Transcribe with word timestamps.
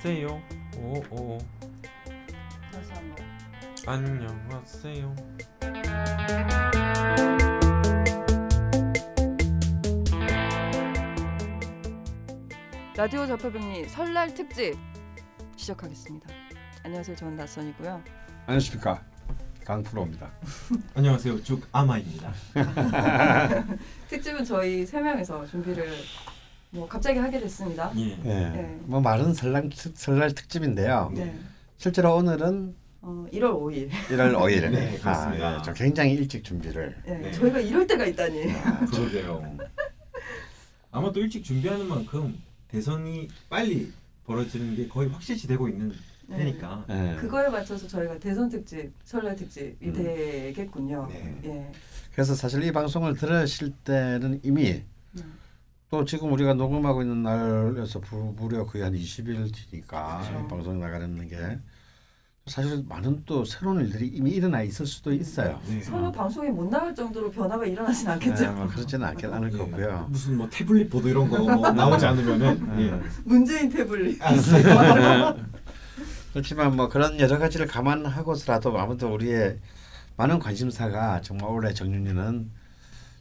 안녕하세요. 0.00 0.42
오오. 0.76 1.38
다시 2.72 2.92
한 2.92 3.14
번. 3.16 3.26
안녕하세요. 3.84 5.16
라디오 12.96 13.26
잡혀병리 13.26 13.88
설날 13.88 14.32
특집 14.32 14.76
시작하겠습니다. 15.56 16.28
안녕하세요. 16.84 17.16
저는 17.16 17.34
낯선이고요. 17.34 18.00
안녕하십니까 18.46 19.02
강프로입니다. 19.64 20.30
안녕하세요. 20.94 21.42
죽 21.42 21.66
아마입니다. 21.72 22.32
특집은 24.08 24.44
저희 24.44 24.86
세 24.86 25.00
명에서 25.00 25.44
준비를 25.44 25.92
뭐 26.70 26.86
갑자기 26.86 27.18
하게 27.18 27.40
됐습니다. 27.40 27.92
예. 27.96 28.10
예, 28.10 28.16
네. 28.24 28.80
뭐 28.84 29.00
말은 29.00 29.32
설날, 29.34 29.68
특- 29.70 29.96
설날 29.96 30.34
특집인데요. 30.34 31.10
네. 31.14 31.38
실제로 31.78 32.14
오늘은 32.16 32.74
어, 33.00 33.26
1월 33.32 33.52
5일. 33.52 33.90
1월 33.90 34.34
5일. 34.36 34.70
네, 34.70 34.98
그렇습니다. 34.98 35.48
아, 35.50 35.58
예, 35.58 35.62
저 35.64 35.72
굉장히 35.72 36.12
일찍 36.14 36.44
준비를. 36.44 36.96
네. 37.06 37.18
네. 37.18 37.32
저희가 37.32 37.60
이럴 37.60 37.86
때가 37.86 38.04
있다니. 38.04 38.42
그러게요. 38.90 39.56
아마 40.90 41.12
또 41.12 41.20
일찍 41.20 41.44
준비하는 41.44 41.86
만큼 41.86 42.38
대선이 42.68 43.28
빨리 43.48 43.92
벌어지는 44.26 44.76
게 44.76 44.88
거의 44.88 45.08
확실시 45.08 45.46
되고 45.46 45.68
있는 45.68 45.92
네. 46.26 46.36
테니까. 46.38 46.84
예. 46.90 47.16
그거에 47.18 47.48
맞춰서 47.48 47.86
저희가 47.86 48.18
대선 48.18 48.50
특집, 48.50 48.90
설날 49.04 49.34
특집이 49.36 49.76
음. 49.86 49.92
되겠군요. 49.94 51.06
네. 51.10 51.40
예. 51.44 51.72
그래서 52.12 52.34
사실 52.34 52.62
이 52.64 52.72
방송을 52.72 53.14
들으실 53.16 53.72
때는 53.84 54.40
이미 54.42 54.72
음. 54.72 54.84
또 55.90 56.04
지금 56.04 56.32
우리가 56.32 56.54
녹음하고 56.54 57.02
있는 57.02 57.22
날에서 57.22 58.00
부- 58.00 58.34
무려 58.36 58.66
거의 58.66 58.84
한 58.84 58.92
20일 58.92 59.50
뒤니까 59.70 60.20
그렇죠. 60.22 60.44
이 60.44 60.48
방송이 60.48 60.78
나가는 60.78 61.28
게 61.28 61.58
사실 62.46 62.82
많은 62.88 63.22
또 63.26 63.44
새로운 63.44 63.80
일들이 63.80 64.06
이미 64.08 64.30
일어나 64.32 64.62
있을 64.62 64.86
수도 64.86 65.12
있어요. 65.12 65.60
네. 65.66 65.80
서로 65.82 66.10
방송에 66.12 66.48
못 66.50 66.68
나갈 66.70 66.94
정도로 66.94 67.30
변화가 67.30 67.64
일어나진 67.66 68.08
않겠죠. 68.08 68.44
네, 68.44 68.50
뭐 68.50 68.66
그렇지는 68.66 69.06
않겠 69.06 69.30
않을 69.32 69.52
예. 69.52 69.58
거고요. 69.58 70.06
무슨 70.10 70.36
뭐 70.38 70.48
태블릿 70.50 70.88
보드 70.90 71.08
이런 71.08 71.28
거 71.28 71.38
뭐 71.38 71.70
나오지 71.70 72.04
않으면은 72.06 72.80
예. 72.80 73.00
문재인 73.24 73.68
태블릿. 73.70 74.18
그렇지만 76.32 76.76
뭐 76.76 76.88
그런 76.88 77.18
여러 77.20 77.38
가지를 77.38 77.66
감안하고서라도 77.66 78.78
아무튼 78.78 79.08
우리의 79.08 79.58
많은 80.16 80.38
관심사가 80.38 81.20
정말 81.22 81.50
올해 81.50 81.72
정윤이는 81.74 82.50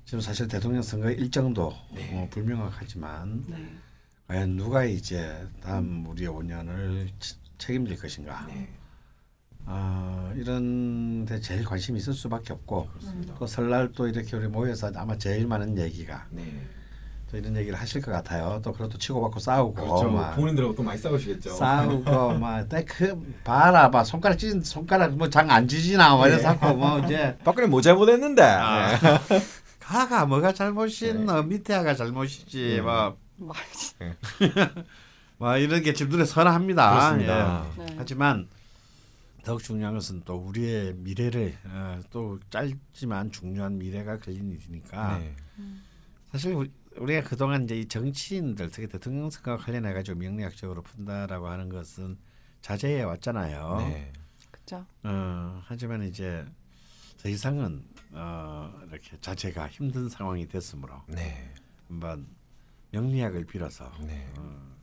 지금 0.08 0.22
사실 0.22 0.48
대통령 0.48 0.82
선거 0.82 1.12
일정도 1.12 1.74
네. 1.94 2.10
뭐 2.14 2.28
불명확하지만 2.30 3.44
네. 3.48 3.58
과연 4.30 4.56
누가 4.56 4.86
이제 4.86 5.46
다음 5.62 6.06
우리의 6.08 6.30
5년을 6.30 7.10
책임질 7.58 7.98
것인가 8.00 8.46
네. 8.48 8.70
아 9.66 10.32
이런 10.38 11.26
데 11.26 11.42
제일 11.42 11.66
관심이 11.66 12.00
있을 12.00 12.14
수밖에 12.14 12.54
없고 12.54 12.88
그렇습니다. 12.88 13.36
또 13.38 13.46
설날 13.46 13.92
또 13.92 14.08
이렇게 14.08 14.38
우리 14.38 14.48
모여서 14.48 14.90
아마 14.96 15.18
제일 15.18 15.46
많은 15.46 15.78
얘기가 15.78 16.26
네. 16.30 16.42
또 17.30 17.36
이런 17.36 17.58
얘기를 17.58 17.78
하실 17.78 18.02
것 18.02 18.10
같아요. 18.12 18.62
또 18.64 18.72
그것도 18.72 18.98
치고받고 18.98 19.42
싸우고 19.42 19.74
그렇죠. 19.74 20.10
막 20.10 20.38
본인들하고 20.38 20.74
또 20.74 20.84
많이 20.84 20.98
싸우시겠죠. 20.98 21.54
싸우고 21.54 22.36
막그 22.40 23.42
봐라 23.44 23.92
봐 23.92 24.06
손가락 24.06 24.38
찢은 24.38 24.62
손가락 24.64 25.18
뭐 25.18 25.30
장 25.30 25.52
안 25.52 25.68
찢이나 25.68 26.16
뭐 26.16 26.26
이래서 26.30 26.44
자꾸 26.44 26.74
뭐 26.78 26.98
이제 27.00 27.38
박근혜 27.44 27.68
뭐 27.68 27.82
잘못했는데. 27.82 28.42
아. 28.42 28.98
네. 29.28 29.42
가가 29.88 30.26
뭐가 30.26 30.54
잘못이노 30.54 31.44
밑에 31.44 31.74
하가 31.74 31.96
잘못이지 31.96 32.76
네. 32.76 32.82
뭐, 32.82 33.18
말지. 33.38 33.96
뭐 35.38 35.58
이런 35.58 35.82
게집 35.82 36.10
눈에 36.10 36.26
선합니다. 36.26 36.90
그렇습니다. 36.90 37.66
예. 37.78 37.86
네. 37.86 37.96
하지만 37.98 38.50
더욱 39.46 39.64
중요한 39.64 39.94
것은 39.94 40.24
또 40.26 40.36
우리의 40.36 40.94
미래를 40.96 41.58
어, 41.68 42.02
또 42.10 42.38
짧지만 42.50 43.32
중요한 43.32 43.78
미래가 43.78 44.20
걸린 44.20 44.52
일이니까 44.52 45.20
네. 45.20 45.34
사실 46.34 46.54
우리, 46.54 46.70
우리가 46.98 47.22
그동안 47.22 47.64
이제 47.64 47.80
이 47.80 47.88
정치인들 47.88 48.70
특히 48.72 48.90
대통령 48.90 49.30
선거와 49.30 49.56
관련해 49.56 49.94
가지고 49.94 50.20
명리학적으로 50.20 50.82
푼다라고 50.82 51.48
하는 51.48 51.70
것은 51.70 52.18
자제해 52.60 53.04
왔잖아요. 53.04 53.78
네. 53.88 54.12
그죠. 54.52 54.86
어, 55.04 55.62
하지만 55.64 56.04
이제 56.04 56.44
더 57.22 57.30
이상은 57.30 57.86
어, 58.12 58.74
이렇게 58.90 59.18
자체가 59.20 59.68
힘든 59.68 60.10
상황이 60.10 60.48
됐으므로 60.48 61.02
네. 61.08 61.54
한번 61.88 62.28
명리학을 62.92 63.46
빌어서 63.46 63.92
네. 64.02 64.28
어, 64.38 64.76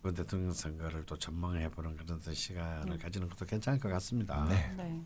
이번 0.00 0.14
대통령 0.14 0.52
선거를 0.52 1.04
또 1.06 1.16
전망해 1.18 1.68
보는 1.70 1.96
그런 1.96 2.20
시간을 2.20 2.92
음. 2.92 2.98
가지는 2.98 3.28
것도 3.28 3.46
괜찮을 3.46 3.80
것 3.80 3.88
같습니다. 3.88 4.44
네. 4.48 4.72
네. 4.76 5.02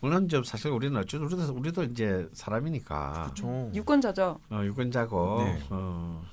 물론 0.00 0.28
좀 0.28 0.42
사실 0.42 0.70
우리는 0.70 0.98
어쩌 0.98 1.16
우리도 1.18 1.54
우리도 1.54 1.84
이제 1.84 2.28
사람이니까 2.32 3.30
그렇죠. 3.34 3.70
유권자죠. 3.72 4.40
어, 4.50 4.64
유권자고 4.64 5.44
네. 5.44 5.62
어, 5.70 6.24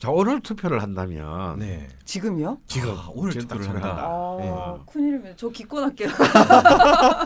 자 0.00 0.10
오늘 0.10 0.40
투표를 0.40 0.82
한다면 0.82 1.60
네. 1.60 1.88
지금요? 2.04 2.58
지금 2.66 2.90
아, 2.90 3.08
오늘 3.14 3.32
투표를 3.34 3.68
한다. 3.68 4.04
아, 4.04 4.36
네. 4.36 4.84
큰일이면 4.92 5.36
저 5.36 5.48
기권할게요. 5.48 6.08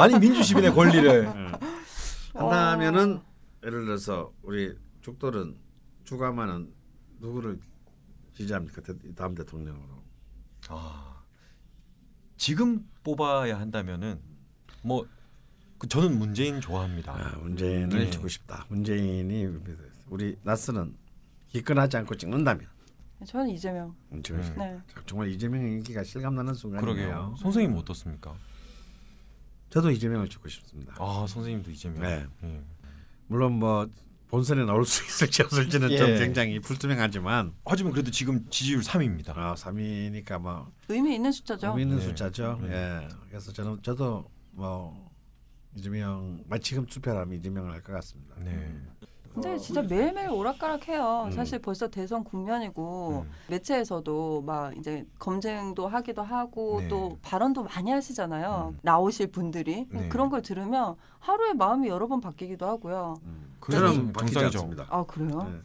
아니 0.00 0.18
민주 0.18 0.42
시민의 0.42 0.72
권리를 0.72 1.28
한다면은 2.34 3.20
예를 3.64 3.84
들어서 3.84 4.32
우리 4.42 4.74
죽돌은 5.02 5.56
주가만은 6.04 6.72
누구를 7.18 7.58
지지합니까 8.34 8.80
대- 8.82 9.14
다음 9.14 9.34
대통령으로? 9.34 10.02
아 10.68 11.22
지금 12.36 12.86
뽑아야 13.04 13.58
한다면은 13.60 14.20
뭐 14.82 15.06
그 15.80 15.88
저는 15.88 16.18
문재인 16.18 16.60
좋아합니다. 16.60 17.10
아, 17.14 17.38
문재인을 17.38 17.88
네. 18.04 18.10
주고 18.10 18.28
싶다. 18.28 18.66
문재인이 18.68 19.46
우리 20.10 20.36
나스는 20.42 20.94
기권하지 21.48 21.96
않고 21.96 22.16
찍는다면 22.16 22.68
저는 23.26 23.48
이재명. 23.48 23.94
문재인 24.10 24.40
음. 24.40 24.54
네. 24.58 24.78
정말 25.06 25.30
이재명의 25.30 25.72
인기가 25.72 26.04
실감나는 26.04 26.52
순간이네요. 26.52 26.94
그러게요. 26.94 27.34
선생님 27.38 27.78
어떻습니까? 27.78 28.34
저도 29.70 29.90
이재명을 29.90 30.28
찍고 30.28 30.48
싶습니다. 30.48 30.94
아 30.98 31.26
선생님도 31.28 31.70
이재명. 31.70 32.02
네. 32.02 32.26
예. 32.44 32.60
물론 33.28 33.52
뭐 33.54 33.88
본선에 34.28 34.64
나올 34.64 34.84
수 34.84 35.02
있을지 35.06 35.42
없을지는 35.42 35.96
좀 35.96 36.08
예. 36.10 36.18
굉장히 36.18 36.58
불투명하지만 36.60 37.54
하지만 37.64 37.92
그래도 37.92 38.10
지금 38.10 38.46
지지율 38.50 38.80
3위입니다. 38.82 39.30
아, 39.36 39.54
3위니까 39.54 40.40
뭐 40.40 40.70
의미 40.88 41.14
있는 41.14 41.32
숫자죠. 41.32 41.68
의미 41.68 41.82
있는 41.82 41.98
네. 41.98 42.04
숫자죠. 42.04 42.58
네. 42.62 42.72
예. 43.02 43.08
그래서 43.28 43.52
저는 43.52 43.80
저도 43.82 44.28
뭐 44.52 45.10
이재명 45.76 46.42
만 46.48 46.60
지금 46.60 46.84
투표하면 46.86 47.38
이재명을 47.38 47.72
할 47.72 47.82
것 47.82 47.92
같습니다. 47.92 48.34
네. 48.40 48.76
근데 49.32 49.56
진짜 49.58 49.82
매일매일 49.82 50.28
오락가락해요. 50.30 51.24
음. 51.26 51.30
사실 51.30 51.60
벌써 51.60 51.88
대선 51.88 52.24
국면이고 52.24 53.24
음. 53.24 53.30
매체에서도 53.48 54.42
막 54.42 54.76
이제 54.76 55.04
검증도 55.18 55.86
하기도 55.86 56.22
하고 56.22 56.80
네. 56.80 56.88
또 56.88 57.18
발언도 57.22 57.64
많이 57.64 57.90
하시잖아요. 57.90 58.72
음. 58.74 58.78
나오실 58.82 59.28
분들이 59.28 59.86
네. 59.88 60.08
그런 60.08 60.30
걸 60.30 60.42
들으면 60.42 60.96
하루에 61.20 61.52
마음이 61.52 61.88
여러 61.88 62.08
번 62.08 62.20
바뀌기도 62.20 62.66
하고요. 62.66 63.14
음. 63.22 63.50
바뀌지 64.12 64.34
정상이죠. 64.34 64.58
않습니다. 64.58 64.86
아 64.90 65.04
그래요? 65.04 65.48
네. 65.50 65.60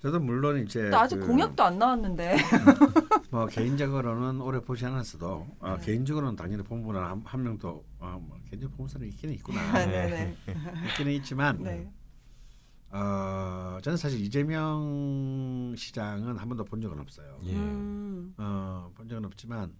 저도 0.00 0.20
물론 0.20 0.62
이제 0.64 0.90
아직 0.94 1.18
그 1.18 1.26
공약도 1.26 1.62
안 1.62 1.78
나왔는데. 1.78 2.36
뭐 3.30 3.46
개인적으로는 3.46 4.40
오래 4.40 4.60
보지 4.60 4.86
않았어도 4.86 5.46
아, 5.60 5.76
네. 5.76 5.84
개인적으로는 5.84 6.36
당연히 6.36 6.62
본부는 6.62 7.00
한, 7.00 7.22
한 7.24 7.42
명도 7.42 7.84
아, 8.00 8.16
뭐 8.20 8.38
개인적 8.48 8.74
본부는 8.76 9.08
있기는 9.08 9.34
있구나 9.34 9.60
아, 9.60 9.72
네네. 9.84 10.36
있기는 10.90 11.12
있지만 11.12 11.62
네. 11.62 11.90
어, 12.90 13.78
저는 13.82 13.96
사실 13.96 14.20
이재명 14.20 15.74
시장은 15.76 16.36
한 16.38 16.48
번도 16.48 16.64
본 16.64 16.80
적은 16.80 16.98
없어요. 16.98 17.38
예. 17.44 17.54
음. 17.54 18.34
어, 18.38 18.90
본 18.94 19.08
적은 19.08 19.24
없지만 19.24 19.74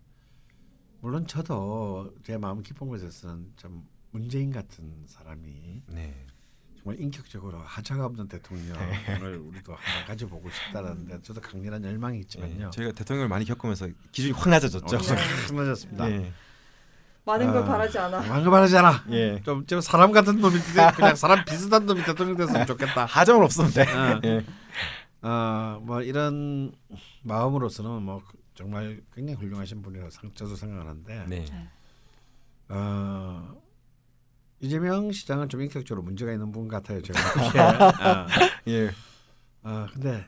물론 1.00 1.26
저도 1.26 2.14
제 2.22 2.36
마음 2.36 2.62
깊은 2.62 2.86
곳에서는 2.86 3.52
좀 3.56 3.88
문재인 4.10 4.50
같은 4.50 5.04
사람이 5.06 5.82
네. 5.86 6.26
정말 6.76 7.00
인격적으로 7.00 7.58
하자가 7.58 8.06
없는 8.06 8.28
대통령을 8.28 9.36
우리도 9.36 9.74
하나 9.74 10.06
가져보고 10.06 10.48
싶다는데 10.50 11.20
저도 11.22 11.40
강렬한 11.40 11.84
열망이 11.84 12.20
있지만요. 12.20 12.66
예. 12.66 12.70
저희가 12.70 12.92
대통령을 12.92 13.28
많이 13.28 13.44
겪으면서 13.44 13.88
기준이 14.12 14.32
확 14.32 14.48
낮아졌죠. 14.48 14.96
어, 14.96 14.98
네. 15.00 15.14
확 15.46 15.54
낮았습니다. 15.54 16.10
예. 16.10 16.32
많은 17.28 17.52
걸 17.52 17.62
아, 17.62 17.64
바라지 17.66 17.98
않아. 17.98 18.20
많은 18.22 18.50
말 18.50 18.62
하지 18.62 18.76
않아. 18.78 19.04
예. 19.10 19.42
좀, 19.44 19.66
좀 19.66 19.80
사람 19.82 20.12
같은 20.12 20.40
놈이 20.40 20.58
되- 20.58 20.90
그냥 20.96 21.14
사람 21.14 21.44
비슷한 21.44 21.84
놈이 21.84 22.02
대통령 22.04 22.36
됐으면 22.38 22.66
좋겠다. 22.66 23.04
하정은 23.06 23.44
없으면 23.44 23.70
돼. 23.72 23.82
어. 23.82 24.20
예. 24.24 24.44
어, 25.20 25.78
뭐 25.82 26.00
이런 26.02 26.72
마음으로서는 27.22 28.02
뭐 28.02 28.22
정말 28.54 29.00
굉장히 29.14 29.38
훌륭하신 29.38 29.82
분이라고 29.82 30.10
상- 30.10 30.32
저도 30.34 30.56
생각하는데 30.56 31.24
네. 31.28 31.44
어, 32.68 33.60
이재명 34.60 35.12
시장은 35.12 35.48
좀 35.50 35.60
인격적으로 35.62 36.02
문제가 36.02 36.32
있는 36.32 36.50
분 36.50 36.66
같아요. 36.66 37.02
제가 37.02 37.18
보기에. 37.34 37.60
어, 38.08 38.26
예. 38.68 38.90
어, 39.62 39.86
근데 39.92 40.24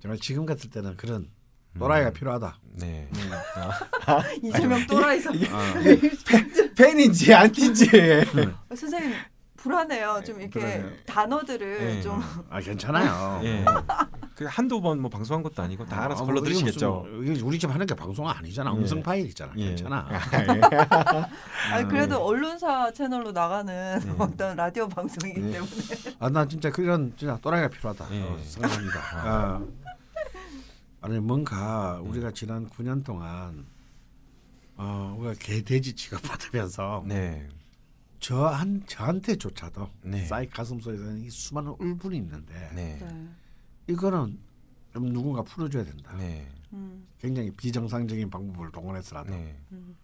정말 0.00 0.18
지금 0.20 0.46
같을 0.46 0.70
때는 0.70 0.96
그런 0.96 1.28
또라이가 1.78 2.10
음. 2.10 2.12
필요하다. 2.12 2.58
네. 2.78 3.08
이재명 4.42 4.86
또라이서 4.86 5.30
어. 5.30 5.34
팬인지 6.76 7.32
안티인지. 7.34 7.86
선생님 8.74 9.12
불안해요. 9.56 10.22
좀 10.24 10.40
이렇게 10.40 10.60
그러네요. 10.60 10.90
단어들을 11.06 11.78
네. 11.78 12.02
좀 12.02 12.22
아 12.50 12.60
괜찮아요. 12.60 13.40
예. 13.44 13.64
그 14.36 14.44
한두 14.44 14.80
번 14.82 15.00
뭐 15.00 15.08
방송한 15.10 15.42
것도 15.42 15.62
아니고 15.62 15.86
다 15.86 16.04
알아서 16.04 16.22
아, 16.22 16.26
걸러 16.26 16.40
뭐 16.40 16.48
이게 16.48 16.58
들으시겠죠. 16.58 17.06
우리 17.42 17.58
집 17.58 17.72
하는 17.72 17.86
게 17.86 17.94
방송 17.94 18.28
아니잖아. 18.28 18.70
예. 18.74 18.78
음성 18.78 19.02
파일이잖아. 19.02 19.52
예. 19.56 19.68
괜찮아. 19.68 20.06
아니 21.72 21.88
그래도 21.88 22.22
언론사 22.22 22.92
채널로 22.92 23.32
나가는 23.32 23.98
네. 23.98 24.12
어떤 24.18 24.56
라디오 24.56 24.86
방송이기 24.88 25.40
네. 25.40 25.52
때문에 25.52 25.70
아 26.20 26.28
나 26.28 26.46
진짜 26.46 26.70
그런 26.70 27.12
진짜 27.16 27.38
또라이가 27.40 27.68
필요하다. 27.68 28.06
예. 28.12 28.22
어, 28.22 28.38
생각합니다. 28.44 29.00
아. 29.14 29.60
아니 31.06 31.20
뭔가 31.20 32.00
우리가 32.00 32.32
지난 32.32 32.68
9년 32.68 33.04
동안 33.04 33.64
어, 34.74 35.14
우리가 35.16 35.34
개돼지 35.38 35.94
취급받으면서 35.94 37.04
네. 37.06 37.48
저한 38.18 38.82
저한테조차도 38.86 39.88
네. 40.02 40.24
싸이 40.24 40.48
가슴 40.48 40.80
속에서는 40.80 41.22
이 41.22 41.30
수많은 41.30 41.76
울분이 41.78 42.16
있는데 42.16 42.70
네. 42.74 42.98
네. 43.00 43.28
이거는 43.86 44.36
좀 44.92 45.12
누군가 45.12 45.42
풀어줘야 45.42 45.84
된다. 45.84 46.12
네. 46.16 46.48
음, 46.72 47.06
굉장히 47.20 47.52
비정상적인 47.52 48.28
방법을 48.28 48.72
동원해서라도 48.72 49.30
네. 49.30 49.56
음. 49.70 49.96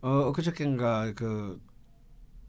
어 0.00 0.32
그저께인가 0.32 1.12
그 1.12 1.62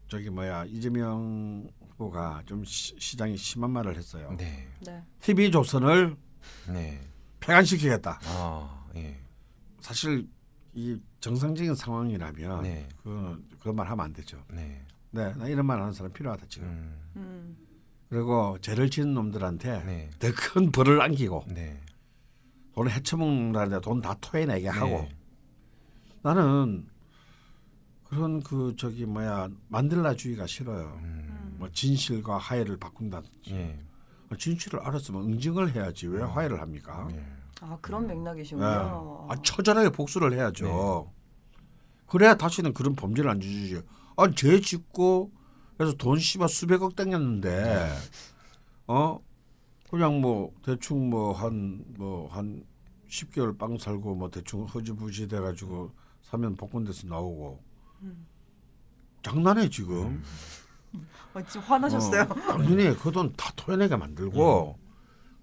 저기 0.08 0.28
뭐야 0.28 0.64
이재명 0.64 1.70
후보가 1.90 2.42
좀 2.46 2.64
시, 2.64 2.96
시장이 2.98 3.36
심한 3.36 3.70
말을 3.70 3.96
했어요. 3.96 4.34
네. 4.36 4.66
네. 4.84 5.04
TV 5.20 5.52
조선을 5.52 6.16
네. 6.72 7.00
폐간시키겠다. 7.44 8.20
아, 8.24 8.84
예. 8.96 9.18
사실 9.80 10.26
이 10.74 10.98
정상적인 11.20 11.74
상황이라면 11.74 12.62
네. 12.62 12.88
그 13.02 13.42
그런 13.60 13.76
말 13.76 13.88
하면 13.88 14.04
안 14.06 14.12
되죠. 14.12 14.42
네. 14.50 14.84
네, 15.10 15.32
나 15.34 15.46
이런 15.46 15.66
말 15.66 15.80
하는 15.80 15.92
사람 15.92 16.12
필요하다 16.12 16.46
지금. 16.48 16.66
음. 16.68 17.00
음. 17.16 17.56
그리고 18.08 18.58
죄를 18.60 18.90
지은 18.90 19.14
놈들한테 19.14 19.84
네. 19.84 20.10
더큰 20.18 20.72
벌을 20.72 21.00
안기고 21.00 21.44
네. 21.48 21.80
돈을 22.74 22.90
헤쳐먹는다는데 22.92 23.80
돈 23.80 24.00
다 24.00 24.14
토해내게 24.20 24.68
하고 24.68 24.86
네. 25.02 25.16
나는 26.22 26.88
그런 28.04 28.42
그 28.42 28.74
저기 28.76 29.06
뭐야 29.06 29.48
만들라주의가 29.68 30.46
싫어요. 30.46 30.98
음. 31.02 31.56
뭐 31.58 31.68
진실과 31.70 32.38
화해를 32.38 32.76
바꾼다든지 32.78 33.50
예. 33.52 33.80
진실을 34.38 34.80
알았으면 34.80 35.22
응징을 35.24 35.74
해야지 35.74 36.06
왜 36.08 36.22
화해를 36.22 36.60
합니까? 36.60 37.06
예. 37.12 37.24
아 37.60 37.78
그런 37.80 38.06
네. 38.06 38.14
맥락이시군요. 38.14 39.26
아, 39.28 39.36
처절하게 39.42 39.90
복수를 39.90 40.32
해야죠. 40.32 40.66
네. 40.66 41.12
그래야 42.06 42.34
다시는 42.34 42.74
그런 42.74 42.94
범죄를 42.94 43.30
안 43.30 43.40
저지르죠. 43.40 43.82
아, 44.16 44.30
죄 44.30 44.60
짓고 44.60 45.32
그래서 45.76 45.94
돈 45.96 46.18
씨발 46.18 46.48
수백억 46.48 46.94
땡겼는데 46.96 47.88
어 48.86 49.18
그냥 49.90 50.20
뭐 50.20 50.52
대충 50.62 51.10
뭐 51.10 51.32
한 51.32 51.84
뭐한 51.96 52.64
10개월 53.08 53.56
빵 53.56 53.78
살고 53.78 54.14
뭐 54.16 54.30
대충 54.30 54.64
허지부지 54.64 55.28
돼 55.28 55.38
가지고 55.40 55.92
사면 56.22 56.54
복권돼서 56.56 57.06
나오고 57.06 57.62
음. 58.02 58.26
장난해 59.22 59.68
지금. 59.70 60.22
어, 61.34 61.42
지금 61.42 61.60
화나셨어요. 61.62 62.22
어, 62.22 62.34
당연히 62.34 62.96
그 62.96 63.10
돈 63.12 63.32
다 63.36 63.52
토해내게 63.56 63.96
만들고 63.96 64.78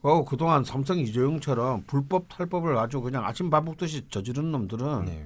어, 0.04 0.26
그동안 0.26 0.64
삼성 0.64 0.98
이재용처럼 1.00 1.84
불법 1.86 2.28
탈법을 2.30 2.78
아주 2.78 3.02
그냥 3.02 3.26
아침 3.26 3.50
밥 3.50 3.64
먹듯이 3.64 4.08
저지른 4.10 4.52
놈들은 4.52 5.06
네. 5.06 5.26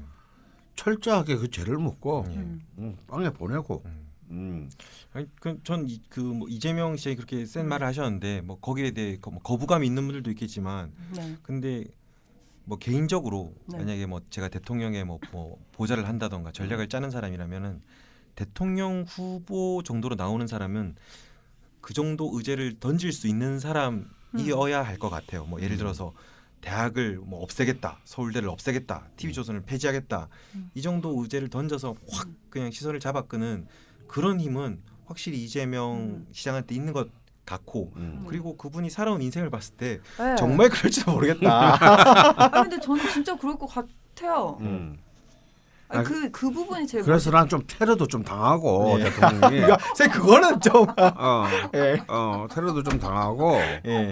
철저하게 0.76 1.38
그 1.38 1.50
죄를 1.50 1.78
묻고 1.78 2.26
예. 2.30 2.34
음. 2.36 2.62
음, 2.80 2.98
빵에 3.08 3.30
보내고 3.32 3.82
음. 3.86 4.06
음. 4.32 4.70
아니 5.14 5.28
그전그뭐 5.40 6.48
이재명 6.50 6.98
씨가 6.98 7.16
그렇게 7.16 7.46
센 7.46 7.68
말을 7.68 7.86
하셨는데 7.88 8.42
뭐 8.42 8.60
거기에 8.60 8.92
대해 8.92 9.18
거- 9.18 9.32
뭐 9.32 9.40
거부감이 9.42 9.86
있는 9.88 10.04
분들도 10.04 10.30
있겠지만 10.32 10.92
네. 11.16 11.38
근데 11.44 11.86
뭐 12.66 12.78
개인적으로 12.80 13.54
네. 13.68 13.78
만약에 13.78 14.06
뭐 14.08 14.22
제가 14.32 14.50
대통령의 14.50 15.06
뭐, 15.06 15.20
뭐 15.32 15.58
보좌를 15.72 16.08
한다던가 16.08 16.52
전략을 16.52 16.90
짜는 16.90 17.12
사람이라면은 17.12 17.82
대통령 18.36 19.04
후보 19.08 19.82
정도로 19.84 20.16
나오는 20.16 20.46
사람은 20.48 20.96
그 21.82 21.94
정도 21.94 22.32
의제를 22.34 22.80
던질 22.80 23.12
수 23.14 23.28
있는 23.28 23.60
사람이어야 23.60 24.84
할 24.84 24.98
것 24.98 25.10
같아요. 25.10 25.46
뭐 25.46 25.62
예를 25.62 25.78
들어서 25.78 26.14
대학을 26.62 27.20
뭐 27.24 27.42
없애겠다, 27.44 28.00
서울대를 28.06 28.50
없애겠다, 28.50 29.08
TV 29.18 29.34
조선을 29.34 29.62
폐지하겠다 29.62 30.28
음. 30.56 30.72
이 30.74 30.82
정도 30.82 31.22
의제를 31.22 31.50
던져서 31.50 31.96
확 32.10 32.28
그냥 32.50 32.72
시선을 32.72 33.00
잡아끄는 33.00 33.68
그런 34.08 34.40
힘은 34.42 34.82
확실히 35.06 35.44
이재명 35.44 35.94
음. 35.98 36.28
시장한테 36.32 36.74
있는 36.74 36.92
것 36.92 37.10
같고 37.46 37.94
음. 37.98 38.26
그리고 38.28 38.58
그분이 38.58 38.90
살아온 38.90 39.22
인생을 39.22 39.52
봤을 39.52 39.76
때 39.76 40.00
네. 40.18 40.36
정말 40.36 40.70
그럴지도 40.70 41.12
모르겠다. 41.12 41.76
아 42.44 42.50
근데 42.64 42.80
저는 42.80 43.08
진짜 43.12 43.38
그럴 43.38 43.56
것 43.60 43.68
같아요. 43.68 44.58
음. 44.62 44.98
아니, 45.88 46.00
아, 46.00 46.04
그, 46.04 46.32
그 46.32 46.50
부분이 46.50 46.88
제일 46.88 47.04
그래서 47.04 47.30
난 47.32 47.48
좀 47.48 47.62
테러도 47.68 48.08
좀 48.08 48.24
당하고 48.24 48.98
예. 49.00 49.04
대통령이 49.04 49.62
쌤 49.96 50.10
그거는 50.10 50.60
좀 50.60 50.88
어, 50.98 51.46
예. 51.76 52.04
어, 52.08 52.48
테러도 52.52 52.82
좀 52.84 53.00
당하고 53.00 53.56
예. 53.86 54.12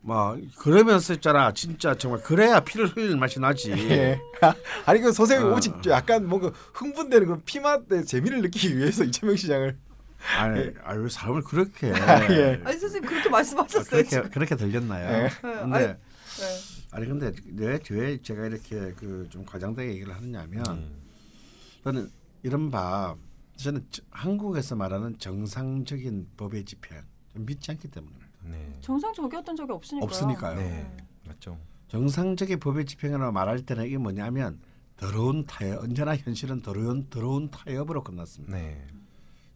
막 0.00 0.38
그러면서 0.58 1.14
있잖아 1.14 1.52
진짜 1.52 1.94
정말 1.96 2.22
그래야 2.22 2.60
피를 2.60 2.86
흘릴 2.86 3.16
맛이 3.16 3.40
나지 3.40 3.72
예. 3.72 4.20
아니 4.86 5.00
그 5.00 5.12
선생님 5.12 5.48
어. 5.52 5.56
오직 5.56 5.74
약간 5.86 6.26
뭔가 6.28 6.52
흥분되는 6.74 7.26
그런 7.26 7.42
피맛의 7.44 8.06
재미를 8.06 8.40
느끼기 8.42 8.78
위해서 8.78 9.02
이재명 9.02 9.34
시장을 9.34 9.76
아니 10.38 10.70
아왜 10.84 11.08
사람을 11.08 11.42
그렇게 11.42 11.88
예. 11.88 12.60
아니 12.64 12.78
선생님 12.78 13.08
그렇게 13.08 13.28
아, 13.28 13.32
말씀하셨어요. 13.32 13.84
그렇게 13.90 14.08
지금. 14.08 14.30
그렇게 14.30 14.54
들렸나요? 14.56 15.08
예. 15.08 15.22
네, 15.22 15.30
근데 15.42 15.76
아니, 15.76 15.84
아니, 16.92 17.02
네. 17.04 17.08
근데 17.08 17.32
왜, 17.56 17.78
왜 17.90 18.22
제가 18.22 18.46
이렇게 18.46 18.92
그 18.98 19.26
좀 19.30 19.44
과장되게 19.44 19.90
얘기를 19.94 20.14
하느냐면 20.14 20.64
음. 20.68 21.07
저는 21.88 22.10
이른바 22.42 23.16
저는 23.56 23.86
저- 23.90 24.02
한국에서 24.10 24.76
말하는 24.76 25.18
정상적인 25.18 26.28
법의 26.36 26.64
집행 26.66 27.02
좀 27.32 27.46
믿지 27.46 27.70
않기 27.70 27.88
때문에 27.88 28.14
네. 28.44 28.76
정상적이었던 28.82 29.56
적이 29.56 29.72
없으니까요. 29.72 30.04
없으니까요. 30.04 30.56
네. 30.58 30.96
맞죠. 31.26 31.58
정상적인 31.88 32.60
법의 32.60 32.84
집행이라고 32.84 33.32
말할 33.32 33.62
때는 33.62 33.86
이게 33.86 33.96
뭐냐면 33.96 34.60
더러운 34.98 35.46
타협 35.46 35.82
언제나 35.82 36.14
현실은 36.14 36.60
더러운 36.60 37.08
더러운 37.08 37.50
타협으로 37.50 38.04
끝났습니다. 38.04 38.54
네. 38.54 38.86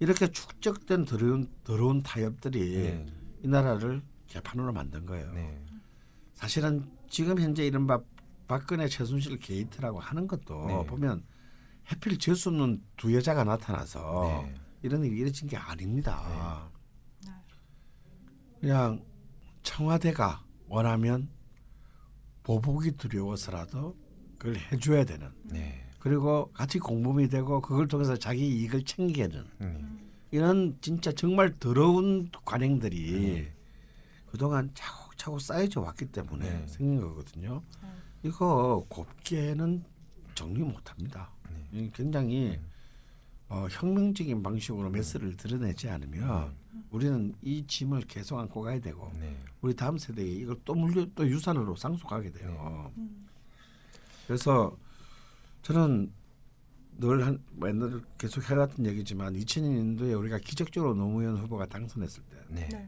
이렇게 0.01 0.27
축적된 0.29 1.05
더러운 1.05 1.51
더러운 1.65 2.03
타협들이 2.03 2.61
네. 2.79 3.07
이 3.45 3.47
나라를 3.49 4.01
개판으로 4.29 4.73
만든 4.73 5.05
거예요. 5.05 5.31
네. 5.35 5.61
사실은 6.33 6.89
지금 7.11 7.39
현재 7.39 7.67
이른바 7.67 8.01
박근혜 8.49 8.89
최순실 8.89 9.39
게이트라고 9.39 10.01
하는 10.01 10.27
것도 10.27 10.67
네. 10.67 10.87
보면 10.87 11.23
해필 11.91 12.19
질수 12.19 12.51
없는 12.51 12.83
두 12.97 13.15
여자가 13.15 13.45
나타나서 13.45 14.45
네. 14.47 14.55
이런 14.83 15.05
일이 15.05 15.19
이루어진 15.19 15.49
게 15.49 15.57
아닙니다. 15.57 16.71
네. 17.25 17.33
그냥 18.61 19.05
청와대가 19.63 20.45
원하면 20.69 21.29
보복이 22.43 22.93
두려워서라도 22.93 23.97
그걸 24.39 24.57
해줘야 24.57 25.05
되는 25.05 25.31
네. 25.45 25.89
그리고 25.99 26.51
같이 26.53 26.79
공범이 26.79 27.29
되고 27.29 27.61
그걸 27.61 27.87
통해서 27.87 28.17
자기 28.17 28.49
이익을 28.49 28.85
챙기는 28.85 29.47
음. 29.61 30.11
이런 30.33 30.77
진짜 30.81 31.13
정말 31.13 31.55
더러운 31.61 32.29
관행들이 32.45 33.49
그동안 34.27 34.71
차곡차곡 34.75 35.41
쌓여져 35.41 35.81
왔기 35.83 36.07
때문에 36.07 36.51
네. 36.51 36.67
생긴 36.67 37.01
거거든요. 37.01 37.63
네. 37.83 37.89
이거 38.25 38.85
곱게는 38.89 39.85
정리 40.35 40.63
못합니다. 40.63 41.31
네. 41.73 41.81
이 41.81 41.91
굉장히 41.93 42.59
어, 43.49 43.67
혁명적인 43.71 44.43
방식으로 44.43 44.89
메시를 44.91 45.37
드러내지 45.37 45.89
않으면 45.89 46.55
우리는 46.91 47.35
이 47.43 47.67
짐을 47.67 48.03
계속 48.03 48.39
안고 48.39 48.63
가야 48.63 48.81
되고 48.81 49.11
네. 49.19 49.37
우리 49.61 49.75
다음 49.75 49.99
세대에 49.99 50.27
이걸 50.27 50.57
또 50.65 50.75
물려 50.75 51.07
또 51.15 51.27
유산으로 51.27 51.77
상속하게 51.77 52.33
돼요. 52.33 52.91
음. 52.97 53.29
그래서 54.27 54.77
저는 55.63 56.13
늘한 56.99 57.43
맨날 57.53 58.01
계속 58.17 58.49
해왔던 58.49 58.87
얘기지만 58.87 59.35
2002년도에 59.35 60.19
우리가 60.19 60.39
기적적으로 60.39 60.95
노무현 60.95 61.37
후보가 61.37 61.67
당선했을 61.67 62.23
때 62.25 62.37
네. 62.49 62.69
네. 62.69 62.87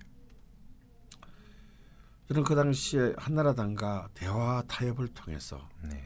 저는 2.29 2.43
그 2.43 2.55
당시에 2.55 3.15
한나라당과 3.19 4.09
대화 4.15 4.63
타협을 4.67 5.09
통해서 5.09 5.69
네. 5.83 6.03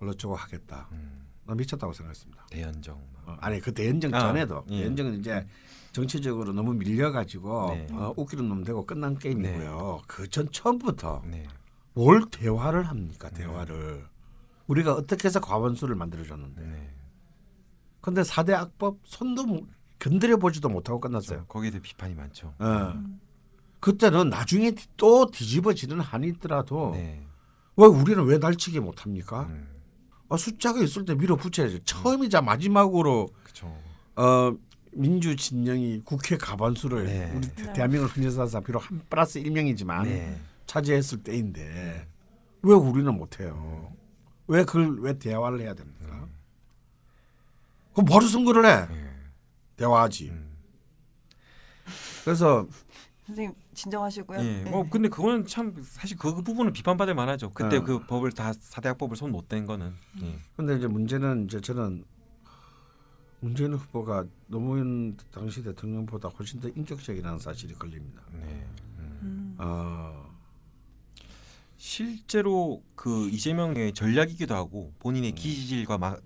어쩌고 0.00 0.36
하겠다. 0.36 0.88
음. 0.92 1.29
나 1.50 1.56
미쳤다고 1.56 1.92
생각했습니다. 1.92 2.46
대연정. 2.48 2.96
어, 3.26 3.36
아니 3.40 3.60
그 3.60 3.74
대연정 3.74 4.14
아, 4.14 4.20
전에도 4.20 4.64
예. 4.70 4.78
대연정은 4.82 5.18
이제 5.18 5.44
정치적으로 5.90 6.52
너무 6.52 6.74
밀려가지고 6.74 7.70
네. 7.74 7.86
어, 7.90 8.14
웃기는 8.16 8.48
놈 8.48 8.62
되고 8.62 8.86
끝난 8.86 9.18
게임이고요. 9.18 10.02
그전 10.06 10.48
처음부터 10.52 11.22
네. 11.26 11.44
뭘 11.94 12.24
대화를 12.30 12.84
합니까? 12.84 13.30
대화를 13.30 14.06
우리가 14.68 14.94
어떻게 14.94 15.26
해서 15.26 15.40
과반수를 15.40 15.96
만들어줬는데. 15.96 16.62
네. 16.62 16.94
근데 18.00 18.22
4대 18.22 18.52
악법 18.52 18.98
손도 19.04 19.44
못- 19.46 19.66
건드려 19.98 20.36
보지도 20.36 20.68
못하고 20.68 21.00
끝났어요. 21.00 21.46
거기에 21.46 21.70
대해 21.72 21.82
비판이 21.82 22.14
많죠. 22.14 22.54
어. 22.60 22.94
그때는 23.80 24.30
나중에 24.30 24.72
또 24.96 25.26
뒤집어지는 25.26 26.00
한이 26.00 26.28
있더라도 26.28 26.92
네. 26.94 27.26
왜 27.76 27.86
우리는 27.86 28.22
왜 28.24 28.38
날치기 28.38 28.78
못합니까? 28.80 29.42
음, 29.42 29.68
아, 29.68 29.79
숫자가 30.36 30.80
있을 30.82 31.04
때 31.04 31.14
밀어붙여야죠. 31.14 31.80
처음이자 31.84 32.40
마지막으로 32.42 33.28
그렇죠. 33.42 33.66
어, 34.16 34.52
민주 34.92 35.36
진영이 35.36 36.02
국회 36.04 36.36
가반수를 36.36 37.04
네. 37.06 37.32
우리 37.34 37.48
대- 37.54 37.72
대한민국 37.72 38.14
헌정사상 38.16 38.62
비록 38.64 38.88
한 38.90 39.00
플러스 39.08 39.40
1명이지만 39.42 40.04
네. 40.04 40.40
차지했을 40.66 41.22
때인데 41.22 42.06
왜 42.62 42.74
우리는 42.74 43.12
못해요? 43.14 43.92
왜 44.46 44.64
그걸 44.64 44.98
왜 45.00 45.18
대화를 45.18 45.60
해야 45.60 45.74
됩니까? 45.74 46.26
그럼 47.92 48.06
바로 48.06 48.26
선거를 48.26 48.66
해. 48.66 48.86
네. 48.86 49.10
대화하지. 49.76 50.30
음. 50.30 50.50
그래서 52.24 52.66
선생님 53.26 53.54
진정하시고요. 53.84 54.38
예, 54.38 54.62
네. 54.64 54.70
뭐 54.70 54.86
근데 54.88 55.08
그거는 55.08 55.46
참 55.46 55.74
사실 55.82 56.16
그 56.18 56.42
부분은 56.42 56.72
비판받을 56.72 57.14
만하죠. 57.14 57.50
그때 57.52 57.78
어. 57.78 57.82
그 57.84 58.00
법을 58.06 58.32
다 58.32 58.52
사대학법을 58.52 59.16
손 59.16 59.30
못 59.30 59.48
댄 59.48 59.64
거는. 59.66 59.92
예. 60.22 60.38
근데 60.56 60.76
이제 60.76 60.86
문제는 60.86 61.46
이제 61.46 61.60
저는 61.60 62.04
문재인 63.40 63.72
후보가 63.74 64.26
노무현 64.48 65.16
당시 65.32 65.62
대통령보다 65.62 66.28
훨씬 66.28 66.60
더 66.60 66.68
인격적이라는 66.68 67.38
사실이 67.38 67.74
걸립니다. 67.74 68.22
네. 68.32 68.66
음. 68.98 69.18
음. 69.22 69.56
어, 69.58 70.30
실제로 71.78 72.82
그 72.94 73.28
이재명의 73.30 73.94
전략이기도 73.94 74.54
하고 74.54 74.92
본인의 74.98 75.32
기질과 75.32 75.96
마, 75.96 76.16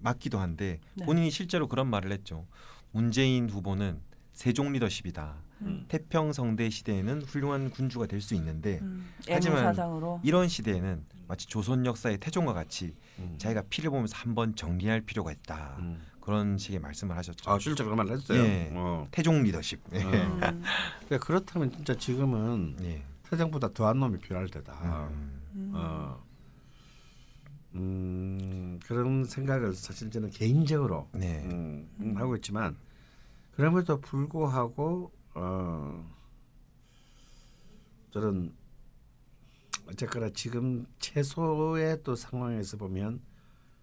맞기도 0.00 0.38
한데 0.38 0.80
네. 0.94 1.04
본인이 1.04 1.30
실제로 1.30 1.68
그런 1.68 1.88
말을 1.88 2.10
했죠. 2.12 2.46
문재인 2.92 3.50
후보는 3.50 4.00
세종 4.32 4.72
리더십이다. 4.72 5.36
음. 5.62 5.84
태평성대 5.88 6.68
시대에는 6.70 7.22
훌륭한 7.22 7.70
군주가 7.70 8.06
될 8.06 8.20
수 8.20 8.34
있는데 8.34 8.78
음. 8.82 9.08
하지만 9.28 9.58
애무사상으로 9.58 10.20
이런 10.22 10.48
시대에는 10.48 11.04
마치 11.28 11.46
조선 11.46 11.84
역사의 11.86 12.18
태종과 12.18 12.52
같이 12.52 12.94
음. 13.18 13.34
자기가 13.38 13.62
피를 13.70 13.90
보면서 13.90 14.16
한번 14.16 14.54
정리할 14.54 15.00
필요가 15.02 15.32
있다. 15.32 15.76
음. 15.80 16.00
그런 16.20 16.58
식의 16.58 16.80
말씀을 16.80 17.16
하셨죠. 17.16 17.50
아 17.50 17.58
실제 17.58 17.84
그런 17.84 17.96
말을 17.98 18.12
했어요. 18.12 18.42
예. 18.42 18.70
어. 18.74 19.06
태종 19.12 19.42
리더십. 19.42 19.80
예. 19.92 20.02
어. 20.02 20.10
음. 20.10 20.40
그러니까 20.40 21.18
그렇다면 21.24 21.70
진짜 21.72 21.94
지금은 21.94 22.76
예. 22.82 23.02
태정보다 23.30 23.72
더한 23.72 24.00
놈이 24.00 24.18
필요할 24.18 24.48
때다. 24.48 25.08
음. 25.12 25.40
음. 25.54 25.72
어. 25.74 26.26
음, 27.74 28.80
그런 28.86 29.24
생각을 29.24 29.74
사실 29.74 30.10
저는 30.10 30.30
개인적으로 30.30 31.08
네. 31.12 31.42
음, 31.44 31.88
음, 32.00 32.16
하고 32.16 32.34
있지만 32.36 32.76
그럼에도 33.54 34.00
불구하고 34.00 35.12
어, 35.38 36.02
저는 38.10 38.54
어쨌거나 39.86 40.30
지금 40.30 40.86
최소의 40.98 42.02
또 42.02 42.16
상황에서 42.16 42.78
보면 42.78 43.20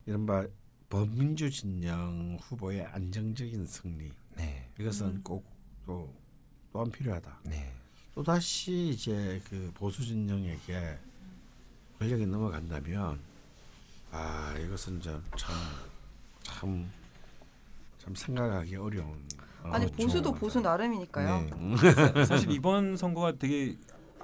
이른바 0.08 0.48
범민주 0.90 1.52
진영 1.52 2.40
후보의 2.42 2.86
안정적인 2.88 3.68
승리 3.68 4.12
네. 4.36 4.68
이것은 4.80 5.24
꼭또 5.24 6.12
또한 6.72 6.90
필요하다. 6.90 7.42
네. 7.46 7.72
또 8.16 8.24
다시 8.24 8.90
이제 8.90 9.40
그 9.48 9.72
보수 9.76 10.04
진영에게 10.04 10.98
권력이 12.00 12.26
넘어간다면 12.26 13.20
아 14.10 14.56
이것은 14.58 15.00
참참참 15.00 16.92
참 18.00 18.16
생각하기 18.16 18.76
어려운 18.76 19.24
어, 19.38 19.53
아니 19.72 19.86
그렇죠. 19.86 20.04
보수도 20.04 20.32
보수 20.34 20.60
나름이니까요. 20.62 21.50
네. 22.16 22.26
사실 22.26 22.52
이번 22.52 22.98
선거가 22.98 23.34
되게 23.38 23.78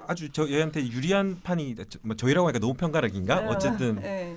아주 0.06 0.30
저희한테 0.30 0.86
유리한 0.88 1.40
판이 1.42 1.76
뭐 2.02 2.16
저희라고 2.16 2.48
하니까 2.48 2.58
너무 2.58 2.74
편가르기인가? 2.74 3.40
네. 3.42 3.46
어쨌든 3.48 3.96
네. 3.96 4.36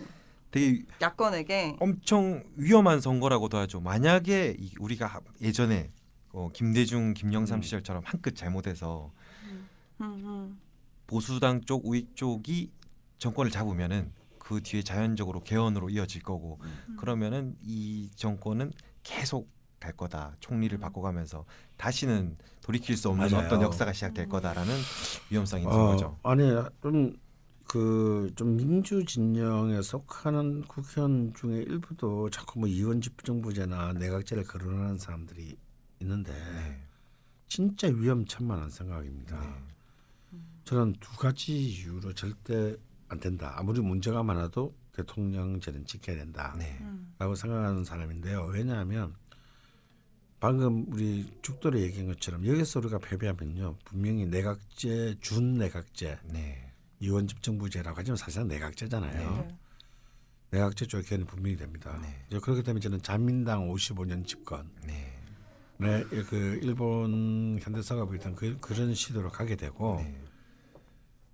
되게 0.51 0.83
야권에게 1.01 1.77
엄청 1.79 2.43
위험한 2.55 3.01
선거라고도 3.01 3.57
하죠. 3.59 3.81
만약에 3.81 4.55
이- 4.59 4.73
우리가 4.79 5.07
하- 5.07 5.21
예전에 5.41 5.91
어, 6.31 6.49
김대중, 6.53 7.13
김영삼 7.13 7.59
음. 7.59 7.61
시절처럼 7.61 8.03
한 8.05 8.21
끗 8.21 8.35
잘못해서 8.35 9.11
음, 9.49 9.67
음. 10.01 10.59
보수당 11.07 11.61
쪽, 11.61 11.85
우익 11.85 12.15
쪽이 12.15 12.71
정권을 13.19 13.51
잡으면은 13.51 14.11
그 14.39 14.61
뒤에 14.61 14.81
자연적으로 14.83 15.41
개헌으로 15.43 15.89
이어질 15.89 16.21
거고 16.23 16.59
음. 16.61 16.97
그러면은 16.99 17.55
이 17.63 18.09
정권은 18.15 18.71
계속 19.03 19.49
갈 19.83 19.91
거다. 19.93 20.35
총리를 20.39 20.77
음. 20.77 20.79
바꿔가면서 20.79 21.45
다시는 21.75 22.37
돌이킬 22.61 22.95
수 22.95 23.09
없는 23.09 23.29
맞아요. 23.29 23.45
어떤 23.45 23.61
역사가 23.61 23.91
시작될 23.91 24.29
거다라는 24.29 24.73
위험성이 25.29 25.63
있는 25.63 25.75
어, 25.75 25.87
거죠. 25.87 26.17
아니 26.23 26.43
좀 26.81 27.13
그좀 27.67 28.57
민주 28.57 29.03
진영에 29.05 29.81
속하는 29.81 30.61
국회의원 30.63 31.33
중에 31.33 31.63
일부도 31.63 32.29
자꾸 32.29 32.59
뭐 32.59 32.69
이원 32.69 33.01
집정부제나 33.01 33.93
내각제를 33.93 34.43
거론하는 34.43 34.97
사람들이 34.97 35.57
있는데 35.99 36.31
네. 36.31 36.79
진짜 37.47 37.87
위험천만한 37.87 38.69
생각입니다. 38.69 39.39
네. 39.39 40.39
저는 40.63 40.95
두 40.99 41.17
가지 41.17 41.53
이유로 41.57 42.13
절대 42.13 42.75
안 43.09 43.19
된다. 43.19 43.53
아무리 43.57 43.81
문제가 43.81 44.23
많아도 44.23 44.75
대통령제는 44.93 45.85
지켜야 45.85 46.17
된다. 46.17 46.55
네. 46.57 46.77
음. 46.81 47.13
라고 47.17 47.35
생각하는 47.35 47.83
사람인데요. 47.83 48.45
왜냐하면 48.45 49.15
방금 50.43 50.85
우리 50.91 51.25
죽돌이 51.41 51.81
얘기한 51.83 52.07
것처럼 52.07 52.45
여기서 52.45 52.79
우리가 52.79 52.97
패배하면요. 52.97 53.77
분명히 53.85 54.25
내각제, 54.25 55.15
준 55.21 55.53
내각제, 55.53 56.19
네. 56.33 56.69
이원 56.99 57.29
집정부제라고 57.29 57.95
하지만 57.97 58.17
사실상 58.17 58.49
내각제잖아요. 58.49 59.47
네. 59.47 59.55
내각제 60.51 60.87
쪽 60.87 61.01
개헌이 61.05 61.27
분명히 61.27 61.55
됩니다. 61.55 61.97
네. 62.01 62.25
이제 62.27 62.39
그렇기 62.39 62.61
때문에 62.61 62.81
저는 62.81 63.01
자민당 63.01 63.69
55년 63.69 64.27
집권, 64.27 64.69
네. 64.85 65.17
네, 65.77 66.03
그 66.03 66.59
일본 66.61 67.57
현대사가 67.61 68.05
있던 68.13 68.35
그, 68.35 68.57
그런 68.59 68.93
시도로 68.93 69.29
가게 69.29 69.55
되고 69.55 69.95
네. 70.03 70.13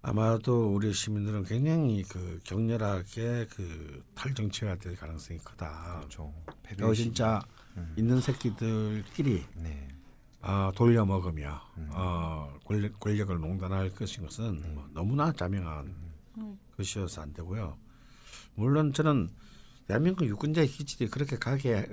아마도 0.04 0.72
우리 0.72 0.94
시민들은 0.94 1.46
굉장히 1.46 2.04
그 2.04 2.40
격렬하게 2.44 3.48
그 3.50 4.04
탈정치화될 4.14 4.98
가능성이 4.98 5.40
크다. 5.40 5.96
그렇죠. 5.98 6.32
이거 6.72 6.94
진짜 6.94 7.42
음. 7.78 7.94
있는 7.98 8.22
새끼들끼리 8.22 9.46
네. 9.56 9.88
아, 10.42 10.72
돌려 10.76 11.06
먹으며 11.06 11.62
음. 11.78 11.90
어, 11.92 12.54
권력, 12.66 13.00
권력을 13.00 13.40
농단할 13.40 13.90
것인 13.92 14.24
것은 14.24 14.74
뭐 14.74 14.88
너무나 14.94 15.32
자명한 15.32 15.96
음. 16.38 16.60
것이어서 16.78 17.22
안 17.22 17.34
되고요. 17.34 17.78
물론 18.56 18.94
저는 18.94 19.30
대한민국 19.88 20.26
유권자의 20.28 20.68
기질이 20.68 21.10
그렇게 21.10 21.38
가게 21.38 21.88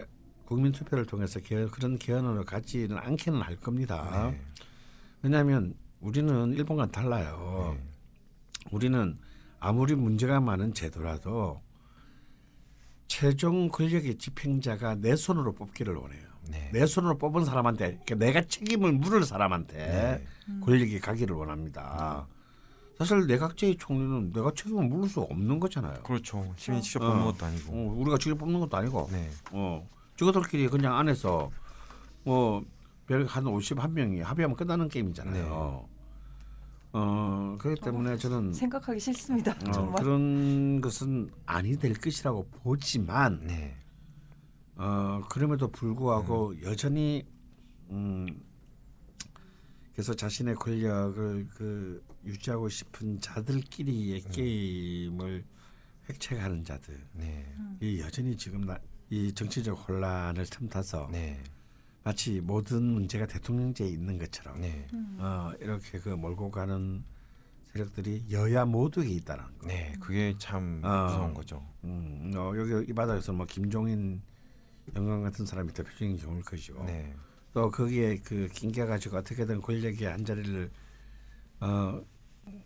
국민 0.45 0.73
투표를 0.73 1.07
통해서 1.07 1.41
개, 1.41 1.67
그런 1.67 1.99
개헌으로 1.99 2.45
가지는 2.45 2.97
않기는 2.99 3.41
할 3.41 3.57
겁니다. 3.57 4.31
네. 4.31 4.41
왜냐하면 5.23 5.75
우리는 6.01 6.53
일본과는 6.53 6.93
달라요. 6.93 7.77
네. 7.77 7.85
우리는 8.71 9.19
아무리 9.59 9.95
문제가 9.95 10.41
많은 10.41 10.75
제도라도 10.75 11.61
최종 13.09 13.69
권력의 13.69 14.17
집행자가 14.17 14.97
내 14.97 15.17
손으로 15.17 15.53
뽑기를 15.53 15.95
원해요. 15.95 16.27
네. 16.49 16.71
내 16.73 16.87
손으로 16.87 17.19
뽑은 17.19 17.45
사람한테 17.45 18.01
그러니까 18.05 18.15
내가 18.15 18.43
책임을 18.43 18.93
물을 18.93 19.25
사람한테 19.25 19.77
네. 19.77 20.27
음. 20.49 20.61
권력이 20.65 21.01
가기를 21.01 21.35
원합니다. 21.35 22.27
사실 22.99 23.27
내각제의 23.27 23.77
총리는 23.77 24.33
내가 24.33 24.51
책임을 24.55 24.89
물을 24.89 25.09
수 25.09 25.21
없는 25.21 25.61
거잖아요. 25.61 26.03
그렇죠. 26.03 26.55
시민이 26.57 26.83
직접 26.83 27.03
어. 27.03 27.09
보는 27.11 27.25
것도 27.27 27.47
아니고. 27.47 27.73
어, 27.73 27.95
우리가 27.99 28.17
직접 28.19 28.37
뽑는 28.39 28.59
것도 28.61 28.77
아니고, 28.77 29.09
네. 29.13 29.29
어, 29.53 29.87
저들끼리 30.17 30.69
그냥 30.69 30.97
안에서 30.97 31.51
뭐한 32.25 32.65
51명이 33.09 34.23
합의하면 34.23 34.57
끝나는 34.57 34.89
게임이잖아요. 34.89 35.87
어, 36.93 37.57
그렇기 37.59 37.81
때문에 37.83 38.17
저는 38.17 38.53
생각하기 38.53 38.99
싫습니다. 39.01 39.53
어, 39.69 39.73
정말. 39.73 40.03
그런 40.03 40.81
것은 40.81 41.31
아니 41.45 41.77
될 41.77 41.95
것이라고 41.95 42.49
보지만 42.49 43.41
네. 43.47 43.77
어, 44.77 45.23
그럼에도 45.29 45.69
불구하고 45.69 46.61
여전히 46.63 47.25
음, 47.91 48.27
그래서 49.93 50.15
자신의 50.15 50.57
권력을 50.57 51.49
그 51.55 52.05
유지하고 52.25 52.69
싶은 52.69 53.21
자들끼리의 53.21 54.23
게임을 54.23 55.45
획책하는 56.09 56.65
자들 56.65 57.01
네. 57.13 57.47
이 57.81 58.01
여전히 58.01 58.37
지금 58.37 58.63
나, 58.63 58.79
이 59.11 59.33
정치적 59.33 59.89
혼란을 59.89 60.45
틈타서 60.47 61.09
네. 61.11 61.43
마치 62.07 62.41
모든 62.41 62.85
문제가 62.85 63.27
대통령제에 63.27 63.89
있는 63.89 64.17
것처럼 64.17 64.61
네. 64.61 64.87
음. 64.93 65.17
어, 65.19 65.51
이렇게 65.61 65.99
그 65.99 66.11
몰고 66.11 66.53
가는 66.53 67.03
세력들이 67.65 68.27
여야 68.31 68.65
모두에 68.65 69.09
있다는 69.09 69.43
거. 69.59 69.67
네, 69.67 69.93
그게 69.99 70.33
참 70.39 70.81
아. 70.85 71.07
무서운 71.07 71.35
거죠. 71.35 71.61
음, 71.83 72.31
어, 72.37 72.53
여기 72.57 72.89
이 72.89 72.95
바닥에서 72.95 73.33
뭐 73.33 73.45
김종인 73.45 74.23
영광 74.95 75.25
같은 75.25 75.45
사람이 75.45 75.73
대표적인 75.73 76.17
경우일 76.19 76.45
것이고 76.45 76.85
네, 76.85 77.13
또 77.53 77.73
거기에 77.73 78.19
그 78.19 78.47
낑겨 78.53 78.87
가지고 78.87 79.17
어떻게든 79.17 79.61
권력의 79.61 80.07
한 80.07 80.25
자리를 80.25 80.71
어 81.59 82.01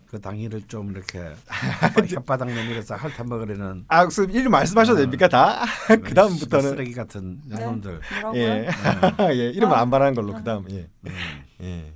그 0.07 0.21
당일을 0.21 0.63
좀 0.67 0.91
이렇게 0.91 1.21
혓바닥 1.47 2.47
내밀어서 2.47 2.97
핥아 2.97 3.25
먹으려는 3.25 3.85
아, 3.89 4.05
무슨 4.05 4.29
이름 4.31 4.51
말씀하셔도 4.53 4.99
됩니까 4.99 5.29
다? 5.29 5.65
그 5.87 6.15
다음부터는 6.15 6.71
쓰레기 6.71 6.93
같은 6.93 7.41
네. 7.47 7.65
놈들. 7.65 8.01
뭐라고요? 8.23 8.41
예, 8.41 8.69
예, 9.31 9.51
이름은 9.51 9.77
안 9.77 9.89
말하는 9.89 10.15
걸로 10.15 10.33
그 10.35 10.43
다음 10.43 10.69
예, 10.71 10.89
예, 11.61 11.95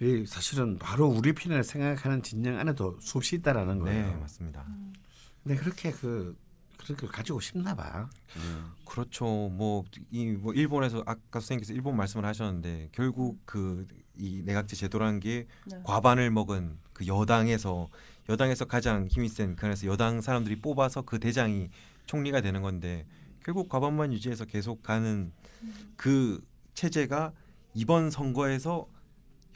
이 0.00 0.24
사실은 0.26 0.78
바로 0.78 1.06
우리 1.08 1.34
편을 1.34 1.62
생각하는 1.62 2.22
진영 2.22 2.58
안에도 2.58 2.98
수없이 3.00 3.36
있다라는 3.36 3.80
거예요. 3.80 4.06
네, 4.06 4.16
맞습니다. 4.16 4.64
근데 5.42 5.56
그렇게 5.56 5.90
그걸 5.92 6.34
가지고 7.10 7.40
싶나 7.40 7.74
봐. 7.74 8.08
그렇죠. 8.86 9.26
뭐이뭐 9.26 10.54
일본에서 10.54 11.02
아까 11.06 11.20
선생님께서 11.34 11.74
일본 11.74 11.96
말씀을 11.96 12.24
하셨는데 12.24 12.88
결국 12.92 13.44
그 13.44 13.86
이 14.16 14.42
내각제 14.44 14.76
제도라는 14.76 15.20
게 15.20 15.46
네. 15.66 15.80
과반을 15.84 16.30
먹은 16.30 16.78
그 16.92 17.06
여당에서 17.06 17.88
여당에서 18.28 18.64
가장 18.64 19.06
힘이 19.06 19.28
센 19.28 19.56
그래서 19.56 19.86
여당 19.86 20.20
사람들이 20.20 20.60
뽑아서 20.60 21.02
그 21.02 21.18
대장이 21.18 21.70
총리가 22.06 22.40
되는 22.40 22.62
건데 22.62 23.06
결국 23.44 23.68
과반만 23.68 24.12
유지해서 24.12 24.44
계속 24.44 24.82
가는 24.82 25.32
그 25.96 26.44
체제가 26.74 27.32
이번 27.74 28.10
선거에서 28.10 28.86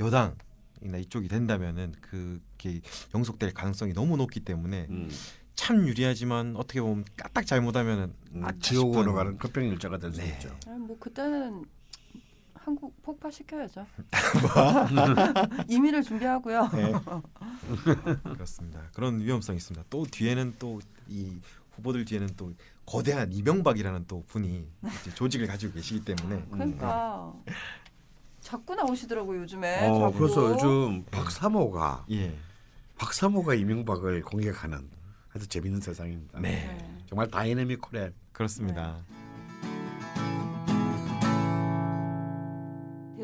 여당이나 0.01 0.99
이쪽이 1.01 1.29
된다면은 1.29 1.95
그게 2.01 2.81
영속될 3.15 3.55
가능성이 3.55 3.93
너무 3.93 4.17
높기 4.17 4.41
때문에 4.41 4.87
음. 4.91 5.11
참 5.55 5.87
유리하지만 5.89 6.55
어떻게 6.57 6.81
보면 6.81 7.05
까딱 7.17 7.47
잘못하면은 7.47 8.15
아, 8.43 8.49
아차 8.49 8.59
지옥으로 8.59 9.15
가는 9.15 9.39
급병 9.39 9.65
일자가 9.65 9.99
될수 9.99 10.21
네. 10.21 10.29
있죠. 10.35 10.55
아니, 10.67 10.79
뭐 10.79 10.99
그때는 10.99 11.65
한국 12.67 13.01
폭파시켜야죠. 13.03 13.87
뭐? 14.43 15.63
이민을 15.69 16.03
준비하고요. 16.03 16.69
예. 16.75 16.93
그렇습니다. 18.35 18.83
그런 18.93 19.21
위험성이 19.21 19.59
있습니다. 19.59 19.87
또 19.89 20.05
뒤에는 20.05 20.57
또 20.59 20.81
이 21.09 21.39
후보들 21.77 22.05
뒤에는 22.05 22.31
또 22.37 22.53
거대한 22.85 23.33
이명박이라는 23.33 24.07
또 24.09 24.25
분이 24.27 24.67
이제 25.01 25.15
조직을 25.15 25.47
가지고 25.47 25.75
계시기 25.75 26.05
때문에 26.05 26.45
그러니까 26.51 27.33
자꾸 28.41 28.75
나오시더라고요 28.75 29.43
요즘에. 29.43 29.89
어, 29.89 30.01
자꾸. 30.11 30.19
그래서 30.19 30.51
요즘 30.53 31.05
박사모가 31.05 32.07
예, 32.11 32.37
박사모가 32.99 33.55
이명박을 33.55 34.23
공격하는 34.23 34.91
아주 35.33 35.47
재밌는 35.47 35.81
세상입니다. 35.81 36.41
네, 36.41 36.67
네. 36.67 36.99
정말 37.09 37.29
다이내믹 37.31 37.81
코레. 37.81 38.13
그렇습니다. 38.33 39.05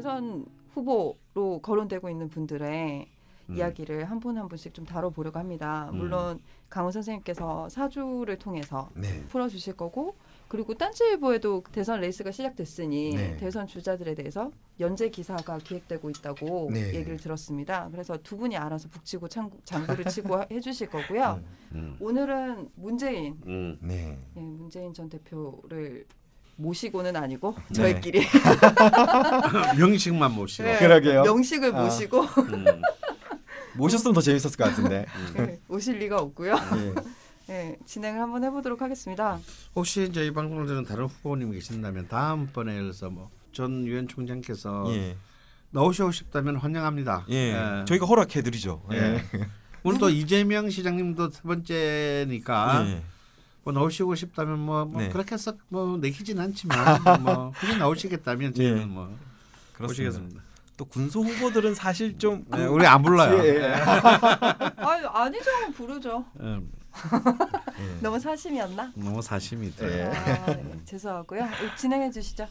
대선 0.06 0.44
후보로 0.74 1.60
거론되고 1.62 2.08
있는 2.10 2.28
분들의 2.28 3.06
음. 3.50 3.56
이야기를 3.56 4.04
한 4.10 4.18
분 4.18 4.36
한 4.36 4.48
분씩 4.48 4.74
좀 4.74 4.84
다뤄보려고 4.84 5.38
합니다. 5.38 5.88
음. 5.92 5.98
물론 5.98 6.40
강훈 6.68 6.90
선생님께서 6.90 7.68
사주를 7.68 8.36
통해서 8.38 8.88
네, 8.94 9.24
풀어주실 9.28 9.76
거고 9.76 10.16
그리고 10.48 10.74
딴지일보에도 10.74 11.62
대선 11.70 12.00
레이스가 12.00 12.30
시작됐으니 12.32 13.14
네. 13.14 13.36
대선 13.36 13.66
주자들에 13.68 14.14
대해서 14.16 14.50
연재 14.80 15.10
기사가 15.10 15.58
기획되고 15.58 16.10
있다고 16.10 16.70
네. 16.72 16.94
얘기를 16.94 17.16
들었습니다. 17.16 17.88
그래서 17.92 18.16
두 18.22 18.36
분이 18.36 18.56
알아서 18.56 18.88
북치고 18.88 19.28
창구, 19.28 19.58
장구를 19.64 20.06
치고 20.06 20.34
하- 20.36 20.46
해주실 20.50 20.88
거고요. 20.90 21.40
음. 21.74 21.96
오늘은 22.00 22.70
문재인, 22.74 23.38
음. 23.46 23.78
네, 23.82 24.18
예, 24.36 24.40
문재인 24.40 24.92
전 24.94 25.08
대표를 25.08 26.06
모시고는 26.56 27.16
아니고 27.16 27.56
네. 27.68 27.74
저희끼리 27.74 28.26
명식만 29.78 30.32
모시고. 30.32 30.62
네. 30.68 30.78
그러게요. 30.78 31.22
명식을 31.22 31.74
아. 31.74 31.82
모시고 31.82 32.20
음. 32.22 32.64
모셨으면 33.76 34.14
더 34.14 34.20
재밌었을 34.20 34.56
것 34.56 34.64
같은데. 34.64 35.06
예, 35.38 35.58
오실 35.68 35.98
리가 35.98 36.18
없고요. 36.18 36.54
예. 36.54 36.94
예, 37.50 37.76
진행을 37.86 38.20
한번 38.20 38.44
해보도록 38.44 38.82
하겠습니다. 38.82 39.38
혹시 39.74 40.04
이제 40.04 40.26
이 40.26 40.30
방송을 40.30 40.66
들은 40.66 40.84
다른 40.84 41.06
후보님이 41.06 41.54
계신다면 41.54 42.06
다음번에 42.08 42.78
그래서 42.80 43.10
뭐전 43.10 43.86
유엔 43.86 44.06
총장께서 44.08 44.84
예, 44.94 45.16
나오시고 45.70 46.12
싶다면 46.12 46.56
환영합니다. 46.56 47.26
예, 47.30 47.84
저희가 47.88 48.06
허락해드리죠. 48.06 48.82
예. 48.92 48.96
예, 48.96 49.22
오늘 49.82 49.98
또 49.98 50.08
이재명 50.10 50.70
시장님도 50.70 51.30
세 51.30 51.40
번째니까 51.42 52.84
예. 52.86 53.02
뭐 53.64 53.72
나오시고 53.72 54.14
싶다면 54.14 54.58
뭐, 54.58 54.84
뭐 54.84 55.00
네. 55.02 55.08
그렇게 55.08 55.36
썩 55.36 55.58
뭐 55.68 55.96
내키진 55.98 56.38
않지만 56.38 57.22
뭐 57.22 57.52
굳이 57.58 57.76
나오시겠다면 57.78 58.54
저희는 58.54 58.80
예. 58.82 58.84
뭐 58.84 59.16
그렇습니다. 59.72 60.08
오시겠습니다. 60.10 60.42
또 60.76 60.84
군소 60.86 61.22
후보들은 61.22 61.74
사실 61.74 62.18
좀 62.18 62.44
네, 62.48 62.64
우리 62.64 62.86
안 62.86 63.02
불러요. 63.02 63.38
예. 63.44 63.56
예. 63.56 63.72
아유 64.76 65.06
아니죠, 65.06 65.50
부르죠. 65.74 66.24
음, 66.40 66.70
예. 67.78 68.00
너무 68.00 68.18
사심이었나? 68.18 68.92
너무 68.96 69.22
사심이 69.22 69.68
있더라고요. 69.68 70.00
예. 70.00 70.04
아, 70.06 70.46
네, 70.46 70.80
죄송하고요. 70.84 71.48
진행해 71.78 72.10
주시죠. 72.10 72.46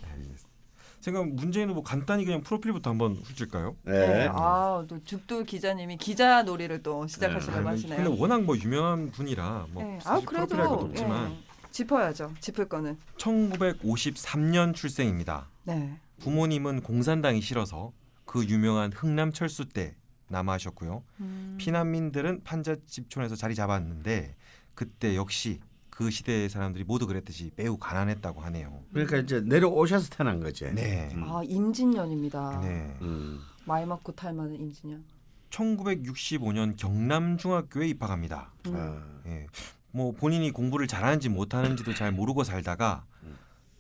제가 1.02 1.24
문재인 1.24 1.70
후보 1.70 1.82
간단히 1.82 2.26
그냥 2.26 2.42
프로필부터 2.42 2.92
한번 2.92 3.16
훑을까요? 3.16 3.76
네. 3.84 4.30
아, 4.32 4.86
또 4.88 5.04
죽돌 5.04 5.44
기자님이 5.46 5.98
기자 5.98 6.44
놀이를 6.44 6.84
또 6.84 7.08
시작하시려고 7.08 7.62
네. 7.62 7.66
하시네요. 7.66 8.04
근데 8.04 8.22
워낙 8.22 8.44
뭐 8.44 8.56
유명한 8.56 9.10
분이라 9.10 9.68
뭐 9.72 9.84
네. 9.84 10.00
사실 10.02 10.26
프로필할 10.28 10.68
것도 10.68 10.86
없지만 10.86 11.32
예, 11.32 11.38
짚어야죠. 11.72 12.34
짚을 12.40 12.70
거는. 12.70 12.98
1953년 13.18 14.76
출생입니다. 14.76 15.50
네. 15.64 15.98
부모님은 16.20 16.82
공산당이 16.84 17.42
싫어서 17.42 17.92
그 18.26 18.46
유명한 18.46 18.94
흥남 18.94 19.34
철수 19.34 19.66
때 19.66 19.96
남아하셨고요. 20.28 21.04
음, 21.20 21.58
피난민들은 21.60 22.44
판자집촌에서 22.44 23.36
자리 23.36 23.56
잡았는데 23.56 24.36
그때 24.76 25.16
역시 25.16 25.60
그 25.92 26.10
시대의 26.10 26.50
사람들이 26.50 26.84
모두 26.86 27.06
그랬듯이 27.06 27.52
매우 27.56 27.78
가난했다고 27.78 28.42
하네요. 28.42 28.82
그러니까 28.92 29.18
이제 29.18 29.42
내려오셔서 29.42 30.10
태어난 30.10 30.40
거지. 30.40 30.66
네. 30.74 31.10
음. 31.14 31.24
아 31.24 31.44
임진년입니다. 31.44 32.62
네. 32.62 32.98
음. 33.02 33.40
말 33.66 33.86
맞고 33.86 34.14
탈만한 34.14 34.56
임진년. 34.56 35.04
1965년 35.52 36.76
경남 36.78 37.38
중학교에 37.38 37.90
입학합니다. 37.90 38.52
음. 38.68 38.74
아, 38.76 39.30
예. 39.30 39.48
뭐 39.92 40.14
본인이 40.14 40.50
공부를 40.52 40.88
잘하는지 40.88 41.28
못하는지도 41.28 41.94
잘 41.94 42.14
모르고 42.14 42.46
살다가 42.46 43.06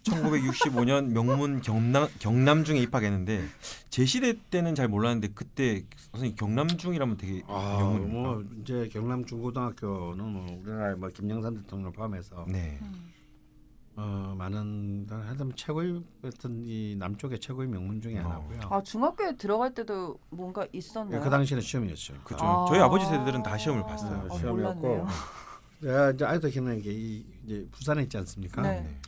1965년 0.03 1.11
명문 1.11 1.61
경남 1.61 2.07
경남중에 2.19 2.79
입학했는데 2.79 3.45
제 3.89 4.05
시대 4.05 4.35
때는 4.49 4.75
잘 4.75 4.87
몰랐는데 4.87 5.29
그때 5.33 5.83
선생님 6.11 6.35
경남중이라면 6.35 7.17
되게 7.17 7.43
아? 7.47 7.79
뭐 8.07 8.43
이제 8.61 8.89
경남 8.91 9.25
중고등학교는 9.25 10.25
뭐 10.25 10.59
우리나라 10.61 10.95
뭐 10.95 11.09
김영삼 11.09 11.55
대통령을 11.55 11.93
포함해서 11.93 12.45
네. 12.47 12.79
음. 12.81 13.11
어, 13.97 14.33
많은 14.37 15.05
하여튼 15.09 15.51
최고의 15.55 16.01
어떤 16.23 16.63
이 16.65 16.95
남쪽의 16.97 17.39
최고의 17.39 17.67
명문 17.67 18.01
중에 18.01 18.17
어. 18.19 18.23
하나고요. 18.23 18.59
아 18.69 18.81
중학교에 18.81 19.35
들어갈 19.35 19.73
때도 19.73 20.17
뭔가 20.29 20.63
예, 20.63 20.69
있었나요? 20.73 21.21
그 21.21 21.29
당시에는 21.29 21.61
시험이었죠. 21.61 22.13
그죠. 22.23 22.43
아. 22.43 22.65
저희 22.67 22.79
아버지 22.79 23.05
세대들은 23.05 23.43
다 23.43 23.57
시험을 23.57 23.83
봤어요. 23.83 24.27
아, 24.31 24.37
시험이었고. 24.37 24.79
몰랐네요. 24.81 25.07
내가 25.81 26.11
이제 26.11 26.25
아직도 26.25 26.49
기억나는 26.49 26.81
게 26.81 26.91
이, 26.91 27.25
이제 27.43 27.67
부산에 27.71 28.03
있지 28.03 28.17
않습니까? 28.17 28.61
네. 28.61 28.99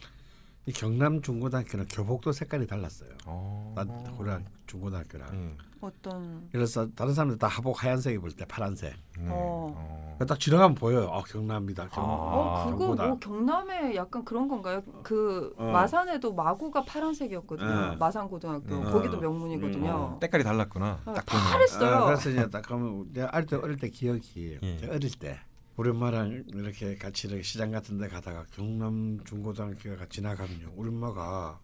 이 0.66 0.72
경남 0.72 1.22
중고등학교는 1.22 1.88
교복도 1.88 2.32
색깔이 2.32 2.68
달랐어요. 2.68 3.10
어. 3.26 3.74
난 3.76 3.88
고등 4.16 4.46
중고등학교랑. 4.66 5.30
예. 5.34 5.58
어떤 5.82 6.48
그래서 6.54 6.88
다른 6.96 7.14
사람들 7.14 7.38
다 7.38 7.48
하복 7.48 7.84
하얀색 7.84 8.16
입을 8.16 8.32
때 8.32 8.46
파란색. 8.46 8.94
네. 9.20 9.28
어. 9.30 10.18
딱 10.26 10.40
지나가면 10.40 10.76
보여요. 10.76 11.10
아 11.12 11.22
경남입니다. 11.24 11.90
경남. 11.90 12.10
어 12.10 12.70
그거. 12.72 12.96
뭐 12.96 13.20
경남에 13.20 13.94
약간 13.96 14.24
그런 14.24 14.48
건가요? 14.48 14.82
그 15.04 15.54
어. 15.58 15.66
마산에도 15.74 16.34
마구가 16.34 16.86
파란색이었거든요. 16.86 17.90
네. 17.90 17.96
마산 17.98 18.30
고등학교 18.30 18.82
네. 18.86 18.90
거기도 18.90 19.18
어. 19.18 19.20
명문이거든요. 19.20 19.92
어, 19.92 20.18
때깔이 20.22 20.46
달랐구나. 20.46 21.02
어, 21.04 21.14
딱. 21.14 21.26
했어요. 21.60 21.96
아, 21.96 22.06
그래서 22.06 22.30
이제 22.30 22.50
딱 22.50 22.62
가면 22.62 23.12
내가 23.12 23.30
어릴 23.34 23.48
때 23.48 23.56
어릴 23.58 23.78
때 23.78 23.90
기억이 23.90 24.60
예. 24.64 24.88
어릴 24.88 25.12
때 25.20 25.42
우리 25.76 25.90
엄마랑 25.90 26.44
이렇게 26.54 26.96
같이 26.98 27.28
이렇게 27.28 27.42
시장 27.42 27.72
같은 27.72 27.98
데 27.98 28.08
가다가 28.08 28.46
경남 28.52 29.20
중고등학교가 29.26 30.06
지나가면요. 30.08 30.72
우리 30.76 30.90
엄마가 30.90 31.60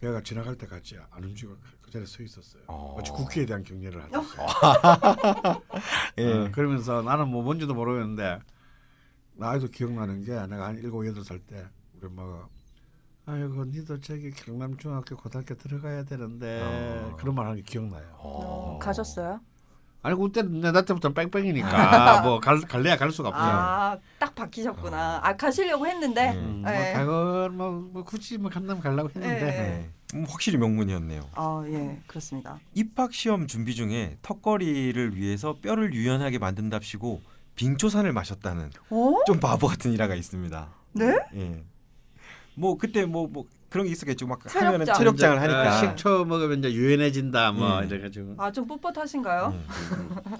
걔가 0.00 0.22
지나갈 0.22 0.54
때까지 0.56 0.98
안 1.10 1.24
움직이고 1.24 1.56
그 1.82 1.90
자리에 1.90 2.06
서 2.06 2.22
있었어요. 2.22 2.62
어. 2.68 2.94
마치 2.96 3.10
국회에 3.10 3.44
대한 3.46 3.64
경례를 3.64 4.02
하듯이. 4.02 4.36
예. 6.18 6.32
어, 6.32 6.50
그러면서 6.52 7.02
나는 7.02 7.28
뭐 7.28 7.42
뭔지도 7.42 7.74
모르겠는데 7.74 8.38
나 9.36 9.50
아직도 9.50 9.72
기억나는 9.72 10.22
게 10.22 10.32
내가 10.46 10.66
한 10.66 10.76
일곱 10.78 11.04
여덟 11.06 11.24
살 11.24 11.40
때 11.40 11.66
우리 11.96 12.06
엄마가 12.06 12.48
아이고 13.26 13.64
니도 13.64 13.98
저기 14.00 14.30
경남 14.30 14.76
중학교 14.76 15.16
고등학교 15.16 15.54
들어가야 15.56 16.04
되는데 16.04 16.60
어. 16.62 17.16
그런 17.16 17.34
말 17.34 17.46
하는 17.46 17.56
게 17.56 17.62
기억나요. 17.62 18.06
어, 18.18 18.78
가셨어요? 18.80 19.40
아니 20.04 20.14
그때는 20.18 20.60
내- 20.60 20.70
나 20.70 20.82
때부터 20.82 21.14
뺑뺑이니까 21.14 22.20
뭐 22.20 22.38
갈, 22.38 22.60
갈래야 22.60 22.98
갈 22.98 23.10
수가 23.10 23.30
없죠. 23.30 23.40
아, 23.42 23.96
딱 24.18 24.34
바뀌셨구나. 24.34 25.20
아, 25.24 25.34
가시려고 25.34 25.86
했는데. 25.86 26.30
네. 26.30 26.36
음, 26.38 26.60
뭐 26.62 26.70
네. 26.70 26.92
가걸 26.92 27.48
뭐, 27.50 27.70
뭐 27.90 28.04
굳이 28.04 28.36
뭐 28.36 28.50
간다면 28.50 28.82
가려고 28.82 29.08
했는데 29.08 29.40
네. 29.40 29.50
네. 29.50 29.90
음, 30.14 30.26
확실히 30.28 30.58
명문이었네요. 30.58 31.22
아, 31.34 31.64
예, 31.68 31.98
그렇습니다. 32.06 32.58
입학 32.74 33.14
시험 33.14 33.46
준비 33.46 33.74
중에 33.74 34.18
턱걸이를 34.20 35.16
위해서 35.16 35.56
뼈를 35.62 35.94
유연하게 35.94 36.38
만든답시고 36.38 37.22
빙초산을 37.56 38.12
마셨다는 38.12 38.70
어? 38.90 39.14
좀 39.26 39.40
바보 39.40 39.68
같은 39.68 39.90
일화가 39.92 40.14
있습니다. 40.16 40.68
네? 40.92 41.16
예. 41.34 41.62
뭐 42.56 42.76
그때 42.76 43.06
뭐뭐 43.06 43.46
그런 43.74 43.86
게 43.86 43.92
있었겠죠. 43.92 44.28
막 44.28 44.38
체력장. 44.40 44.66
하면은 44.68 44.86
체력장을 44.94 45.36
이제, 45.36 45.46
하니까. 45.46 45.68
아, 45.68 45.80
식초 45.80 46.24
먹으면 46.26 46.60
이제 46.60 46.72
유연해진다 46.72 47.50
뭐 47.50 47.82
예. 47.82 47.86
이래 47.86 48.02
가지고 48.02 48.36
아, 48.38 48.52
좀 48.52 48.68
뻣뻣하신가요? 48.68 49.52
예. 49.52 50.36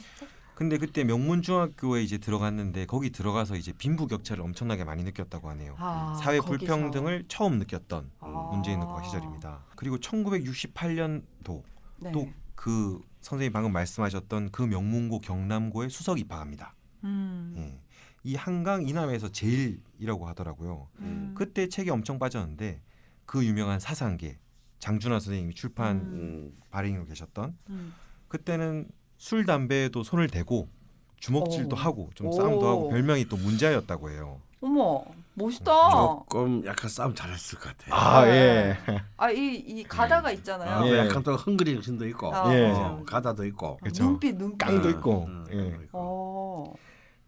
근데 0.55 0.79
그때 0.79 1.03
명문중학교에 1.03 2.05
이제 2.05 2.19
들어갔는데 2.19 2.87
거기 2.87 3.11
들어가서 3.11 3.57
이제 3.57 3.73
빈부격차를 3.73 4.41
엄청나게 4.41 4.85
많이 4.85 5.03
느꼈다고 5.03 5.51
하네요. 5.51 5.75
아, 5.81 6.17
사회 6.23 6.39
거기서. 6.39 6.59
불평등을 6.59 7.25
처음 7.27 7.59
느꼈던 7.59 8.09
아. 8.21 8.51
문재인 8.53 8.81
후보 8.81 9.03
시절입니다. 9.03 9.65
그리고 9.75 9.97
1968년도 9.97 11.63
네. 12.03 12.13
또그 12.13 13.01
선생님 13.21 13.53
방금 13.53 13.73
말씀하셨던 13.73 14.53
그 14.53 14.63
명문고 14.63 15.19
경남고에 15.19 15.89
수석 15.89 16.21
입학합니다. 16.21 16.77
음. 17.03 17.53
예. 17.57 17.81
이 18.23 18.37
한강 18.37 18.87
이남에서 18.87 19.31
제일이라고 19.31 20.29
하더라고요. 20.29 20.87
음. 21.01 21.35
그때 21.37 21.69
책이 21.69 21.91
엄청 21.91 22.21
빠졌는데 22.21 22.81
그 23.27 23.45
유명한 23.45 23.81
사상계 23.81 24.39
장준하 24.79 25.19
선생님이 25.21 25.55
출판 25.55 25.97
음. 25.97 26.53
발행으로 26.71 27.07
계셨던 27.07 27.57
음. 27.71 27.95
그때는 28.29 28.89
술 29.17 29.47
담배에도 29.47 30.03
손을 30.03 30.29
대고 30.29 30.69
주먹질도 31.17 31.75
오. 31.75 31.79
하고 31.79 32.11
좀 32.15 32.27
오. 32.29 32.33
싸움도 32.33 32.67
하고 32.67 32.89
별명이 32.91 33.27
또 33.29 33.37
문자였다고 33.37 34.11
해요. 34.11 34.41
어머, 34.61 35.05
멋있다. 35.35 35.73
조금 35.91 36.65
약간 36.65 36.89
싸움 36.89 37.15
잘했을 37.15 37.59
것 37.59 37.77
같아. 37.77 37.95
아 37.95 38.27
예. 38.29 38.77
아, 39.17 39.31
이, 39.31 39.57
이 39.57 39.85
가다가 39.85 40.31
있잖아요. 40.33 40.71
아, 40.71 40.87
예. 40.87 40.99
약간 40.99 41.23
또 41.23 41.37
흥그리 41.37 41.75
정신도 41.75 42.07
있고 42.09 42.35
아, 42.35 42.55
예. 42.55 42.71
어, 42.71 43.03
가다도 43.07 43.45
있고 43.47 43.77
그렇죠. 43.79 44.05
눈빛, 44.05 44.37
눈빛. 44.37 44.59
깡도 44.59 44.91
있고. 44.91 45.25
음, 45.27 45.47
예. 45.51 45.57
깡도 45.71 45.83
있고. 45.85 45.89
어. 45.93 46.75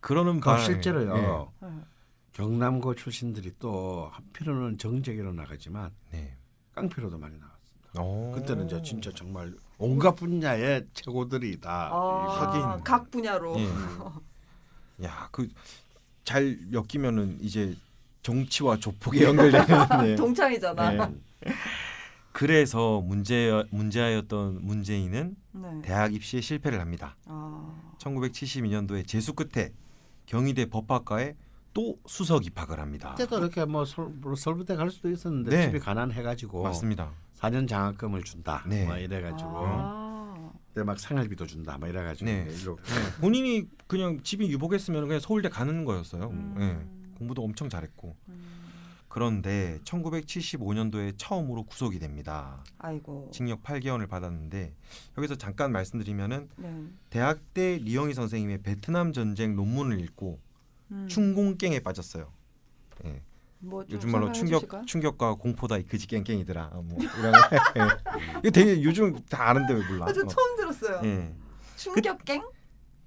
그러는 0.00 0.40
그 0.40 0.46
바람에 0.46 0.64
실제로요 0.64 1.52
네. 1.60 1.68
경남고 2.36 2.94
출신들이 2.94 3.52
또 3.58 4.10
한편으로는 4.12 4.76
정제기로 4.76 5.32
나가지만 5.32 5.90
네. 6.12 6.36
깡패로도 6.74 7.16
많이 7.16 7.38
나왔습니다. 7.38 7.92
어. 7.96 8.32
그때는 8.34 8.66
이제 8.66 8.82
진짜 8.82 9.10
정말 9.14 9.54
온갖 9.78 10.14
분야의 10.14 10.86
최고들이 10.92 11.58
다 11.60 11.88
아, 11.90 12.52
하긴. 12.74 12.84
각 12.84 13.10
분야로. 13.10 13.56
예. 13.58 15.04
야, 15.06 15.28
그 15.32 15.48
잘 16.26 16.58
엮이면은 16.72 17.38
이제 17.40 17.74
정치와 18.22 18.78
조폭이 18.78 19.22
연결되는 19.22 19.66
예. 20.10 20.16
동창이잖아. 20.16 20.90
네. 20.90 21.16
그래서 22.32 23.00
문제 23.00 23.64
문제였던 23.70 24.66
문재인은 24.66 25.36
네. 25.52 25.82
대학 25.82 26.12
입시에 26.12 26.40
실패를 26.40 26.80
합니다. 26.80 27.16
아. 27.26 27.94
1972년도에 27.98 29.06
재수 29.06 29.34
끝에 29.34 29.72
경희대 30.26 30.66
법학과에 30.66 31.36
또 31.76 31.98
수석 32.06 32.46
입학을 32.46 32.80
합니다. 32.80 33.10
그때도 33.10 33.38
이렇게 33.38 33.66
뭐 33.66 33.84
설, 33.84 34.06
뭐 34.06 34.34
설부대 34.34 34.76
갈 34.76 34.90
수도 34.90 35.10
있었는데 35.10 35.50
네. 35.54 35.66
집이 35.66 35.78
가난해가지고 35.78 36.62
맞습니다. 36.62 37.12
4년 37.36 37.68
장학금을 37.68 38.22
준다. 38.22 38.64
네. 38.66 38.86
뭐 38.86 38.96
이래가지고 38.96 39.50
아. 39.52 40.52
막 40.74 40.98
생활비도 40.98 41.46
준다. 41.46 41.76
뭐 41.76 41.86
이래가지고 41.86 42.30
네. 42.30 42.46
네, 42.46 43.20
본인이 43.20 43.68
그냥 43.86 44.22
집이 44.22 44.50
유복했으면 44.52 45.06
그냥 45.06 45.20
서울대 45.20 45.50
가는 45.50 45.84
거였어요. 45.84 46.30
음. 46.30 46.54
예, 46.58 47.18
공부도 47.18 47.44
엄청 47.44 47.68
잘했고. 47.68 48.16
음. 48.30 48.56
그런데 49.08 49.78
1975년도에 49.84 51.12
처음으로 51.18 51.64
구속이 51.64 51.98
됩니다. 51.98 52.64
아이고. 52.78 53.28
징역 53.34 53.62
8개월을 53.62 54.08
받았는데 54.08 54.74
여기서 55.18 55.34
잠깐 55.34 55.72
말씀드리면은 55.72 56.48
네. 56.56 56.84
대학 57.10 57.52
때 57.52 57.76
리영희 57.76 58.14
선생님의 58.14 58.62
베트남 58.62 59.12
전쟁 59.12 59.56
논문을 59.56 60.00
읽고 60.00 60.40
음. 60.90 61.06
충공갱에 61.08 61.80
빠졌어요. 61.80 62.32
예. 63.04 63.22
뭐좀 63.58 63.96
요즘 63.96 64.10
말로 64.10 64.32
충격 64.32 64.58
주실까요? 64.60 64.84
충격과 64.84 65.34
공포다 65.34 65.78
이 65.78 65.84
그지 65.84 66.06
깽깽이더라. 66.06 66.70
어, 66.72 66.82
뭐 66.82 66.98
이런 67.00 67.32
예. 67.76 68.38
이거 68.40 68.50
되게 68.50 68.82
요즘 68.82 69.18
다 69.28 69.48
아는데 69.48 69.74
왜 69.74 69.86
몰라? 69.86 70.06
아, 70.06 70.12
저 70.12 70.20
어. 70.22 70.26
처음 70.26 70.56
들었어요. 70.56 71.00
예. 71.04 71.34
충격갱? 71.76 72.42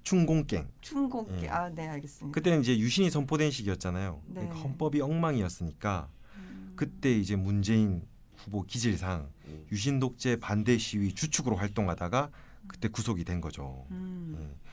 충공갱. 0.02 0.68
충공갱. 0.80 1.42
예. 1.44 1.48
아, 1.48 1.68
네, 1.68 1.88
알겠습니다. 1.88 2.34
그때는 2.34 2.60
이제 2.62 2.78
유신이 2.78 3.10
선포된 3.10 3.50
시기였잖아요. 3.50 4.22
네. 4.26 4.40
그러니까 4.40 4.56
헌법이 4.60 5.00
엉망이었으니까 5.00 6.08
음. 6.36 6.72
그때 6.76 7.12
이제 7.12 7.36
문재인 7.36 8.02
후보 8.36 8.62
기질상 8.62 9.28
유신 9.70 9.98
독재 10.00 10.36
반대 10.36 10.78
시위 10.78 11.14
주축으로 11.14 11.56
활동하다가 11.56 12.30
그때 12.66 12.88
구속이 12.88 13.24
된 13.24 13.40
거죠. 13.40 13.86
음. 13.90 14.36
예. 14.40 14.69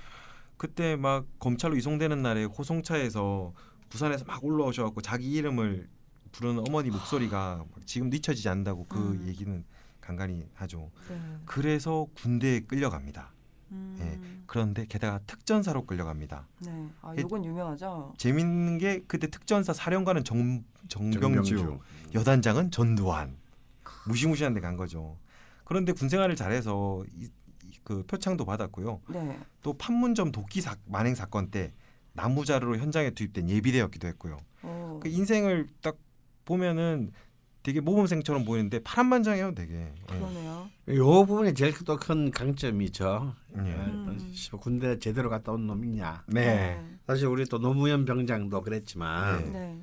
그때 0.57 0.95
막 0.95 1.25
검찰로 1.39 1.75
이송되는 1.75 2.21
날에 2.21 2.43
호송차에서 2.45 3.53
부산에서 3.89 4.25
막 4.25 4.43
올라오셔갖고 4.43 5.01
자기 5.01 5.31
이름을 5.33 5.87
부르는 6.31 6.63
어머니 6.67 6.89
목소리가 6.89 7.63
막 7.71 7.87
지금도 7.87 8.17
잊혀지지 8.17 8.49
않는다고 8.49 8.85
그 8.89 8.97
음. 8.97 9.25
얘기는 9.27 9.63
간간히 10.01 10.47
하죠. 10.55 10.91
네. 11.09 11.19
그래서 11.45 12.07
군대에 12.15 12.61
끌려갑니다. 12.61 13.31
음. 13.71 13.97
예. 13.99 14.41
그런데 14.45 14.85
게다가 14.85 15.19
특전사로 15.27 15.85
끌려갑니다. 15.85 16.47
네. 16.65 16.89
아, 17.01 17.13
예. 17.17 17.21
요건 17.21 17.43
유명하죠. 17.45 18.13
재밌는 18.17 18.77
게 18.77 19.03
그때 19.07 19.27
특전사 19.27 19.73
사령관은 19.73 20.23
정, 20.23 20.63
정병주, 20.87 21.57
정병주. 21.57 21.79
여단장은 22.13 22.71
전두환 22.71 23.37
무시무시한 24.07 24.53
데 24.53 24.61
간 24.61 24.77
거죠. 24.77 25.17
그런데 25.65 25.91
군 25.91 26.07
생활을 26.07 26.37
잘해서 26.37 27.03
이, 27.13 27.25
이- 27.25 27.29
그 27.87 28.03
표창도 28.05 28.43
받았고요. 28.43 28.99
네. 29.13 29.39
또 29.63 29.71
판문점 29.71 30.33
도끼 30.33 30.59
사, 30.59 30.75
만행 30.87 31.15
사건 31.15 31.49
때 31.49 31.71
나무 32.11 32.43
자루로 32.43 32.75
현장에 32.79 33.11
투입된 33.11 33.47
예비대였기도 33.49 34.09
했고요. 34.09 34.37
어. 34.63 34.99
그 35.01 35.07
인생을 35.07 35.67
딱 35.81 35.95
보면은 36.43 37.13
되게 37.63 37.79
모범생처럼 37.79 38.43
보이는데 38.43 38.79
파란만장해요, 38.79 39.55
되게. 39.55 39.73
예. 39.73 39.93
그러네요. 40.05 40.67
요 40.89 41.05
부분이 41.25 41.53
제일 41.53 41.73
또 41.85 41.95
큰 41.95 42.29
강점이죠. 42.31 43.33
예. 43.55 43.59
음. 43.59 44.31
씨, 44.33 44.51
군대 44.51 44.99
제대로 44.99 45.29
갔다 45.29 45.53
온 45.53 45.65
놈이냐. 45.67 46.25
네. 46.27 46.83
사실 47.07 47.27
우리 47.27 47.45
또 47.45 47.57
노무현 47.57 48.03
병장도 48.03 48.63
그랬지만 48.63 49.43
네. 49.45 49.49
네. 49.51 49.81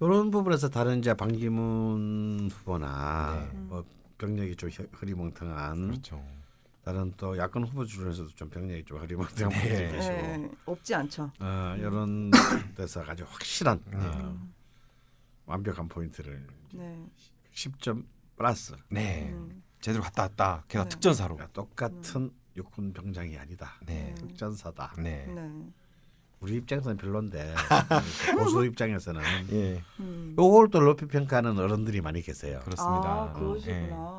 이런 0.00 0.30
부분에서 0.30 0.70
다른 0.70 1.00
이제 1.00 1.12
반기문 1.12 2.48
후보나 2.50 3.48
네. 3.52 3.58
뭐 3.68 3.84
병력이 4.16 4.56
좀 4.56 4.70
흐- 4.70 4.88
흐리멍텅한 4.92 5.88
그렇죠. 5.88 6.22
다른 6.88 7.12
또 7.18 7.36
야권 7.36 7.64
후보 7.64 7.84
중에서도 7.84 8.30
좀 8.30 8.48
병력이 8.48 8.82
좀 8.86 8.98
흐리멍텅한 8.98 9.50
네. 9.50 9.68
분들이 9.68 9.92
계시고 9.92 10.14
네. 10.14 10.50
없지 10.64 10.94
않죠. 10.94 11.30
어, 11.38 11.74
이런 11.76 12.30
데서 12.74 13.04
아주 13.06 13.26
확실한 13.28 13.78
네. 13.90 13.98
어, 13.98 14.48
완벽한 15.44 15.86
포인트를 15.86 16.46
네. 16.72 17.04
10점 17.52 18.06
플러스 18.36 18.74
네. 18.88 19.28
음. 19.34 19.62
제대로 19.82 20.02
갔다 20.02 20.22
왔다. 20.22 20.64
걔가 20.68 20.84
네. 20.84 20.88
특전사로. 20.88 21.34
그러니까 21.34 21.52
똑같은 21.52 22.30
육군 22.56 22.94
병장이 22.94 23.36
아니다. 23.36 23.74
네. 23.84 24.14
특전사다. 24.14 24.94
네. 24.96 25.26
네. 25.26 25.70
우리 26.40 26.54
입장에서는 26.54 26.96
별론데 26.96 27.54
보수 28.38 28.64
입장에서는 28.64 29.20
예. 29.52 29.82
음. 30.00 30.34
요걸 30.38 30.70
또 30.70 30.80
높이 30.80 31.04
평가하는 31.06 31.58
어른들이 31.58 32.00
많이 32.00 32.22
계세요. 32.22 32.60
그렇습니다. 32.64 33.08
아, 33.08 33.32
그러시구나. 33.34 34.17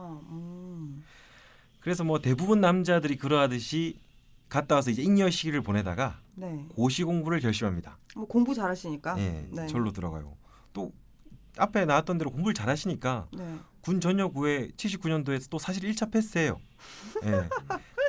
그래서 1.80 2.04
뭐 2.04 2.20
대부분 2.20 2.62
남자들이 2.62 3.18
그러하듯이 3.18 3.98
갔다 4.50 4.76
와서 4.76 4.90
이제 4.92 5.02
잉여 5.02 5.30
시기를 5.30 5.62
보내다가 5.62 6.20
네. 6.36 6.66
고시 6.70 7.04
공부를 7.04 7.40
결심합니다. 7.40 7.98
뭐 8.16 8.28
공부 8.28 8.54
잘하시니까. 8.54 9.20
예, 9.20 9.48
네. 9.52 9.68
절로 9.68 9.92
들어가요. 9.92 10.36
또 10.74 10.92
앞에 11.58 11.86
나왔던 11.86 12.18
대로 12.18 12.32
공부를 12.32 12.54
잘하시니까 12.54 13.28
네. 13.34 13.58
군 13.82 14.02
전역 14.02 14.36
후에 14.36 14.70
79년도에 14.70 15.50
또 15.50 15.60
사실 15.60 15.84
1차 15.84 16.12
패스예요. 16.12 16.60
예. 17.24 17.50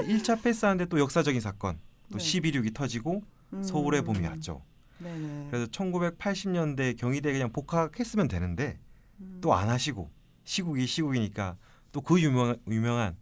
1차 0.06 0.42
패스하는데 0.42 0.86
또 0.86 0.98
역사적인 0.98 1.40
사건, 1.40 1.78
또 2.10 2.18
네. 2.18 2.24
12.6이 2.24 2.74
터지고 2.74 3.22
음. 3.52 3.62
서울의 3.62 4.02
봄이 4.02 4.26
왔죠. 4.26 4.62
네네. 4.98 5.48
그래서 5.50 5.66
1980년대 5.66 6.96
경희대 6.96 7.32
그냥 7.32 7.50
복학했으면 7.52 8.28
되는데 8.28 8.78
음. 9.20 9.38
또안 9.40 9.68
하시고 9.68 10.10
시국이 10.44 10.86
시국이니까 10.86 11.56
또 11.92 12.00
그 12.00 12.20
유명, 12.20 12.56
유명한 12.68 13.16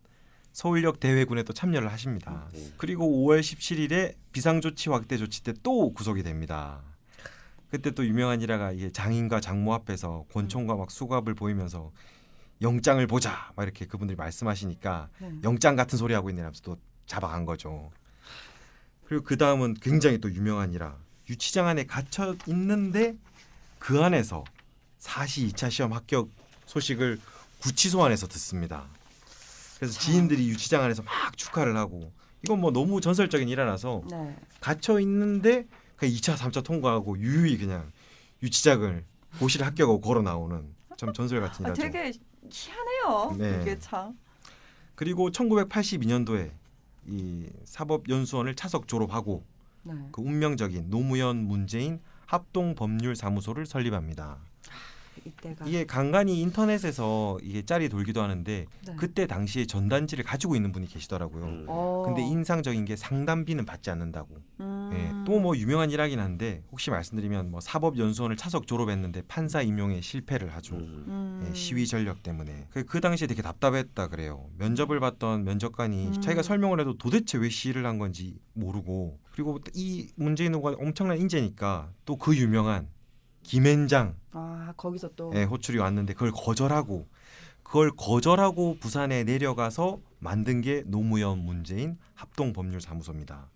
서울역 0.58 0.98
대회군에 0.98 1.44
또 1.44 1.52
참여를 1.52 1.92
하십니다. 1.92 2.48
그리고 2.78 3.06
5월 3.06 3.38
17일에 3.38 4.16
비상조치 4.32 4.90
확대 4.90 5.16
조치 5.16 5.44
때 5.44 5.52
또 5.62 5.92
구속이 5.92 6.24
됩니다. 6.24 6.82
그때 7.70 7.92
또 7.92 8.04
유명한 8.04 8.40
일화가 8.40 8.72
이게 8.72 8.90
장인과 8.90 9.40
장모 9.40 9.72
앞에서 9.72 10.24
권총과 10.32 10.74
막 10.74 10.90
수갑을 10.90 11.34
보이면서 11.34 11.92
영장을 12.60 13.06
보자 13.06 13.52
막 13.54 13.62
이렇게 13.62 13.86
그분들이 13.86 14.16
말씀하시니까 14.16 15.10
네. 15.20 15.30
영장 15.44 15.76
같은 15.76 15.96
소리 15.96 16.12
하고 16.12 16.28
있네라면서 16.30 16.60
또 16.62 16.76
잡아간 17.06 17.44
거죠. 17.44 17.92
그리고 19.04 19.22
그 19.22 19.36
다음은 19.36 19.74
굉장히 19.74 20.18
또 20.18 20.28
유명한 20.28 20.72
일화. 20.72 20.96
유치장 21.30 21.68
안에 21.68 21.86
갇혀 21.86 22.34
있는데 22.48 23.16
그 23.78 24.02
안에서 24.02 24.42
사시 24.98 25.46
2차 25.46 25.70
시험 25.70 25.92
합격 25.92 26.30
소식을 26.66 27.20
구치소 27.60 28.04
안에서 28.04 28.26
듣습니다. 28.26 28.88
그래서 29.78 29.98
지인들이 30.00 30.48
유치장 30.48 30.82
안에서 30.82 31.02
막 31.02 31.36
축하를 31.36 31.76
하고 31.76 32.12
이건 32.44 32.60
뭐 32.60 32.70
너무 32.70 33.00
전설적인 33.00 33.48
일화라서 33.48 34.02
네. 34.10 34.36
갇혀 34.60 34.98
있는데 35.00 35.66
그냥 35.96 36.14
2차, 36.14 36.36
3차 36.36 36.64
통과하고 36.64 37.18
유유히 37.18 37.58
그냥 37.58 37.90
유치장을 38.42 39.04
고시를 39.38 39.66
합격하고 39.66 40.00
걸어 40.00 40.22
나오는 40.22 40.74
참 40.96 41.12
전설 41.12 41.40
같은 41.40 41.64
아, 41.64 41.68
일화죠. 41.68 41.82
되게 41.82 42.12
희한해요. 42.50 43.36
네. 43.36 43.62
이게 43.62 43.78
참. 43.78 44.18
그리고 44.94 45.30
1982년도에 45.30 46.50
이 47.06 47.48
사법연수원을 47.64 48.56
차석 48.56 48.88
졸업하고 48.88 49.44
네. 49.84 49.94
그 50.10 50.20
운명적인 50.20 50.90
노무현 50.90 51.36
문재인 51.36 52.00
합동법률사무소를 52.26 53.64
설립합니다. 53.64 54.38
이때가 55.24 55.64
이게 55.66 55.84
간간히 55.86 56.40
인터넷에서 56.40 57.38
이게 57.42 57.64
짤이 57.64 57.88
돌기도 57.88 58.22
하는데 58.22 58.66
네. 58.86 58.96
그때 58.96 59.26
당시에 59.26 59.66
전단지를 59.66 60.24
가지고 60.24 60.54
있는 60.54 60.70
분이 60.70 60.86
계시더라고요. 60.86 61.44
음. 61.44 61.64
어. 61.68 62.02
근데 62.06 62.22
인상적인 62.22 62.84
게 62.84 62.94
상담비는 62.94 63.64
받지 63.64 63.90
않는다고. 63.90 64.36
음. 64.60 64.90
예, 64.92 65.24
또뭐 65.26 65.56
유명한 65.56 65.90
일하긴 65.90 66.20
한데 66.20 66.62
혹시 66.70 66.90
말씀드리면 66.90 67.50
뭐 67.50 67.60
사법연수원을 67.60 68.36
차석 68.36 68.66
졸업했는데 68.66 69.22
판사 69.28 69.62
임용에 69.62 70.00
실패를 70.00 70.54
하죠. 70.56 70.76
음. 70.76 71.04
음. 71.08 71.46
예, 71.48 71.54
시위 71.54 71.86
전력 71.86 72.22
때문에 72.22 72.66
그, 72.70 72.84
그 72.84 73.00
당시에 73.00 73.26
되게 73.26 73.42
답답했다 73.42 74.08
그래요. 74.08 74.48
면접을 74.58 75.00
봤던 75.00 75.44
면접관이 75.44 76.08
음. 76.08 76.20
자기가 76.20 76.42
설명을 76.42 76.80
해도 76.80 76.96
도대체 76.98 77.38
왜 77.38 77.48
시위를 77.48 77.86
한 77.86 77.98
건지 77.98 78.38
모르고 78.52 79.18
그리고 79.32 79.60
이 79.74 80.08
문재인 80.16 80.54
후보가 80.54 80.76
엄청난 80.78 81.18
인재니까 81.18 81.90
또 82.04 82.18
그 82.18 82.36
유명한 82.36 82.88
김앤장 83.48 84.14
아 84.32 84.74
거기서 84.76 85.10
또 85.16 85.32
예, 85.34 85.44
호출이 85.44 85.78
왔는데 85.78 86.12
그걸 86.12 86.32
거절하고 86.32 87.08
그걸 87.62 87.90
거절하고 87.96 88.76
부산에 88.78 89.24
내려가서 89.24 90.00
만든 90.18 90.60
게 90.60 90.82
노무현 90.86 91.38
문재인 91.38 91.96
합동 92.14 92.52
법률 92.52 92.82
사무소입니다. 92.82 93.48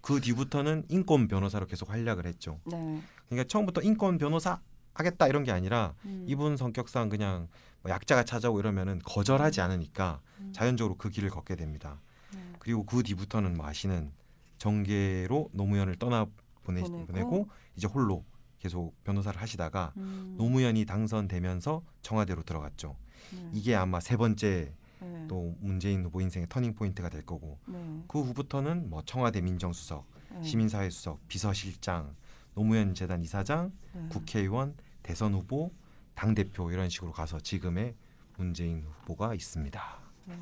그 0.00 0.20
뒤부터는 0.20 0.84
인권 0.88 1.28
변호사로 1.28 1.66
계속 1.66 1.90
활약을 1.90 2.24
했죠. 2.24 2.58
네. 2.64 3.02
그러니까 3.26 3.46
처음부터 3.46 3.82
인권 3.82 4.16
변호사 4.16 4.60
하겠다 4.94 5.28
이런 5.28 5.44
게 5.44 5.52
아니라 5.52 5.94
음. 6.06 6.24
이분 6.26 6.56
성격상 6.56 7.10
그냥 7.10 7.48
뭐 7.82 7.92
약자가 7.92 8.24
찾아오고 8.24 8.60
이러면은 8.60 8.98
거절하지 9.04 9.60
않으니까 9.60 10.20
음. 10.40 10.52
자연적으로 10.54 10.96
그 10.96 11.10
길을 11.10 11.28
걷게 11.28 11.56
됩니다. 11.56 12.00
네. 12.34 12.40
그리고 12.58 12.84
그 12.84 13.02
뒤부터는 13.02 13.56
뭐 13.58 13.66
아시는 13.66 14.10
정계로 14.56 15.50
노무현을 15.52 15.96
떠나 15.96 16.26
보내, 16.64 16.80
보내고. 16.80 17.06
보내고 17.06 17.48
이제 17.76 17.86
홀로 17.86 18.24
계속 18.58 18.92
변호사를 19.04 19.40
하시다가 19.40 19.92
음. 19.96 20.34
노무현이 20.38 20.84
당선되면서 20.84 21.82
청와대로 22.02 22.42
들어갔죠. 22.42 22.96
네. 23.32 23.50
이게 23.52 23.74
아마 23.74 24.00
세 24.00 24.16
번째 24.16 24.72
네. 25.00 25.24
또 25.28 25.54
문재인 25.60 26.04
후보 26.04 26.20
인생의 26.20 26.48
터닝 26.48 26.74
포인트가 26.74 27.08
될 27.08 27.24
거고 27.24 27.58
네. 27.66 27.78
그 28.08 28.20
후부터는 28.20 28.90
뭐 28.90 29.02
청와대 29.04 29.40
민정수석, 29.40 30.06
네. 30.32 30.42
시민사회 30.42 30.90
수석, 30.90 31.26
비서실장, 31.28 32.14
노무현 32.54 32.94
재단 32.94 33.22
이사장, 33.22 33.72
네. 33.92 34.06
국회의원, 34.08 34.74
대선 35.02 35.34
후보, 35.34 35.72
당 36.14 36.34
대표 36.34 36.70
이런 36.72 36.88
식으로 36.88 37.12
가서 37.12 37.38
지금의 37.38 37.94
문재인 38.36 38.84
후보가 38.84 39.34
있습니다. 39.34 39.82
네. 40.26 40.34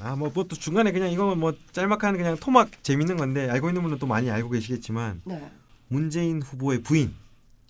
아뭐 0.00 0.30
뭐 0.30 0.44
또 0.44 0.56
중간에 0.56 0.90
그냥 0.90 1.10
이거 1.10 1.36
뭐 1.36 1.54
짤막한 1.72 2.16
그냥 2.16 2.36
토막 2.36 2.82
재밌는 2.82 3.16
건데 3.16 3.48
알고 3.48 3.68
있는 3.68 3.82
분은 3.82 3.98
또 3.98 4.06
많이 4.06 4.28
알고 4.28 4.50
계시겠지만 4.50 5.22
네. 5.24 5.52
문재인 5.88 6.42
후보의 6.42 6.82
부인 6.82 7.14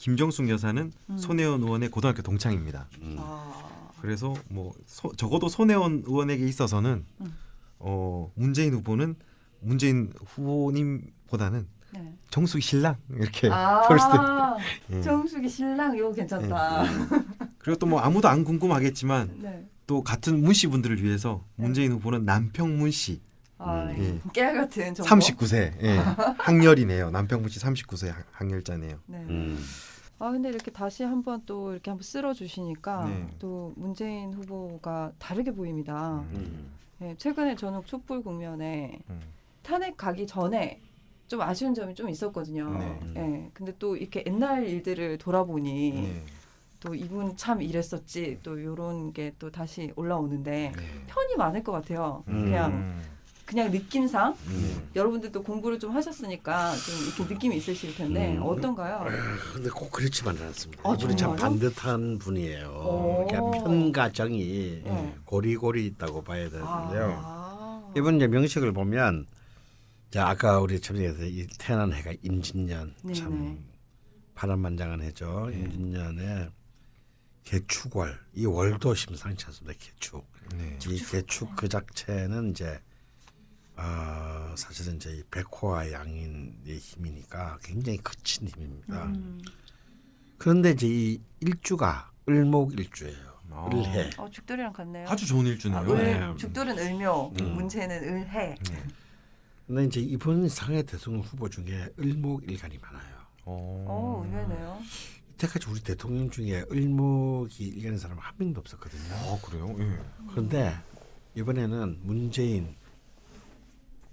김정숙 0.08 0.50
여사는 0.50 0.92
음. 1.08 1.16
손혜원 1.16 1.62
의원의 1.62 1.88
고등학교 1.88 2.20
동창입니다. 2.20 2.88
음. 3.00 3.16
아. 3.18 3.90
그래서 4.02 4.34
뭐 4.50 4.74
소- 4.84 5.10
적어도 5.16 5.48
손혜원 5.48 6.02
의원에게 6.06 6.46
있어서는 6.46 7.06
음. 7.22 7.34
어 7.78 8.30
문재인 8.34 8.74
후보는 8.74 9.14
문재인 9.60 10.12
후보님보다는 10.26 11.66
네. 11.94 12.14
정숙 12.28 12.60
신랑 12.62 12.96
이렇게 13.14 13.48
아. 13.50 13.80
볼 13.88 13.98
수도 13.98 14.12
있- 14.90 14.94
예. 14.96 15.00
정숙이 15.00 15.48
신랑 15.48 15.96
이거 15.96 16.12
괜찮다. 16.12 16.84
그리고 17.56 17.78
또 17.78 17.86
뭐 17.86 18.00
아무도 18.00 18.28
안 18.28 18.44
궁금하겠지만 18.44 19.38
네. 19.40 19.66
또 19.86 20.02
같은 20.02 20.38
문씨 20.42 20.66
분들을 20.66 21.02
위해서 21.02 21.42
문재인 21.56 21.92
후보는 21.92 22.26
남평문 22.26 22.90
씨 22.90 23.22
아, 23.56 23.88
예. 23.96 24.20
깨알 24.34 24.54
같은 24.54 24.94
정보. 24.94 25.08
39세 25.08 25.82
예. 25.82 25.96
학렬이네요. 26.40 27.10
남평문 27.10 27.48
씨 27.48 27.58
39세 27.58 28.08
학- 28.08 28.26
학렬자네요. 28.32 28.98
네. 29.06 29.16
음. 29.30 29.58
아 30.24 30.30
근데 30.30 30.48
이렇게 30.48 30.70
다시 30.70 31.02
한번 31.04 31.42
또 31.44 31.72
이렇게 31.72 31.90
한번 31.90 32.02
쓸어 32.02 32.32
주시니까 32.32 33.04
네. 33.04 33.28
또 33.38 33.74
문재인 33.76 34.32
후보가 34.32 35.12
다르게 35.18 35.50
보입니다. 35.50 36.24
음. 36.32 36.70
네, 36.96 37.14
최근에 37.18 37.56
저는 37.56 37.82
촛불 37.84 38.22
국면에 38.22 38.98
음. 39.10 39.20
탄핵 39.62 39.98
가기 39.98 40.26
전에 40.26 40.80
좀 41.28 41.42
아쉬운 41.42 41.74
점이 41.74 41.94
좀 41.94 42.08
있었거든요. 42.08 42.70
네. 42.70 43.00
네, 43.12 43.50
근데 43.52 43.74
또 43.78 43.98
이렇게 43.98 44.24
옛날 44.26 44.66
일들을 44.66 45.18
돌아보니 45.18 45.90
네. 45.92 46.24
또 46.80 46.94
이분 46.94 47.36
참 47.36 47.60
이랬었지 47.60 48.38
또 48.42 48.58
이런 48.58 49.12
게 49.12 49.34
또 49.38 49.50
다시 49.50 49.92
올라오는데 49.94 50.72
네. 50.74 50.82
편이 51.06 51.36
많을 51.36 51.62
것 51.62 51.72
같아요. 51.72 52.24
음. 52.28 52.44
그냥 52.46 52.72
음. 52.72 53.02
그냥 53.54 53.70
느낌상 53.70 54.36
음. 54.48 54.90
여러분들도 54.96 55.44
공부를 55.44 55.78
좀 55.78 55.94
하셨으니까 55.94 56.74
좀 56.74 57.06
이렇게 57.06 57.34
느낌이 57.34 57.56
있으실 57.58 57.94
텐데 57.94 58.34
음. 58.36 58.42
어떤가요? 58.42 58.96
아, 58.96 59.52
근데 59.52 59.70
꼭 59.70 59.92
그렇지만은 59.92 60.42
않습니다. 60.46 60.82
아, 60.84 60.94
이분이 60.94 61.16
참? 61.16 61.36
반듯한 61.36 62.18
분이에요. 62.18 62.66
오. 62.68 63.26
그러니까 63.28 63.58
편과 63.62 64.10
정이 64.10 64.82
네. 64.84 65.14
고리고리 65.24 65.86
있다고 65.86 66.24
봐야 66.24 66.50
되는데요. 66.50 67.20
아. 67.22 67.92
이분 67.96 68.16
이제 68.16 68.26
명식을 68.26 68.72
보면 68.72 69.26
자 70.10 70.28
아까 70.28 70.58
우리 70.58 70.74
이 70.74 71.46
태어난 71.56 71.92
해가 71.92 72.12
임진년 72.22 72.92
네네. 73.02 73.14
참 73.14 73.64
파란만장한 74.34 75.00
해죠. 75.00 75.46
네. 75.52 75.60
임진년에 75.60 76.48
개축월 77.44 78.18
이 78.34 78.46
월도 78.46 78.96
심상치 78.96 79.46
않습니다. 79.46 79.78
개축. 79.78 80.26
네. 80.56 80.76
이 80.88 80.98
개축 80.98 81.54
그 81.54 81.68
자체는 81.68 82.50
이제 82.50 82.80
어, 83.76 84.54
사실은 84.56 84.96
이제 84.96 85.10
이 85.10 85.22
백호와 85.30 85.90
양인의 85.92 86.78
힘이니까 86.78 87.58
굉장히 87.62 87.98
거친 87.98 88.48
힘입니다. 88.48 89.04
음. 89.06 89.40
그런데 90.38 90.70
이제 90.70 90.86
이 90.86 91.20
일주가 91.40 92.10
을목일주예요. 92.28 93.34
아. 93.50 93.70
을해. 93.72 94.10
어, 94.18 94.28
죽돌이랑 94.30 94.72
같네요. 94.72 95.08
아주 95.08 95.26
좋은 95.26 95.46
일주네요. 95.46 95.78
아, 95.78 95.82
을, 95.82 95.96
네. 95.96 96.36
죽돌은 96.36 96.78
을묘, 96.78 97.32
음. 97.40 97.54
문체는 97.54 98.02
을해. 98.02 98.56
네. 98.68 98.84
근데 99.66 99.84
이제 99.84 100.00
이번 100.00 100.48
상해 100.48 100.82
대통령 100.82 101.22
후보 101.22 101.48
중에 101.48 101.88
을목일간이 101.98 102.78
많아요. 102.78 103.14
어. 103.44 103.84
어, 103.88 104.24
의외네요. 104.26 104.80
이때까지 105.34 105.68
우리 105.70 105.80
대통령 105.80 106.30
중에 106.30 106.64
을목이 106.70 107.64
일간인 107.64 107.98
사람 107.98 108.18
한 108.18 108.34
명도 108.38 108.60
없었거든요. 108.60 109.14
아 109.14 109.38
그래요? 109.42 109.74
예. 109.78 109.98
그런데 110.30 110.74
이번에는 111.34 112.00
문재인, 112.02 112.74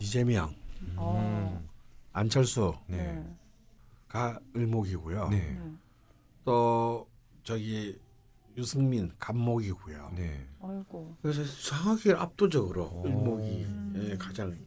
이재명, 0.02 0.56
어. 0.96 1.64
안철수가 2.12 2.82
네. 2.88 3.24
을목이고요. 4.56 5.30
네. 5.30 5.38
네. 5.38 5.72
또 6.44 7.08
저기 7.44 8.00
유승민 8.58 9.12
간목이고요. 9.20 10.14
네. 10.16 10.48
아이고. 10.60 11.16
그래서 11.22 11.44
정확히 11.62 12.12
압도적으로 12.12 12.86
오. 12.86 13.06
을목이 13.06 13.68
예, 13.96 14.18
가장 14.18 14.58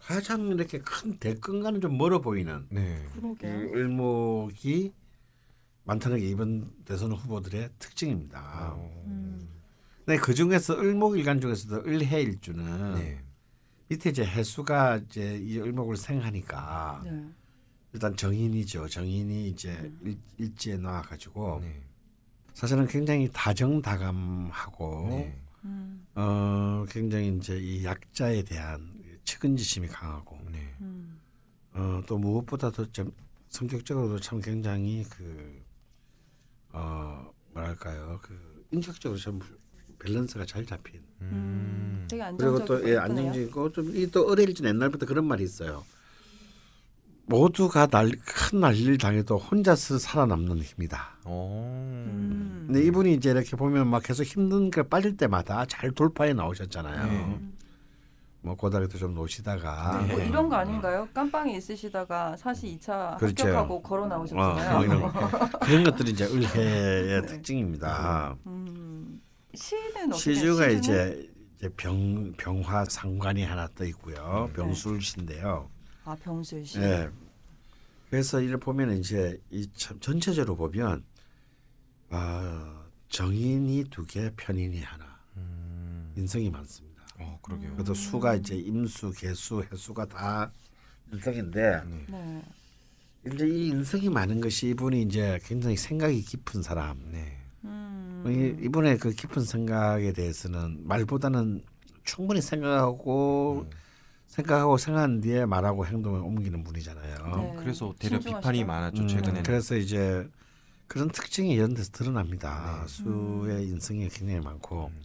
가장 0.00 0.48
이렇게 0.48 0.78
큰 0.78 1.18
대권과는 1.18 1.80
좀 1.80 1.96
멀어 1.96 2.20
보이는 2.20 2.66
네. 2.70 3.06
을목이 3.42 4.92
많다는 5.84 6.18
게 6.18 6.28
이번 6.28 6.70
대선 6.84 7.12
후보들의 7.12 7.70
특징입니다. 7.78 8.74
어. 8.74 9.02
음. 9.06 9.48
근데 10.04 10.20
그 10.20 10.34
중에서 10.34 10.74
을목일간 10.78 11.40
중에서도 11.40 11.88
을해일주는 11.88 12.94
네. 12.96 13.27
밑에 13.88 14.10
이제 14.10 14.24
해수가 14.24 14.98
이제 14.98 15.38
이 15.38 15.58
을목을 15.58 15.96
생하니까 15.96 17.02
네. 17.04 17.24
일단 17.92 18.14
정인이죠. 18.14 18.88
정인이 18.88 19.48
이제 19.48 19.90
일, 20.02 20.18
일지에 20.36 20.76
나와 20.76 21.00
가지고 21.00 21.60
네. 21.62 21.82
사실은 22.52 22.86
굉장히 22.86 23.30
다정다감하고 23.32 25.06
네. 25.10 25.40
음. 25.64 26.06
어 26.14 26.84
굉장히 26.90 27.36
이제 27.36 27.58
이 27.58 27.84
약자에 27.84 28.42
대한 28.42 28.98
측은지심이 29.24 29.88
강하고 29.88 30.38
네. 30.50 30.74
음. 30.80 31.18
어, 31.72 32.02
또 32.06 32.18
무엇보다도 32.18 32.92
좀 32.92 33.10
성격적으로도 33.48 34.20
참 34.20 34.40
굉장히 34.40 35.04
그 35.08 35.62
어, 36.72 37.32
뭐랄까요 37.52 38.18
그 38.22 38.66
인격적으로 38.70 39.18
좀 39.18 39.40
밸런스가 39.98 40.44
잘 40.44 40.64
잡힌 40.64 41.00
음. 41.22 42.06
되게 42.08 42.22
그리고 42.36 42.56
안정적이고 42.56 42.64
또 42.64 42.88
예. 42.88 42.96
안정적이고 42.96 43.72
좀이또 43.72 44.28
어릴줄 44.28 44.66
옛날부터 44.66 45.06
그런 45.06 45.26
말이 45.26 45.44
있어요. 45.44 45.84
모두가 47.26 47.86
날, 47.86 48.10
큰 48.24 48.60
난리를 48.60 48.96
당해도 48.96 49.36
혼자서 49.36 49.98
살아남는 49.98 50.62
힘이다. 50.62 51.18
오. 51.26 51.60
음. 51.62 52.64
근데 52.66 52.82
이분이 52.84 53.14
이제 53.14 53.30
이렇게 53.30 53.54
보면 53.54 53.86
막 53.88 54.02
계속 54.02 54.22
힘든 54.22 54.70
게 54.70 54.82
빠질 54.82 55.16
때마다 55.16 55.66
잘 55.66 55.90
돌파해 55.90 56.32
나오셨잖아요. 56.32 57.06
네. 57.06 57.40
뭐 58.40 58.54
고등학교 58.54 58.96
좀 58.96 59.14
노시다가 59.14 60.06
뭐 60.08 60.20
이런 60.20 60.48
거 60.48 60.56
아닌가요? 60.56 61.08
깜빵에 61.12 61.56
있으시다가 61.56 62.36
사실 62.36 62.78
2차 62.78 63.18
그렇죠. 63.18 63.46
합격하고 63.46 63.82
걸어 63.82 64.04
어, 64.04 64.06
나오셨잖아요. 64.06 64.76
뭐 64.76 64.84
이런, 64.84 65.00
거. 65.02 65.58
그런 65.58 65.84
것들이 65.84 66.12
이제 66.12 66.24
을해의 66.32 67.26
특징입니다. 67.26 68.36
음. 68.46 69.20
시는 69.58 70.12
어떻게 70.12 70.34
시주가 70.34 70.70
시주는? 70.70 70.78
이제, 70.78 71.30
이제 71.56 71.68
병 71.76 72.32
병화 72.36 72.84
상관이 72.86 73.42
하나 73.44 73.68
떠 73.74 73.84
있고요. 73.86 74.46
네. 74.48 74.52
병술시인데요. 74.54 75.68
아 76.04 76.16
병술 76.22 76.64
씨. 76.64 76.78
예. 76.80 77.08
그래서 78.10 78.40
이를 78.40 78.58
보면 78.58 78.96
이제 78.98 79.38
이 79.50 79.68
참- 79.74 79.98
전체적으로 80.00 80.56
보면 80.56 81.04
아 82.10 82.84
정인이 83.08 83.84
두 83.90 84.04
개, 84.06 84.30
편인이 84.36 84.80
하나. 84.82 85.18
음. 85.36 86.12
인성이 86.16 86.50
많습니다. 86.50 87.02
어, 87.18 87.38
그러게요. 87.42 87.72
그래도 87.74 87.94
수가 87.94 88.36
이제 88.36 88.54
임수, 88.56 89.12
개수, 89.16 89.62
해수가 89.72 90.06
다 90.06 90.50
인성인데 91.12 91.82
네. 91.84 92.06
네. 92.08 92.42
이제 93.26 93.46
이 93.46 93.68
인성이 93.68 94.08
많은 94.08 94.40
것이 94.40 94.68
이분이 94.68 95.02
이제 95.02 95.38
굉장히 95.44 95.76
생각이 95.76 96.22
깊은 96.22 96.62
사람. 96.62 96.98
네. 97.10 97.37
음. 97.68 98.24
이- 98.26 98.64
이분의 98.64 98.98
그 98.98 99.10
깊은 99.12 99.42
생각에 99.44 100.12
대해서는 100.12 100.80
말보다는 100.86 101.62
충분히 102.04 102.40
생각하고 102.40 103.66
음. 103.70 103.70
생각하고 104.26 104.76
생각한 104.76 105.20
뒤에 105.20 105.46
말하고 105.46 105.86
행동을 105.86 106.20
옮기는 106.20 106.62
분이잖아요. 106.64 107.36
네. 107.36 107.54
그래서 107.58 107.94
대려 107.98 108.16
신중하시다. 108.16 108.40
비판이 108.40 108.64
많았죠 108.64 109.02
음, 109.02 109.08
최근에는. 109.08 109.42
그래서 109.42 109.76
이제 109.76 110.28
그런 110.86 111.08
특징이 111.10 111.52
이런 111.52 111.74
데서 111.74 111.90
드러납니다. 111.92 112.82
네. 112.82 112.88
수의 112.88 113.68
인성이 113.68 114.08
굉장히 114.08 114.40
많고 114.40 114.90
음. 114.92 115.02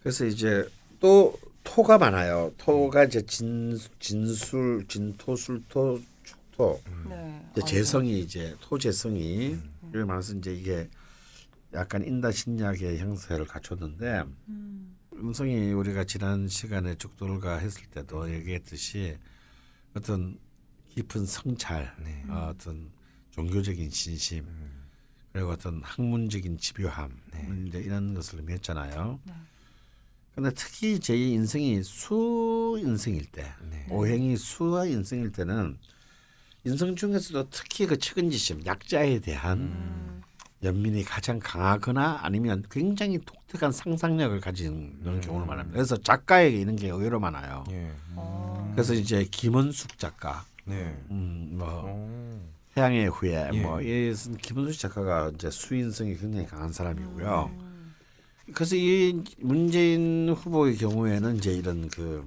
그래서 0.00 0.24
이제 0.26 0.68
또 1.00 1.36
토가 1.62 1.98
많아요. 1.98 2.52
토가 2.58 3.04
이제 3.04 3.22
진 3.26 3.78
진술, 3.98 4.84
진토, 4.88 5.34
술토, 5.34 6.00
축토. 6.24 6.80
네. 7.08 7.40
이제 7.52 7.60
아이고. 7.62 7.66
재성이 7.66 8.20
이제 8.20 8.54
토재성이 8.60 9.54
음. 9.94 10.06
많아서 10.06 10.34
이제 10.34 10.52
이게 10.54 10.88
약간 11.74 12.04
인다신약의 12.04 12.98
형태를 12.98 13.46
갖췄는데 13.46 14.24
음. 14.48 14.96
음성이 15.14 15.72
우리가 15.72 16.04
지난 16.04 16.48
시간에 16.48 16.94
죽돌가 16.94 17.58
했을 17.58 17.86
때도 17.86 18.32
얘기했듯이 18.32 19.16
어떤 19.94 20.38
깊은 20.94 21.26
성찰, 21.26 21.94
네. 22.02 22.24
어, 22.28 22.50
어떤 22.52 22.90
종교적인 23.30 23.90
신심, 23.90 24.44
음. 24.44 24.88
그리고 25.32 25.50
어떤 25.50 25.82
학문적인 25.82 26.58
집요함 26.58 27.16
네. 27.32 27.48
이제 27.66 27.78
이런 27.78 28.14
것을 28.14 28.38
의미했잖아요. 28.40 29.20
네. 29.24 29.34
근데 30.34 30.50
특히 30.52 30.98
제 30.98 31.16
인성이 31.16 31.82
수 31.82 32.76
인성일 32.80 33.26
때, 33.26 33.52
네. 33.70 33.86
오행이 33.90 34.36
수와 34.36 34.86
인성일 34.86 35.32
때는 35.32 35.78
인성 36.64 36.96
중에서도 36.96 37.50
특히 37.50 37.86
그 37.86 37.98
측은지심, 37.98 38.66
약자에 38.66 39.20
대한 39.20 39.58
음. 39.58 40.22
연민이 40.64 41.04
가장 41.04 41.38
강하거나 41.38 42.20
아니면 42.22 42.64
굉장히 42.70 43.18
독특한 43.24 43.70
상상력을 43.70 44.40
가진 44.40 44.98
그런 45.02 45.20
경우를 45.20 45.46
말합니다. 45.46 45.74
그래서 45.76 45.96
작가에게 45.96 46.56
이런 46.56 46.74
게 46.76 46.88
의외로 46.88 47.20
많아요. 47.20 47.64
예. 47.70 47.90
어. 48.16 48.70
그래서 48.74 48.94
이제 48.94 49.24
김원숙 49.30 49.98
작가, 49.98 50.44
네. 50.64 50.96
음, 51.10 51.50
뭐 51.52 51.68
어. 51.68 52.40
태양의 52.74 53.08
후예, 53.10 53.50
예. 53.52 53.60
뭐 53.60 53.80
이 53.80 54.12
김원숙 54.40 54.80
작가가 54.80 55.30
이제 55.34 55.50
수인성이 55.50 56.16
굉장히 56.16 56.46
강한 56.46 56.72
사람이고요. 56.72 57.50
음. 57.52 57.94
그래서 58.54 58.74
이 58.76 59.22
문재인 59.38 60.30
후보의 60.30 60.76
경우에는 60.76 61.36
이제 61.36 61.52
이런 61.52 61.88
그 61.88 62.24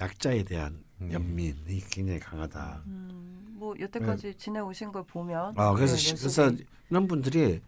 약자에 0.00 0.44
대한 0.44 0.78
네. 0.98 1.12
연민이 1.12 1.80
굉장히 1.90 2.18
강하다. 2.20 2.82
음. 2.86 3.54
뭐 3.58 3.74
여태까지 3.80 4.34
지내오신 4.36 4.92
걸 4.92 5.02
보면 5.04 5.54
아 5.56 5.72
그래서 5.72 5.96
네, 5.96 6.14
그래서 6.18 6.52
이런 6.90 7.06
분들이 7.08 7.60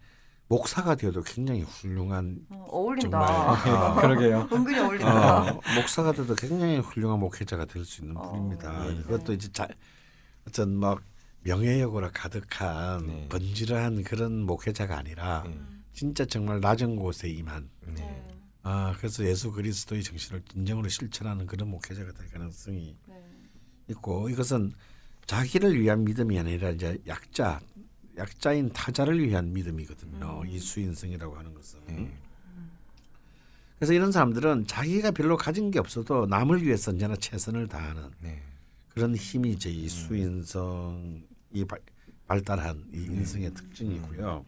목사가 0.47 0.95
되어도 0.95 1.21
굉장히 1.21 1.61
훌륭한 1.61 2.39
어, 2.49 2.65
어울린다. 2.69 3.57
정말 3.63 3.81
어, 3.81 3.95
그러게요. 4.01 4.49
은근히 4.51 4.79
어울린다. 4.79 5.41
어, 5.53 5.61
목사가 5.75 6.11
돼도 6.11 6.33
굉장히 6.35 6.77
훌륭한 6.79 7.19
목회자가 7.19 7.65
될 7.65 7.85
수 7.85 8.01
있는 8.01 8.17
어, 8.17 8.29
분입니다. 8.31 8.85
네. 8.87 9.01
그것도 9.03 9.33
이제 9.33 9.47
자, 9.51 9.67
어떤 10.47 10.75
막 10.75 11.01
명예욕으로 11.41 12.09
가득한 12.13 13.05
네. 13.07 13.27
번지르한 13.29 14.03
그런 14.03 14.41
목회자가 14.43 14.97
아니라 14.97 15.43
네. 15.45 15.57
진짜 15.93 16.25
정말 16.25 16.59
낮은 16.59 16.95
곳에 16.95 17.29
임한 17.29 17.69
네. 17.95 18.27
아 18.63 18.93
그래서 18.97 19.23
예수 19.25 19.51
그리스도의 19.51 20.03
정신을 20.03 20.41
진정으로 20.51 20.89
실천하는 20.89 21.45
그런 21.45 21.69
목회자가 21.69 22.11
될 22.13 22.27
가능성이 22.31 22.95
네. 23.07 23.15
있고 23.89 24.29
이것은 24.29 24.71
자기를 25.27 25.79
위한 25.79 26.03
믿음이 26.03 26.39
아니라 26.39 26.71
이제 26.71 26.97
약자 27.07 27.59
약자인 28.19 28.69
타자를 28.71 29.19
위한 29.25 29.53
믿음이거든요. 29.53 30.43
이 30.45 30.59
수인성이라고 30.59 31.35
하는 31.37 31.53
것은. 31.53 31.79
네. 31.87 32.11
그래서 33.77 33.93
이런 33.93 34.11
사람들은 34.11 34.67
자기가 34.67 35.11
별로 35.11 35.37
가진 35.37 35.71
게 35.71 35.79
없어도 35.79 36.25
남을 36.25 36.63
위해서 36.63 36.91
언제나 36.91 37.15
최선을 37.15 37.67
다하는 37.67 38.11
네. 38.19 38.41
그런 38.89 39.15
힘이 39.15 39.51
이제 39.53 39.69
이 39.69 39.87
수인성이 39.87 41.65
발, 41.67 41.79
발달한 42.27 42.83
이 42.93 42.97
인성의 42.97 43.53
특징이고요. 43.53 44.45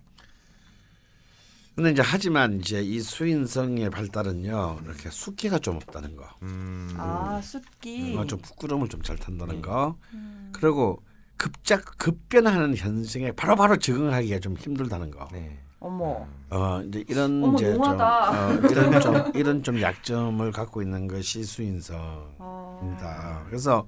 근데 1.73 1.91
이제 1.91 2.01
하지만 2.05 2.60
이제 2.60 2.81
이 2.84 2.99
수인성의 2.99 3.89
발달은요 3.91 4.81
이렇게 4.84 5.10
숙기가 5.10 5.57
좀 5.60 5.77
없다는 5.77 6.17
거, 6.17 6.27
음. 6.41 6.93
아 6.97 7.39
숫기. 7.41 8.17
어, 8.17 8.25
좀 8.27 8.39
부끄러움을 8.39 8.89
좀 8.89 9.01
잘 9.01 9.15
탄다는 9.15 9.62
거, 9.62 9.97
음. 10.13 10.49
그리고 10.51 11.01
급작 11.41 11.97
급변하는 11.97 12.75
현상에 12.75 13.32
바로바로 13.32 13.77
적응하기가 13.77 14.38
좀 14.39 14.56
힘들다는 14.56 15.10
거. 15.10 15.27
네. 15.32 15.58
어머. 15.80 16.27
어 16.51 16.84
이제 16.84 17.04
이런 17.08 17.43
어머, 17.43 17.56
이제 17.56 17.73
좀. 17.73 17.84
어, 17.84 18.54
이런 18.69 19.01
좀 19.01 19.32
이런 19.34 19.63
좀 19.63 19.82
약점을 19.82 20.51
갖고 20.51 20.84
있는 20.84 21.08
것이 21.08 21.43
수인성입니다. 21.43 22.36
어. 22.38 23.43
그래서 23.47 23.88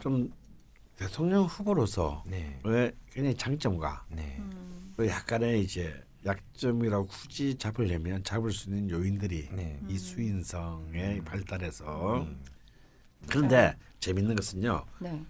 좀 0.00 0.32
대통령 0.96 1.44
후보로서 1.44 2.24
네. 2.26 2.58
왜 2.64 2.90
굉장히 3.12 3.36
장점과 3.36 4.04
네. 4.08 4.38
음. 4.40 4.92
또 4.96 5.06
약간의 5.06 5.62
이제 5.62 5.94
약점이라고 6.26 7.06
굳이 7.06 7.54
잡으려면 7.58 8.24
잡을 8.24 8.50
수 8.50 8.70
있는 8.70 8.90
요인들이 8.90 9.50
네. 9.52 9.78
이 9.86 9.96
수인성의 9.96 11.20
발달에서 11.24 12.22
음. 12.22 12.42
그런데 13.28 13.76
재밌는 14.00 14.34
것은요 14.34 14.84
네. 14.98 15.24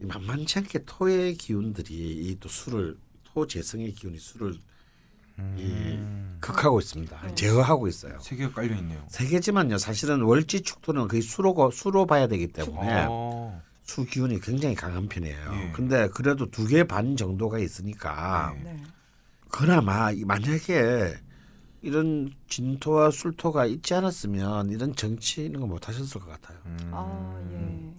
이 0.00 0.04
만만치 0.06 0.58
않게 0.60 0.84
토의 0.86 1.34
기운들이 1.34 1.94
이 1.94 2.36
또 2.40 2.48
술을 2.48 2.96
토 3.24 3.46
재성의 3.46 3.92
기운이 3.92 4.18
술을 4.18 4.54
음. 5.38 6.38
극하고 6.40 6.80
있습니다. 6.80 7.20
네. 7.26 7.34
제어하고 7.34 7.86
있어요. 7.88 8.18
세 8.20 8.36
개가 8.36 8.52
깔려 8.52 8.74
있네요. 8.76 9.04
세 9.08 9.26
개지만요. 9.26 9.78
사실은 9.78 10.22
월지 10.22 10.62
축토는 10.62 11.08
거의 11.08 11.22
수로고 11.22 11.70
수로 11.70 12.06
봐야 12.06 12.26
되기 12.26 12.48
때문에 12.48 13.06
어. 13.08 13.62
수 13.82 14.04
기운이 14.04 14.40
굉장히 14.40 14.74
강한 14.74 15.08
편이에요. 15.08 15.52
예. 15.54 15.72
근데 15.72 16.08
그래도 16.08 16.50
두 16.50 16.66
개 16.66 16.84
반 16.84 17.16
정도가 17.16 17.58
있으니까 17.60 18.52
네. 18.62 18.72
네. 18.74 18.82
그나마 19.50 20.10
이 20.10 20.24
만약에 20.24 21.14
이런 21.82 22.32
진토와 22.48 23.10
술토가 23.12 23.64
있지 23.66 23.94
않았으면 23.94 24.70
이런 24.70 24.94
정치 24.96 25.44
이런 25.44 25.60
거 25.60 25.66
못 25.68 25.88
하셨을 25.88 26.20
것 26.20 26.28
같아요. 26.28 26.58
음. 26.66 26.90
아 26.92 27.40
예. 27.52 27.94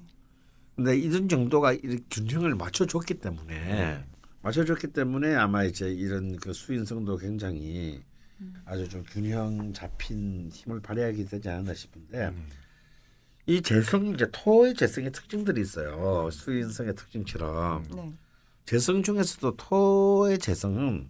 근데 0.80 0.98
이런 0.98 1.28
정도가 1.28 1.74
이 1.74 2.00
균형을 2.10 2.56
맞춰줬기 2.56 3.16
때문에 3.16 3.54
네. 3.54 4.06
맞춰줬기 4.44 4.88
때문에 4.88 5.36
아마 5.36 5.66
이제 5.66 5.92
이런 5.92 6.38
그 6.38 6.54
수인성도 6.54 7.18
굉장히 7.18 8.02
음. 8.40 8.54
아주 8.64 8.88
좀 8.88 9.04
균형 9.04 9.74
잡힌 9.74 10.50
힘을 10.50 10.80
발휘하게 10.80 11.26
되지 11.26 11.50
않았나 11.50 11.74
싶은데 11.74 12.28
음. 12.28 12.48
이 13.46 13.62
재성이 13.62 14.14
이제 14.14 14.26
토의 14.32 14.74
재성의 14.74 15.12
특징들이 15.12 15.60
있어요. 15.60 16.30
수인성의 16.32 16.96
특징처럼 16.96 17.84
네. 17.94 18.14
재성 18.66 19.04
중에서도 19.04 19.58
토의 19.58 20.40
재성은 20.40 21.10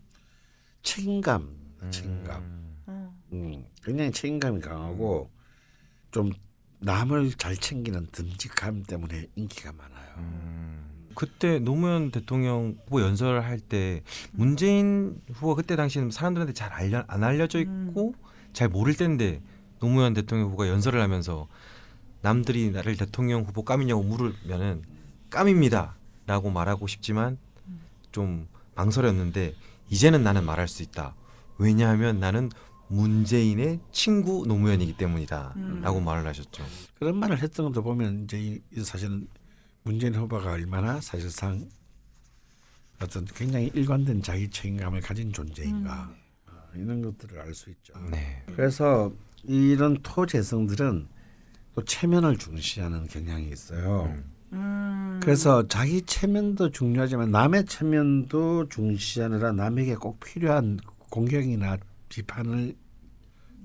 책임감, 0.81 1.47
책임감, 1.91 2.41
음. 2.41 2.75
음. 2.87 3.11
음, 3.33 3.65
굉장히 3.83 4.11
책임감이 4.11 4.61
강하고 4.61 5.29
좀 6.09 6.31
남을 6.79 7.33
잘 7.37 7.55
챙기는 7.57 8.07
듬직함 8.11 8.83
때문에 8.83 9.27
인기가 9.35 9.71
많아요. 9.71 10.15
음. 10.17 10.89
그때 11.15 11.59
노무현 11.59 12.11
대통령 12.11 12.77
후보 12.85 13.01
연설할 13.01 13.59
때 13.59 14.03
문재인 14.31 15.19
후보가 15.33 15.55
그때 15.55 15.75
당시에는 15.75 16.11
사람들한테 16.11 16.53
잘 16.53 16.71
알려, 16.71 17.03
안 17.07 17.23
알려져 17.23 17.59
있고 17.59 18.13
잘 18.53 18.69
모를 18.69 18.95
때인데 18.95 19.41
노무현 19.79 20.13
대통령 20.13 20.47
후보가 20.47 20.69
연설을 20.69 21.01
하면서 21.01 21.47
남들이 22.21 22.71
나를 22.71 22.95
대통령 22.95 23.43
후보 23.43 23.63
까미냐고 23.63 24.03
물으면은 24.03 24.83
깜입니다라고 25.29 26.49
말하고 26.51 26.87
싶지만 26.87 27.37
좀 28.11 28.47
망설였는데 28.75 29.55
이제는 29.89 30.23
나는 30.23 30.45
말할 30.45 30.67
수 30.67 30.83
있다. 30.83 31.15
왜냐하면 31.57 32.19
나는 32.19 32.49
문재인의 32.89 33.79
친구 33.91 34.45
노무현이기 34.47 34.97
때문이다라고 34.97 35.99
음. 35.99 36.05
말을 36.05 36.25
하셨죠. 36.27 36.63
그런 36.97 37.17
말을 37.17 37.41
했던 37.41 37.67
것도 37.67 37.83
보면 37.83 38.23
이제 38.25 38.61
사실은 38.83 39.27
문재인 39.83 40.15
후보가 40.15 40.51
얼마나 40.51 40.99
사실상 40.99 41.69
어떤 43.01 43.25
굉장히 43.25 43.71
일관된 43.73 44.21
자기 44.23 44.49
책임감을 44.49 45.01
가진 45.01 45.31
존재인가 45.31 46.13
어, 46.47 46.51
이런 46.75 47.01
것들을 47.01 47.39
알 47.39 47.53
수 47.53 47.69
있죠. 47.69 47.93
네. 48.11 48.43
그래서 48.47 49.11
이런 49.43 49.97
토재성들은 50.03 51.07
또 51.75 51.85
체면을 51.85 52.37
중시하는 52.37 53.07
경향이 53.07 53.49
있어요. 53.49 54.05
음. 54.05 54.31
음. 54.51 55.19
그래서 55.21 55.65
자기 55.67 56.01
체면도 56.01 56.71
중요하지만 56.71 57.31
남의 57.31 57.65
체면도 57.65 58.67
중시하느라 58.69 59.51
남에게 59.53 59.95
꼭 59.95 60.19
필요한 60.19 60.79
공격이나 61.09 61.77
비판을 62.09 62.75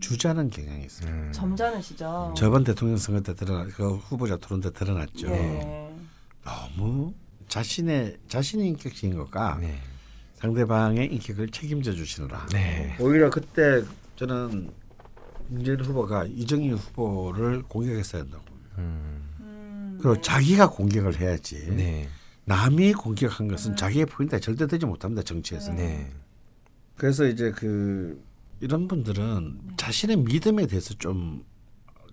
주자는 0.00 0.50
경향이 0.50 0.84
있어요. 0.84 1.10
음. 1.10 1.32
점잖으시죠. 1.32 2.34
저번 2.36 2.62
대통령 2.64 2.96
선거 2.98 3.20
때 3.22 3.34
드러나 3.34 3.64
그 3.74 3.96
후보자 3.96 4.36
토론 4.36 4.60
때 4.60 4.70
드러났죠. 4.70 5.28
네. 5.28 5.96
너무 6.44 7.14
자신의 7.48 8.18
자신의 8.28 8.68
인격적인 8.68 9.16
것과 9.16 9.58
네. 9.60 9.78
상대방의 10.34 11.12
인격을 11.12 11.48
책임져 11.48 11.92
주시느라. 11.92 12.46
네. 12.52 12.96
오히려 13.00 13.30
그때 13.30 13.82
저는 14.16 14.70
문재인 15.48 15.80
후보가 15.80 16.24
이정희 16.26 16.70
후보를 16.70 17.62
공격했어야 17.62 18.22
한다고. 18.22 18.44
음. 18.78 19.34
음, 19.40 19.98
그리고 19.98 20.16
네. 20.16 20.20
자기가 20.20 20.70
공격을 20.70 21.18
해야지. 21.18 21.66
네. 21.70 22.08
남이 22.44 22.92
공격한 22.92 23.48
것은 23.48 23.76
자기의 23.76 24.06
포인트가 24.06 24.38
절대 24.38 24.66
되지 24.66 24.84
못합니다 24.84 25.22
정치에서. 25.22 25.72
는 25.72 25.76
네. 25.76 26.12
그래서 26.96 27.26
이제 27.26 27.50
그 27.50 28.22
이런 28.64 28.88
분들은 28.88 29.74
자신의 29.76 30.16
믿음에 30.16 30.66
대해서 30.66 30.94
좀 30.94 31.44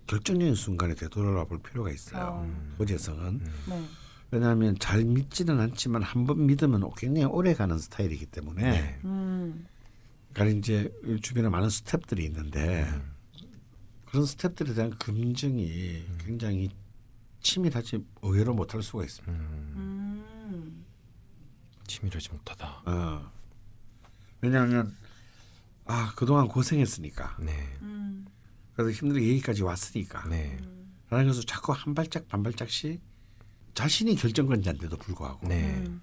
결정적인 0.05 0.53
순간에 0.53 0.93
되돌아 0.95 1.45
볼 1.45 1.61
필요가 1.61 1.89
있어요. 1.89 2.43
어. 2.43 2.75
호재성은 2.77 3.39
네. 3.69 3.85
왜냐하면 4.31 4.75
잘 4.77 5.05
믿지는 5.05 5.61
않지만 5.61 6.03
한 6.03 6.25
번 6.25 6.45
믿으면 6.47 6.89
굉장히 6.97 7.25
오래 7.25 7.53
가는 7.53 7.77
스타일이기 7.77 8.25
때문에 8.25 8.63
네. 8.69 8.99
음. 9.05 9.65
그러니까 10.33 10.57
이제 10.59 10.91
주변에 11.21 11.47
많은 11.47 11.69
스텝들이 11.69 12.25
있는데 12.25 12.85
그런 14.05 14.25
스텝들에 14.25 14.73
대한 14.73 14.93
검증이 14.99 16.03
굉장히 16.25 16.69
치밀하지 17.41 18.05
의외로 18.23 18.53
못할 18.53 18.83
수가 18.83 19.05
있습니다. 19.05 19.33
음. 19.33 19.73
음. 19.77 20.85
치밀하지 21.87 22.29
못하다. 22.29 22.81
어. 22.85 23.31
왜냐하면 24.41 24.93
아 25.91 26.13
그동안 26.15 26.47
고생했으니까 26.47 27.35
네. 27.41 27.51
음. 27.81 28.25
그래서 28.73 28.91
힘들게 28.91 29.27
여기까지 29.31 29.61
왔으니까 29.61 30.25
네. 30.29 30.57
라는 31.09 31.27
것을 31.27 31.43
자꾸 31.43 31.73
한 31.73 31.93
발짝 31.93 32.29
반 32.29 32.41
발짝씩 32.43 33.01
자신이 33.73 34.15
결정권자인데도 34.15 34.95
불구하고 34.95 35.45
네. 35.49 35.83
음. 35.85 36.01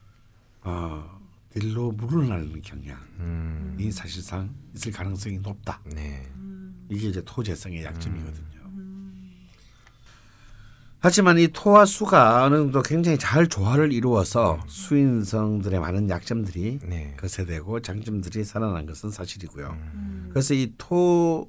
어, 0.61 1.19
일로 1.55 1.93
물러나는 1.93 2.61
경향이 2.61 3.01
음. 3.21 3.91
사실상 3.91 4.55
있을 4.75 4.93
가능성이 4.93 5.39
높다. 5.39 5.81
네. 5.87 6.31
이게 6.91 7.09
이제 7.09 7.23
토재성의 7.25 7.83
약점이거든요. 7.85 8.48
음. 10.99 11.01
하지만 11.01 11.39
이 11.39 11.49
토와 11.49 11.85
수가 11.85 12.45
어느 12.45 12.57
정도 12.57 12.83
굉장히 12.83 13.19
잘 13.19 13.49
조화를 13.49 13.93
이루어서 13.93 14.61
수인성들의 14.67 15.79
많은 15.81 16.11
약점들이 16.11 16.81
네. 16.85 17.15
거세되고 17.19 17.81
장점들이 17.81 18.45
살아난 18.45 18.87
것은 18.87 19.11
사실이고요. 19.11 19.69
음. 19.69 20.29
그래서 20.31 20.55
이 20.55 20.73
토, 20.77 21.49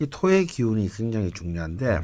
이 0.00 0.06
토의 0.06 0.46
기운이 0.46 0.88
굉장히 0.90 1.30
중요한데 1.30 2.00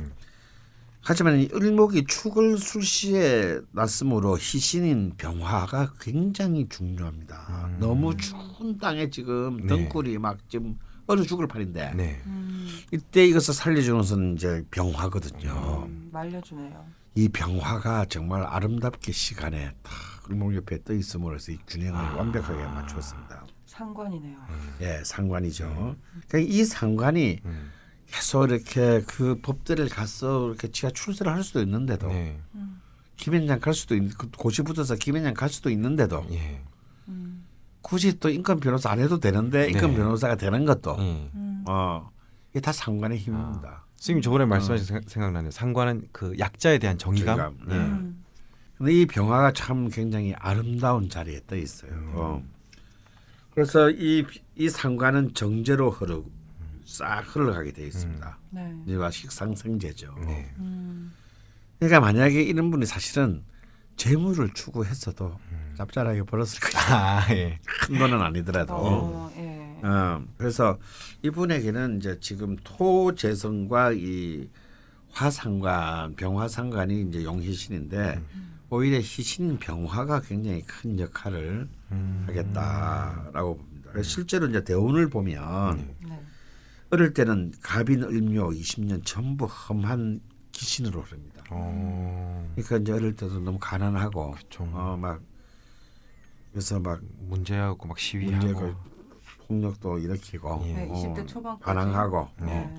하지만 1.03 1.39
이 1.41 1.49
을목이 1.53 2.05
축을 2.05 2.59
술시에 2.59 3.61
났으므로 3.73 4.37
희신인 4.37 5.15
병화가 5.17 5.95
굉장히 6.01 6.69
중요합니다. 6.69 7.71
너무 7.79 8.17
추운 8.17 8.79
땅에 8.79 9.09
지금 9.09 9.59
네. 9.63 9.67
등굴이 9.67 10.19
막 10.19 10.39
지금 10.49 10.79
얼어 11.11 11.25
죽을 11.25 11.49
판인데 11.49 11.93
네. 11.95 12.23
음. 12.27 12.69
이때 12.93 13.27
이것을 13.27 13.53
살려주는 13.53 13.99
것은 13.99 14.35
이제 14.37 14.65
병화거든요. 14.71 15.87
음. 15.89 16.09
말려주네요. 16.13 16.85
이 17.17 17.29
병화가 17.29 18.05
정말 18.05 18.45
아름답게 18.45 19.11
시간에 19.11 19.73
탁 19.83 20.31
을목 20.31 20.55
옆에 20.55 20.85
떠 20.85 20.95
있음으로써 20.95 21.51
이 21.51 21.59
균형을 21.67 22.17
완벽하게 22.17 22.63
맞추었습니다. 22.63 23.45
상관이네요. 23.67 24.37
예, 24.83 25.03
상관이죠. 25.05 25.97
그러니까 26.29 26.39
이 26.39 26.65
상관이 26.65 27.41
음. 27.45 27.73
계속 28.07 28.45
이렇게 28.49 29.03
그 29.09 29.41
법대를 29.43 29.89
가서 29.89 30.49
이렇게 30.49 30.71
지가 30.71 30.91
출세를 30.91 31.33
할 31.33 31.43
수도 31.43 31.61
있는데도 31.63 32.07
네. 32.09 32.41
김현장 33.17 33.59
갈 33.59 33.75
수도 33.75 33.97
있는 33.97 34.11
그 34.17 34.31
고시 34.31 34.63
붙어서 34.63 34.95
김현장 34.95 35.35
갈 35.35 35.49
수도 35.49 35.71
있는데도 35.71 36.25
예. 36.31 36.63
음. 37.81 37.83
굳이 37.83 38.19
또 38.21 38.29
인권 38.29 38.61
변호사 38.61 38.91
안 38.91 39.01
해도 39.01 39.19
되는데 39.19 39.69
인권 39.71 39.91
네. 39.93 39.97
변호사가 39.97 40.37
되는 40.37 40.65
것도 40.65 40.97
예. 40.99 41.03
음. 41.35 41.65
어 41.69 42.11
이게 42.51 42.61
다 42.61 42.73
상관의 42.73 43.19
힘입니다. 43.19 43.85
선생님 43.97 44.23
저번에 44.23 44.45
말씀하신 44.47 44.87
생- 44.87 45.01
생각나네요. 45.07 45.51
상관은 45.51 46.09
그 46.13 46.35
약자에 46.39 46.79
대한 46.79 46.97
정의감. 46.99 47.37
정의감, 47.37 47.59
예. 47.71 47.75
네. 47.75 47.85
음. 47.87 48.25
근데 48.79 48.93
이 48.95 49.07
병화가 49.07 49.53
참 49.53 49.89
굉장히 49.91 50.33
아름다운 50.39 51.09
자리에 51.11 51.41
떠 51.47 51.57
있어요. 51.57 51.91
어. 52.15 52.43
그래서 53.55 53.91
이 53.91 54.25
이 54.57 54.69
상관은 54.69 55.33
정제로 55.35 55.91
흐르 55.91 56.23
싹 56.85 57.21
흘러가게 57.35 57.73
돼 57.73 57.87
있습니다. 57.87 58.39
네. 58.51 58.75
이와 58.89 59.11
식상생제죠. 59.11 60.15
네. 60.27 60.53
음. 60.59 61.13
그러니까 61.79 62.01
만약에 62.01 62.43
이런 62.43 62.71
분이 62.71 62.85
사실은 62.85 63.43
재물을 64.01 64.49
추구했어도 64.55 65.39
짭짤하게 65.77 66.23
벌었을 66.23 66.59
거예요. 66.61 66.87
아 66.89 67.27
예. 67.33 67.59
큰 67.83 67.99
돈은 67.99 68.19
아니더라도. 68.19 68.75
어, 68.75 69.31
예. 69.37 69.87
어, 69.87 70.25
그래서 70.39 70.79
이분에게는 71.23 71.99
이제 71.99 72.17
지금 72.19 72.57
토 72.65 73.15
재성과 73.15 73.93
이 73.93 74.49
화상관, 75.11 76.17
병화상관이 76.17 77.09
이제 77.09 77.25
용희신인데 77.25 78.23
오히려 78.71 78.97
희신 78.97 79.59
병화가 79.59 80.23
굉장히 80.23 80.63
큰 80.63 80.99
역할을 80.99 81.69
음. 81.93 82.25
하겠다라고 82.27 83.59
봅니다. 83.59 83.91
그래서 83.93 84.09
실제로 84.09 84.47
이제 84.49 84.65
대운을 84.65 85.11
보면 85.11 85.95
네. 86.09 86.23
어릴 86.89 87.13
때는 87.13 87.53
갑인 87.61 88.05
을묘 88.05 88.49
20년 88.49 89.03
전부 89.05 89.45
험한 89.45 90.23
기신으로 90.53 91.03
흐릅니다. 91.03 91.30
어. 91.51 92.47
그러니까 92.55 92.77
이제 92.79 92.93
어릴 92.93 93.17
때도 93.17 93.41
너무 93.41 93.59
가난하고 93.61 94.33
그쵸. 94.33 94.65
어막 94.73 95.21
그래서 96.53 96.81
막 96.81 97.01
문제하고 97.29 97.87
막 97.89 97.99
시위하고. 97.99 98.47
문제가 98.47 98.77
폭력도 99.47 99.99
일으키고 99.99 100.63
예. 100.67 100.73
네, 100.75 100.89
어, 100.91 100.95
20대 100.95 101.27
초반까지. 101.27 101.65
반항하고 101.65 102.29
네. 102.43 102.73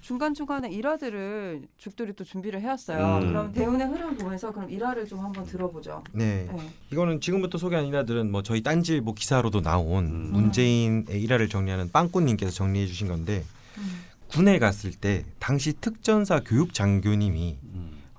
중간 0.00 0.34
중간에 0.34 0.70
일화들을 0.70 1.66
죽들이 1.78 2.12
또 2.12 2.24
준비를 2.24 2.60
해왔어요. 2.60 3.16
음. 3.22 3.28
그럼 3.28 3.52
대운의 3.52 3.86
흐름 3.88 4.16
보면서 4.18 4.52
그럼 4.52 4.68
일화를 4.70 5.06
좀 5.06 5.20
한번 5.20 5.44
들어보죠. 5.44 6.04
네. 6.12 6.46
네. 6.52 6.70
이거는 6.92 7.20
지금부터 7.20 7.56
소개한 7.58 7.86
일화들은 7.86 8.30
뭐 8.30 8.42
저희 8.42 8.62
딴지 8.62 9.00
뭐 9.00 9.14
기사로도 9.14 9.62
나온 9.62 10.04
음. 10.04 10.32
문재인의 10.32 11.22
일화를 11.22 11.48
정리하는 11.48 11.90
빵꾸님께서 11.90 12.52
정리해 12.52 12.86
주신 12.86 13.08
건데 13.08 13.44
음. 13.78 14.04
군에 14.28 14.58
갔을 14.58 14.90
때 14.92 15.24
당시 15.38 15.72
특전사 15.80 16.40
교육 16.44 16.74
장교님이 16.74 17.58
음. 17.62 17.73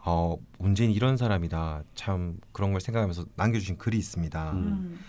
어 0.05 0.37
문재인 0.59 0.91
이런 0.91 1.17
사람이다 1.17 1.83
참 1.95 2.37
그런 2.51 2.71
걸 2.71 2.79
생각하면서 2.79 3.25
남겨주신 3.35 3.77
글이 3.77 3.97
있습니다. 3.97 4.51
음. 4.51 4.57
음. 4.57 4.99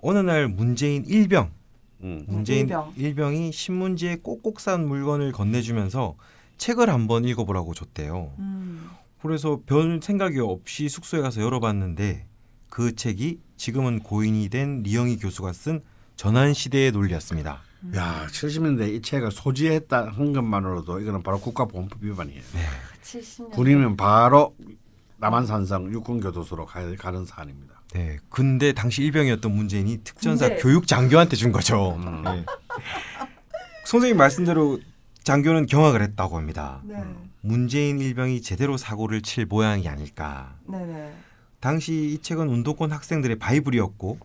어느 0.00 0.18
날 0.18 0.48
문재인 0.48 1.04
일병 1.06 1.50
음. 2.02 2.24
문재인 2.26 2.60
일병. 2.60 2.92
일병 2.96 3.34
이 3.34 3.52
신문지에 3.52 4.16
꼭꼭 4.22 4.60
싼 4.60 4.88
물건을 4.88 5.32
건네주면서 5.32 6.16
책을 6.56 6.88
한번 6.88 7.26
읽어보라고 7.26 7.74
줬대요. 7.74 8.32
음. 8.38 8.88
그래서 9.20 9.60
별 9.66 10.00
생각이 10.02 10.40
없이 10.40 10.88
숙소에 10.88 11.20
가서 11.20 11.42
열어봤는데 11.42 12.26
그 12.70 12.94
책이 12.94 13.40
지금은 13.56 14.00
고인이 14.00 14.48
된 14.48 14.82
리영희 14.82 15.18
교수가 15.18 15.52
쓴 15.52 15.82
전환 16.16 16.54
시대의 16.54 16.92
논리였습니다. 16.92 17.60
야, 17.94 18.26
70년대 18.30 18.92
이 18.94 19.02
책을 19.02 19.30
소지했다 19.30 20.12
한 20.12 20.32
것만으로도 20.32 21.00
이거는 21.00 21.22
바로 21.22 21.38
국가보안법 21.40 22.02
위반이에요. 22.02 22.42
70년. 23.02 23.50
군이면 23.52 23.96
바로 23.96 24.56
남한산성 25.18 25.92
육군교도소로 25.92 26.66
가, 26.66 26.80
가는 26.96 27.24
사안입니다. 27.24 27.82
네, 27.94 28.18
근데 28.28 28.72
당시 28.72 29.02
일병이었던 29.02 29.50
문재인이 29.50 29.98
특전사 30.04 30.48
군대. 30.48 30.62
교육 30.62 30.86
장교한테 30.86 31.36
준 31.36 31.52
거죠. 31.52 31.96
음. 31.96 32.22
네. 32.24 32.44
선생님 33.86 34.16
말씀대로 34.16 34.80
장교는 35.22 35.66
경악을 35.66 36.02
했다고 36.02 36.36
합니다. 36.36 36.82
네. 36.84 37.02
문재인 37.40 38.00
일병이 38.00 38.42
제대로 38.42 38.76
사고를 38.76 39.22
칠 39.22 39.46
모양이 39.46 39.88
아닐까. 39.88 40.56
네네. 40.68 41.14
당시 41.60 41.92
이 41.94 42.18
책은 42.20 42.48
운동권 42.48 42.92
학생들의 42.92 43.38
바이블이었고 43.38 44.18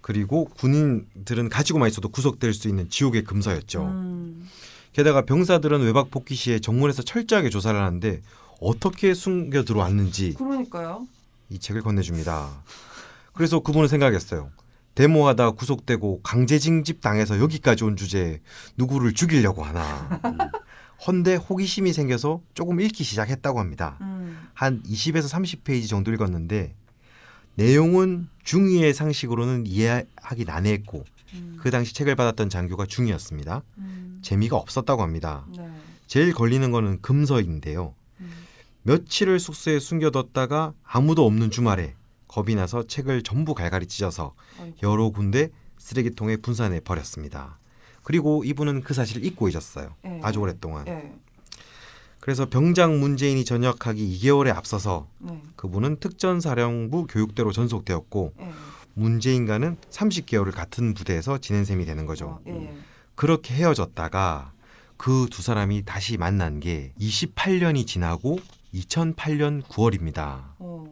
그리고 0.00 0.46
군인들은 0.56 1.48
가지고만 1.48 1.88
있어도 1.88 2.08
구속될 2.08 2.54
수 2.54 2.68
있는 2.68 2.88
지옥의 2.88 3.24
금서였죠. 3.24 3.82
음. 3.84 4.48
게다가 4.92 5.22
병사들은 5.22 5.82
외박 5.82 6.10
복귀 6.10 6.34
시에 6.34 6.58
정문에서 6.58 7.02
철저하게 7.02 7.48
조사를 7.48 7.80
하는데 7.80 8.22
어떻게 8.60 9.14
숨겨 9.14 9.64
들어왔는지 9.64 10.34
그러니까요. 10.34 11.06
이 11.48 11.58
책을 11.58 11.82
건네줍니다. 11.82 12.62
그래서 13.32 13.60
그분은 13.60 13.88
생각했어요. 13.88 14.50
데모하다 14.94 15.52
구속되고 15.52 16.20
강제 16.22 16.58
징집 16.58 17.00
당해서 17.00 17.38
여기까지 17.38 17.84
온 17.84 17.96
주제에 17.96 18.40
누구를 18.76 19.14
죽이려고 19.14 19.62
하나. 19.62 20.20
헌데 21.06 21.36
호기심이 21.36 21.92
생겨서 21.92 22.42
조금 22.52 22.80
읽기 22.80 23.04
시작했다고 23.04 23.58
합니다. 23.58 23.96
음. 24.02 24.38
한 24.52 24.82
20에서 24.82 25.30
30페이지 25.30 25.88
정도 25.88 26.12
읽었는데 26.12 26.74
내용은 27.54 28.28
중위의 28.44 28.94
상식으로는 28.94 29.66
이해하기 29.66 30.44
난해했고 30.46 31.04
음. 31.34 31.56
그 31.60 31.70
당시 31.70 31.94
책을 31.94 32.16
받았던 32.16 32.48
장교가 32.48 32.86
중이었습니다. 32.86 33.62
음. 33.78 34.18
재미가 34.22 34.56
없었다고 34.56 35.02
합니다. 35.02 35.46
네. 35.56 35.68
제일 36.06 36.32
걸리는 36.32 36.70
거는 36.70 37.00
금서인데요. 37.02 37.94
음. 38.20 38.30
며칠을 38.82 39.38
숙소에 39.38 39.78
숨겨뒀다가 39.78 40.72
아무도 40.82 41.26
없는 41.26 41.50
주말에 41.50 41.94
겁이 42.28 42.54
나서 42.54 42.86
책을 42.86 43.22
전부 43.22 43.54
갈갈이 43.54 43.86
찢어서 43.86 44.34
아이고. 44.60 44.76
여러 44.82 45.10
군데 45.10 45.50
쓰레기통에 45.78 46.36
분산해 46.38 46.80
버렸습니다. 46.80 47.58
그리고 48.02 48.44
이분은 48.44 48.82
그 48.82 48.94
사실을 48.94 49.24
잊고 49.24 49.48
잊었어요. 49.48 49.94
예. 50.06 50.20
아주 50.22 50.40
오랫동안. 50.40 50.86
예. 50.88 51.12
그래서 52.20 52.48
병장 52.48 53.00
문재인이 53.00 53.44
전역하기 53.44 54.18
2개월에 54.18 54.54
앞서서 54.54 55.08
네. 55.18 55.40
그분은 55.56 56.00
특전사령부 56.00 57.06
교육대로 57.06 57.50
전속되었고 57.50 58.34
예. 58.40 58.50
문재인과는 58.94 59.78
30개월을 59.90 60.52
같은 60.52 60.94
부대에서 60.94 61.38
지낸 61.38 61.64
셈이 61.64 61.86
되는 61.86 62.06
거죠. 62.06 62.26
어, 62.26 62.40
예. 62.46 62.74
그렇게 63.14 63.54
헤어졌다가 63.54 64.52
그 65.00 65.26
두 65.30 65.40
사람이 65.40 65.84
다시 65.86 66.18
만난 66.18 66.60
게 66.60 66.92
28년이 67.00 67.86
지나고 67.86 68.38
2008년 68.74 69.62
9월입니다. 69.62 70.42
어. 70.58 70.84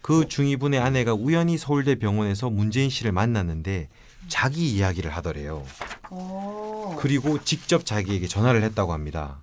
그 0.00 0.26
중위분의 0.26 0.80
아내가 0.80 1.12
우연히 1.12 1.58
서울대 1.58 1.96
병원에서 1.96 2.48
문재인 2.48 2.88
씨를 2.88 3.12
만났는데 3.12 3.90
자기 4.28 4.70
이야기를 4.74 5.10
하더래요. 5.10 5.62
어. 6.08 6.96
그리고 7.00 7.38
직접 7.44 7.84
자기에게 7.84 8.28
전화를 8.28 8.62
했다고 8.62 8.94
합니다. 8.94 9.36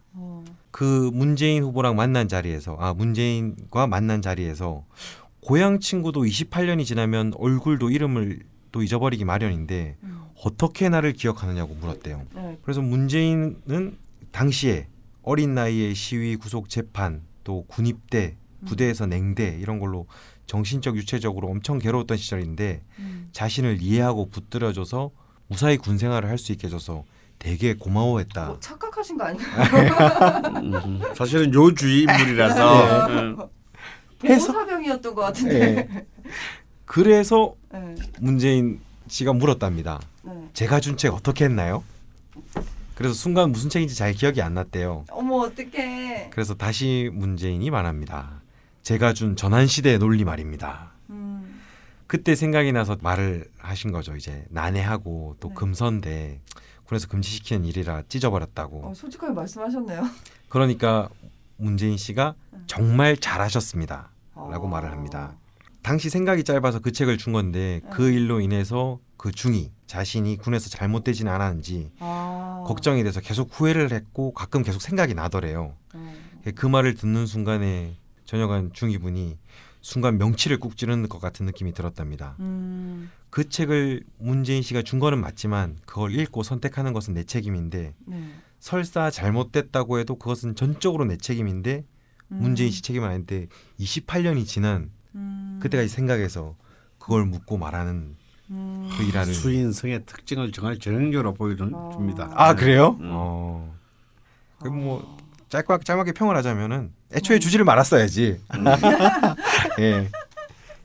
어. 0.71 0.77
그 0.81 1.11
문재인 1.13 1.63
후보랑 1.63 1.95
만난 1.95 2.27
자리에서 2.27 2.77
아 2.79 2.93
문재인과 2.93 3.87
만난 3.87 4.21
자리에서 4.21 4.85
고향 5.41 5.79
친구도 5.79 6.23
28년이 6.23 6.85
지나면 6.85 7.33
얼굴도 7.35 7.89
이름을 7.89 8.39
또 8.71 8.81
잊어버리기 8.81 9.25
마련인데 9.25 9.97
음. 10.03 10.21
어떻게 10.43 10.87
나를 10.89 11.13
기억하느냐고 11.13 11.75
물었대요. 11.75 12.25
네. 12.33 12.57
그래서 12.63 12.81
문재인은 12.81 13.97
당시에 14.31 14.87
어린 15.23 15.53
나이에 15.53 15.93
시위, 15.93 16.35
구속, 16.35 16.69
재판, 16.69 17.21
또 17.43 17.65
군입대, 17.67 18.37
부대에서 18.65 19.07
냉대 19.07 19.57
이런 19.59 19.79
걸로 19.79 20.07
정신적, 20.45 20.95
유체적으로 20.95 21.47
엄청 21.49 21.79
괴로웠던 21.79 22.17
시절인데 22.17 22.81
음. 22.99 23.29
자신을 23.31 23.81
이해하고 23.81 24.29
붙들어줘서 24.29 25.11
무사히 25.47 25.77
군 25.77 25.97
생활을 25.97 26.29
할 26.29 26.37
수 26.37 26.51
있게 26.53 26.67
해줘서 26.67 27.03
되게 27.41 27.73
고마워했다. 27.73 28.45
뭐 28.45 28.59
착각하신 28.59 29.17
거 29.17 29.23
아닌가요? 29.25 30.51
음, 30.61 31.01
사실은 31.15 31.51
요 31.55 31.73
주의 31.73 32.01
인물이라서 32.03 33.07
음. 33.07 33.37
해서- 34.23 34.51
보호사병이었던 34.53 35.15
것 35.15 35.21
같은데. 35.21 35.59
예. 35.89 36.05
그래서 36.85 37.55
네. 37.73 37.95
문재인 38.19 38.79
씨가 39.07 39.33
물었답니다. 39.33 39.99
네. 40.23 40.49
제가 40.53 40.79
준 40.79 40.97
책 40.97 41.13
어떻게 41.15 41.45
했나요? 41.45 41.83
그래서 42.93 43.15
순간 43.15 43.51
무슨 43.51 43.71
책인지 43.71 43.95
잘 43.95 44.13
기억이 44.13 44.41
안 44.43 44.53
났대요. 44.53 45.05
어머 45.09 45.37
어떡해. 45.37 46.29
그래서 46.31 46.53
다시 46.53 47.09
문재인이 47.11 47.67
말합니다. 47.71 48.41
제가 48.83 49.13
준 49.13 49.35
전환시대의 49.35 49.97
논리 49.97 50.23
말입니다. 50.23 50.91
음. 51.09 51.59
그때 52.05 52.35
생각이 52.35 52.71
나서 52.71 52.97
말을 53.01 53.45
하신 53.57 53.91
거죠. 53.91 54.15
이제 54.15 54.45
난해하고 54.49 55.37
또 55.39 55.47
네. 55.47 55.55
금서인 55.55 56.01
데 56.91 56.91
군에서 56.91 57.07
금지시키는 57.07 57.65
일이라 57.65 58.03
찢어버렸다고. 58.09 58.87
어, 58.87 58.93
솔직하게 58.93 59.33
말씀하셨네요. 59.33 60.03
그러니까 60.49 61.09
문재인 61.55 61.95
씨가 61.97 62.35
음. 62.53 62.63
정말 62.67 63.15
잘하셨습니다. 63.15 64.09
라고 64.35 64.65
어. 64.65 64.69
말을 64.69 64.91
합니다. 64.91 65.35
당시 65.81 66.09
생각이 66.09 66.43
짧아서 66.43 66.79
그 66.79 66.91
책을 66.91 67.17
준 67.17 67.33
건데 67.33 67.81
그 67.91 68.01
네. 68.03 68.13
일로 68.13 68.41
인해서 68.41 68.99
그 69.17 69.31
중이 69.31 69.71
자신이 69.87 70.37
군에서 70.37 70.69
잘못되지는 70.69 71.31
않았는지 71.31 71.91
아. 71.99 72.63
걱정이 72.67 73.03
돼서 73.03 73.19
계속 73.21 73.49
후회를 73.51 73.91
했고 73.91 74.33
가끔 74.33 74.63
계속 74.63 74.81
생각이 74.81 75.13
나더래요. 75.13 75.75
어. 75.93 76.13
그 76.55 76.65
말을 76.65 76.95
듣는 76.95 77.25
순간에 77.25 77.95
전역한 78.25 78.71
중위분이 78.73 79.37
순간 79.81 80.17
명치를 80.17 80.59
꾹 80.59 80.77
찌르는 80.77 81.09
것 81.09 81.19
같은 81.19 81.45
느낌이 81.45 81.73
들었답니다. 81.73 82.35
음. 82.39 83.09
그 83.31 83.47
책을 83.47 84.03
문재인 84.19 84.61
씨가 84.61 84.83
준 84.83 84.99
거는 84.99 85.19
맞지만 85.19 85.77
그걸 85.85 86.13
읽고 86.13 86.43
선택하는 86.43 86.91
것은 86.93 87.13
내 87.13 87.23
책임인데 87.23 87.95
네. 88.05 88.33
설사 88.59 89.09
잘못됐다고 89.09 89.99
해도 89.99 90.15
그것은 90.15 90.53
전적으로 90.53 91.05
내 91.05 91.17
책임인데 91.17 91.85
음. 92.33 92.37
문재인 92.39 92.69
씨 92.69 92.83
책임은 92.83 93.07
아닌데 93.07 93.47
28년이 93.79 94.45
지난 94.45 94.91
음. 95.15 95.59
그때까지 95.61 95.87
생각해서 95.87 96.55
그걸 96.99 97.25
묻고 97.25 97.57
말하는 97.57 98.17
음. 98.49 98.89
그 98.97 99.03
일화를 99.03 99.33
수인성의 99.33 100.05
특징을 100.05 100.51
정말 100.51 100.77
전형적으로 100.77 101.33
보여줍니다. 101.33 102.33
아 102.35 102.53
그래요? 102.53 102.97
음. 102.99 103.09
어. 103.13 103.75
그뭐 104.59 105.17
짧고 105.47 105.79
짧게 105.79 106.11
평을 106.11 106.35
하자면은 106.35 106.91
애초에 107.13 107.39
주지를 107.39 107.63
말았어야지. 107.63 108.41
예. 109.79 110.09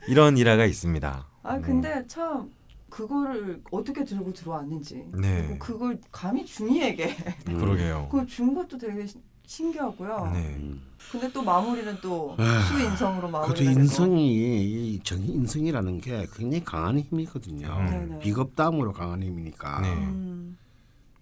이런 0.09 0.39
일화가 0.39 0.65
있습니다. 0.65 1.27
아 1.47 1.61
근데 1.61 2.05
참 2.07 2.51
그거를 2.91 3.63
어떻게 3.71 4.05
들고 4.05 4.33
들어왔는지 4.33 5.07
네. 5.13 5.47
그리고 5.49 5.59
그걸 5.59 6.01
감히 6.13 6.45
중이에게 6.45 7.17
음. 7.49 7.59
그러게요. 7.59 8.09
그걸 8.11 8.27
준 8.27 8.55
것도 8.55 8.79
되게 8.79 9.07
시- 9.07 9.21
신기하고요. 9.47 10.31
네. 10.33 10.57
음. 10.59 10.83
근데 11.11 11.31
또 11.33 11.43
마무리는 11.43 11.97
또 12.03 12.35
아, 12.39 12.61
수인성으로 12.69 13.29
마무리가 13.31 13.55
그것도. 13.55 13.63
인성이 13.81 14.95
이 14.95 15.01
정, 15.05 15.21
인성이라는 15.23 16.01
게 16.01 16.27
굉장히 16.35 16.65
강한 16.65 16.99
힘이거든요. 16.99 17.69
음. 17.69 17.87
네네. 17.87 18.19
비겁담으로 18.21 18.93
강한 18.93 19.23
힘이니까. 19.23 19.81
네. 19.83 19.93
음. 19.95 20.59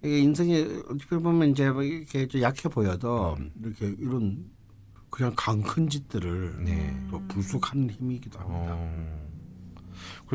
이게 0.02 0.20
인성이 0.20 0.60
어떻게 0.88 1.16
보면 1.18 1.50
이제 1.50 1.70
뭐 1.70 1.82
이렇게 1.82 2.26
좀 2.28 2.40
약해 2.42 2.68
보여도 2.68 3.36
음. 3.38 3.50
이렇게 3.62 3.94
이런 3.98 4.50
그냥 5.10 5.32
강큰 5.36 5.88
짓들을 5.88 6.64
네. 6.64 6.96
또 7.10 7.20
불쑥하는 7.28 7.90
힘이기도 7.90 8.38
합니다. 8.38 8.74
어. 8.74 9.33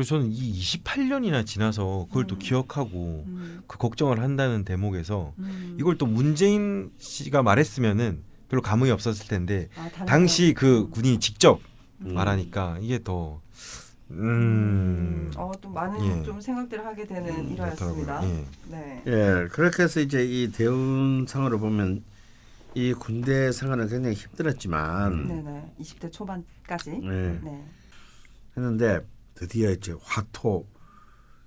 그래서 0.00 0.16
저는 0.16 0.32
이 0.32 0.58
28년이나 0.58 1.44
지나서 1.44 2.06
그걸 2.08 2.26
또 2.26 2.36
음. 2.36 2.38
기억하고 2.38 3.24
음. 3.26 3.62
그 3.66 3.76
걱정을 3.76 4.20
한다는 4.20 4.64
대목에서 4.64 5.34
음. 5.38 5.76
이걸 5.78 5.98
또 5.98 6.06
문재인 6.06 6.90
씨가 6.96 7.42
말했으면은 7.42 8.22
별로 8.48 8.62
감흥이 8.62 8.90
없었을 8.90 9.28
텐데 9.28 9.68
아, 9.76 9.90
당시 10.06 10.54
그 10.56 10.84
음. 10.84 10.90
군인이 10.90 11.20
직접 11.20 11.60
음. 12.00 12.14
말하니까 12.14 12.78
이게 12.80 13.02
더 13.02 13.42
음. 14.12 15.30
어, 15.36 15.52
또 15.60 15.68
많은 15.68 16.20
예. 16.20 16.22
좀 16.22 16.40
생각들을 16.40 16.84
하게 16.84 17.06
되는 17.06 17.24
그렇더라고요. 17.24 17.52
일화였습니다. 17.52 18.24
예. 18.26 18.44
네. 18.70 19.02
예, 19.06 19.48
그렇게 19.52 19.82
해서 19.82 20.00
이제 20.00 20.24
이 20.24 20.50
대운상으로 20.50 21.58
보면 21.58 22.02
이 22.74 22.94
군대 22.94 23.52
생활은 23.52 23.88
굉장히 23.88 24.16
힘들었지만 24.16 25.12
음. 25.12 25.28
네네. 25.28 25.74
20대 25.78 26.10
초반까지. 26.10 27.00
네, 27.00 27.38
네. 27.44 27.64
했는데 28.56 29.00
드디어 29.40 29.70
이제 29.70 29.94
화토 30.02 30.66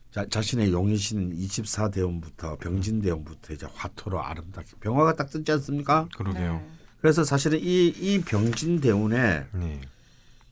자, 0.09 0.25
자신의 0.27 0.71
용의신 0.71 1.37
24대원부터 1.37 2.57
병진대원부터 2.59 3.53
이제 3.53 3.67
화토로 3.71 4.19
아름답게 4.23 4.77
병화가 4.79 5.15
딱 5.15 5.29
뜨지 5.29 5.51
않습니까? 5.51 6.07
그러게요. 6.15 6.53
네. 6.55 6.69
그래서 7.01 7.23
사실은 7.23 7.59
이, 7.59 7.87
이 7.89 8.21
병진대운에 8.21 9.45
네. 9.53 9.81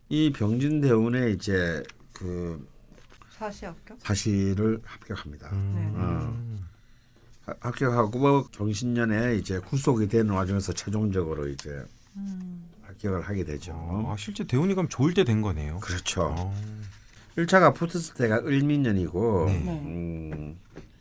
이 0.10 0.32
병진대운에 0.34 1.32
이제 1.32 1.82
그 2.14 2.68
사시 3.32 3.66
합격? 3.66 3.98
사시를 4.00 4.80
합격합니다. 4.84 5.50
음. 5.52 5.94
어. 5.96 6.62
하- 7.52 7.56
합격하고 7.60 8.20
뭐 8.20 8.48
경신년에 8.52 9.36
이제 9.38 9.58
구속이 9.60 10.08
되는 10.10 10.32
와중에서 10.32 10.74
최종적으로 10.74 11.48
이제 11.48 11.84
음. 12.18 12.70
합격을 12.84 13.22
하게 13.22 13.44
되죠. 13.46 13.74
아, 14.08 14.16
실제 14.18 14.44
대운이 14.44 14.76
가면 14.76 14.90
좋을 14.90 15.16
때 15.16 15.24
된 15.24 15.42
거네요. 15.42 15.80
그렇죠. 15.80 16.36
어. 16.38 16.54
1차가 17.38 17.74
붙었을 17.74 18.16
때가 18.16 18.40
을민년이고 18.40 19.46
네. 19.48 19.60
네. 19.60 19.82
음, 19.86 20.60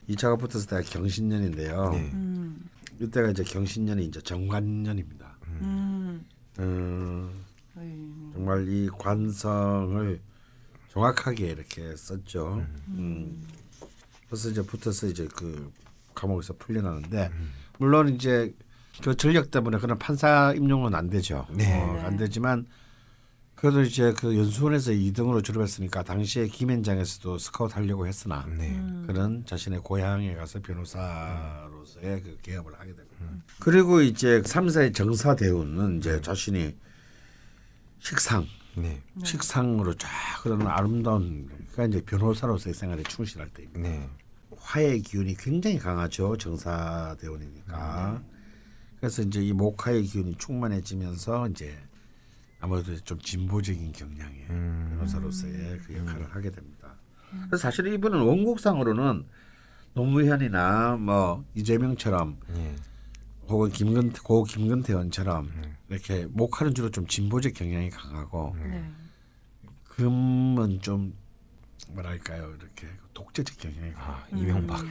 2차가 0.09 0.39
붙었을 0.39 0.69
때가 0.69 0.83
경신년인데요. 0.83 1.91
네. 1.91 2.11
음. 2.13 2.69
이때가 3.01 3.31
이제 3.31 3.43
경신년이 3.43 4.05
이제 4.05 4.21
정관년입니다. 4.21 5.37
음. 5.63 6.25
음, 6.59 7.45
어이. 7.77 8.33
정말 8.35 8.69
이 8.69 8.89
관성을 8.99 10.21
정확하게 10.91 11.47
이렇게 11.49 11.97
썼죠. 11.97 12.67
음. 12.89 13.43
그래서 14.27 14.51
이제 14.51 14.63
붙어서 14.63 15.07
이제 15.09 15.27
그 15.35 15.73
감옥에서 16.15 16.55
풀려나는데 16.59 17.31
물론 17.79 18.15
이제 18.15 18.55
그 19.03 19.17
전력 19.17 19.51
때문에 19.51 19.79
그런 19.79 19.99
판사 19.99 20.53
임용은 20.55 20.95
안 20.95 21.09
되죠. 21.09 21.47
네. 21.53 21.81
어, 21.81 22.03
안 22.05 22.17
되지만 22.17 22.67
그래도 23.61 23.83
이제 23.83 24.15
그 24.15 24.39
연수원에서 24.39 24.93
2등으로 24.93 25.45
졸업했으니까 25.45 26.03
당시에 26.03 26.47
김현장에서도 26.47 27.37
스카우트 27.37 27.75
하려고 27.75 28.07
했으나 28.07 28.47
네. 28.47 28.71
음. 28.71 29.05
그런 29.07 29.45
자신의 29.45 29.81
고향에 29.81 30.35
가서 30.35 30.61
변호사로서의 30.63 32.23
그 32.23 32.39
개업을 32.41 32.73
하게 32.73 32.95
됩니다. 32.95 33.17
그리고 33.59 34.01
이제 34.01 34.41
3사의 34.41 34.95
정사 34.95 35.37
대우는 35.37 35.99
이제 35.99 36.23
자신이 36.23 36.75
식상 37.99 38.47
네. 38.77 39.03
식상으로 39.23 39.93
쫙 39.93 40.09
그런 40.43 40.67
아름다운 40.67 41.51
그러니까 41.73 41.85
이제 41.85 42.03
변호사로서의 42.07 42.73
생활에 42.73 43.03
충실할 43.03 43.51
때입니다. 43.51 43.79
네. 43.79 44.09
화의 44.57 45.03
기운이 45.03 45.37
굉장히 45.37 45.79
강하죠 45.79 46.39
정사 46.39 47.15
대원이니까 47.21 48.23
그래서 49.01 49.21
이제 49.21 49.43
이 49.43 49.53
목화의 49.53 50.05
기운이 50.05 50.37
충만해지면서 50.39 51.49
이제 51.49 51.77
아무래도 52.61 52.95
좀 53.01 53.19
진보적인 53.19 53.93
경향의 53.93 54.47
음. 54.51 54.89
변호사로서의 54.91 55.79
그 55.79 55.97
역할을 55.97 56.35
하게 56.35 56.51
됩니다. 56.51 56.95
그래서 57.47 57.57
사실 57.57 57.87
이분은 57.87 58.21
원곡상으로는 58.21 59.25
노무현이나 59.95 60.97
뭐 60.97 61.45
이재명처럼 61.55 62.39
예. 62.57 62.77
혹은 63.49 63.71
김근 63.71 64.13
고 64.13 64.45
김근태 64.45 64.93
의원처럼 64.93 65.51
이렇게 65.89 66.27
목화는 66.27 66.75
주로 66.75 66.91
좀 66.91 67.07
진보적 67.07 67.55
경향이 67.55 67.91
강하고 67.91 68.55
네. 68.59 68.91
금은 69.85 70.81
좀 70.81 71.15
뭐랄까요 71.89 72.55
이렇게 72.57 72.89
독재적 73.15 73.59
경향이 73.59 73.93
강하고 73.95 74.23
아 74.23 74.27
이명박. 74.37 74.85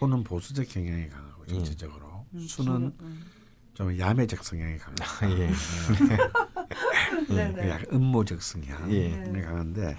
호는 0.00 0.24
보수적 0.24 0.68
경향이 0.68 1.08
강하고 1.08 1.44
예. 1.48 1.54
정치적으로 1.54 2.26
수는 2.40 2.92
음. 3.88 3.88
좀 3.88 3.98
야매적 3.98 4.44
성향이 4.44 4.78
강하고 4.78 5.38
예. 5.38 5.50
네 7.28 7.52
네. 7.52 7.70
약간 7.70 7.86
음모적 7.92 8.42
성향이 8.42 8.94
예. 8.94 9.42
강한데 9.42 9.96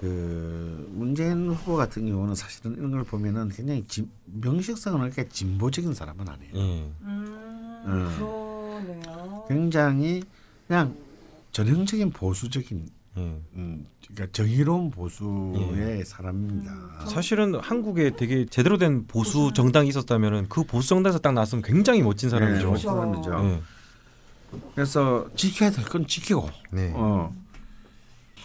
그 0.00 0.88
문재인 0.92 1.50
후보 1.50 1.76
같은 1.76 2.06
경우는 2.08 2.34
사실은 2.34 2.74
이런 2.76 2.90
걸 2.90 3.04
보면은 3.04 3.50
굉장히 3.50 3.84
진, 3.86 4.10
명식상은 4.24 5.00
그렇게 5.00 5.28
진보적인 5.28 5.92
사람은 5.94 6.28
아니에요. 6.28 6.52
예. 6.54 6.92
음, 7.02 7.82
음. 7.84 8.16
그러네요. 8.16 9.44
굉장히 9.48 10.22
그냥 10.66 10.96
전형적인 11.52 12.10
보수적인 12.10 12.88
예. 13.16 13.20
음, 13.54 13.86
그러니까 14.06 14.26
정의로운 14.32 14.90
보수의 14.90 16.04
사람입니다. 16.04 17.06
사실은 17.06 17.54
한국에 17.56 18.14
되게 18.16 18.46
제대로 18.46 18.78
된 18.78 19.06
보수 19.06 19.52
정당이 19.52 19.88
있었다면은 19.88 20.48
그 20.48 20.62
보수 20.64 20.88
정당에서 20.90 21.18
딱 21.18 21.32
나왔으면 21.32 21.62
굉장히 21.62 22.02
멋진 22.02 22.30
사람이죠. 22.30 22.58
네, 22.58 22.64
그렇죠. 22.66 22.88
사람이죠. 22.88 23.44
예. 23.44 23.62
그래서 24.74 25.28
지켜야 25.36 25.70
될 25.70 25.84
건 25.84 26.06
지키고, 26.06 26.48
네. 26.72 26.92
어, 26.94 27.34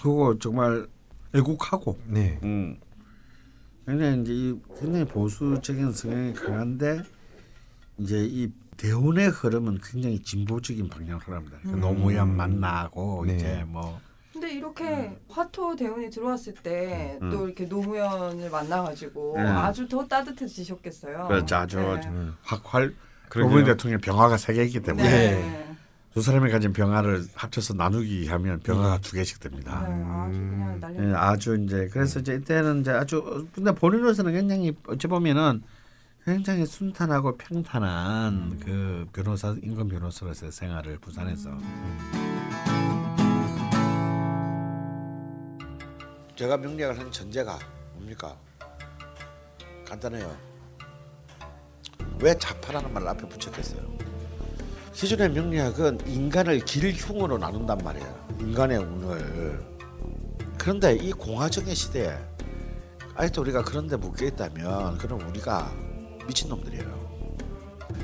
그거 0.01 0.35
정말 0.39 0.87
애국하고, 1.33 1.97
네. 2.07 2.39
음, 2.43 2.77
굉장히 3.87 4.21
이제 4.21 4.33
이 4.33 4.59
굉장히 4.79 5.05
보수적인 5.05 5.91
성향이 5.91 6.33
강한데 6.33 7.01
이제 7.99 8.23
이 8.29 8.51
대운의 8.77 9.29
흐름은 9.29 9.79
굉장히 9.83 10.21
진보적인 10.21 10.89
방향을 10.89 11.21
흐릅니다. 11.21 11.57
그러니까 11.61 11.87
노무현 11.87 12.35
만나고 12.35 13.25
네. 13.25 13.35
이제 13.35 13.63
뭐 13.67 13.99
근데 14.45 14.53
이렇게 14.53 15.17
화토 15.27 15.75
대운이 15.75 16.11
들어왔을 16.11 16.53
때또 16.53 17.25
음. 17.25 17.45
이렇게 17.45 17.65
노무현을 17.65 18.51
만나가지고 18.51 19.37
음. 19.37 19.39
아주 19.39 19.87
더 19.87 20.07
따뜻해지셨겠어요. 20.07 21.27
그렇죠. 21.27 21.55
아주 21.55 21.77
네. 21.79 22.01
음. 22.05 22.35
확활 22.43 22.93
그러게요. 23.29 23.49
노무현 23.49 23.65
대통령 23.65 23.99
병화가 23.99 24.37
세 24.37 24.53
개이기 24.53 24.81
때문에 24.81 25.09
네. 25.09 25.75
두 26.13 26.21
사람이 26.21 26.51
가진 26.51 26.73
병화를 26.73 27.25
합쳐서 27.33 27.73
나누기 27.73 28.27
하면 28.27 28.59
병화가 28.59 28.99
두 28.99 29.13
개씩 29.13 29.39
됩니다. 29.39 29.83
네, 29.87 30.03
아주 30.05 30.39
그냥 30.39 30.79
난리. 30.79 30.99
예, 30.99 31.13
아주 31.15 31.57
이제 31.65 31.89
그래서 31.91 32.19
이제 32.19 32.35
이때는 32.35 32.81
이제 32.81 32.91
아주 32.91 33.47
근데 33.51 33.71
본인으로서는 33.73 34.31
굉장히 34.31 34.77
어찌 34.87 35.07
보면은 35.07 35.63
굉장히 36.23 36.67
순탄하고 36.67 37.35
평탄한 37.37 38.59
그 38.63 39.07
변호사 39.11 39.55
인권 39.63 39.89
변호사로서의 39.89 40.51
생활을 40.51 40.99
부산에서 40.99 41.49
제가 46.35 46.57
명리학을 46.57 46.99
한 46.99 47.11
전제가 47.11 47.57
뭡니까? 47.93 48.35
간단해요. 49.87 50.35
왜 52.19 52.37
자파라는 52.37 52.93
말을 52.93 53.07
앞에 53.07 53.27
붙였겠어요? 53.29 53.81
기존의 54.93 55.31
명리학은 55.31 56.07
인간을 56.07 56.59
길흉으로 56.65 57.37
나눈단 57.37 57.77
말이에요. 57.77 58.27
인간의 58.39 58.77
운을. 58.79 59.65
그런데 60.57 60.95
이 60.95 61.11
공화정의 61.13 61.73
시대에 61.73 62.17
아직도 63.15 63.41
우리가 63.41 63.63
그런데 63.63 63.95
묶여 63.95 64.25
있다면 64.25 64.97
그럼 64.97 65.21
우리가 65.29 65.71
미친 66.27 66.49
놈들이에요. 66.49 67.05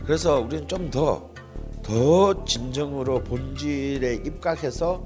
그래서 0.05 0.39
우리는 0.39 0.67
좀더더 0.69 2.45
진정으로 2.45 3.23
본질에 3.23 4.15
입각해서 4.25 5.05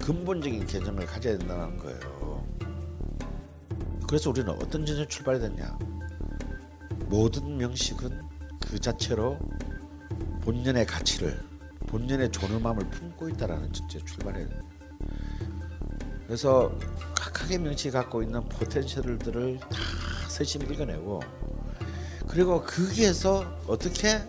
근본적인 0.00 0.66
개념을 0.66 1.04
가져야 1.04 1.36
된다는 1.36 1.76
거예요. 1.78 2.15
그래서 4.06 4.30
우리는 4.30 4.50
어떤 4.50 4.86
출발이 4.86 5.40
됐냐? 5.40 5.78
모든 7.06 7.56
명식은 7.56 8.22
그 8.60 8.78
자체로 8.78 9.38
본연의 10.42 10.86
가치를 10.86 11.40
본연의 11.86 12.30
존엄함을 12.30 12.88
품고 12.90 13.28
있다라는 13.30 13.72
전제 13.72 13.98
출발해야 14.04 14.48
돼요. 14.48 14.60
그래서 16.26 16.72
각각의 17.16 17.58
명칭이 17.58 17.92
갖고 17.92 18.22
있는 18.22 18.48
포텐셜들을 18.48 19.58
다 19.60 19.78
세심히 20.28 20.72
읽어내고 20.72 21.20
그리고 22.28 22.62
거기에서 22.62 23.56
어떻게 23.66 24.20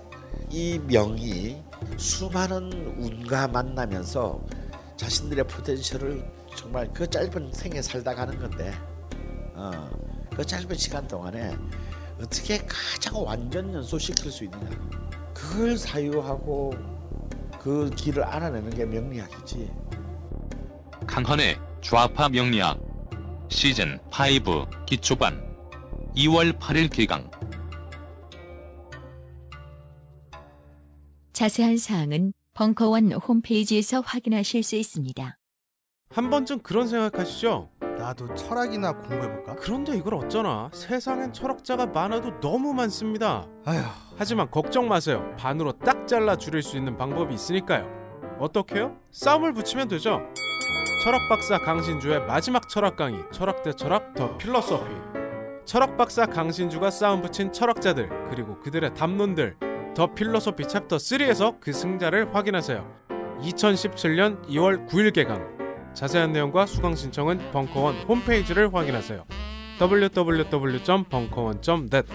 이 0.52 0.80
명이 0.80 1.62
수많은 1.98 2.72
운과 3.00 3.48
만나면서 3.48 4.40
자신들의 4.96 5.48
포텐셜을 5.48 6.32
정말 6.56 6.92
그 6.94 7.08
짧은 7.08 7.52
생에 7.54 7.82
살다 7.82 8.16
가는 8.16 8.40
건데 8.40 8.74
어, 9.58 9.90
그 10.36 10.46
짧은 10.46 10.76
시간 10.78 11.08
동안에 11.08 11.56
어떻게 12.22 12.58
가장 12.60 13.24
완전 13.24 13.74
연소시킬 13.74 14.32
수 14.32 14.44
있느냐 14.44 14.70
그걸 15.34 15.78
사유하고 15.78 16.74
그 17.60 17.90
길을 17.90 18.24
알아내는 18.24 18.70
게 18.70 18.86
명리학이지 18.86 19.72
강헌의 21.08 21.60
좌파 21.82 22.30
명리학 22.30 22.80
시즌 23.50 24.00
5 24.08 24.86
기초반 24.86 25.44
2월 26.16 26.58
8일 26.60 26.92
개강 26.92 27.30
자세한 31.34 31.78
사항은 31.78 32.34
벙커원 32.54 33.12
홈페이지에서 33.12 34.02
확인하실 34.02 34.64
수 34.64 34.76
있습니다. 34.76 35.38
한 36.10 36.30
번쯤 36.32 36.60
그런 36.60 36.88
생각하시죠? 36.88 37.70
나도 37.98 38.34
철학이나 38.36 38.94
공부해볼까? 38.94 39.56
그런데 39.56 39.96
이걸 39.98 40.16
어쩌나 40.16 40.70
세상엔 40.74 41.34
철학자가 41.34 41.88
많아도 41.88 42.40
너무 42.40 42.74
많습니다. 42.74 43.46
아휴 43.66 43.82
하지만 44.18 44.50
걱정 44.50 44.88
마세요. 44.88 45.34
반으로 45.38 45.74
딱 45.74 46.08
잘라 46.08 46.36
줄일 46.36 46.62
수 46.62 46.78
있는 46.78 46.98
방법이 46.98 47.34
있으니까요. 47.34 47.88
어떻게요? 48.40 48.98
싸움을 49.12 49.54
붙이면 49.54 49.88
되죠. 49.88 50.22
철학 51.04 51.28
박사 51.30 51.58
강신주의 51.58 52.20
마지막 52.26 52.68
철학 52.70 52.96
강의 52.96 53.24
철학 53.32 53.64
대 53.64 53.74
철학 53.74 54.14
The 54.14 54.38
Philosophy. 54.38 54.92
철학 55.66 55.98
박사 55.98 56.26
강신주가 56.26 56.92
싸움 56.92 57.22
붙인 57.22 57.52
철학자들 57.52 58.10
그리고 58.30 58.60
그들의 58.60 58.94
담론들 58.94 59.58
The 59.96 60.14
Philosophy 60.14 60.68
chapter 60.68 60.98
3에서 60.98 61.60
그 61.60 61.74
승자를 61.74 62.34
확인하세요. 62.36 62.86
2017년 63.42 64.48
2월 64.48 64.88
9일 64.88 65.14
개강. 65.14 65.57
자세한 65.98 66.32
내용과 66.32 66.66
수강 66.68 66.96
신청은 66.96 67.52
벙커원 67.52 67.96
홈페이지를 68.08 68.72
확인하세요. 68.72 69.26
www.벙커원.net 69.82 72.08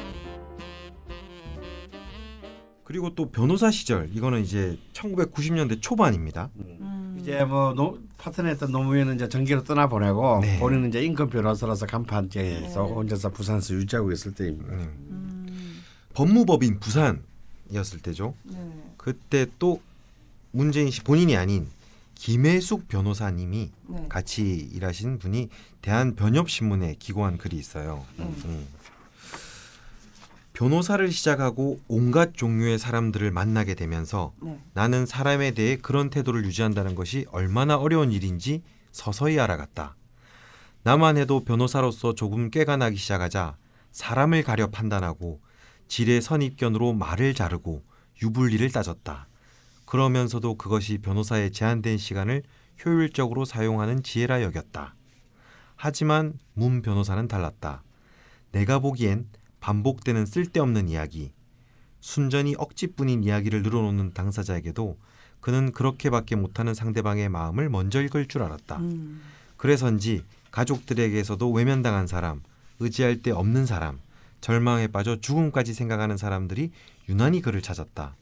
그리고 2.84 3.12
또 3.16 3.32
변호사 3.32 3.72
시절 3.72 4.08
이거는 4.14 4.42
이제 4.42 4.78
1990년대 4.92 5.82
초반입니다. 5.82 6.50
음. 6.60 7.18
이제 7.20 7.44
뭐 7.44 7.74
노, 7.74 7.98
파트너했던 8.18 8.70
노무현은 8.70 9.16
이제 9.16 9.28
전기로 9.28 9.64
떠나 9.64 9.88
보내고 9.88 10.38
네. 10.42 10.60
본인은 10.60 10.90
이제 10.90 11.02
인권 11.02 11.28
변호사로서 11.28 11.86
간판계에서 11.86 12.84
네. 12.84 12.92
혼자서 12.92 13.30
부산에서 13.30 13.74
유지하고 13.74 14.12
있을 14.12 14.32
때입니다. 14.32 14.76
네. 14.76 14.84
음. 15.10 15.82
법무법인 16.14 16.78
부산이었을 16.78 17.98
때죠. 18.00 18.34
네. 18.44 18.56
그때 18.96 19.46
또 19.58 19.80
문재인 20.52 20.92
씨 20.92 21.02
본인이 21.02 21.36
아닌 21.36 21.66
김혜숙 22.22 22.86
변호사님이 22.86 23.72
네. 23.88 24.06
같이 24.08 24.56
일하신 24.72 25.18
분이 25.18 25.48
대한 25.80 26.14
변협 26.14 26.48
신문에 26.48 26.94
기고한 27.00 27.36
글이 27.36 27.56
있어요. 27.56 28.06
음. 28.20 28.40
음. 28.44 28.68
변호사를 30.52 31.10
시작하고 31.10 31.80
온갖 31.88 32.34
종류의 32.34 32.78
사람들을 32.78 33.32
만나게 33.32 33.74
되면서 33.74 34.34
네. 34.40 34.56
나는 34.72 35.04
사람에 35.04 35.50
대해 35.50 35.76
그런 35.76 36.10
태도를 36.10 36.44
유지한다는 36.44 36.94
것이 36.94 37.26
얼마나 37.32 37.76
어려운 37.76 38.12
일인지 38.12 38.62
서서히 38.92 39.40
알아갔다. 39.40 39.96
나만 40.84 41.16
해도 41.16 41.42
변호사로서 41.42 42.14
조금 42.14 42.52
꾀가 42.52 42.76
나기 42.76 42.98
시작하자 42.98 43.56
사람을 43.90 44.44
가려 44.44 44.68
판단하고 44.68 45.40
질의 45.88 46.22
선입견으로 46.22 46.92
말을 46.92 47.34
자르고 47.34 47.82
유불리를 48.22 48.70
따졌다. 48.70 49.26
그러면서도 49.92 50.54
그것이 50.54 50.96
변호사의 50.96 51.52
제한된 51.52 51.98
시간을 51.98 52.44
효율적으로 52.82 53.44
사용하는 53.44 54.02
지혜라 54.02 54.40
여겼다. 54.40 54.94
하지만 55.76 56.32
문 56.54 56.80
변호사는 56.80 57.28
달랐다. 57.28 57.82
내가 58.52 58.78
보기엔 58.78 59.26
반복되는 59.60 60.24
쓸데없는 60.24 60.88
이야기, 60.88 61.34
순전히 62.00 62.54
억지뿐인 62.56 63.22
이야기를 63.22 63.62
늘어놓는 63.62 64.14
당사자에게도 64.14 64.96
그는 65.42 65.72
그렇게밖에 65.72 66.36
못하는 66.36 66.72
상대방의 66.72 67.28
마음을 67.28 67.68
먼저 67.68 68.00
읽을 68.00 68.28
줄 68.28 68.44
알았다. 68.44 68.78
음. 68.78 69.20
그래서인지 69.58 70.24
가족들에게서도 70.52 71.52
외면당한 71.52 72.06
사람, 72.06 72.40
의지할 72.80 73.20
데 73.20 73.30
없는 73.30 73.66
사람, 73.66 73.98
절망에 74.40 74.86
빠져 74.86 75.20
죽음까지 75.20 75.74
생각하는 75.74 76.16
사람들이 76.16 76.70
유난히 77.10 77.42
그를 77.42 77.60
찾았다. 77.60 78.16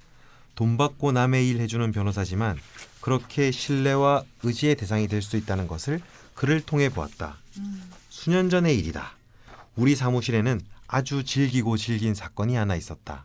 돈 0.61 0.77
받고 0.77 1.13
남의 1.13 1.49
일 1.49 1.59
해주는 1.63 1.91
변호사지만 1.91 2.59
그렇게 3.01 3.51
신뢰와 3.51 4.25
의지의 4.43 4.75
대상이 4.75 5.09
될 5.09 5.23
수 5.23 5.39
있다는 5.39 5.67
것을 5.67 6.03
그를 6.35 6.61
통해 6.61 6.91
보았다. 6.91 7.39
수년 8.11 8.51
전의 8.51 8.79
일이다. 8.79 9.13
우리 9.75 9.97
사무실에는 9.97 10.61
아주 10.87 11.25
질기고 11.25 11.79
질긴 11.79 12.13
사건이 12.13 12.57
하나 12.57 12.77
있었다. 12.77 13.25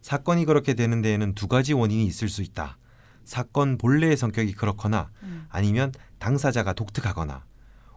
사건이 0.00 0.46
그렇게 0.46 0.72
되는 0.72 1.02
데에는 1.02 1.34
두 1.34 1.48
가지 1.48 1.74
원인이 1.74 2.06
있을 2.06 2.30
수 2.30 2.40
있다. 2.40 2.78
사건 3.26 3.76
본래의 3.76 4.16
성격이 4.16 4.54
그렇거나 4.54 5.10
음. 5.22 5.46
아니면 5.50 5.92
당사자가 6.18 6.72
독특하거나 6.72 7.44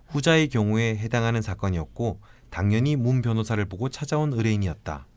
후자의 0.07 0.49
경우에 0.49 0.97
해당하는 0.97 1.41
사건이었고 1.41 2.19
당연히 2.49 2.97
문 2.97 3.21
변호사를 3.21 3.63
보고 3.63 3.87
찾아온 3.87 4.33
의뢰인이었다. 4.33 5.07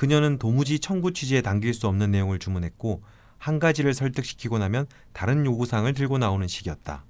그녀는 0.00 0.38
도무지 0.38 0.78
청구 0.78 1.12
취지에 1.12 1.42
당길 1.42 1.74
수 1.74 1.86
없는 1.86 2.10
내용을 2.10 2.38
주문했고 2.38 3.02
한 3.36 3.58
가지를 3.58 3.92
설득시키고 3.92 4.56
나면 4.56 4.86
다른 5.12 5.44
요구사항을 5.44 5.92
들고 5.92 6.16
나오는 6.16 6.48
식이었다. 6.48 7.04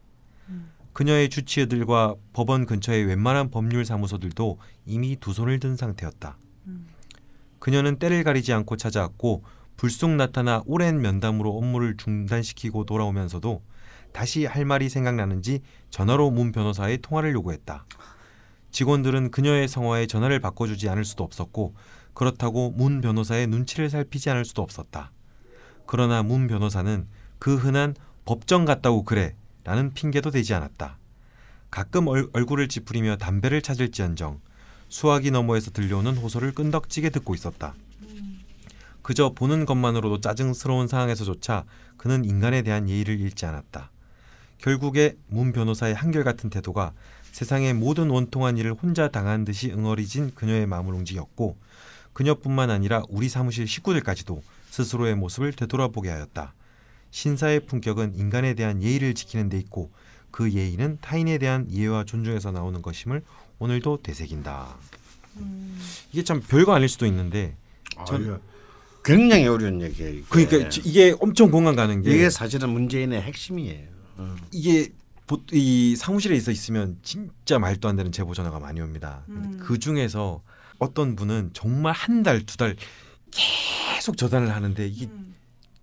그녀의 0.92 1.28
주치의들과 1.28 2.16
법원 2.32 2.66
근처의 2.66 3.04
웬만한 3.04 3.52
법률 3.52 3.84
사무소들도 3.84 4.58
이미 4.86 5.16
두 5.20 5.32
손을 5.32 5.60
든 5.60 5.76
상태였다. 5.76 6.36
그녀는 7.60 8.00
때를 8.00 8.24
가리지 8.24 8.52
않고 8.52 8.76
찾아왔고 8.76 9.44
불쑥 9.76 10.10
나타나 10.10 10.64
오랜 10.66 11.00
면담으로 11.00 11.56
업무를 11.56 11.96
중단시키고 11.96 12.86
돌아오면서도 12.86 13.62
다시 14.12 14.46
할 14.46 14.64
말이 14.64 14.88
생각나는지 14.88 15.60
전화로 15.90 16.32
문 16.32 16.50
변호사의 16.50 16.98
통화를 17.02 17.34
요구했다. 17.34 17.86
직원들은 18.72 19.30
그녀의 19.30 19.68
성화에 19.68 20.06
전화를 20.06 20.40
바꿔주지 20.40 20.88
않을 20.88 21.04
수도 21.04 21.22
없었고 21.22 21.74
그렇다고 22.14 22.70
문 22.70 23.00
변호사의 23.00 23.46
눈치를 23.46 23.90
살피지 23.90 24.30
않을 24.30 24.44
수도 24.44 24.62
없었다. 24.62 25.10
그러나 25.86 26.22
문 26.22 26.46
변호사는 26.46 27.06
그 27.38 27.56
흔한 27.56 27.94
법정 28.24 28.64
갔다고 28.64 29.04
그래 29.04 29.34
라는 29.64 29.92
핑계도 29.92 30.30
되지 30.30 30.54
않았다. 30.54 30.98
가끔 31.70 32.08
얼, 32.08 32.28
얼굴을 32.32 32.68
찌푸리며 32.68 33.16
담배를 33.16 33.62
찾을지언정 33.62 34.40
수화기 34.88 35.30
너머에서 35.30 35.70
들려오는 35.70 36.16
호소를 36.16 36.52
끈덕지게 36.52 37.10
듣고 37.10 37.34
있었다. 37.34 37.74
그저 39.02 39.32
보는 39.34 39.64
것만으로도 39.64 40.20
짜증스러운 40.20 40.88
상황에서조차 40.88 41.64
그는 41.96 42.24
인간에 42.24 42.62
대한 42.62 42.88
예의를 42.88 43.18
잃지 43.20 43.46
않았다. 43.46 43.90
결국에 44.58 45.16
문 45.26 45.52
변호사의 45.52 45.94
한결같은 45.94 46.50
태도가 46.50 46.92
세상의 47.32 47.74
모든 47.74 48.10
원통한 48.10 48.58
일을 48.58 48.74
혼자 48.74 49.08
당한 49.08 49.44
듯이 49.44 49.70
응어리진 49.70 50.34
그녀의 50.34 50.66
마음을 50.66 50.92
움직였고 50.94 51.56
그녀뿐만 52.24 52.68
아니라 52.68 53.02
우리 53.08 53.30
사무실 53.30 53.66
식구들까지도 53.66 54.42
스스로의 54.68 55.14
모습을 55.14 55.54
되돌아보게 55.54 56.10
하였다. 56.10 56.52
신사의 57.10 57.60
품격은 57.60 58.14
인간에 58.14 58.52
대한 58.52 58.82
예의를 58.82 59.14
지키는 59.14 59.48
데 59.48 59.56
있고 59.56 59.90
그 60.30 60.52
예의는 60.52 60.98
타인에 61.00 61.38
대한 61.38 61.64
이해와 61.70 62.04
존중에서 62.04 62.52
나오는 62.52 62.82
것임을 62.82 63.22
오늘도 63.58 64.00
되새긴다. 64.02 64.76
이게 66.12 66.22
참 66.22 66.42
별거 66.46 66.74
아닐 66.74 66.90
수도 66.90 67.06
있는데 67.06 67.56
아, 67.96 68.04
전- 68.04 68.38
굉장히 69.02 69.46
어려운 69.46 69.80
얘기예요. 69.80 70.12
이게. 70.12 70.24
그러니까 70.28 70.68
지- 70.68 70.82
이게 70.84 71.14
엄청 71.20 71.50
공감 71.50 71.74
가는 71.74 72.02
게 72.02 72.10
이게 72.14 72.28
사실은 72.28 72.68
문재인의 72.68 73.22
핵심이에요. 73.22 73.88
어. 74.18 74.36
이게 74.52 74.92
보- 75.26 75.40
이 75.52 75.96
사무실에 75.96 76.36
있어 76.36 76.50
있으면 76.50 76.98
진짜 77.02 77.58
말도 77.58 77.88
안 77.88 77.96
되는 77.96 78.12
제보 78.12 78.34
전화가 78.34 78.58
많이 78.60 78.78
옵니다. 78.82 79.22
음. 79.30 79.58
그 79.62 79.78
중에서 79.78 80.42
어떤 80.80 81.14
분은 81.16 81.50
정말 81.52 81.92
한 81.92 82.22
달 82.22 82.44
두 82.44 82.56
달 82.56 82.74
계속 83.30 84.16
전화를 84.16 84.52
하는데 84.54 84.86
이게 84.86 85.06
음. 85.06 85.34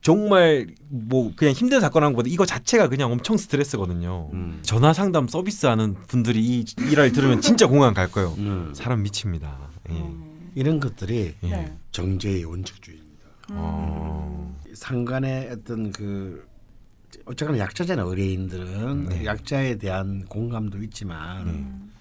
정말 0.02 0.68
뭐 0.90 1.32
그냥 1.36 1.54
힘든 1.54 1.80
사건 1.82 2.04
한 2.04 2.14
것보다 2.14 2.30
이거 2.30 2.46
자체가 2.46 2.88
그냥 2.90 3.12
엄청 3.12 3.38
스트레스거든요. 3.38 4.30
음. 4.34 4.60
전화 4.62 4.94
상담 4.94 5.28
서비스 5.28 5.66
하는 5.66 5.94
분들이 6.08 6.44
이 6.44 6.66
일화를 6.90 7.12
들으면 7.12 7.42
진짜 7.42 7.68
공감 7.68 7.94
갈 7.94 8.10
거예요. 8.12 8.34
음. 8.38 8.72
사람 8.76 9.04
미칩니다. 9.04 9.70
예. 9.90 9.94
음. 9.94 10.52
이런 10.56 10.80
것들이 10.80 11.36
예. 11.44 11.48
네. 11.50 11.78
정제의 11.92 12.46
원칙주의입니다. 12.46 13.24
어. 13.52 14.58
상관의 14.74 15.50
어떤 15.52 15.92
그 15.92 16.46
어쨌거나 17.26 17.60
약자잖아요. 17.60 18.08
의뢰인들은 18.08 19.06
네. 19.10 19.26
약자에 19.26 19.76
대한 19.78 20.26
공감도 20.26 20.82
있지만 20.84 21.48
음. 21.48 21.92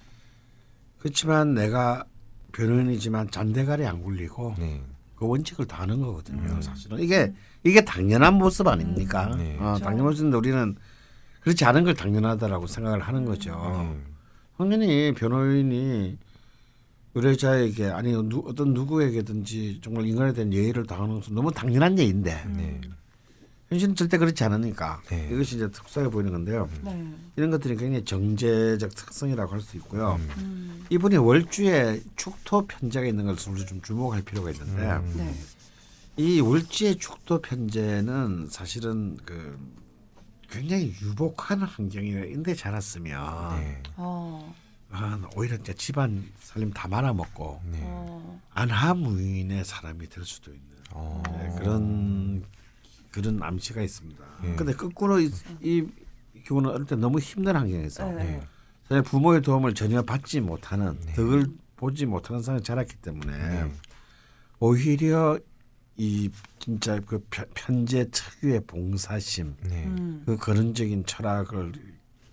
그렇지만 0.99 1.55
내가 1.55 2.05
변호인이지만 2.57 3.31
잔대가리 3.31 3.87
안 3.87 4.03
굴리고 4.03 4.55
네. 4.59 4.81
그 5.15 5.27
원칙을 5.27 5.67
다 5.67 5.83
하는 5.83 6.01
거거든요. 6.01 6.43
음. 6.43 6.63
사실은 6.63 6.99
이게 7.01 7.33
이게 7.65 7.85
당연한 7.85 8.35
모습 8.35 8.67
아닙니까? 8.67 9.35
네. 9.37 9.57
어, 9.59 9.79
당연한 9.79 10.07
모습인데 10.07 10.37
우리는 10.37 10.75
그렇지 11.41 11.65
않은 11.67 11.85
걸 11.85 11.95
당연하다라고 11.95 12.67
생각을 12.67 13.01
하는 13.01 13.25
거죠. 13.25 13.51
네. 13.73 14.01
당연히 14.57 15.13
변호인이 15.15 16.19
의뢰자에게 17.15 17.87
아니 17.87 18.13
누, 18.13 18.43
어떤 18.47 18.73
누구에게든지 18.75 19.81
정말 19.83 20.07
인간에 20.07 20.33
대한 20.33 20.53
예의를 20.53 20.87
다하는 20.87 21.17
것은 21.17 21.35
너무 21.35 21.53
당연한 21.53 21.99
예인데 21.99 22.45
네. 22.57 22.81
현실은 23.69 23.97
절대 23.97 24.17
그렇지 24.17 24.45
않으니까 24.45 25.01
네. 25.09 25.29
이것이 25.33 25.57
이제 25.57 25.69
특수하게 25.71 26.11
보이는 26.11 26.31
건데요. 26.33 26.69
네. 26.83 27.15
이런 27.35 27.51
것들이 27.51 27.77
굉장히 27.77 28.05
정제적 28.05 28.95
특성이라고 28.95 29.53
할 29.53 29.61
수 29.61 29.77
있고요. 29.79 30.21
음. 30.21 30.29
음. 30.39 30.87
이분이 30.91 31.17
월주에 31.17 32.03
축토 32.15 32.67
편제가 32.67 33.07
있는 33.07 33.27
것을 33.27 33.53
우리 33.53 33.67
좀 33.67 33.81
주목할 33.83 34.23
필요가 34.23 34.51
있는데 34.53 34.83
음. 34.93 35.15
네. 35.17 35.35
이 36.17 36.41
월지의 36.41 36.97
축도 36.97 37.41
편제는 37.43 38.49
사실은 38.51 39.17
그 39.25 39.59
굉장히 40.49 40.95
유복한 41.03 41.63
환경인데 41.63 42.55
자랐으면 42.55 43.59
네. 43.61 43.83
어. 43.97 44.55
아, 44.91 45.21
오히려 45.35 45.57
이제 45.57 45.75
집안 45.75 46.25
살림 46.39 46.71
다 46.71 46.87
말아먹고 46.87 47.61
네. 47.73 47.81
어. 47.83 48.41
안하무인의 48.55 49.65
사람이 49.65 50.09
될 50.09 50.25
수도 50.25 50.53
있는 50.53 50.67
어. 50.93 51.21
네, 51.27 51.53
그런 51.59 52.45
그런 53.17 53.43
암시가 53.43 53.81
있습니다. 53.81 54.25
예. 54.45 54.55
근데 54.57 54.75
거꾸로 54.75 55.19
이, 55.19 55.31
이 55.63 55.87
경우는 56.45 56.71
어릴 56.71 56.87
때 56.87 56.97
너무 56.97 57.19
힘든 57.19 57.57
환경에서 57.57 58.11
네. 58.13 58.25
네. 58.25 58.43
사실 58.89 59.03
부모의 59.03 59.41
도움을 59.41 59.73
전혀 59.75 60.03
받지 60.03 60.41
못하는 60.41 60.99
네. 61.07 61.15
덕을 61.15 61.47
보지 61.77 62.05
못하는 62.05 62.43
상황에 62.43 62.63
자랐기 62.63 62.97
때문에 62.97 63.37
네. 63.65 63.73
오히려 64.61 65.39
이 65.97 66.31
진짜 66.59 67.01
그 67.01 67.25
편- 67.31 67.47
편제 67.55 68.11
특유의 68.11 68.65
봉사심, 68.67 69.57
네. 69.63 69.85
음. 69.87 70.23
그 70.27 70.37
근원적인 70.37 71.07
철학을 71.07 71.73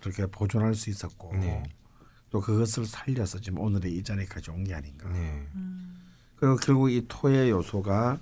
이렇게 0.02 0.26
보존할 0.26 0.74
수 0.74 0.90
있었고 0.90 1.32
네. 1.38 1.62
또 2.28 2.40
그것을 2.42 2.84
살려서 2.84 3.40
지금 3.40 3.58
오늘의 3.60 3.90
이 3.96 4.02
자리까지 4.02 4.50
온 4.50 4.64
게 4.64 4.74
아닌가. 4.74 5.08
네. 5.08 5.46
그리고 6.36 6.56
결국 6.56 6.90
이 6.90 7.02
토의 7.08 7.48
요소가 7.50 8.20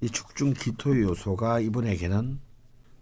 이 0.00 0.08
축중 0.08 0.54
기토의 0.54 1.02
요소가 1.02 1.60
이분에게는 1.60 2.38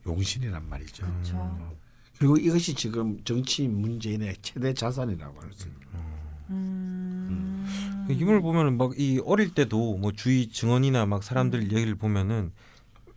용신이란 0.07 0.69
말이죠. 0.69 1.07
그렇죠. 1.07 1.77
그리고 2.19 2.37
이것이 2.37 2.75
지금 2.75 3.23
정치인 3.25 3.81
문재인의 3.81 4.37
최대 4.43 4.75
자산이라고 4.75 5.41
할 5.41 5.51
수 5.53 5.69
있는. 5.69 5.79
음. 6.51 8.05
그 8.07 8.15
힘을 8.15 8.41
보면은 8.41 8.79
막 8.79 8.93
이 8.97 9.21
어릴 9.25 9.53
때도 9.55 9.99
뭐 9.99 10.13
주위 10.13 10.49
증언이나 10.49 11.07
막 11.07 11.23
사람들 11.23 11.65
얘기를 11.73 11.95
보면은 11.95 12.53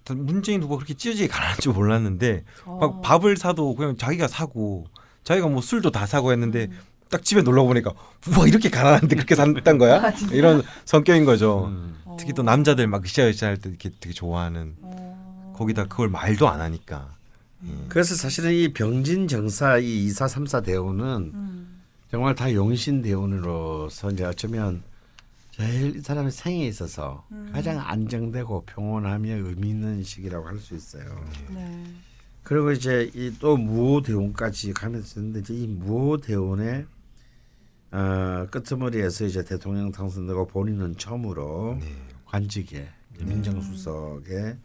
문재인 0.09 0.61
후보가 0.61 0.79
그렇게 0.79 0.93
찢어지게 0.95 1.27
가난한 1.29 1.59
줄 1.59 1.73
몰랐는데 1.73 2.43
어. 2.65 2.77
막 2.79 3.01
밥을 3.01 3.37
사도 3.37 3.73
그냥 3.75 3.95
자기가 3.95 4.27
사고 4.27 4.85
자기가 5.23 5.47
뭐 5.47 5.61
술도 5.61 5.91
다 5.91 6.05
사고 6.05 6.31
했는데 6.31 6.69
딱 7.11 7.23
집에 7.23 7.41
놀러 7.43 7.63
보니까 7.65 7.91
우와 8.29 8.47
이렇게 8.47 8.69
가난한데 8.69 9.15
그렇게 9.15 9.35
산단 9.35 9.77
거야? 9.77 10.01
아? 10.07 10.13
이런 10.31 10.63
성격인 10.85 11.25
거죠. 11.25 11.65
음. 11.67 11.95
어. 12.05 12.15
특히 12.19 12.33
또 12.33 12.41
남자들 12.41 12.87
막 12.87 13.03
으쌰으쌰 13.05 13.47
할때 13.47 13.69
이렇게 13.69 13.91
되게 13.99 14.13
좋아하는 14.13 14.75
어. 14.81 15.53
거기다 15.57 15.85
그걸 15.87 16.09
말도 16.09 16.47
안 16.49 16.61
하니까. 16.61 17.11
예. 17.67 17.69
그래서 17.89 18.15
사실은 18.15 18.53
이 18.53 18.73
병진 18.73 19.27
정사 19.27 19.77
이 19.77 20.05
이사 20.05 20.27
삼사 20.27 20.61
대우는 20.61 21.31
음. 21.33 21.81
정말 22.09 22.33
다 22.33 22.51
용신 22.53 23.01
대운으로서 23.03 24.09
이제 24.11 24.23
어쩌면 24.23 24.81
제일 25.51 25.97
이 25.97 26.01
사람의 26.01 26.31
생에 26.31 26.65
있어서 26.65 27.23
음. 27.31 27.51
가장 27.53 27.79
안정되고 27.79 28.63
평온하며 28.65 29.31
의미 29.35 29.69
있는 29.69 30.01
시기라고 30.03 30.47
할 30.47 30.57
수 30.59 30.73
있어요. 30.75 31.03
네. 31.49 31.83
그리고 32.43 32.71
이제 32.71 33.11
이 33.13 33.31
또 33.39 33.55
무호 33.57 34.01
대운까지 34.01 34.73
가면서 34.73 35.19
있는데 35.19 35.41
이제 35.41 35.53
이 35.53 35.67
무호 35.67 36.17
대운의 36.17 36.85
어, 37.91 38.47
끄트머리에서 38.49 39.25
이제 39.25 39.43
대통령 39.43 39.91
당선되고 39.91 40.47
본인은 40.47 40.97
처음으로 40.97 41.77
네. 41.79 41.87
관직에 42.25 42.87
민정수석에 43.19 44.57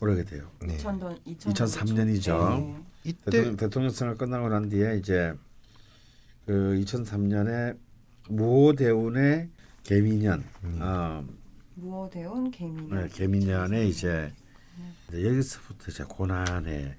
오르게 0.00 0.24
돼요. 0.24 0.50
네. 0.60 0.76
2000년 0.76 1.18
2003 1.24 1.86
년이죠. 1.94 2.58
네. 2.58 2.84
이때 3.04 3.30
대통령, 3.30 3.56
대통령 3.56 3.90
선거 3.90 4.16
끝나고 4.16 4.48
난 4.48 4.68
뒤에 4.68 4.96
이제 4.98 5.32
그 6.46 6.80
2003년에 6.84 7.78
무호 8.28 8.74
대운의 8.74 9.50
개미년, 9.84 10.44
음. 10.64 10.78
어, 10.80 11.24
무어대운 11.74 12.50
개미. 12.50 12.82
네, 12.90 13.08
개미년에 13.08 13.86
이제 13.86 14.32
이제 15.08 15.26
여기서부터 15.26 15.90
이제 15.90 16.04
고난의 16.04 16.96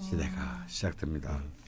시대가 0.00 0.64
시작됩니다. 0.66 1.38
그 1.38 1.59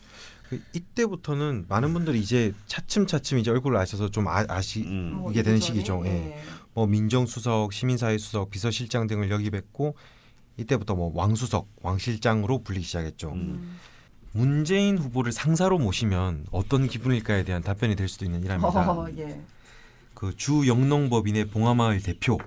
이때부터는 0.72 1.66
많은 1.68 1.92
분들이 1.92 2.20
이제 2.20 2.52
차츰차츰 2.66 3.38
이제 3.38 3.50
얼굴을 3.50 3.76
아셔서 3.78 4.10
좀 4.10 4.28
아, 4.28 4.44
아시 4.48 4.82
음. 4.82 5.16
뭐 5.20 5.32
되는? 5.32 5.58
시기죠. 5.60 6.02
예. 6.06 6.10
네. 6.10 6.42
뭐 6.74 6.86
민정수석, 6.86 7.72
시민사회 7.72 8.18
수석, 8.18 8.50
비서실장 8.50 9.06
등을 9.06 9.30
역임했고 9.30 9.94
이때부터 10.56 10.94
뭐 10.94 11.12
왕수석, 11.14 11.68
왕실장으로 11.82 12.62
불리기 12.62 12.84
시작했죠. 12.86 13.32
음. 13.32 13.78
문재인 14.32 14.96
후보를 14.96 15.30
상사로 15.32 15.78
모시면 15.78 16.46
어떤 16.50 16.88
기분일까에 16.88 17.44
대한 17.44 17.62
답변이 17.62 17.94
될 17.96 18.08
수도 18.08 18.24
있는 18.24 18.42
일합니다. 18.42 18.68
어, 18.90 19.06
예. 19.18 19.40
그 20.14 20.32
주 20.36 20.66
영농법인의 20.68 21.46
봉하마을 21.46 22.00
대표 22.00 22.38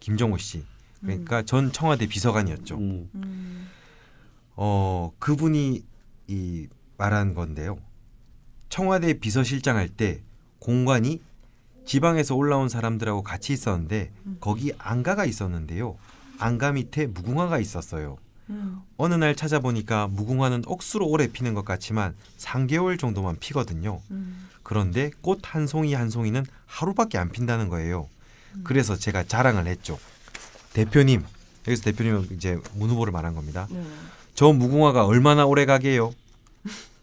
김정호 0.00 0.38
씨, 0.38 0.64
그러니까 1.02 1.42
전 1.42 1.70
청와대 1.70 2.06
비서관이었죠. 2.06 2.76
음. 2.76 3.10
음. 3.14 3.68
어 4.56 5.12
그분이 5.18 5.84
이 6.28 6.66
말한 7.00 7.34
건데요. 7.34 7.78
청와대 8.68 9.14
비서실장 9.14 9.76
할 9.76 9.88
때 9.88 10.20
공관이 10.60 11.20
지방에서 11.86 12.36
올라온 12.36 12.68
사람들하고 12.68 13.22
같이 13.22 13.52
있었는데 13.54 14.12
거기 14.40 14.72
안가가 14.78 15.24
있었는데요. 15.24 15.96
안가 16.38 16.72
밑에 16.72 17.06
무궁화가 17.06 17.58
있었어요. 17.58 18.18
음. 18.50 18.80
어느 18.96 19.14
날 19.14 19.34
찾아보니까 19.34 20.08
무궁화는 20.08 20.62
억수로 20.66 21.06
오래 21.08 21.26
피는 21.26 21.54
것 21.54 21.64
같지만 21.64 22.14
3개월 22.38 22.98
정도만 22.98 23.36
피거든요. 23.40 24.00
음. 24.10 24.48
그런데 24.62 25.10
꽃 25.22 25.40
한 25.42 25.66
송이 25.66 25.94
한 25.94 26.10
송이는 26.10 26.44
하루밖에 26.66 27.16
안 27.18 27.30
핀다는 27.30 27.68
거예요. 27.68 28.08
그래서 28.64 28.96
제가 28.96 29.24
자랑을 29.24 29.66
했죠. 29.66 29.98
대표님, 30.74 31.24
여기서 31.66 31.82
대표님은 31.84 32.28
이제 32.32 32.60
문 32.74 32.90
후보를 32.90 33.12
말한 33.12 33.34
겁니다. 33.34 33.66
네. 33.70 33.82
저 34.34 34.52
무궁화가 34.52 35.06
얼마나 35.06 35.46
오래 35.46 35.66
가게요? 35.66 36.12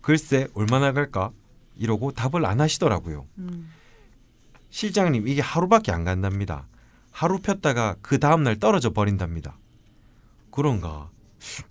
글쎄 0.08 0.48
얼마나 0.54 0.94
갈까? 0.94 1.32
이러고 1.76 2.14
답을 2.14 2.46
안 2.46 2.62
하시더라고요. 2.62 3.28
음. 3.40 3.70
실장님 4.70 5.28
이게 5.28 5.42
하루밖에 5.42 5.92
안 5.92 6.06
간답니다. 6.06 6.66
하루 7.12 7.40
폈다가 7.40 7.98
그 8.02 8.18
다음 8.18 8.42
날 8.42 8.56
떨어져 8.56 8.92
버린답니다. 8.92 9.58
그런가? 10.50 11.10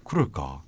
그럴까? 0.04 0.62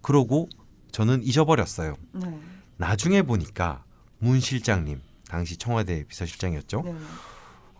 그러고 0.00 0.48
저는 0.92 1.24
잊어버렸어요. 1.24 1.96
네. 2.12 2.38
나중에 2.76 3.22
보니까 3.22 3.82
문 4.20 4.38
실장님 4.38 5.00
당시 5.28 5.56
청와대 5.56 6.04
비서실장이었죠. 6.06 6.82
네. 6.82 6.94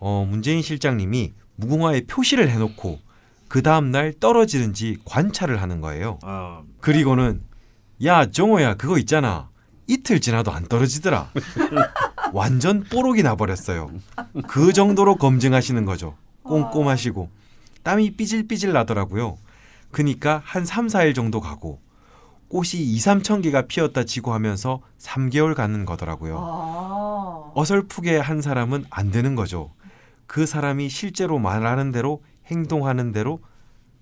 어, 0.01 0.27
문재인 0.29 0.61
실장님이 0.61 1.31
무궁화에 1.55 2.01
표시를 2.07 2.49
해놓고 2.49 2.99
그 3.47 3.61
다음 3.61 3.89
날 3.91 4.11
떨어지는지 4.11 4.97
관찰을 5.05 5.61
하는 5.61 5.79
거예요. 5.79 6.19
어, 6.23 6.65
그리고는 6.81 7.47
야 8.03 8.29
정호야 8.29 8.75
그거 8.75 8.97
있잖아 8.97 9.49
이틀 9.87 10.21
지나도 10.21 10.51
안 10.51 10.67
떨어지더라. 10.67 11.31
완전 12.31 12.83
뽀록이 12.83 13.23
나버렸어요. 13.23 13.89
그 14.47 14.71
정도로 14.71 15.15
검증하시는 15.15 15.83
거죠. 15.83 16.15
꼼꼼하시고 16.43 17.29
땀이 17.81 18.11
삐질삐질 18.11 18.71
나더라고요. 18.71 19.37
그니까 19.89 20.43
한 20.45 20.63
3, 20.63 20.87
4일 20.87 21.15
정도 21.15 21.41
가고 21.41 21.81
꽃이 22.49 22.73
2, 22.83 22.97
3천 22.97 23.41
개가 23.41 23.63
피었다 23.63 24.03
지고 24.03 24.31
하면서 24.31 24.81
3개월 24.99 25.55
가는 25.55 25.85
거더라고요. 25.85 26.37
아. 26.39 27.51
어설프게 27.55 28.17
한 28.19 28.41
사람은 28.41 28.85
안 28.91 29.09
되는 29.09 29.33
거죠. 29.33 29.71
그 30.27 30.45
사람이 30.45 30.89
실제로 30.89 31.39
말하는 31.39 31.91
대로 31.91 32.21
행동하는 32.45 33.11
대로 33.11 33.39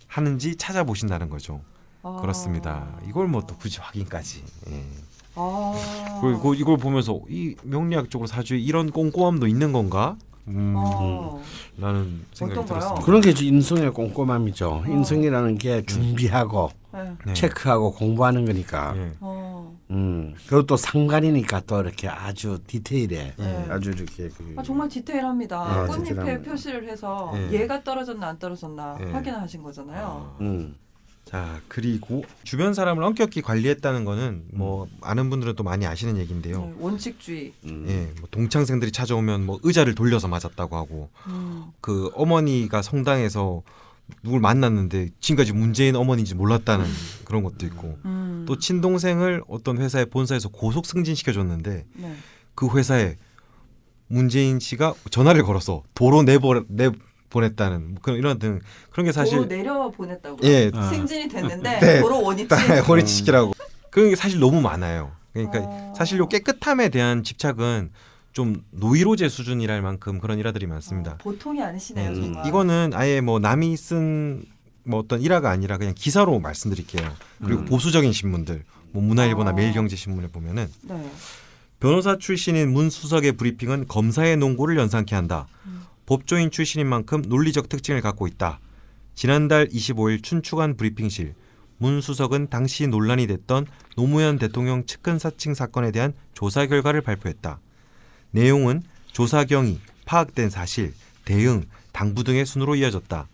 하는지 0.07 0.57
찾아보신다는 0.57 1.29
거죠. 1.29 1.61
아. 2.03 2.17
그렇습니다. 2.21 2.87
이걸 3.07 3.27
뭐 3.27 3.41
또 3.47 3.55
굳이 3.57 3.79
확인까지. 3.79 4.43
예. 4.71 4.83
아. 5.35 6.19
그리고 6.21 6.53
이걸 6.53 6.77
보면서 6.77 7.19
이 7.29 7.55
명리학적으로 7.63 8.27
사주에 8.27 8.57
이런 8.57 8.91
꼼꼼함도 8.91 9.47
있는 9.47 9.71
건가? 9.71 10.17
음, 10.47 10.73
어. 10.77 11.41
라는 11.77 12.25
생각이? 12.33 12.65
들었습니다. 12.65 13.05
그런 13.05 13.21
게 13.21 13.31
이제 13.31 13.45
인성의 13.45 13.91
꼼꼼함이죠. 13.93 14.83
인성이라는 14.87 15.57
게 15.57 15.85
준비하고 15.85 16.69
네. 16.93 17.13
네. 17.25 17.33
체크하고 17.33 17.91
공부하는 17.93 18.45
거니까. 18.45 18.93
예. 18.95 19.11
어. 19.19 19.75
음. 19.91 20.33
그리고 20.47 20.65
또 20.65 20.75
상관이니까 20.77 21.61
또 21.67 21.81
이렇게 21.81 22.07
아주 22.07 22.59
디테일해. 22.65 23.33
네. 23.37 23.67
아주 23.69 23.91
이렇게 23.91 24.29
그 24.29 24.55
아, 24.57 24.63
정말 24.63 24.87
디테일합니다. 24.89 25.57
아, 25.59 25.85
꽃잎에 25.87 26.03
디테일합니다. 26.03 26.49
표시를 26.51 26.89
해서 26.89 27.31
예. 27.35 27.51
얘가 27.59 27.83
떨어졌나 27.83 28.27
안 28.27 28.39
떨어졌나 28.39 28.97
예. 29.01 29.11
확인을 29.11 29.41
하신 29.41 29.61
거잖아요. 29.63 30.33
아. 30.33 30.37
음. 30.41 30.75
자 31.27 31.59
그리고 31.67 32.23
주변 32.43 32.73
사람을 32.73 33.03
엄격히 33.03 33.41
관리했다는 33.41 34.05
거는 34.05 34.45
뭐 34.53 34.87
아는 35.01 35.29
분들은 35.29 35.55
또 35.55 35.63
많이 35.63 35.85
아시는 35.85 36.17
얘기인데요. 36.17 36.61
네, 36.61 36.73
원칙주의. 36.79 37.53
음. 37.65 37.85
예, 37.89 38.19
뭐 38.19 38.29
동창생들이 38.31 38.91
찾아오면 38.91 39.45
뭐 39.45 39.59
의자를 39.63 39.93
돌려서 39.93 40.27
맞았다고 40.27 40.75
하고 40.77 41.09
음. 41.27 41.65
그 41.81 42.09
어머니가 42.15 42.81
성당에서 42.81 43.61
누굴 44.23 44.39
만났는데 44.39 45.09
지금까지 45.19 45.51
문재인 45.51 45.95
어머니인지 45.95 46.33
몰랐다는 46.35 46.85
그런 47.25 47.43
것도 47.43 47.65
있고 47.65 47.97
음. 48.05 48.45
또 48.47 48.57
친동생을 48.57 49.43
어떤 49.49 49.77
회사의 49.77 50.05
본사에서 50.05 50.49
고속 50.49 50.85
승진시켜줬는데 50.85 51.85
네. 51.93 52.15
그 52.55 52.69
회사에 52.75 53.17
문재인 54.07 54.59
씨가 54.59 54.93
전화를 55.11 55.43
걸어서 55.43 55.83
도로 55.93 56.23
내보 56.23 56.63
내 56.69 56.89
보냈다는 57.29 57.91
뭐 57.91 57.99
그런 58.01 58.17
이런 58.17 58.39
등 58.39 58.59
그런 58.91 59.05
게 59.05 59.11
사실 59.11 59.47
내려 59.47 59.89
보냈다고. 59.91 60.37
예 60.43 60.71
아. 60.73 60.89
승진이 60.89 61.27
됐는데 61.27 61.79
네. 61.79 62.01
도로 62.01 62.21
원위치. 62.21 62.53
허리치기라고 62.87 63.53
그런 63.89 64.09
게 64.09 64.15
사실 64.15 64.39
너무 64.39 64.61
많아요. 64.61 65.11
그러니까 65.33 65.59
어. 65.61 65.93
사실 65.95 66.17
요 66.17 66.27
깨끗함에 66.27 66.89
대한 66.89 67.23
집착은 67.23 67.91
좀 68.33 68.63
노이로제 68.71 69.29
수준이랄 69.29 69.81
만큼 69.81 70.19
그런 70.19 70.39
일화들이 70.39 70.67
많습니다. 70.67 71.11
어, 71.11 71.17
보통이 71.19 71.61
아니시네요, 71.61 72.09
음. 72.11 72.15
정말. 72.15 72.47
이거는 72.47 72.91
아예 72.93 73.21
뭐 73.21 73.39
남이 73.39 73.75
쓴 73.77 74.57
뭐 74.87 75.01
어떤 75.01 75.21
일화가 75.21 75.49
아니라 75.49 75.77
그냥 75.77 75.93
기사로 75.95 76.39
말씀드릴게요. 76.39 77.13
그리고 77.43 77.61
음. 77.61 77.65
보수적인 77.65 78.13
신문들, 78.13 78.63
뭐 78.91 79.03
문화일보나 79.03 79.51
아. 79.51 79.53
매일경제신문에 79.53 80.29
보면은 80.29 80.67
네. 80.83 81.11
변호사 81.79 82.17
출신인 82.17 82.71
문 82.71 82.89
수석의 82.89 83.33
브리핑은 83.33 83.87
검사의 83.87 84.37
농고를 84.37 84.77
연상케 84.77 85.13
한다. 85.13 85.47
음. 85.65 85.76
법조인 86.07 86.51
출신인 86.51 86.87
만큼 86.87 87.21
논리적 87.21 87.69
특징을 87.69 88.01
갖고 88.01 88.27
있다. 88.27 88.59
지난달 89.13 89.67
25일 89.67 90.23
춘추관 90.23 90.77
브리핑실 90.77 91.35
문 91.77 92.01
수석은 92.01 92.49
당시 92.49 92.87
논란이 92.87 93.27
됐던 93.27 93.67
노무현 93.95 94.39
대통령 94.39 94.85
측근 94.85 95.19
사칭 95.19 95.53
사건에 95.53 95.91
대한 95.91 96.13
조사 96.33 96.65
결과를 96.65 97.01
발표했다. 97.01 97.59
내용은 98.31 98.81
조사 99.11 99.43
경위, 99.43 99.79
파악된 100.05 100.49
사실, 100.49 100.93
대응, 101.25 101.65
당부 101.91 102.23
등의 102.23 102.45
순으로 102.45 102.75
이어졌다. 102.75 103.27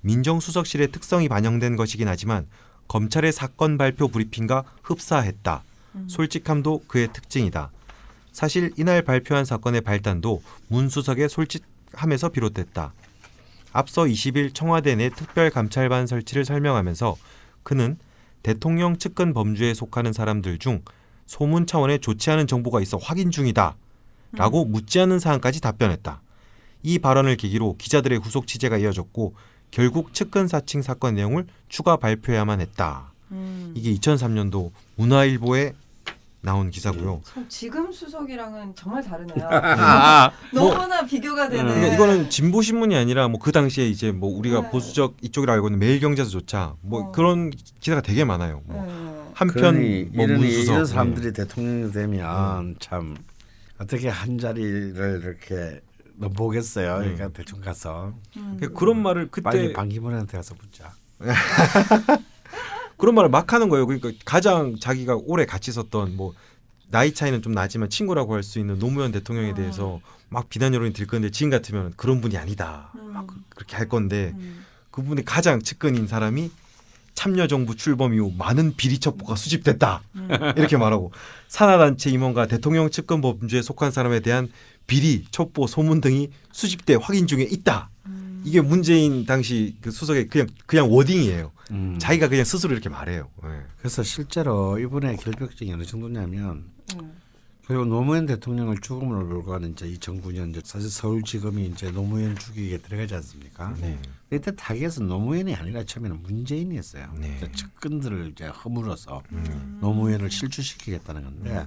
민정수석실의 0.00 0.90
특성이 0.90 1.28
반영된 1.28 1.76
것이긴 1.76 2.08
하지만 2.08 2.46
검찰의 2.88 3.32
사건 3.32 3.78
발표 3.78 4.08
브리핑과 4.08 4.64
흡사했다. 4.82 5.62
음. 5.94 6.08
솔직함도 6.08 6.84
그의 6.88 7.12
특징이다. 7.12 7.70
사실 8.32 8.72
이날 8.76 9.02
발표한 9.02 9.44
사건의 9.44 9.80
발단도 9.80 10.42
문 10.68 10.88
수석의 10.88 11.28
솔직 11.28 11.75
함에서 11.96 12.28
비롯됐다. 12.28 12.92
앞서 13.72 14.04
20일 14.04 14.54
청와대 14.54 14.94
내 14.94 15.10
특별감찰반 15.10 16.06
설치를 16.06 16.44
설명하면서 16.44 17.16
그는 17.62 17.98
대통령 18.42 18.96
측근 18.96 19.34
범주에 19.34 19.74
속하는 19.74 20.12
사람들 20.12 20.58
중 20.58 20.82
소문 21.26 21.66
차원의 21.66 21.98
좋지 22.00 22.30
않은 22.30 22.46
정보가 22.46 22.80
있어 22.80 22.96
확인 22.96 23.30
중이다. 23.30 23.76
라고 24.32 24.64
묻지 24.64 25.00
않은 25.00 25.18
사항까지 25.18 25.60
답변했다. 25.60 26.20
이 26.82 26.98
발언을 26.98 27.36
계기로 27.36 27.76
기자들의 27.78 28.18
후속 28.18 28.46
취재가 28.46 28.78
이어졌고 28.78 29.34
결국 29.70 30.14
측근 30.14 30.46
사칭 30.46 30.82
사건 30.82 31.16
내용을 31.16 31.46
추가 31.68 31.96
발표해야만 31.96 32.60
했다. 32.60 33.12
음. 33.32 33.72
이게 33.74 33.92
2003년도 33.94 34.70
문화일보에 34.96 35.72
나온 36.46 36.70
기사고요. 36.70 37.22
참 37.24 37.44
지금 37.48 37.90
수석이랑은 37.90 38.74
정말 38.76 39.02
다르네요. 39.02 39.48
아, 39.50 40.30
너무나 40.52 41.04
비교가 41.04 41.48
되네. 41.48 41.62
그러니까 41.64 41.94
이거는 41.94 42.30
진보 42.30 42.62
신문이 42.62 42.94
아니라 42.96 43.28
뭐 43.28 43.40
그 43.46 43.52
당시에 43.52 43.86
이제 43.88 44.10
뭐 44.10 44.28
우리가 44.36 44.60
네. 44.62 44.70
보수적 44.70 45.18
이쪽이라 45.22 45.52
알고 45.52 45.68
있는 45.68 45.78
매일경제에서조차 45.78 46.74
뭐 46.80 47.00
어. 47.00 47.12
그런 47.12 47.52
기사가 47.78 48.00
되게 48.00 48.24
많아요. 48.24 48.60
뭐 48.64 48.84
네. 48.84 49.30
한편 49.34 49.74
뭐 50.12 50.24
이런, 50.24 50.38
문수석 50.40 50.74
이런 50.74 50.84
사람들이 50.86 51.32
대통령이 51.32 51.92
되면 51.92 52.74
참 52.80 53.16
어떻게 53.78 54.08
한 54.08 54.38
자리를 54.38 55.20
이렇게 55.22 55.80
넘보겠어요. 56.16 56.96
그러니까 56.98 57.28
대충 57.28 57.60
가서 57.60 58.14
음. 58.36 58.56
네. 58.60 58.66
그런 58.66 59.00
말을 59.00 59.28
그때 59.30 59.42
빨리 59.44 59.72
반기문한테 59.72 60.38
가서 60.38 60.56
묻자. 60.60 60.92
그런 62.96 63.14
말을 63.14 63.30
막 63.30 63.52
하는 63.52 63.68
거예요. 63.68 63.86
그러니까 63.86 64.10
가장 64.24 64.76
자기가 64.78 65.16
오래 65.24 65.44
같이 65.46 65.70
있었던 65.70 66.16
뭐 66.16 66.34
나이 66.88 67.12
차이는 67.12 67.42
좀 67.42 67.52
나지만 67.52 67.90
친구라고 67.90 68.34
할 68.34 68.42
수 68.42 68.58
있는 68.58 68.78
노무현 68.78 69.12
대통령에 69.12 69.50
어. 69.50 69.54
대해서 69.54 70.00
막 70.28 70.48
비난 70.48 70.72
여론이 70.74 70.92
들 70.92 71.06
건데 71.06 71.30
지금 71.30 71.50
같으면 71.50 71.92
그런 71.96 72.20
분이 72.20 72.36
아니다. 72.36 72.90
막 73.12 73.30
음. 73.30 73.44
그렇게 73.50 73.76
할 73.76 73.88
건데 73.88 74.32
음. 74.36 74.64
그분의 74.90 75.24
가장 75.24 75.60
측근인 75.60 76.06
사람이 76.06 76.50
참여정부 77.14 77.76
출범 77.76 78.12
이후 78.14 78.32
많은 78.36 78.74
비리 78.76 78.98
첩보가 78.98 79.36
수집됐다. 79.36 80.02
음. 80.16 80.28
이렇게 80.56 80.76
말하고 80.76 81.12
산하단체 81.48 82.10
임원과 82.10 82.46
대통령 82.46 82.90
측근 82.90 83.20
범주에 83.20 83.62
속한 83.62 83.90
사람에 83.90 84.20
대한 84.20 84.48
비리, 84.86 85.24
첩보, 85.30 85.66
소문 85.66 86.00
등이 86.00 86.30
수집돼 86.52 86.94
확인 86.96 87.26
중에 87.26 87.42
있다. 87.42 87.88
음. 88.06 88.42
이게 88.44 88.60
문재인 88.60 89.24
당시 89.26 89.76
그 89.80 89.90
수석의 89.90 90.28
그냥 90.28 90.46
그냥 90.66 90.92
워딩이에요. 90.92 91.50
음. 91.70 91.98
자기가 91.98 92.28
그냥 92.28 92.44
스스로 92.44 92.72
이렇게 92.72 92.88
말해요. 92.88 93.28
예. 93.44 93.62
그래서 93.78 94.02
실제로 94.02 94.78
이분의 94.78 95.16
결벽증이 95.16 95.72
어느 95.72 95.84
정도냐면 95.84 96.70
음. 96.94 97.16
결국 97.66 97.88
노무현 97.88 98.26
대통령을 98.26 98.78
죽음으로 98.80 99.26
몰고 99.26 99.50
가는 99.50 99.72
이제 99.72 99.86
2009년 99.86 100.50
이제 100.50 100.60
사실 100.64 100.88
서울지검이 100.88 101.66
이제 101.66 101.90
노무현 101.90 102.36
죽이게 102.36 102.78
들어가지 102.78 103.16
않습니까? 103.16 103.74
네. 103.80 103.98
이때 104.32 104.54
타겟은 104.54 105.08
노무현이 105.08 105.52
아니라 105.52 105.82
처음에는 105.82 106.22
문재인이었어요. 106.22 107.12
네. 107.18 107.40
측근들을 107.52 108.30
이제 108.30 108.46
허물어서 108.46 109.20
음. 109.32 109.78
노무현을 109.80 110.30
실추시키겠다는 110.30 111.24
건데 111.24 111.66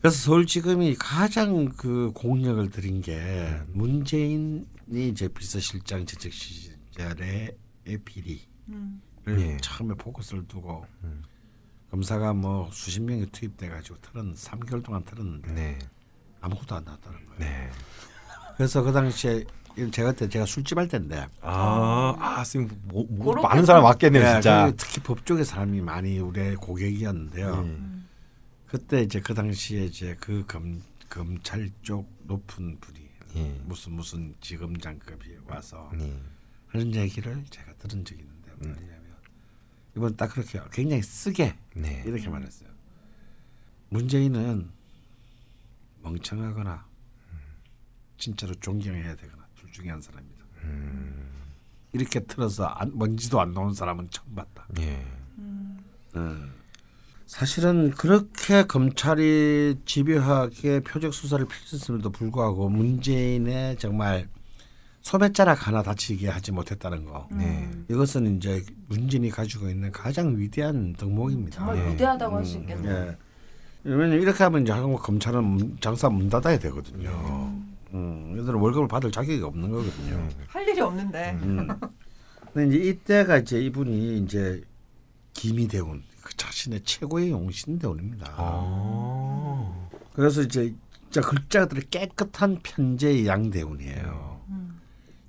그래서 0.00 0.16
서울지검이 0.18 0.96
가장 0.96 1.70
그 1.70 2.10
공력을 2.14 2.68
들인 2.70 3.00
게 3.00 3.60
문재인이 3.68 4.64
이제 4.92 5.28
비서실장 5.28 6.04
재직 6.04 6.32
시절의 6.34 7.56
비리를 8.04 8.49
음. 8.70 9.02
예. 9.28 9.56
처음에 9.58 9.94
포커스를 9.94 10.46
두고 10.48 10.86
음. 11.04 11.22
검사가 11.90 12.32
뭐 12.32 12.70
수십 12.72 13.02
명이 13.02 13.26
투입돼 13.26 13.68
가지고 13.68 13.98
틀은 14.00 14.34
3개월 14.34 14.82
동안 14.82 15.04
틀었는데 15.04 15.52
네. 15.52 15.78
아무것도 16.40 16.76
안 16.76 16.84
나왔다는 16.84 17.26
거예요. 17.26 17.38
네. 17.38 17.70
그래서 18.56 18.82
그 18.82 18.92
당시에 18.92 19.44
제가 19.90 20.12
그때 20.12 20.28
제가 20.28 20.46
술집 20.46 20.78
할 20.78 20.88
때인데 20.88 21.26
아, 21.40 22.14
아, 22.18 22.36
선생님 22.36 22.80
뭐, 22.84 23.06
뭐 23.08 23.34
많은 23.34 23.64
사람 23.64 23.84
왔겠네요, 23.84 24.22
네, 24.22 24.32
진짜. 24.34 24.66
그 24.66 24.76
특히 24.76 25.00
법조계 25.00 25.44
사람이 25.44 25.80
많이 25.80 26.18
우리의 26.18 26.56
고객이었는데요. 26.56 27.54
음. 27.54 28.08
그때 28.66 29.02
이제 29.02 29.20
그 29.20 29.34
당시에 29.34 29.84
이제 29.84 30.16
그 30.20 30.44
검, 30.46 30.82
검찰 31.08 31.68
쪽 31.82 32.08
높은 32.24 32.78
분이 32.80 33.00
예. 33.36 33.60
무슨 33.64 33.92
무슨 33.92 34.34
지검장급이 34.40 35.38
와서 35.46 35.90
네. 35.96 36.20
하는 36.68 36.94
얘기를 36.94 37.44
제가 37.50 37.72
들은 37.74 38.04
적이 38.04 38.20
있는데 38.20 38.29
음. 38.62 38.74
뭐냐면 38.74 39.16
이번 39.96 40.16
딱 40.16 40.28
그렇게 40.32 40.60
굉장히 40.72 41.02
쓰게 41.02 41.56
네. 41.74 42.02
이렇게 42.06 42.28
말했어요. 42.28 42.68
문재인은 43.88 44.70
멍청하거나 46.02 46.86
진짜로 48.18 48.54
존경해야 48.54 49.16
되거나 49.16 49.46
둘 49.56 49.72
중에 49.72 49.90
한 49.90 50.00
사람이다. 50.00 50.44
음. 50.64 51.30
이렇게 51.92 52.20
틀어서 52.20 52.66
안, 52.66 52.96
먼지도 52.96 53.40
안 53.40 53.52
나온 53.52 53.74
사람은 53.74 54.10
처음 54.10 54.34
봤다. 54.34 54.66
예. 54.78 55.04
음. 56.14 56.52
사실은 57.26 57.90
그렇게 57.92 58.64
검찰이 58.64 59.76
집요하게 59.84 60.80
표적 60.80 61.14
수사를 61.14 61.44
펼쳤음에도 61.46 62.10
불구하고 62.10 62.68
문재인의 62.68 63.78
정말 63.78 64.28
소매자락 65.10 65.66
하나 65.66 65.82
다치게 65.82 66.28
하지 66.28 66.52
못했다는 66.52 67.04
거. 67.04 67.26
네. 67.32 67.68
이것은 67.90 68.36
이제 68.36 68.64
문재인이 68.86 69.28
가지고 69.30 69.68
있는 69.68 69.90
가장 69.90 70.38
위대한 70.38 70.92
덕목입니다. 70.92 71.56
정말 71.56 71.78
예. 71.78 71.90
위대하다고 71.92 72.36
할 72.36 72.44
수 72.44 72.58
있겠네요. 72.58 72.94
예. 72.94 73.16
왜냐면 73.82 74.20
이렇게 74.22 74.44
하면 74.44 74.62
이제 74.62 74.70
한국 74.70 75.02
검찰은 75.02 75.42
문- 75.42 75.76
장사 75.80 76.08
문 76.08 76.28
닫아야 76.28 76.60
되거든요. 76.60 77.10
음, 77.92 78.36
얘들은 78.38 78.54
월급을 78.60 78.86
받을 78.86 79.10
자격이 79.10 79.42
없는 79.42 79.68
거거든요. 79.70 80.28
할 80.46 80.68
일이 80.68 80.80
없는데. 80.80 81.38
음. 81.42 81.66
근데 82.52 82.76
이제 82.76 82.88
이때가 82.90 83.38
이제 83.38 83.60
이분이 83.60 84.18
이제 84.18 84.62
김희대운 85.32 86.04
그 86.22 86.36
자신의 86.36 86.82
최고의 86.84 87.30
용신대운입니다. 87.30 88.32
아. 88.36 89.88
그래서 90.12 90.42
이제 90.42 90.72
글자들이 91.12 91.82
깨끗한 91.90 92.60
편제의 92.62 93.26
양대운이에요. 93.26 94.29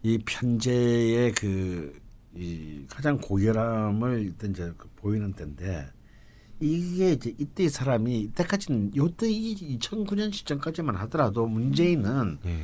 음. 0.04 0.10
이 0.10 0.18
편제의 0.20 1.32
그 1.34 2.02
이 2.36 2.86
가장 2.90 3.18
고결함을 3.18 4.22
일단 4.22 4.52
이제 4.52 4.72
그 4.78 4.88
보이는 4.96 5.34
때인데 5.34 5.88
이게 6.60 7.12
이제 7.12 7.34
이때 7.38 7.64
이 7.64 7.70
사람이 7.70 8.20
이때까지는 8.22 8.96
요때 8.96 9.30
이 9.30 9.78
2009년 9.80 10.32
시점까지만 10.32 10.96
하더라도 10.96 11.46
문재인은 11.48 12.38
예. 12.46 12.58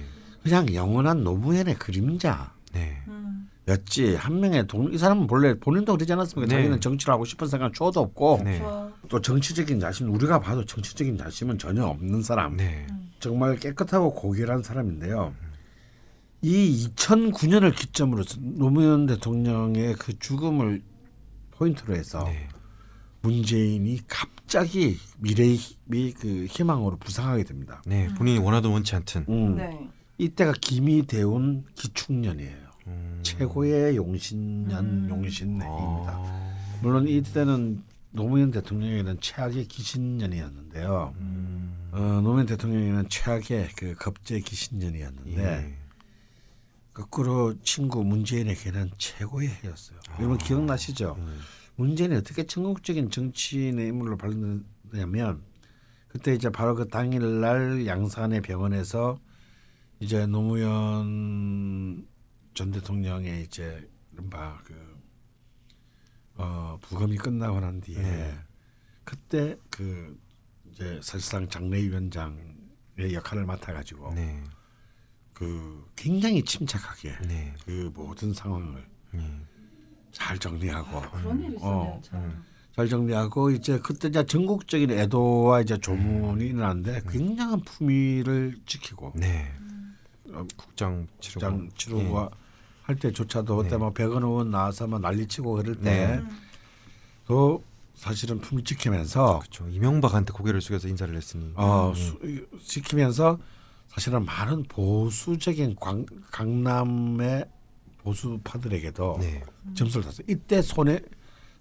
그냥 0.44 0.74
영원한 0.74 1.24
노무현의 1.24 1.76
그림자. 1.76 2.54
네. 2.72 3.02
음. 3.08 3.50
였지 3.68 4.16
한 4.16 4.40
명의 4.40 4.66
동 4.68 4.94
이 4.94 4.98
사람은 4.98 5.28
본래 5.28 5.54
본인도 5.60 5.94
그러지 5.96 6.14
않았습니까? 6.14 6.48
네. 6.50 6.62
자기는 6.62 6.80
정치를 6.80 7.14
하고 7.14 7.26
싶은 7.26 7.48
생각 7.48 7.74
초도 7.74 8.00
없고 8.00 8.42
네. 8.46 8.62
또 9.10 9.20
정치적인 9.20 9.82
자신 9.82 10.08
우리가 10.08 10.40
봐도 10.40 10.64
정치적인 10.64 11.18
자신은 11.18 11.58
전혀 11.58 11.84
없는 11.84 12.22
사람 12.22 12.56
네. 12.56 12.88
정말 13.20 13.58
깨끗하고 13.58 14.14
고결한 14.14 14.64
사람인데요. 14.64 15.34
이 16.42 16.88
2009년을 16.96 17.76
기점으로 17.76 18.24
노무현 18.40 19.06
대통령의 19.08 19.96
그 19.96 20.18
죽음을 20.20 20.82
포인트로 21.52 21.96
해서 21.96 22.24
네. 22.26 22.48
문재인이 23.22 24.00
갑자기 24.08 24.98
미래의 25.18 25.56
히- 25.56 26.14
그 26.14 26.46
희망으로 26.50 26.98
부상하게 26.98 27.44
됩니다. 27.44 27.82
네. 27.86 28.08
본인이 28.16 28.38
원하던 28.38 28.72
원치 28.72 28.96
않든. 28.96 29.26
음. 29.28 29.56
네. 29.58 29.90
이때가 30.20 30.54
김희대운 30.62 31.66
기축년이에요. 31.76 32.68
음. 32.88 33.20
최고의 33.24 33.96
용신년 33.98 34.86
음. 34.86 35.08
용신내입니다. 35.10 35.68
아. 36.14 36.56
물론 36.82 37.08
이때는 37.08 37.84
노무현 38.12 38.52
대통령에게는 38.52 39.18
최악의 39.20 39.66
기신년이었는데요. 39.68 41.14
음. 41.20 41.90
어, 41.92 42.22
노무현 42.24 42.46
대통령에게는 42.46 43.10
최악의 43.10 43.70
그 43.76 43.96
겁제 43.96 44.40
기신년이었는데 44.40 45.38
예. 45.44 45.77
거꾸로 46.98 47.54
친구 47.62 48.04
문재인에게는 48.04 48.90
최고의 48.98 49.50
해였어요. 49.50 50.00
여러분 50.18 50.40
기억나시죠? 50.40 51.16
음. 51.20 51.40
문재인이 51.76 52.16
어떻게 52.16 52.44
전국적인 52.44 53.12
정치인의 53.12 53.90
인물로 53.90 54.18
발렸냐면 54.18 55.44
그때 56.08 56.34
이제 56.34 56.50
바로 56.50 56.74
그 56.74 56.88
당일날 56.88 57.86
양산의 57.86 58.42
병원에서 58.42 59.20
이제 60.00 60.26
노무현 60.26 62.08
전 62.56 62.72
대통령의 62.72 63.44
이제 63.44 63.88
이른바 64.12 64.60
그 64.64 64.98
어, 66.34 66.80
부검이 66.82 67.18
끝나고 67.18 67.60
난 67.60 67.80
뒤에 67.80 68.02
네. 68.02 68.40
그때 69.04 69.56
그 69.70 70.20
이제 70.72 71.00
사실상 71.04 71.48
장례위원장의 71.48 73.14
역할을 73.14 73.46
맡아가지고 73.46 74.16
네. 74.16 74.44
그 75.38 75.86
굉장히 75.96 76.44
침착하게 76.44 77.16
네. 77.28 77.54
그 77.64 77.92
모든 77.94 78.34
상황을 78.34 78.84
음. 79.14 79.46
잘 80.12 80.40
정리하고 80.40 81.00
그런 81.12 81.44
일이 81.44 81.56
있었네요. 81.56 81.80
어, 81.80 82.02
참. 82.04 82.44
잘 82.76 82.90
정리하고 82.90 83.52
이제 83.52 83.80
그때 83.80 84.08
이제 84.08 84.26
전국적인 84.26 84.90
애도와 84.90 85.62
이제 85.62 85.78
조문이 85.78 86.48
일어났는데 86.48 87.04
굉장한 87.08 87.62
품위를 87.62 88.58
지키고 88.66 89.14
네. 89.14 89.54
어, 90.32 90.44
국장 90.58 91.06
치르고. 91.20 91.40
장 91.40 91.70
치르고 91.78 92.32
할 92.82 92.96
때조차도 92.96 93.58
그때 93.58 93.70
네. 93.70 93.78
뭐 93.78 93.92
백원 93.94 94.24
의원 94.24 94.50
나와서 94.50 94.88
막 94.88 95.02
난리치고 95.02 95.54
그럴 95.54 95.78
네. 95.82 96.20
때도 97.28 97.64
사실은 97.94 98.40
품위 98.40 98.64
지키면서 98.64 99.38
그렇죠. 99.40 99.68
이명박한테 99.70 100.34
고개를 100.34 100.62
숙여서 100.62 100.88
인사를 100.88 101.16
했으니. 101.16 101.52
어, 101.56 101.94
예. 101.96 102.00
수, 102.00 102.48
지키면서 102.64 103.38
사실은 103.98 104.26
많은 104.26 104.62
보수적인 104.70 105.76
광, 105.80 106.06
강남의 106.32 107.46
보수파들에게도 108.04 109.18
네. 109.20 109.42
점수를 109.74 110.06
탔어요. 110.06 110.24
이때 110.30 110.62
손해 110.62 111.00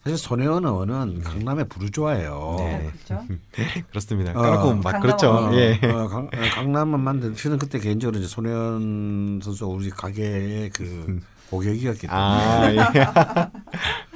사실 0.05 0.19
손혜원 0.19 0.67
의원은 0.67 1.23
강남의 1.23 1.67
부르주아예요. 1.69 2.57
네. 2.59 2.93
그렇죠. 3.07 3.27
그렇습니다. 3.89 4.33
어. 4.33 4.75
막 4.75 4.83
강남 4.83 5.01
그렇죠. 5.01 5.51
예. 5.55 5.81
어, 5.89 6.09
강, 6.09 6.27
어, 6.27 6.31
강남만 6.55 7.01
만든 7.01 7.35
저는 7.35 7.57
그때 7.57 7.79
개인적으로 7.79 8.19
이제 8.19 8.29
손혜원 8.29 9.41
선수가 9.43 9.73
우리 9.73 9.89
가게의 9.89 10.71
그 10.71 11.19
고객이었기 11.49 12.03
때문에 12.03 12.17
아 12.21 12.71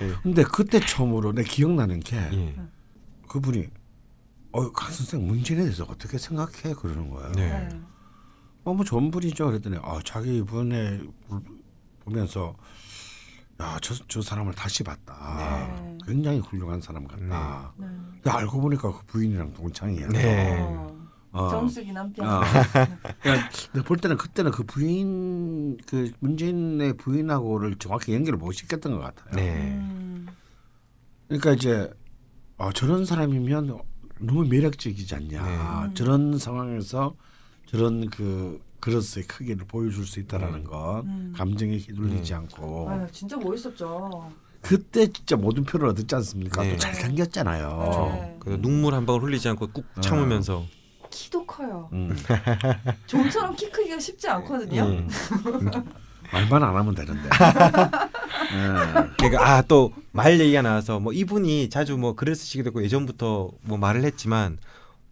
예. 0.03 0.12
근데 0.23 0.43
그때 0.43 0.79
처음으로 0.79 1.33
내 1.33 1.43
기억나는 1.43 2.01
게 2.01 2.16
예. 2.18 2.55
그분이 3.29 3.66
어, 4.53 4.73
강 4.73 4.93
선생 4.93 5.27
문진에 5.27 5.62
대해서 5.62 5.87
어떻게 5.89 6.18
생각해 6.18 6.75
그러는 6.75 7.09
거예요. 7.09 7.33
네. 7.33 7.68
너무 8.65 8.85
좋은 8.85 9.11
분이죠. 9.11 9.47
그랬더니 9.47 9.79
아, 9.83 10.01
자기 10.05 10.43
물- 10.43 10.71
보면서 12.01 12.55
야, 13.61 13.79
저, 13.83 13.95
저 14.09 14.23
사람을 14.23 14.55
다시 14.55 14.83
봤다. 14.83 15.37
네. 15.83 15.99
굉장히 16.07 16.39
훌륭한 16.39 16.81
사람 16.81 17.07
같다. 17.07 17.73
네. 17.77 17.87
근데 18.15 18.31
알고 18.31 18.61
보니까 18.61 18.91
그 18.93 19.05
부인이랑 19.07 19.53
동창이야. 19.55 20.09
네. 20.09 20.59
어, 20.61 20.97
어. 21.33 21.49
정숙이 21.51 21.93
남편. 21.93 22.27
어. 22.29 22.41
그러니까 23.23 23.49
근데 23.73 23.87
볼 23.87 23.99
때는 23.99 24.17
그때는 24.17 24.51
그 24.51 24.63
부인 24.65 25.77
그 25.87 26.11
문재인의 26.21 26.95
부인하고를 26.97 27.77
정확히 27.77 28.15
연결을 28.15 28.39
못 28.39 28.53
시켰던 28.53 28.93
것 28.93 29.01
같아요. 29.01 29.35
네. 29.37 29.59
음. 29.73 30.27
그러니까 31.29 31.53
이제 31.53 31.93
아, 32.57 32.71
저런 32.73 33.05
사람이면 33.05 33.79
너무 34.21 34.45
매력적이지 34.47 35.15
않냐. 35.15 35.87
네. 35.89 35.95
저런 35.95 36.39
상황에서 36.39 37.15
저런 37.71 38.09
그 38.11 38.61
그릇의 38.81 39.25
크기를 39.29 39.66
보여줄 39.66 40.07
수 40.07 40.21
있다라는 40.21 40.64
것, 40.64 41.03
음. 41.05 41.33
감정에 41.37 41.77
휘둘리지 41.77 42.31
네. 42.33 42.35
않고 42.35 42.89
아유, 42.91 43.07
진짜 43.12 43.37
멋있었죠. 43.37 44.31
그때 44.62 45.07
진짜 45.12 45.37
모든 45.37 45.64
표를 45.64 45.89
얻었지 45.89 46.14
않습니까? 46.16 46.62
네. 46.62 46.73
또 46.73 46.79
잘 46.79 46.95
생겼잖아요. 46.95 48.09
네. 48.23 48.37
그 48.41 48.59
눈물 48.61 48.95
한 48.95 49.07
방울 49.07 49.23
흘리지 49.25 49.49
않고 49.51 49.68
꾹 49.68 49.85
참으면서 50.01 50.64
키도 51.11 51.47
커요. 51.47 51.89
음. 51.93 52.16
좀처럼 53.07 53.55
키 53.57 53.71
크기가 53.71 53.99
쉽지 53.99 54.29
않거든요. 54.29 54.83
음. 54.83 55.09
말만 56.33 56.62
안 56.62 56.77
하면 56.77 56.95
되는데. 56.95 57.29
예. 58.53 59.11
그러니까 59.18 59.57
아 59.57 59.62
또 59.62 59.93
말 60.12 60.41
얘기가 60.41 60.62
나와서 60.62 60.99
뭐 61.01 61.12
이분이 61.12 61.71
자주 61.71 61.97
뭐 61.97 62.14
글을 62.14 62.35
쓰시기도 62.35 62.68
했고 62.68 62.83
예전부터 62.83 63.51
뭐 63.62 63.79
말을 63.79 64.05
했지만 64.05 64.59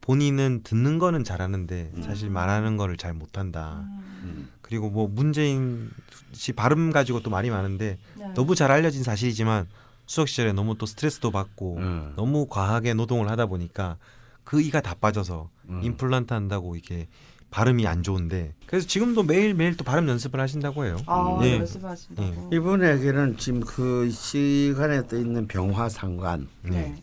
본인은 0.09 0.63
듣는 0.65 0.99
거는 0.99 1.23
잘하는데 1.23 1.93
사실 2.01 2.31
말하는 2.31 2.79
거를 2.79 2.97
잘 2.97 3.13
못한다. 3.13 3.85
음. 4.23 4.49
그리고 4.63 4.89
뭐 4.89 5.07
문재인 5.07 5.91
씨 6.33 6.53
발음 6.53 6.93
가지고 6.93 7.23
또 7.23 7.29
말이 7.29 7.51
많은데 7.51 7.99
네. 8.17 8.33
너무 8.35 8.55
잘 8.55 8.71
알려진 8.71 9.03
사실이지만 9.03 9.67
수석 10.07 10.29
시절에 10.29 10.55
너무 10.55 10.79
또 10.79 10.87
스트레스도 10.87 11.31
받고 11.31 11.77
음. 11.77 12.13
너무 12.17 12.47
과하게 12.47 12.95
노동을 12.95 13.29
하다 13.29 13.47
보니까 13.47 13.99
그 14.45 14.63
이가 14.63 14.81
다 14.81 14.95
빠져서 14.99 15.51
음. 15.69 15.81
임플란트 15.83 16.33
한다고 16.33 16.75
이게 16.75 17.07
발음이 17.51 17.87
안 17.87 18.03
좋은데 18.03 18.55
그래서 18.65 18.87
지금도 18.87 19.25
매일 19.25 19.53
매일 19.53 19.77
또 19.77 19.85
발음 19.85 20.09
연습을 20.09 20.41
하신다고 20.41 20.87
해요. 20.87 20.97
아, 21.05 21.39
예. 21.43 21.59
연습하신다고. 21.59 22.49
이분에게는 22.55 23.37
지금 23.37 23.61
그 23.61 24.09
시간에 24.11 25.07
떠 25.07 25.19
있는 25.19 25.47
병화 25.47 25.91
상관, 25.91 26.49
네. 26.63 26.97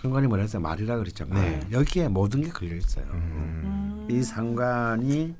상관이 0.00 0.28
뭐라 0.28 0.42
해서 0.42 0.60
말이라 0.60 0.96
그랬잖아요. 0.98 1.42
네. 1.42 1.68
여기에 1.72 2.08
모든 2.08 2.42
게 2.42 2.50
걸려 2.50 2.76
있어요. 2.76 3.04
음. 3.06 4.06
음. 4.08 4.08
이 4.10 4.22
상관이 4.22 5.34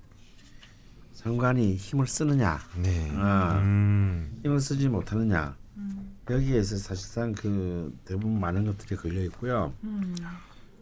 상관이 1.13 1.75
힘을 1.75 2.07
쓰느냐, 2.07 2.59
네. 2.83 3.11
아. 3.17 3.59
음. 3.61 4.41
힘을 4.43 4.61
쓰지 4.61 4.89
못하느냐. 4.89 5.57
음. 5.77 6.17
여기에서 6.31 6.77
사실상 6.77 7.33
그 7.33 7.97
대부분 8.05 8.39
많은 8.41 8.67
것들이 8.67 8.97
걸려 8.97 9.23
있고요. 9.25 9.73
음. 9.85 10.15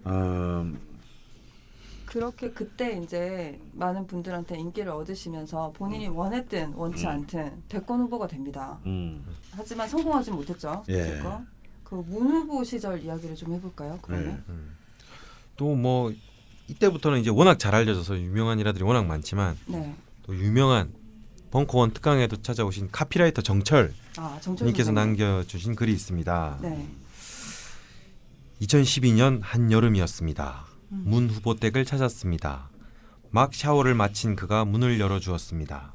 어, 0.05 0.73
그렇게 2.07 2.51
그때 2.51 2.99
이제 3.03 3.61
많은 3.73 4.07
분들한테 4.07 4.59
인기를 4.59 4.91
얻으시면서 4.91 5.73
본인이 5.73 6.09
원했든 6.09 6.75
원치 6.75 7.05
음. 7.05 7.11
않든 7.11 7.63
대권 7.69 8.01
후보가 8.01 8.27
됩니다. 8.27 8.79
음, 8.87 9.25
하지만 9.51 9.89
성공하지 9.89 10.31
못했죠. 10.31 10.83
예. 10.89 11.03
어쨌건. 11.03 11.47
그문 11.89 12.27
후보 12.27 12.65
시절 12.65 13.01
이야기를 13.01 13.37
좀 13.37 13.55
해볼까요? 13.55 13.99
그러면 14.03 14.43
네. 14.49 14.55
또뭐 15.57 16.13
이때부터는 16.67 17.21
이제 17.21 17.31
워낙 17.31 17.61
잘 17.61 17.77
알려져서 17.77 18.19
유명한 18.19 18.59
일화들이 18.59 18.83
워낙 18.83 19.07
많지만 19.07 19.57
네. 19.67 19.95
또 20.25 20.35
유명한 20.35 20.93
벙커원 21.53 21.93
특강에도 21.93 22.43
찾아오신 22.43 22.89
카피라이터 22.91 23.43
정철 23.43 23.95
아 24.17 24.37
정철 24.41 24.67
님께서. 24.67 24.91
남겨주신 24.91 25.77
글이 25.77 25.93
있습니다. 25.93 26.59
네. 26.63 26.89
2012년 28.63 29.39
한여름이었습니다. 29.43 30.65
음. 30.91 31.03
문 31.07 31.31
후보 31.31 31.55
댁을 31.55 31.85
찾았습니다. 31.85 32.71
막 33.31 33.55
샤워를 33.55 33.95
마친 33.95 34.35
그가 34.35 34.65
문을 34.65 34.99
열어주었습니다. 34.99 35.95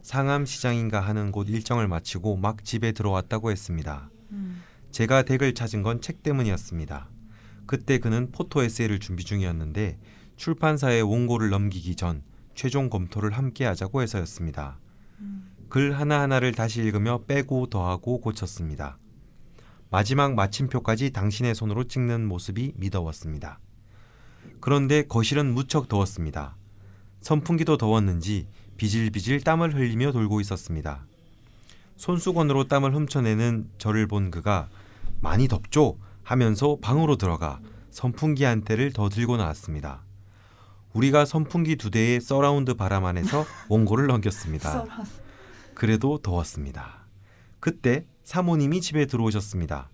상암 0.00 0.46
시장인가 0.46 1.00
하는 1.00 1.32
곳 1.32 1.50
일정을 1.50 1.86
마치고 1.86 2.36
막 2.36 2.64
집에 2.64 2.92
들어왔다고 2.92 3.50
했습니다. 3.50 4.08
음. 4.30 4.62
제가 4.90 5.22
댁을 5.22 5.54
찾은 5.54 5.82
건 5.82 6.00
책 6.00 6.22
때문이었습니다. 6.22 7.08
그때 7.66 7.98
그는 7.98 8.30
포토 8.32 8.62
에세이를 8.62 8.98
준비 8.98 9.24
중이었는데 9.24 9.98
출판사에 10.36 11.00
원고를 11.00 11.50
넘기기 11.50 11.96
전 11.96 12.22
최종 12.54 12.88
검토를 12.90 13.32
함께 13.32 13.64
하자고 13.64 14.02
해서였습니다. 14.02 14.78
음. 15.20 15.50
글 15.68 15.98
하나하나를 15.98 16.52
다시 16.52 16.80
읽으며 16.80 17.24
빼고 17.26 17.66
더하고 17.66 18.20
고쳤습니다. 18.20 18.98
마지막 19.90 20.34
마침표까지 20.34 21.10
당신의 21.10 21.54
손으로 21.54 21.84
찍는 21.84 22.26
모습이 22.26 22.72
미더웠습니다. 22.76 23.58
그런데 24.60 25.02
거실은 25.06 25.52
무척 25.52 25.88
더웠습니다. 25.88 26.56
선풍기도 27.20 27.76
더웠는지 27.76 28.48
비질비질 28.76 29.42
땀을 29.42 29.74
흘리며 29.74 30.12
돌고 30.12 30.40
있었습니다. 30.40 31.06
손수건으로 31.96 32.68
땀을 32.68 32.94
훔쳐내는 32.94 33.70
저를 33.78 34.06
본 34.06 34.30
그가 34.30 34.68
많이 35.20 35.48
덥죠? 35.48 35.98
하면서 36.22 36.76
방으로 36.80 37.16
들어가 37.16 37.60
선풍기 37.90 38.44
한 38.44 38.62
대를 38.62 38.92
더 38.92 39.08
들고 39.08 39.36
나왔습니다. 39.36 40.04
우리가 40.92 41.24
선풍기 41.24 41.76
두 41.76 41.90
대의 41.90 42.20
서라운드 42.20 42.74
바람 42.74 43.04
안에서 43.04 43.44
원고를 43.68 44.06
넘겼습니다. 44.06 44.84
그래도 45.74 46.18
더웠습니다. 46.18 47.06
그때 47.60 48.04
사모님이 48.24 48.80
집에 48.80 49.06
들어오셨습니다. 49.06 49.90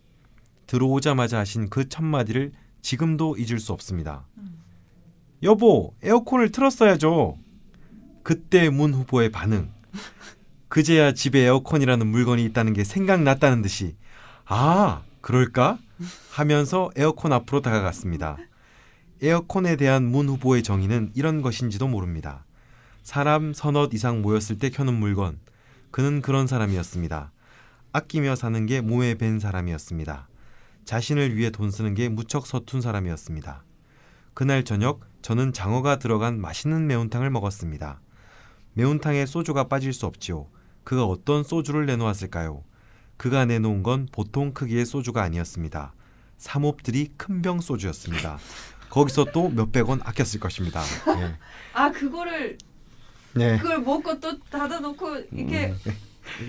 들어오자마자 0.67 1.39
하신 1.39 1.69
그 1.69 1.89
첫마디를 1.89 2.53
지금도 2.83 3.37
잊을 3.39 3.61
수 3.61 3.73
없습니다. 3.73 4.27
여보, 5.43 5.95
에어컨을 6.03 6.51
틀었어야죠. 6.51 7.37
그때 8.23 8.71
문 8.71 8.95
후보의 8.95 9.31
반응. 9.31 9.71
그제야 10.69 11.13
집에 11.13 11.41
에어컨이라는 11.41 12.07
물건이 12.07 12.45
있다는 12.47 12.73
게 12.73 12.83
생각났다는 12.83 13.63
듯이 13.63 13.97
아, 14.47 15.03
그럴까? 15.25 15.79
하면서 16.33 16.91
에어컨 16.97 17.33
앞으로 17.33 17.63
다가갔습니다. 17.63 18.37
에어컨에 19.23 19.77
대한 19.77 20.05
문 20.05 20.29
후보의 20.29 20.63
정의는 20.63 21.13
이런 21.15 21.41
것인지도 21.41 21.89
모릅니다. 21.89 22.45
사람 23.03 23.55
서너 23.55 23.89
이상 23.95 24.21
모였을 24.21 24.59
때 24.59 24.69
켜는 24.69 24.93
물건. 24.93 25.39
그는 25.91 26.21
그런 26.21 26.47
사람이었습니다. 26.47 27.33
아끼며 27.93 28.37
사는 28.37 28.67
게 28.67 28.83
몸에 28.83 29.15
밴 29.15 29.39
사람이었습니다. 29.39 30.29
자신을 30.85 31.35
위해 31.37 31.49
돈 31.49 31.71
쓰는 31.71 31.95
게 31.95 32.11
무척 32.11 32.47
서툰 32.47 32.83
사람이었습니다. 32.83 33.65
그날 34.35 34.63
저녁 34.63 35.01
저는 35.23 35.55
장어가 35.55 35.99
들어간 36.01 36.39
맛있는 36.39 36.87
매운탕을 36.87 37.31
먹었습니다. 37.31 38.03
매운탕에 38.75 39.25
소주가 39.25 39.69
빠질 39.69 39.95
수 39.95 40.05
없지요. 40.05 40.49
그가 40.85 41.07
어떤 41.07 41.45
소주를 41.45 41.87
내놓았을까요? 41.87 42.63
그가 43.17 43.45
내놓은 43.45 43.83
건 43.83 44.09
보통 44.13 44.53
크기의 44.53 44.85
소주가 44.87 45.23
아니었습니다. 45.23 45.93
삼옵들이 46.39 47.13
큰 47.17 47.43
병 47.43 47.61
소주였습니다. 47.61 48.39
거기서 48.91 49.27
또 49.33 49.49
몇백 49.49 49.89
원 49.89 50.01
아꼈을 50.05 50.41
것입니다. 50.41 50.83
예. 51.19 51.37
아 51.73 51.91
그거를 51.91 52.59
네. 53.35 53.59
그걸 53.59 53.81
먹고 53.81 54.21
또 54.21 54.39
닫아놓고 54.41 55.25
이게 55.33 55.75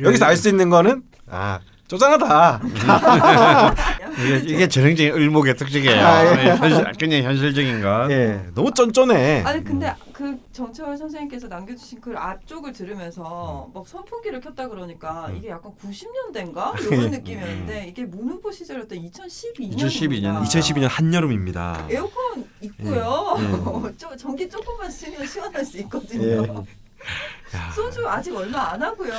여기서 0.02 0.26
알 0.26 0.38
수 0.38 0.50
있는 0.50 0.70
거는 0.70 1.04
아 1.28 1.60
쪼잔하다. 1.88 2.62
이게 4.18 4.38
이게 4.54 4.68
전형적인 4.68 5.14
을목의 5.14 5.56
특징이에요. 5.56 6.02
아, 6.04 6.26
예. 6.26 6.36
네, 6.36 6.56
현실, 6.56 6.86
그냥 7.00 7.24
현실적인 7.24 7.82
것. 7.82 8.10
예, 8.10 8.44
너무 8.56 8.72
쫀쫀해. 8.74 9.44
아니 9.44 9.64
근데 9.64 9.94
그 10.12 10.36
정채월 10.52 10.98
선생님께서 10.98 11.48
남겨주신 11.48 12.02
글 12.02 12.18
앞쪽을 12.18 12.74
들으면서 12.74 13.70
막 13.74 13.88
선풍기를 13.88 14.40
켰다 14.40 14.68
그러니까 14.68 15.30
이게 15.38 15.50
약간 15.50 15.74
90년대인가 15.80 16.80
이런 16.92 17.12
느낌이었는데 17.12 17.88
이게 17.90 18.06
문 18.06 18.30
후보 18.30 18.52
시절이었던 18.52 18.98
2012년 18.98 19.76
2012년. 19.78 20.42
2012년 20.44 20.88
한여름입니다. 20.90 21.88
에어컨 21.92 22.48
있고요. 22.62 23.36
예. 23.40 23.94
저- 23.98 24.16
전기 24.16 24.50
조금만 24.50 24.90
쓰면 24.90 25.28
시원할 25.28 25.64
수 25.64 25.78
있거든요. 25.80 26.24
예. 26.44 27.58
야, 27.58 27.72
소주 27.76 28.08
아직 28.08 28.36
얼마 28.36 28.72
안 28.72 28.82
하고요. 28.82 29.12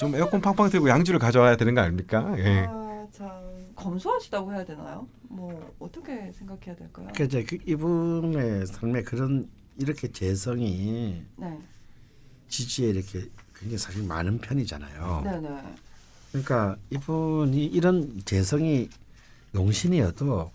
좀 0.00 0.14
에어컨 0.14 0.40
팡팡 0.40 0.70
틀고 0.70 0.88
양주를 0.88 1.20
가져와야 1.20 1.58
되는 1.58 1.74
거 1.74 1.82
아닙니까? 1.82 2.34
예. 2.38 2.64
아, 2.66 3.06
참 3.12 3.28
검소하시다고 3.76 4.50
해야 4.50 4.64
되나요? 4.64 5.06
뭐 5.28 5.74
어떻게 5.78 6.32
생각해야 6.32 6.74
될까요? 6.74 7.08
그러니까 7.12 7.24
이제 7.24 7.44
그 7.44 7.58
이분의 7.66 8.66
삶에 8.66 9.02
그런 9.02 9.46
이렇게 9.76 10.10
재성이 10.10 11.22
네, 11.36 11.58
지지에 12.48 12.88
이렇게 12.88 13.28
굉장히 13.54 13.76
사실 13.76 14.02
많은 14.04 14.38
편이잖아요. 14.38 15.20
네, 15.22 15.38
네. 15.38 15.74
그러니까 16.30 16.78
이분이 16.88 17.66
이런 17.66 18.22
재성이 18.24 18.88
용신이어도 19.54 20.50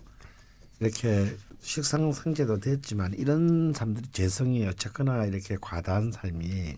이렇게 0.79 1.37
식상성제도 1.61 2.59
됐지만 2.61 3.13
이런 3.13 3.73
사람들이 3.73 4.07
재성이 4.11 4.65
어쨌거나 4.65 5.25
이렇게 5.25 5.55
과다한 5.61 6.11
삶이 6.11 6.77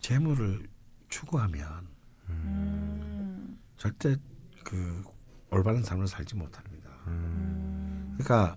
재물을 0.00 0.68
추구하면 1.08 1.86
음, 2.28 3.58
절대 3.76 4.16
그 4.64 5.02
올바른 5.50 5.82
삶을 5.82 6.06
살지 6.06 6.36
못합니다. 6.36 6.90
음. 7.06 8.16
그러니까 8.18 8.56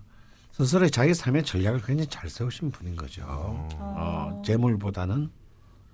스스로 0.51 0.87
자기 0.89 1.13
삶의 1.13 1.43
전략을 1.45 1.81
굉장히 1.81 2.07
잘 2.07 2.29
세우신 2.29 2.71
분인 2.71 2.95
거죠. 2.95 3.23
아. 3.25 4.35
어, 4.35 4.41
재물보다는 4.45 5.29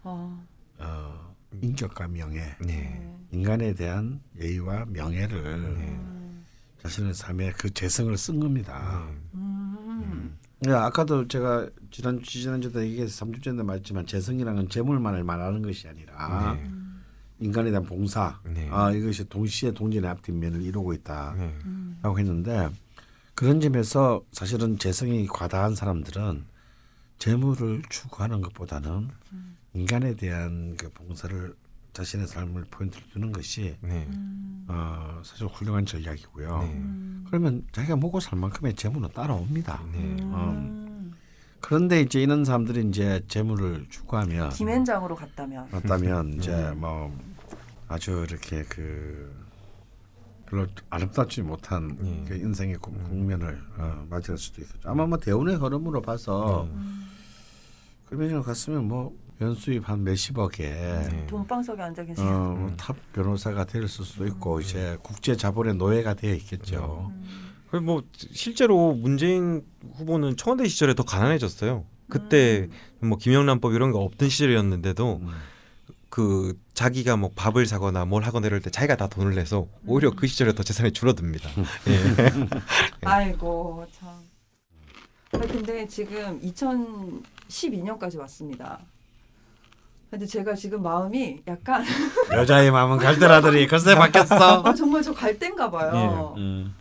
아, 0.04 0.40
어, 0.80 1.36
인격과 1.62 2.08
명예, 2.08 2.56
네. 2.62 3.16
인간에 3.32 3.74
대한 3.74 4.22
예의와 4.40 4.86
명예를 4.86 5.38
음, 5.46 6.46
자신의 6.82 7.14
삶에 7.14 7.52
그 7.52 7.70
재성을 7.70 8.16
쓴 8.18 8.40
겁니다. 8.40 9.08
음, 9.34 9.57
예, 10.66 10.72
아까도 10.72 11.28
제가 11.28 11.70
지난 11.92 12.22
지난주도 12.24 12.82
얘기해서 12.82 13.14
삼주 13.14 13.42
전에 13.42 13.62
말했지만 13.62 14.08
재성이라는 14.08 14.56
건 14.56 14.70
재물만을 14.70 15.24
말하는 15.24 15.62
것이 15.62 15.88
아니라 15.88 16.54
네. 16.56 16.70
인간에 17.40 17.70
대한 17.70 17.86
봉사, 17.86 18.40
네. 18.44 18.68
아 18.72 18.92
이것이 18.92 19.30
동시에 19.30 19.72
동전의 19.72 20.10
앞뒷면을 20.10 20.64
이루고 20.64 20.94
있다라고 20.94 21.38
네. 21.38 21.54
음. 21.66 22.02
했는데 22.04 22.70
그런 23.36 23.62
점에서 23.62 24.24
사실은 24.32 24.80
재성이 24.80 25.28
과다한 25.28 25.76
사람들은 25.76 26.46
재물을 27.20 27.84
추구하는 27.90 28.42
것보다는 28.42 29.10
인간에 29.74 30.16
대한 30.16 30.76
그 30.76 30.90
봉사를 30.90 31.54
자신의 31.98 32.28
삶을 32.28 32.66
포인트로 32.70 33.04
두는 33.12 33.32
것이 33.32 33.76
네. 33.82 34.06
음, 34.12 34.66
어, 34.68 35.20
사실 35.26 35.48
훌륭한 35.48 35.84
전략이고요. 35.84 36.60
네. 36.60 36.82
그러면 37.26 37.66
자기가 37.72 37.96
먹고 37.96 38.20
살 38.20 38.38
만큼의 38.38 38.76
재물은 38.76 39.10
따라옵니다. 39.16 39.82
네. 39.92 39.98
음. 40.22 41.12
그런데 41.60 42.02
이제 42.02 42.22
이런 42.22 42.46
사람들이 42.46 42.88
이제 42.88 43.20
재물을 43.28 43.88
추구하면 43.90 44.50
김앤장으로 44.50 45.16
갔다면 45.16 46.34
이제 46.38 46.52
네. 46.56 46.72
뭐 46.74 47.12
아주 47.88 48.24
이렇게 48.30 48.64
그 48.70 49.36
별로 50.46 50.68
아름답지 50.92 51.42
못한 51.42 51.98
네. 52.00 52.24
그 52.28 52.36
인생의 52.36 52.76
국- 52.76 52.94
국면을 53.06 53.60
어, 53.80 54.06
맞이할 54.08 54.38
수도 54.38 54.62
있었죠. 54.62 54.88
아마 54.88 55.08
뭐 55.08 55.18
대운의 55.18 55.56
흐름으로 55.56 56.04
봐서 56.04 56.70
그러면 58.06 58.44
갔으면 58.44 58.88
뭐 58.88 59.18
연수입 59.40 59.88
한 59.88 60.04
몇십억에 60.04 60.58
네. 60.58 61.28
돈방석에 61.28 61.82
앉아 61.82 62.04
계신 62.06 62.26
어, 62.26 62.56
뭐탑 62.56 63.14
변호사가 63.14 63.66
될 63.66 63.88
수도 63.88 64.26
있고 64.26 64.60
이제 64.60 64.98
국제 65.04 65.36
자본의 65.36 65.76
노예가 65.76 66.16
되어 66.16 66.34
있겠죠. 66.34 67.12
그뭐 67.70 68.04
실제로 68.14 68.94
문재인 68.94 69.64
후보는 69.96 70.38
청와대 70.38 70.68
시절에 70.68 70.96
더 70.96 71.04
가난해졌어요. 71.04 71.86
그때 72.10 72.70
뭐 73.00 73.18
김영란법 73.18 73.74
이런 73.74 73.92
거 73.92 74.00
없던 74.00 74.30
시절이었는데도 74.30 75.20
음. 75.22 75.30
그 76.10 76.58
자기가 76.74 77.18
뭐 77.18 77.32
밥을 77.36 77.66
사거나 77.66 78.06
뭘 78.06 78.24
하거나 78.24 78.48
이럴 78.48 78.62
때 78.62 78.70
자기가 78.70 78.96
다 78.96 79.08
돈을 79.08 79.36
내서 79.36 79.68
오히려 79.86 80.12
그 80.12 80.26
시절에 80.26 80.54
더 80.54 80.64
재산이 80.64 80.94
줄어듭니다. 80.94 81.50
예. 81.88 82.48
아이고 83.04 83.86
참. 83.92 84.10
아, 85.34 85.40
근데 85.40 85.86
지금 85.86 86.40
2012년까지 86.42 88.18
왔습니다. 88.20 88.80
근데 90.10 90.26
제가 90.26 90.54
지금 90.56 90.84
마음이 90.84 91.42
약간 91.48 91.84
여자의 92.34 92.72
마음은 92.72 92.98
갈대라더니 92.98 93.68
글쎄 93.68 93.96
바뀌었어. 93.96 94.64
아 94.64 94.74
정말 94.74 95.02
저 95.02 95.14
갈대인가 95.14 95.70
봐요. 95.70 96.34
음. 96.38 96.74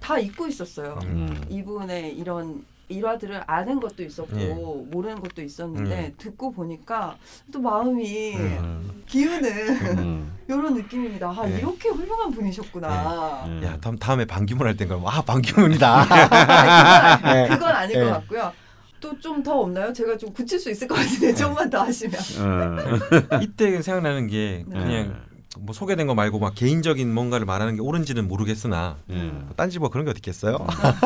다 0.00 0.18
잊고 0.18 0.46
있었어요. 0.46 0.98
음. 1.04 1.44
이분의 1.48 2.16
이런 2.16 2.64
일화들을 2.88 3.42
아는 3.46 3.80
것도 3.80 4.04
있었고 4.04 4.38
예. 4.38 4.54
모르는 4.54 5.20
것도 5.20 5.42
있었는데 5.42 6.06
음. 6.06 6.14
듣고 6.18 6.52
보니까 6.52 7.16
또 7.52 7.60
마음이 7.60 8.36
음. 8.36 9.02
기우는 9.06 9.98
음. 9.98 10.32
이런 10.48 10.74
느낌입니다. 10.74 11.28
아 11.28 11.50
예. 11.50 11.58
이렇게 11.58 11.88
훌륭한 11.88 12.30
분이셨구나. 12.30 13.44
음. 13.46 13.60
야 13.64 13.76
다음 13.80 13.96
다음에 13.96 14.24
반기문 14.24 14.66
할 14.66 14.76
땐가 14.76 15.00
아 15.04 15.22
반기문이다. 15.22 16.06
아니, 17.22 17.48
그건, 17.48 17.58
그건 17.58 17.74
아닐 17.74 17.96
예. 17.96 18.00
것 18.04 18.10
같고요. 18.10 18.52
또 19.00 19.18
좀 19.20 19.42
더 19.42 19.60
없나요? 19.60 19.92
제가 19.92 20.16
좀 20.16 20.32
굳힐 20.32 20.58
수 20.58 20.70
있을 20.70 20.88
것 20.88 20.94
같은데 20.94 21.34
좀만 21.34 21.70
더 21.70 21.82
하시면. 21.82 22.20
어. 22.40 23.38
이때 23.42 23.80
생각나는 23.82 24.26
게 24.28 24.64
네. 24.66 24.78
그냥 24.78 25.26
뭐 25.58 25.72
소개된 25.74 26.06
거 26.06 26.14
말고 26.14 26.38
막 26.38 26.54
개인적인 26.54 27.12
뭔가를 27.14 27.46
말하는 27.46 27.76
게 27.76 27.80
옳은지는 27.80 28.28
모르겠으나 28.28 28.98
음. 29.08 29.44
뭐 29.46 29.54
딴지 29.56 29.78
뭐 29.78 29.88
그런 29.88 30.04
게 30.04 30.10
어디 30.10 30.18
있겠어요? 30.18 30.58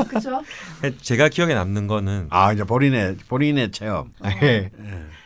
그렇죠? 0.09 0.43
제가 1.03 1.29
기억에 1.29 1.55
남는 1.55 1.87
거는 1.87 2.27
아 2.31 2.53
이제 2.53 2.65
본인의 2.65 3.19
본인의 3.29 3.71
체험. 3.71 4.13
예. 4.25 4.47
예. 4.47 4.71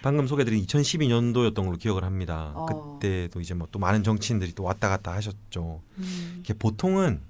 방금 0.03 0.27
소개드린 0.27 0.63
2012년도였던 0.67 1.55
걸로 1.55 1.77
기억을 1.79 2.05
합니다. 2.05 2.53
어. 2.55 2.67
그때도 3.01 3.41
이제 3.41 3.55
뭐 3.55 3.67
또 3.73 3.79
많은 3.79 4.03
정치인들이 4.05 4.53
또 4.53 4.63
왔다 4.63 4.89
갔다 4.91 5.13
하셨죠. 5.15 5.81
음. 5.99 6.37
이게 6.41 6.53
보통은 6.53 7.23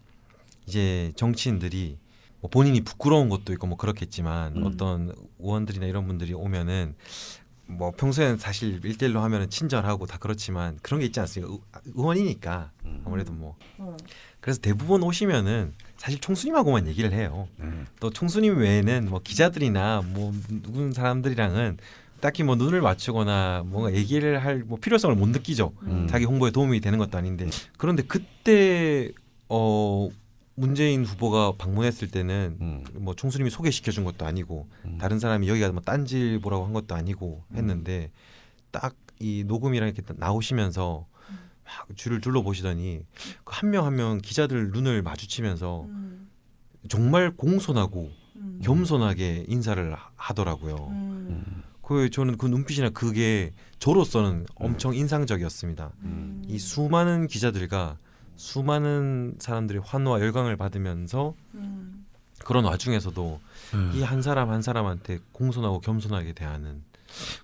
이제 0.66 1.12
정치인들이 1.14 1.96
뭐 2.44 2.50
본인이 2.50 2.82
부끄러운 2.82 3.30
것도 3.30 3.54
있고 3.54 3.66
뭐 3.66 3.78
그렇겠지만 3.78 4.56
음. 4.58 4.66
어떤 4.66 5.14
의원들이나 5.38 5.86
이런 5.86 6.06
분들이 6.06 6.34
오면은 6.34 6.94
뭐 7.66 7.90
평소에는 7.92 8.36
사실 8.36 8.84
일대일로 8.84 9.18
하면은 9.22 9.48
친절하고 9.48 10.04
다 10.04 10.18
그렇지만 10.20 10.78
그런 10.82 11.00
게 11.00 11.06
있지 11.06 11.18
않습니까? 11.20 11.50
의- 11.54 11.58
의원이니까 11.94 12.70
아무래도 13.06 13.32
뭐 13.32 13.56
어. 13.78 13.96
그래서 14.42 14.60
대부분 14.60 15.02
오시면은 15.02 15.72
사실 15.96 16.20
총수님하고만 16.20 16.86
얘기를 16.86 17.14
해요. 17.14 17.48
음. 17.60 17.86
또 17.98 18.10
총수님 18.10 18.58
외에는 18.58 19.08
뭐 19.08 19.20
기자들이나 19.24 20.02
뭐 20.04 20.34
누군 20.62 20.92
사람들이랑은 20.92 21.78
딱히 22.20 22.42
뭐 22.42 22.56
눈을 22.56 22.82
맞추거나 22.82 23.62
뭔가 23.64 23.94
얘기를 23.94 24.44
할 24.44 24.64
뭐 24.66 24.78
필요성을 24.78 25.16
못 25.16 25.30
느끼죠. 25.30 25.72
음. 25.84 26.06
자기 26.10 26.26
홍보에 26.26 26.50
도움이 26.50 26.80
되는 26.80 26.98
것도 26.98 27.16
아닌데 27.16 27.48
그런데 27.78 28.02
그때 28.02 29.10
어 29.48 30.10
문재인 30.56 31.04
후보가 31.04 31.54
방문했을 31.58 32.08
때는 32.10 32.58
음. 32.60 32.84
뭐 32.94 33.14
총수님이 33.14 33.50
소개시켜 33.50 33.90
준 33.90 34.04
것도 34.04 34.24
아니고 34.26 34.68
음. 34.84 34.98
다른 34.98 35.18
사람이 35.18 35.48
여기가 35.48 35.72
뭐 35.72 35.80
딴지 35.82 36.38
보라고 36.42 36.64
한 36.64 36.72
것도 36.72 36.94
아니고 36.94 37.44
했는데 37.54 38.10
딱 38.70 38.94
이 39.20 39.44
녹음이랑 39.46 39.88
이렇게 39.88 40.02
나오시면서 40.16 41.06
막 41.64 41.96
줄을 41.96 42.20
둘러보시더니 42.20 43.06
그한명 43.44 43.86
한 43.86 43.94
명 43.94 44.18
기자들 44.18 44.72
눈을 44.72 45.02
마주치면서 45.02 45.82
음. 45.84 46.28
정말 46.88 47.30
공손하고 47.30 48.10
음. 48.34 48.60
겸손하게 48.64 49.44
인사를 49.46 49.94
하- 49.94 50.10
하더라고요. 50.16 50.74
음. 50.90 51.62
그 51.80 52.10
저는 52.10 52.36
그 52.38 52.46
눈빛이나 52.46 52.90
그게 52.90 53.52
저로서는 53.78 54.46
엄청 54.56 54.94
인상적이었습니다. 54.96 55.92
음. 56.02 56.42
이 56.48 56.58
수많은 56.58 57.28
기자들과 57.28 57.96
수많은 58.36 59.36
사람들의 59.38 59.82
환호와 59.84 60.20
열광을 60.20 60.56
받으면서 60.56 61.34
음. 61.54 62.06
그런 62.44 62.64
와중에서도 62.64 63.40
음. 63.74 63.92
이한 63.94 64.22
사람 64.22 64.50
한 64.50 64.62
사람한테 64.62 65.18
공손하고 65.32 65.80
겸손하게 65.80 66.32
대하는 66.32 66.82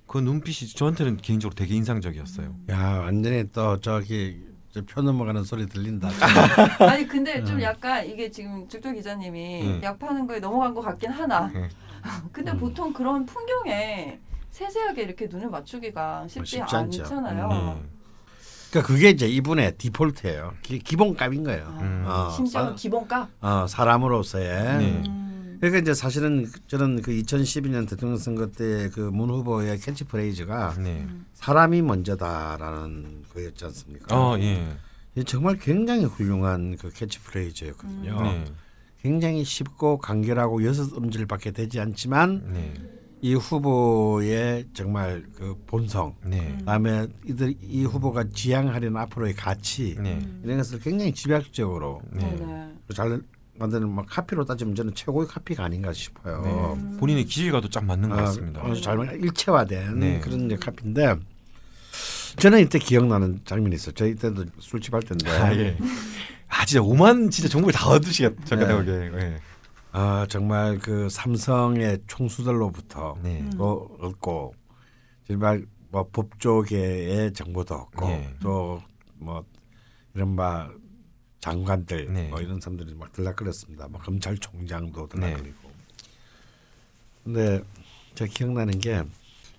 그 0.06 0.18
눈빛이 0.18 0.70
저한테는 0.70 1.18
개인적으로 1.18 1.54
되게 1.54 1.74
인상적이었어요. 1.76 2.54
야 2.70 2.98
완전히 2.98 3.50
또 3.52 3.80
저기 3.80 4.44
저표 4.72 5.02
넘어가는 5.02 5.42
소리 5.44 5.66
들린다. 5.66 6.08
아니 6.86 7.06
근데 7.06 7.42
좀 7.44 7.60
약간 7.62 8.06
이게 8.06 8.30
지금 8.30 8.68
죽도 8.68 8.92
기자님이 8.92 9.62
음. 9.62 9.80
약 9.82 9.98
파는 9.98 10.26
거에 10.26 10.40
넘어간 10.40 10.74
것 10.74 10.80
같긴 10.80 11.10
하나. 11.10 11.46
음. 11.46 11.68
근데 12.32 12.52
음. 12.52 12.58
보통 12.58 12.92
그런 12.92 13.26
풍경에 13.26 14.18
세세하게 14.50 15.02
이렇게 15.02 15.26
눈을 15.26 15.48
맞추기가 15.48 16.26
쉽지, 16.28 16.58
쉽지. 16.58 16.74
않잖아요. 16.74 17.80
음. 18.70 18.72
그러니까 18.72 18.92
그게 18.92 19.10
이제 19.10 19.26
이분의 19.28 19.76
디폴트예요. 19.78 20.54
기, 20.62 20.78
기본값인 20.78 21.44
거예요. 21.44 21.76
음. 21.80 22.04
어, 22.06 22.30
심지어 22.30 22.66
사- 22.66 22.74
기본값. 22.74 23.28
어, 23.40 23.66
사람으로서의. 23.68 24.78
네. 24.78 25.02
음. 25.08 25.56
그러니까 25.60 25.80
이제 25.80 25.92
사실은 25.92 26.46
저는 26.68 27.02
그 27.02 27.10
2012년 27.12 27.86
대통령 27.88 28.16
선거 28.16 28.46
때 28.50 28.88
그 28.94 29.10
문 29.10 29.28
후보의 29.28 29.78
캐치프레이즈가 29.80 30.74
네. 30.78 31.06
사람이 31.34 31.82
먼저다라는 31.82 33.24
거였지 33.34 33.64
않습니까? 33.66 34.16
어, 34.18 34.38
예. 34.38 34.66
정말 35.26 35.58
굉장히 35.58 36.04
훌륭한 36.06 36.76
그 36.78 36.88
캐치프레이즈였거든요. 36.90 38.22
네. 38.22 38.44
굉장히 39.02 39.44
쉽고 39.44 39.98
간결하고 39.98 40.64
여섯 40.64 40.96
음절밖에 40.96 41.50
되지 41.50 41.80
않지만 41.80 42.42
네. 42.54 42.72
이 43.22 43.34
후보의 43.34 44.66
정말 44.72 45.24
그 45.36 45.54
본성, 45.66 46.16
네. 46.24 46.54
그다음에 46.58 47.06
이들 47.26 47.54
이 47.62 47.84
후보가 47.84 48.24
지향하려는 48.32 48.96
앞으로의 48.96 49.34
가치 49.34 49.94
네. 50.00 50.18
이런 50.42 50.56
것을 50.56 50.80
굉장히 50.80 51.12
집약적으로 51.12 52.00
네. 52.12 52.72
잘 52.94 53.20
만드는 53.58 53.90
막 53.90 54.06
카피로 54.08 54.46
따지면 54.46 54.74
저는 54.74 54.94
최고의 54.94 55.28
카피가 55.28 55.64
아닌가 55.64 55.92
싶어요. 55.92 56.78
네. 56.80 56.96
본인의 56.96 57.26
기질과도 57.26 57.68
딱 57.68 57.84
맞는 57.84 58.08
것 58.08 58.16
같습니다. 58.16 58.62
어, 58.62 58.74
잘 58.74 58.98
일체화된 59.22 59.98
네. 59.98 60.20
그런 60.20 60.58
카피인데 60.58 61.16
저는 62.38 62.60
이때 62.60 62.78
기억나는 62.78 63.40
장면이 63.44 63.74
있어요. 63.74 63.94
저 63.94 64.06
이때도 64.06 64.46
술집 64.58 64.94
할 64.94 65.02
때인데 65.02 65.30
아, 65.30 65.54
예. 65.56 65.76
아 66.48 66.64
진짜 66.64 66.82
오만 66.82 67.28
진짜 67.30 67.50
정보를 67.50 67.74
다 67.74 67.88
얻으시겠 67.88 68.34
잠깐 68.46 68.86
네. 68.86 69.10
네. 69.10 69.18
예. 69.18 69.36
아 69.92 70.26
정말 70.28 70.78
그 70.78 71.08
삼성의 71.08 72.02
총수들로부터 72.06 73.18
네. 73.22 73.48
또 73.56 73.96
얻고 74.00 74.54
정말 75.26 75.66
뭐 75.90 76.08
법조계의 76.12 77.32
정보도 77.32 77.74
얻고 77.74 78.06
네. 78.06 78.34
또뭐 78.40 79.44
이런 80.14 80.36
바 80.36 80.70
장관들 81.40 82.12
네. 82.12 82.28
뭐 82.28 82.40
이런 82.40 82.60
사람들이 82.60 82.94
막 82.94 83.12
들락거렸습니다. 83.12 83.88
뭐 83.88 84.00
검찰총장도 84.00 85.08
네. 85.08 85.20
들락거리고. 85.20 85.70
근데 87.24 87.62
제가 88.14 88.30
기억나는 88.32 88.78
게 88.78 89.02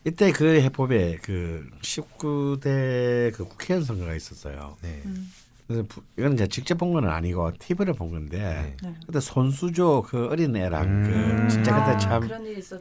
이때 0.06 0.32
그 0.32 0.62
해법에 0.62 1.18
그 1.22 1.70
19대 1.82 3.34
그 3.34 3.45
국회의원 3.45 3.86
선거가 3.86 4.16
있었어요. 4.16 4.78
네. 4.82 5.03
그래서 5.72 5.88
이거는 6.18 6.38
제가 6.38 6.48
직접 6.48 6.77
본 6.77 6.91
건 6.93 7.07
아니고 7.07 7.52
TV를 7.60 7.93
본 7.93 8.11
건데 8.11 8.76
네. 8.84 8.93
그때 9.06 9.19
손수조 9.19 10.03
그 10.07 10.27
어린 10.30 10.56
애랑 10.56 10.84
음. 10.84 11.03
그 11.48 11.48
진짜 11.53 11.73
그때 11.76 11.91
아, 11.91 11.98
참. 11.98 12.30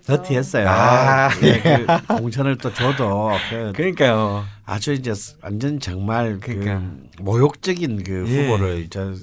더티했어요. 0.07 0.69
아. 0.69 1.31
예, 1.43 1.61
그 2.07 2.07
공천을 2.19 2.57
또 2.59 2.73
줘도 2.73 3.31
그 3.51 3.73
그러니까요. 3.77 4.45
아주 4.65 4.93
이제 4.93 5.13
완전 5.43 5.79
정말 5.79 6.39
그러니까. 6.41 6.81
그 7.17 7.23
모욕적인 7.23 8.03
그 8.03 8.25
예. 8.29 8.45
후보를 8.49 8.89
저 8.91 9.15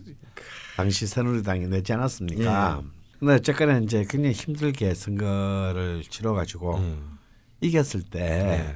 당시 0.77 1.05
새누리당이 1.07 1.67
내지 1.67 1.91
않았습니까? 1.93 2.81
예. 2.83 2.87
근데 3.19 3.33
어쨌거나 3.33 3.79
이제 3.79 4.05
굉장히 4.07 4.33
힘들게 4.33 4.93
선거를 4.93 6.03
치러가지고 6.09 6.77
음. 6.77 7.17
이겼을 7.61 8.03
때 8.03 8.19
네. 8.19 8.75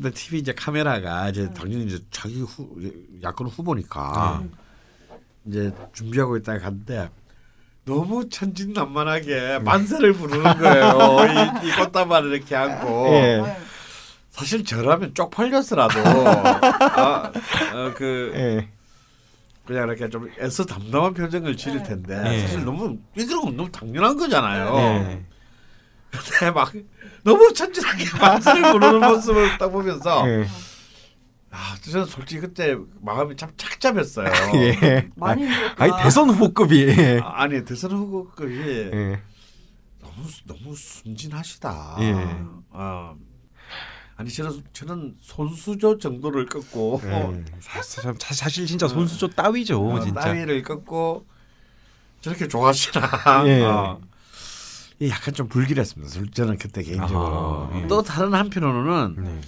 근데 0.00 0.14
TV 0.14 0.38
이제 0.38 0.54
카메라가 0.54 1.24
네. 1.24 1.30
이제 1.30 1.50
당연히 1.52 1.84
이제 1.84 1.98
자기 2.10 2.40
후 2.40 2.74
야권 3.22 3.48
네. 3.48 3.52
후보니까 3.54 4.42
이제 5.44 5.70
준비하고 5.92 6.38
있다가 6.38 6.58
갔는데 6.58 7.10
너무 7.84 8.26
천진난만하게 8.30 9.58
만세를 9.58 10.14
부르는 10.14 10.56
거예요. 10.58 11.60
이, 11.62 11.68
이 11.68 11.72
꽃다발을 11.72 12.32
이렇게 12.32 12.56
안고 12.56 13.08
예. 13.08 13.42
네. 13.42 13.56
사실 14.30 14.64
저라면 14.64 15.12
쪽팔렸으라도 15.12 16.00
아, 16.00 17.32
어, 17.74 17.92
그 17.94 18.32
예. 18.34 18.68
그냥 19.66 19.86
이렇게 19.86 20.08
좀 20.08 20.30
애써 20.40 20.64
담담한 20.64 21.12
표정을 21.12 21.58
지을 21.58 21.82
텐데 21.82 22.22
네. 22.22 22.40
사실 22.40 22.64
너무 22.64 22.96
이런 23.16 23.42
건 23.42 23.56
너무 23.56 23.70
당연한 23.70 24.16
거잖아요. 24.16 24.76
네. 24.76 25.26
근데 26.10 26.50
막 26.52 26.72
너무 27.24 27.52
천진하게 27.52 28.04
만세를 28.20 28.72
부르는 28.72 29.00
모습을 29.00 29.58
딱 29.58 29.68
보면서 29.68 30.28
예. 30.28 30.46
아, 31.52 31.74
저는 31.80 32.06
솔직히 32.06 32.40
그때 32.42 32.76
마음이 33.00 33.36
참 33.36 33.50
착잡했어요. 33.56 34.28
예. 34.54 35.08
많이 35.16 35.42
힘들었구나. 35.46 35.74
아니 35.96 36.02
대선 36.02 36.30
후보급이. 36.30 37.20
아, 37.22 37.42
아니 37.42 37.64
대선 37.64 37.90
후보급이 37.92 38.58
예. 38.92 39.20
너무 40.00 40.28
너무 40.46 40.76
순진하시다. 40.76 41.96
예. 42.00 42.14
어. 42.70 43.16
아니 44.16 44.30
저는 44.30 44.62
저는 44.72 45.16
손수조 45.20 45.98
정도를 45.98 46.46
끊고 46.46 47.00
예. 47.04 47.44
사실, 47.60 48.02
사- 48.02 48.34
사실 48.34 48.66
진짜 48.66 48.86
손수조 48.86 49.28
따위죠, 49.28 49.82
어, 49.84 50.00
진짜. 50.00 50.20
따위를 50.20 50.62
끊고 50.62 51.26
저렇게 52.20 52.46
좋아하시나. 52.46 53.08
예. 53.46 53.62
어. 53.62 54.00
이 55.00 55.08
약간 55.08 55.32
좀 55.32 55.48
불길했습니다. 55.48 56.12
솔- 56.12 56.30
저는 56.30 56.58
그때 56.58 56.82
개인적으로. 56.82 57.68
아하, 57.70 57.80
예. 57.82 57.86
또 57.86 58.02
다른 58.02 58.34
한편으로는 58.34 59.24
네. 59.24 59.40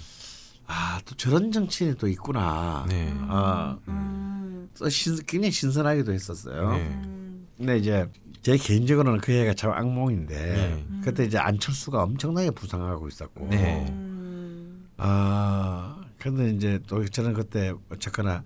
아또 0.65 1.15
저런 1.15 1.51
정치인이 1.51 1.95
또 1.97 2.07
있구나. 2.07 2.85
네. 2.89 3.11
어, 3.29 3.77
음. 3.87 4.67
또 4.77 4.89
신, 4.89 5.15
굉장히 5.27 5.51
신선하기도 5.51 6.11
했었어요. 6.11 6.71
네. 6.71 6.77
음. 6.79 7.47
근데 7.57 7.77
이제 7.77 8.09
제 8.41 8.57
개인적으로는 8.57 9.21
그 9.21 9.31
애가 9.31 9.53
참 9.53 9.71
악몽인데 9.71 10.35
네. 10.35 10.85
그때 11.03 11.23
이제 11.25 11.37
안철수가 11.37 12.01
엄청나게 12.01 12.49
부상하고 12.51 13.07
있었고 13.07 13.47
네. 13.51 13.85
음. 13.89 14.89
아 14.97 16.01
근데 16.17 16.49
이제 16.49 16.79
또 16.87 17.05
저는 17.05 17.33
그때 17.33 17.73
어쨌거나 17.91 18.43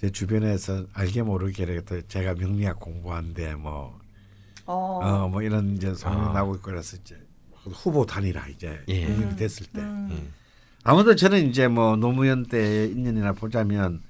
제 0.00 0.08
주변에서 0.08 0.86
알게 0.94 1.22
모르게 1.22 1.82
제가 2.08 2.32
명리학 2.34 2.80
공부한데 2.80 3.56
뭐 3.56 3.99
어. 4.70 5.00
어, 5.02 5.28
뭐 5.28 5.42
이런 5.42 5.76
이제 5.76 5.92
소문이 5.94 6.28
아. 6.28 6.32
나고 6.32 6.54
있고 6.56 6.70
그래서 6.70 6.96
이제 6.96 7.16
후보 7.52 8.06
단위라 8.06 8.46
이제 8.48 8.80
예. 8.88 9.06
국민이 9.06 9.36
됐을 9.36 9.66
때 9.66 9.80
음. 9.80 10.08
예. 10.12 10.28
아무튼 10.84 11.16
저는 11.16 11.48
이제 11.48 11.68
뭐 11.68 11.96
노무현 11.96 12.46
때 12.46 12.86
인연이나 12.86 13.32
보자면 13.32 14.00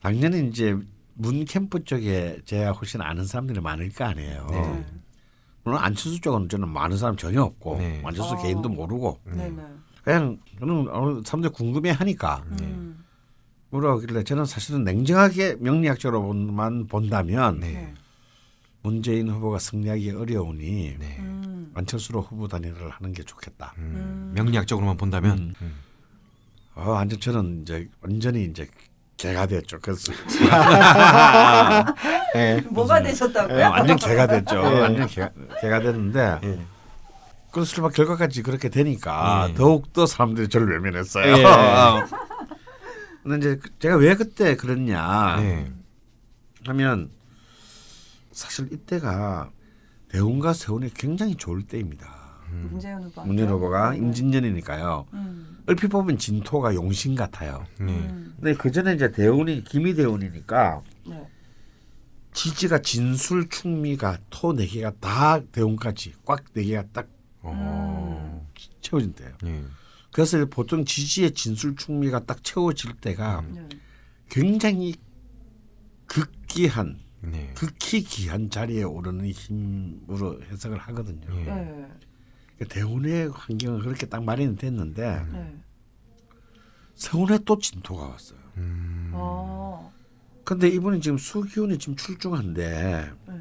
당연히 0.00 0.48
이제 0.48 0.76
문 1.14 1.44
캠프 1.44 1.84
쪽에 1.84 2.38
제가 2.44 2.72
훨씬 2.72 3.00
아는 3.00 3.24
사람들이 3.24 3.60
많을 3.60 3.90
거 3.90 4.04
아니에요. 4.04 4.46
네. 4.50 4.86
물론 5.64 5.80
안철수 5.80 6.20
쪽은 6.20 6.48
저는 6.48 6.68
많은 6.68 6.96
사람 6.96 7.16
전혀 7.16 7.42
없고 7.42 7.78
네. 7.78 8.02
안철수 8.04 8.34
어. 8.34 8.42
개인도 8.42 8.68
모르고 8.68 9.18
네네. 9.24 9.62
그냥 10.02 10.38
저는 10.58 10.88
어느 10.90 11.22
사람들 11.24 11.50
이 11.50 11.52
궁금해 11.52 11.90
하니까 11.90 12.44
네. 12.58 12.66
음. 12.66 13.04
물어보길래 13.70 14.24
저는 14.24 14.44
사실은 14.44 14.84
냉정하게 14.84 15.56
명리학적으로만 15.60 16.88
본다면 16.88 17.60
네. 17.60 17.94
문재인 18.82 19.28
후보가 19.30 19.58
승리하기 19.58 20.10
어려우니 20.10 20.96
네. 20.98 21.16
음. 21.20 21.70
안철수로 21.74 22.22
후보 22.22 22.48
단일을 22.48 22.90
하는 22.90 23.12
게 23.12 23.22
좋겠다. 23.22 23.74
음, 23.78 24.32
명리학적으로만 24.34 24.96
본다면 24.96 25.38
음. 25.38 25.54
음. 25.62 25.74
어, 26.74 26.90
완전 26.90 27.20
저는 27.20 27.62
이제 27.62 27.88
완전히 28.00 28.44
이제 28.44 28.68
개가 29.16 29.46
됐죠. 29.46 29.78
그래서 29.80 30.12
예. 32.34 32.60
뭐가 32.70 33.02
되셨다고요? 33.02 33.58
예, 33.58 33.62
완전 33.64 33.96
개가 33.96 34.26
됐죠. 34.26 34.56
예. 34.56 34.80
완전 34.80 35.06
개가, 35.06 35.30
개가 35.60 35.80
됐는데 35.80 36.38
예. 36.42 36.58
그래서 37.52 37.82
막 37.82 37.92
결과까지 37.92 38.42
그렇게 38.42 38.68
되니까 38.68 39.46
예. 39.50 39.54
더욱 39.54 39.92
더 39.92 40.06
사람들이 40.06 40.48
저를 40.48 40.72
외면했어요. 40.72 41.36
예. 41.38 41.44
근데 43.22 43.36
이제 43.36 43.60
그- 43.62 43.78
제가 43.78 43.96
왜 43.96 44.16
그때 44.16 44.56
그랬냐 44.56 45.36
네. 45.40 45.70
하면 46.66 47.10
사실 48.32 48.72
이때가 48.72 49.50
대운과 50.08 50.52
세운이 50.52 50.92
굉장히 50.94 51.34
좋을 51.36 51.62
때입니다. 51.62 52.06
음. 52.50 52.68
문재인 52.70 52.98
후보. 53.02 53.24
문재인 53.24 53.48
후보가 53.48 53.94
임진년이니까요. 53.94 55.06
음. 55.12 55.62
얼핏 55.66 55.88
보면 55.88 56.18
진토가 56.18 56.74
용신 56.74 57.14
같아요. 57.14 57.64
네. 57.78 57.92
음. 57.92 58.34
근데 58.36 58.54
그 58.54 58.70
전에 58.70 58.94
이제 58.94 59.10
대운이 59.10 59.64
기미 59.64 59.94
대운이니까 59.94 60.82
네. 61.06 61.28
지지가 62.34 62.78
진술 62.82 63.48
충미가 63.48 64.18
토 64.30 64.54
네 64.54 64.66
개가 64.66 64.92
다 65.00 65.40
대운까지 65.52 66.14
꽉 66.24 66.42
네 66.54 66.64
개가 66.64 66.84
딱 66.92 67.08
어. 67.42 68.46
채워진 68.80 69.12
때예요. 69.14 69.32
예. 69.44 69.62
그래서 70.12 70.44
보통 70.46 70.84
지지의 70.84 71.32
진술 71.32 71.76
충미가 71.76 72.24
딱 72.26 72.42
채워질 72.44 72.94
때가 72.96 73.44
네. 73.50 73.68
굉장히 74.28 74.94
극기한 76.06 77.00
네. 77.22 77.52
극히 77.56 78.02
귀한 78.02 78.50
자리에 78.50 78.82
오르는 78.82 79.26
힘으로 79.26 80.40
해석을 80.50 80.78
하거든요. 80.78 81.26
예. 81.40 81.44
네. 81.44 81.88
그 82.58 82.68
대운의 82.68 83.30
환경은 83.32 83.80
그렇게 83.80 84.06
딱 84.06 84.22
마련이 84.24 84.56
됐는데 84.56 85.26
네. 85.32 85.56
서운에 86.94 87.38
또 87.44 87.58
진토가 87.58 88.08
왔어요. 88.08 88.38
음. 88.56 89.10
어. 89.14 89.92
근데 90.44 90.68
이분이 90.68 91.00
지금 91.00 91.18
수기운이 91.18 91.78
지금 91.78 91.96
출중한데 91.96 93.12
네. 93.26 93.40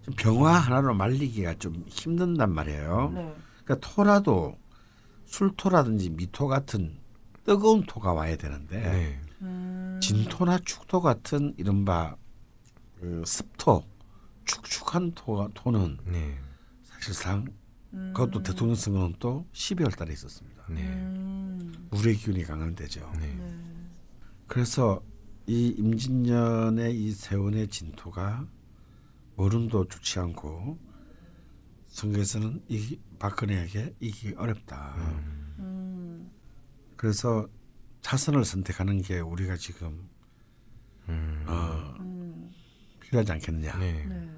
지금 0.00 0.14
병화 0.16 0.52
하나로 0.52 0.94
말리기가 0.94 1.54
좀 1.54 1.84
힘든단 1.86 2.52
말이에요. 2.52 3.12
네. 3.14 3.34
그러니까 3.64 3.88
토라도 3.88 4.58
술토라든지 5.26 6.10
미토 6.10 6.48
같은 6.48 6.98
뜨거운 7.44 7.84
토가 7.84 8.12
와야 8.12 8.36
되는데 8.36 8.80
네. 8.80 9.20
음. 9.42 9.98
진토나 10.02 10.58
축토 10.64 11.00
같은 11.00 11.54
이른바 11.56 12.16
그 13.00 13.22
습토, 13.26 13.82
축축한 14.44 15.12
토가 15.12 15.48
토는 15.54 15.96
네. 16.04 16.38
사실상 16.82 17.46
음. 17.94 18.12
그것도 18.14 18.42
대통령 18.42 18.74
선거는 18.74 19.14
또 19.18 19.46
12월 19.52 19.96
달에 19.96 20.12
있었습니다. 20.12 20.66
네. 20.68 20.82
음. 20.82 21.88
물의 21.90 22.16
기운이 22.16 22.44
강한 22.44 22.74
때죠. 22.74 23.10
네. 23.18 23.34
네. 23.34 23.64
그래서 24.46 25.02
이 25.46 25.68
임진년의 25.78 26.94
이 26.94 27.10
세운의 27.12 27.68
진토가 27.68 28.46
모름도 29.36 29.88
좋지 29.88 30.18
않고 30.20 30.78
선거에서는 31.86 32.62
이 32.68 32.98
박근혜에게 33.18 33.94
이기기 33.98 34.34
어렵다. 34.36 34.94
음. 35.58 36.30
그래서 36.96 37.48
차선을 38.02 38.44
선택하는 38.44 39.00
게 39.00 39.20
우리가 39.20 39.56
지금 39.56 40.08
음. 41.08 41.44
어, 41.48 41.94
음. 41.98 42.09
필요하지 43.10 43.32
않겠느냐 43.32 43.76
네. 43.78 44.04
네. 44.08 44.28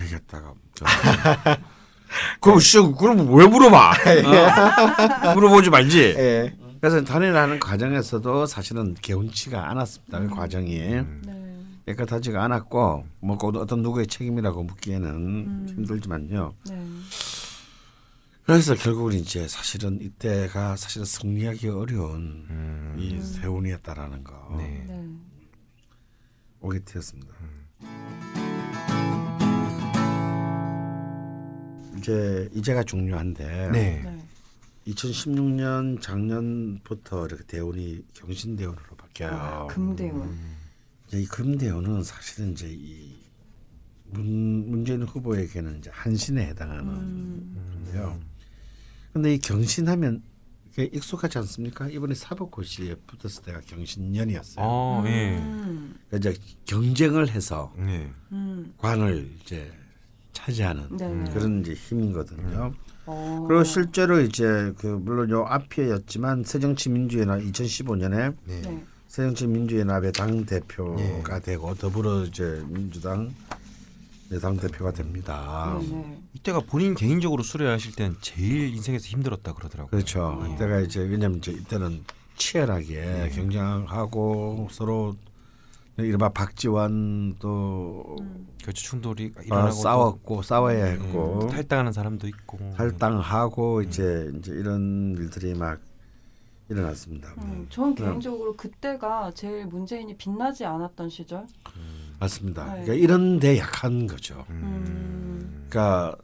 얘기했다가 0.00 0.54
저- 0.74 0.84
그럼 2.40 2.58
씨 2.60 2.78
그럼 2.98 3.34
왜 3.34 3.46
물어봐? 3.46 3.90
어? 5.28 5.34
물어보지 5.34 5.68
말지. 5.68 5.98
예. 6.16 6.56
그래서 6.80 7.04
단일하는 7.04 7.60
과정에서도 7.60 8.46
사실은 8.46 8.94
개운치가 8.94 9.68
않았습니다. 9.70 10.20
그 10.20 10.28
과정이 10.28 10.80
음. 10.80 11.22
네. 11.26 11.92
깨끗하지가 11.92 12.42
않았고 12.44 13.04
뭐 13.20 13.36
어떤 13.56 13.82
누구의 13.82 14.06
책임이라고 14.06 14.62
묻기에는 14.62 15.10
음. 15.10 15.66
힘들지만요. 15.68 16.54
네. 16.70 16.86
그래서 18.44 18.74
결국은 18.74 19.12
이제 19.14 19.46
사실은 19.46 19.98
이때가 20.00 20.76
사실은 20.76 21.04
승리하기 21.04 21.68
어려운 21.68 22.46
음. 22.48 22.96
이 22.98 23.20
세운이었다라는 23.20 24.24
거 24.24 24.54
네. 24.56 24.84
네. 24.88 25.04
오게트였습니다. 26.60 27.34
이제 31.98 32.48
이제가 32.54 32.82
중요한데 32.84 33.70
네. 33.72 34.02
네. 34.02 34.24
2016년 34.86 36.00
작년부터 36.00 37.26
이렇게 37.26 37.44
대운이 37.44 38.02
경신대운으로 38.14 38.96
바뀌어요. 38.96 39.30
아, 39.30 39.66
금대운. 39.66 40.38
이제 41.06 41.20
이 41.20 41.26
금대운은 41.26 42.02
사실은 42.02 42.52
이제 42.52 42.68
이 42.70 43.18
문, 44.04 44.70
문재인 44.70 45.02
후보에게는 45.02 45.78
이제 45.78 45.90
한신에 45.92 46.46
해당하는 46.46 46.88
음. 46.88 47.82
건데요. 47.84 48.18
근데 49.12 49.34
이 49.34 49.38
경신하면 49.38 50.22
이게 50.70 50.84
익숙하지 50.84 51.38
않습니까? 51.38 51.88
이번에 51.88 52.14
사법고시에 52.14 52.94
붙었을 53.06 53.42
때가 53.42 53.60
경신년이었어요. 53.60 54.64
어, 54.64 55.02
예. 55.06 55.36
음. 55.38 55.98
그러니까 56.08 56.30
이제 56.30 56.40
경쟁을 56.64 57.28
해서 57.30 57.74
네. 57.76 58.10
음. 58.32 58.72
관을 58.78 59.30
이제 59.42 59.70
차지하는 60.38 60.96
네. 60.96 61.24
그런 61.32 61.60
이제 61.60 61.74
힘이거든요. 61.74 62.72
어. 63.06 63.44
그리고 63.48 63.64
실제로 63.64 64.20
이제 64.20 64.72
그 64.78 64.86
물론 64.86 65.30
요 65.30 65.44
앞이었지만 65.48 66.44
새정치민주연합 66.44 67.40
2015년에 67.40 68.36
네. 68.44 68.60
네. 68.62 68.84
새정치민주연합의 69.08 70.12
당 70.12 70.44
대표가 70.44 71.40
되고 71.40 71.74
더불어 71.74 72.24
이제 72.24 72.62
민주당 72.68 73.34
당 74.40 74.56
대표가 74.58 74.92
됩니다. 74.92 75.78
네. 75.80 75.88
네. 75.88 76.22
이때가 76.34 76.60
본인 76.60 76.94
개인적으로 76.94 77.42
수료하실 77.42 77.94
때는 77.96 78.16
제일 78.20 78.74
인생에서 78.74 79.06
힘들었다 79.06 79.54
그러더라고요. 79.54 79.90
그렇죠. 79.90 80.44
예. 80.46 80.54
이때가 80.54 80.80
이제 80.80 81.00
왜냐면 81.00 81.38
이제 81.38 81.52
이때는 81.52 82.04
치열하게 82.36 83.32
경쟁하고 83.34 84.68
서로 84.70 85.16
이른바 86.04 86.28
박지원 86.28 87.36
또 87.40 88.16
교체 88.62 88.82
충돌이 88.82 89.32
아, 89.36 89.42
일어나고 89.42 89.72
싸웠고 89.72 90.42
싸워야 90.42 90.96
또, 90.96 91.04
했고 91.04 91.40
음, 91.42 91.48
탈당하는 91.48 91.92
사람도 91.92 92.28
있고 92.28 92.58
탈당하고 92.76 93.82
이제 93.82 94.30
이제 94.38 94.52
이런 94.52 95.16
일들이 95.18 95.54
막 95.54 95.80
일어났습니다. 96.68 97.34
음, 97.38 97.66
저는 97.70 97.94
네. 97.94 98.04
개인적으로 98.04 98.54
그때가 98.54 99.32
제일 99.34 99.66
문재인이 99.66 100.16
빛나지 100.16 100.64
않았던 100.66 101.08
시절. 101.08 101.46
맞습니다. 102.20 102.64
네. 102.64 102.70
그러니까 102.82 102.94
이런 102.94 103.40
데 103.40 103.58
약한 103.58 104.06
거죠. 104.06 104.44
음. 104.50 105.66
그러니까 105.68 106.16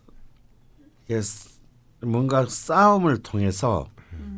뭔가 2.02 2.44
싸움을 2.46 3.22
통해서 3.22 3.88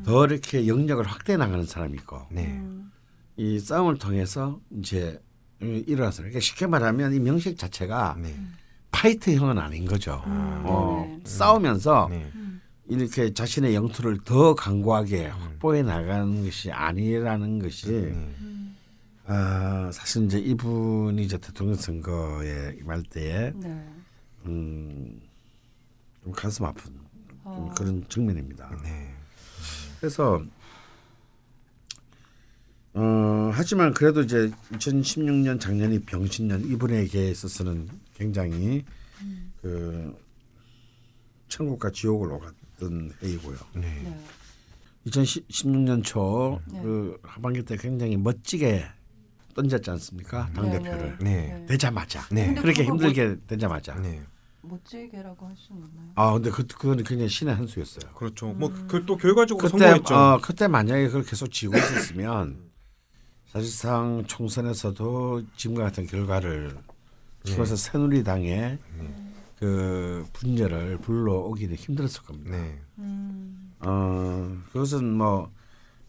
더 0.05 0.25
이렇게 0.25 0.69
영역을 0.69 1.05
확대해 1.05 1.37
나가는 1.37 1.65
사람이 1.65 1.95
있고 1.99 2.23
네. 2.31 2.47
음. 2.47 2.93
이 3.37 3.59
싸움을 3.59 3.99
통해서 3.99 4.61
이제 4.79 5.21
일어나서 5.61 6.19
그러니까 6.19 6.41
쉽게 6.41 6.67
말하면 6.67 7.15
이 7.15 7.21
명식 7.21 7.59
자체가 7.59 8.17
네. 8.21 8.35
파이트형은 8.91 9.59
아닌 9.59 9.85
거죠. 9.85 10.23
음, 10.27 10.63
어, 10.65 11.05
네네. 11.07 11.21
싸우면서 11.25 12.09
네. 12.11 12.31
이렇게 12.89 13.33
자신의 13.33 13.75
영토를 13.75 14.19
더 14.25 14.55
강구하게 14.55 15.27
확보해 15.27 15.83
나가는 15.83 16.45
것이 16.45 16.71
아니라는 16.71 17.59
것이 17.59 17.91
네. 17.91 18.33
아, 19.27 19.91
사실 19.93 20.25
이제 20.25 20.39
이분이 20.39 21.25
이제 21.25 21.37
대통령 21.39 21.75
선거에 21.77 22.77
임할 22.81 23.03
때에 23.03 23.53
네. 23.57 23.85
음, 24.47 25.21
좀 26.23 26.33
가슴 26.33 26.65
아픈 26.65 26.93
좀 26.93 27.41
어. 27.45 27.75
그런 27.77 28.05
측면입니다. 28.09 28.71
네. 28.83 29.15
그래서 29.99 30.43
어, 32.99 33.51
하지만 33.53 33.93
그래도 33.93 34.23
이제 34.23 34.51
2016년 34.73 35.61
작년이 35.61 36.01
병신년 36.01 36.65
이분에게 36.65 37.31
있어서는 37.31 37.89
굉장히 38.15 38.85
그 39.61 40.17
천국과 41.49 41.91
지옥을 41.91 42.33
오갔던 42.33 43.13
해이고요. 43.23 43.59
네. 43.75 43.81
네. 44.03 44.25
2016년 45.07 46.03
초 46.03 46.59
네. 46.73 46.81
그 46.83 47.19
하반기 47.23 47.63
때 47.63 47.77
굉장히 47.77 48.17
멋지게 48.17 48.87
던졌지 49.55 49.91
않습니까? 49.91 50.51
당 50.55 50.71
대표를 50.71 51.19
네. 51.21 51.65
되자마자 51.69 52.27
네. 52.31 52.55
그렇게 52.55 52.85
힘들게 52.85 53.37
되자마자. 53.47 53.95
네. 53.97 54.23
멋지게라고 54.63 55.47
할 55.47 55.55
수는 55.57 55.83
없나요? 55.83 56.13
아 56.15 56.33
근데 56.33 56.51
그 56.51 56.67
그건 56.67 57.05
그냥 57.05 57.29
신의 57.29 57.55
한 57.55 57.67
수였어요. 57.67 58.11
그렇죠. 58.15 58.53
뭐그 58.55 59.05
또 59.07 59.17
결과적으로 59.17 59.69
그때 59.69 59.85
성공했죠. 59.85 60.15
어 60.15 60.41
그때 60.43 60.67
만약에 60.67 61.07
그걸 61.07 61.25
계속 61.25 61.53
지고 61.53 61.77
있었으면 61.77 62.65
사실상 63.57 64.23
총선에서도 64.27 65.43
지금과 65.57 65.85
같은 65.85 66.07
결과를 66.07 66.77
지금서 67.43 67.75
새누리당의 67.75 68.79
그 69.59 70.27
분열을 70.35 70.99
불러오기는 70.99 71.75
힘들었을 71.75 72.23
겁니다. 72.23 72.51
네. 72.51 72.79
음. 72.99 73.73
어 73.81 74.55
그것은 74.73 75.15
뭐 75.15 75.51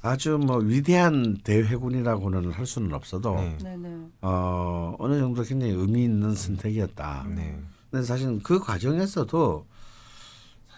아주 0.01 0.37
뭐 0.37 0.57
위대한 0.57 1.37
대회군이라고는 1.41 2.51
할 2.51 2.65
수는 2.65 2.93
없어도 2.93 3.35
네. 3.35 3.57
네네. 3.63 4.07
어 4.23 4.95
어느 4.99 5.17
정도 5.17 5.41
굉장히 5.43 5.71
의미 5.71 6.03
있는 6.03 6.35
선택이었다. 6.35 7.27
네. 7.33 7.57
근데 7.89 8.05
사실 8.05 8.43
그 8.43 8.59
과정에서도 8.59 9.65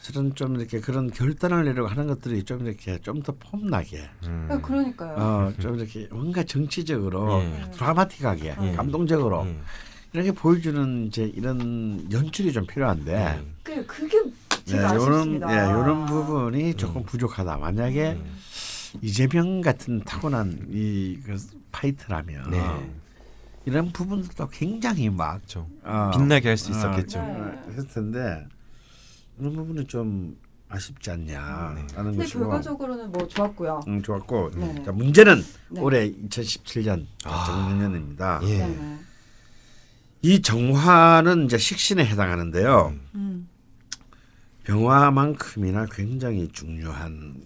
사실은 0.10 0.34
좀 0.34 0.56
이렇게 0.56 0.80
그런 0.80 1.10
결단을 1.12 1.66
내려고 1.66 1.88
하는 1.88 2.08
것들이 2.08 2.44
좀 2.44 2.66
이렇게 2.66 2.98
좀 3.00 3.22
더 3.22 3.34
폼나게 3.40 4.10
음. 4.24 4.48
아, 4.50 4.60
그러니까요. 4.60 5.16
어 5.18 5.54
좀 5.62 5.76
이렇게 5.78 6.08
뭔가 6.12 6.42
정치적으로 6.44 7.42
예. 7.42 7.70
드라마틱하게 7.72 8.56
예. 8.62 8.72
감동적으로 8.76 9.46
예. 9.46 9.56
이렇게 10.14 10.32
보여주는 10.32 11.06
이제 11.08 11.24
이런 11.36 12.08
연출이 12.12 12.52
좀 12.52 12.66
필요한데 12.66 13.44
그 13.64 13.86
그게 13.86 14.20
네, 14.24 14.32
제가 14.66 14.96
요런 14.96 15.14
아쉽습니다. 15.20 15.54
예, 15.54 15.72
요런 15.72 16.06
부분이 16.08 16.74
조금 16.76 17.04
부족하다. 17.04 17.58
만약에 17.58 18.14
음. 18.14 18.38
이재명 19.02 19.62
같은 19.62 20.00
타고난 20.04 20.68
이 20.72 21.20
그 21.26 21.38
파이트라면 21.72 22.50
네. 22.50 22.64
이런 23.66 23.92
부분들도 23.92 24.48
굉장히 24.48 25.10
막 25.12 25.36
그렇죠. 25.38 25.68
어, 25.84 26.10
빛나게 26.14 26.48
할수 26.48 26.72
어, 26.72 26.76
있었겠죠. 26.76 27.20
네. 27.22 27.74
했을 27.74 27.88
텐데 27.90 28.48
이런 29.40 29.56
부분이 29.56 29.86
좀 29.88 30.38
아쉽지 30.68 31.10
않냐라는 31.10 32.12
네. 32.12 32.18
것이고 32.18 32.42
결과적으로는 32.42 33.12
뭐 33.12 33.28
좋았고요. 33.28 33.82
음, 33.88 34.02
좋았고 34.02 34.52
네. 34.52 34.84
자, 34.84 34.92
문제는 34.92 35.42
네. 35.70 35.82
올해 35.82 36.12
2017년 36.12 37.08
아. 37.26 37.46
정년입니다. 37.46 38.42
예. 38.44 38.58
네네. 38.60 39.00
이 40.22 40.42
정화는 40.42 41.46
이제 41.46 41.58
식신에 41.58 42.06
해당하는데요. 42.06 42.94
음. 43.16 43.50
병화만큼이나 44.64 45.88
굉장히 45.88 46.48
중요한 46.50 47.44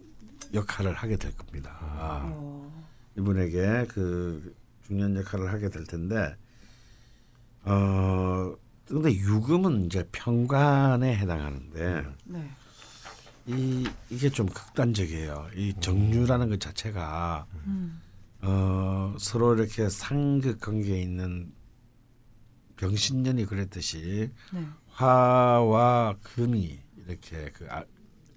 역할을 0.53 0.93
하게 0.93 1.15
될 1.15 1.35
겁니다. 1.37 1.77
어. 1.81 2.85
이분에게 3.17 3.85
그 3.87 4.53
중요한 4.85 5.15
역할을 5.15 5.53
하게 5.53 5.69
될 5.69 5.85
텐데 5.85 6.35
어 7.63 8.53
근데 8.87 9.11
유금은 9.13 9.85
이제 9.85 10.07
평관에 10.11 11.15
해당하는데 11.17 12.05
네. 12.25 12.49
이 13.45 13.87
이게 14.09 14.29
좀 14.29 14.47
극단적이에요. 14.47 15.47
이 15.55 15.73
정유라는 15.79 16.49
것 16.49 16.59
자체가 16.59 17.45
음. 17.65 18.01
어, 18.41 19.15
서로 19.19 19.55
이렇게 19.55 19.87
상극 19.89 20.59
관계에 20.59 21.01
있는 21.01 21.51
병신년이 22.77 23.45
그랬듯이 23.45 24.29
네. 24.53 24.67
화와 24.89 26.17
금이 26.21 26.79
이렇게 26.97 27.51
그 27.53 27.67
아, 27.69 27.83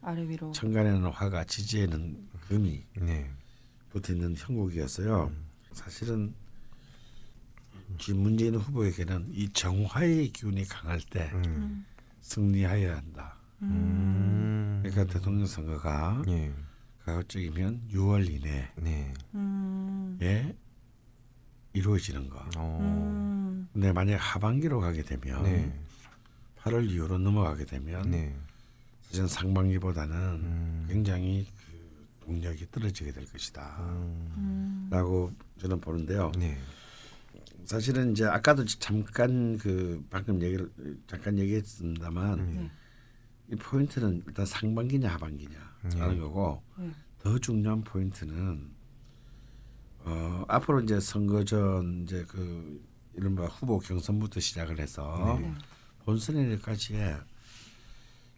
아래 0.02 0.22
위로. 0.28 0.52
천간에는 0.52 1.06
화가 1.06 1.44
지지에는 1.44 2.28
금이 2.48 2.84
네. 3.00 3.30
붙어 3.90 4.12
있는 4.12 4.34
형국이었어요. 4.36 5.32
사실은 5.72 6.32
지금 6.32 6.45
문재인 8.14 8.54
후보에게는 8.56 9.30
이 9.32 9.48
정화의 9.52 10.28
기운이 10.28 10.64
강할 10.64 11.00
때 11.00 11.30
음. 11.34 11.84
승리하여야 12.20 12.96
한다. 12.96 13.36
음. 13.62 14.80
그러니까 14.82 15.12
대통령 15.12 15.46
선거가 15.46 16.22
예. 16.28 16.52
가급적이면 17.04 17.88
6월 17.92 18.28
이내에 18.28 18.68
네. 18.76 19.14
음. 19.34 20.18
이루어지는 21.72 22.28
거. 22.28 22.38
어. 22.56 22.78
음. 22.80 23.68
근데 23.72 23.92
만약 23.92 24.16
하반기로 24.16 24.80
가게 24.80 25.02
되면 25.02 25.42
네. 25.42 25.78
8월 26.60 26.90
이후로 26.90 27.18
넘어가게 27.18 27.64
되면 27.64 28.10
네. 28.10 28.34
사실은 29.02 29.28
상반기보다는 29.28 30.16
음. 30.16 30.86
굉장히 30.88 31.46
그 31.56 32.24
동력이 32.24 32.70
떨어지게 32.70 33.12
될 33.12 33.24
것이다. 33.26 33.76
음. 33.80 34.32
음. 34.36 34.88
라고 34.90 35.32
저는 35.60 35.80
보는데요. 35.80 36.32
네. 36.38 36.58
사실은 37.66 38.12
이제 38.12 38.24
아까도 38.24 38.64
잠깐 38.64 39.58
그 39.58 40.04
방금 40.08 40.40
얘기를 40.40 40.70
잠깐 41.06 41.38
얘기했습니다만 41.38 42.54
네. 42.54 42.70
이 43.52 43.56
포인트는 43.56 44.22
일단 44.26 44.46
상반기냐 44.46 45.08
하반기냐 45.12 45.58
하는 45.82 46.14
네. 46.14 46.20
거고 46.20 46.62
네. 46.78 46.90
더 47.18 47.38
중요한 47.38 47.82
포인트는 47.82 48.70
어 50.04 50.44
앞으로 50.46 50.80
이제 50.80 51.00
선거 51.00 51.44
전 51.44 52.04
이제 52.04 52.24
그 52.28 52.84
이른바 53.14 53.46
후보 53.46 53.78
경선부터 53.78 54.38
시작을 54.38 54.78
해서 54.78 55.38
네. 55.40 55.52
본선에까지에 56.04 57.16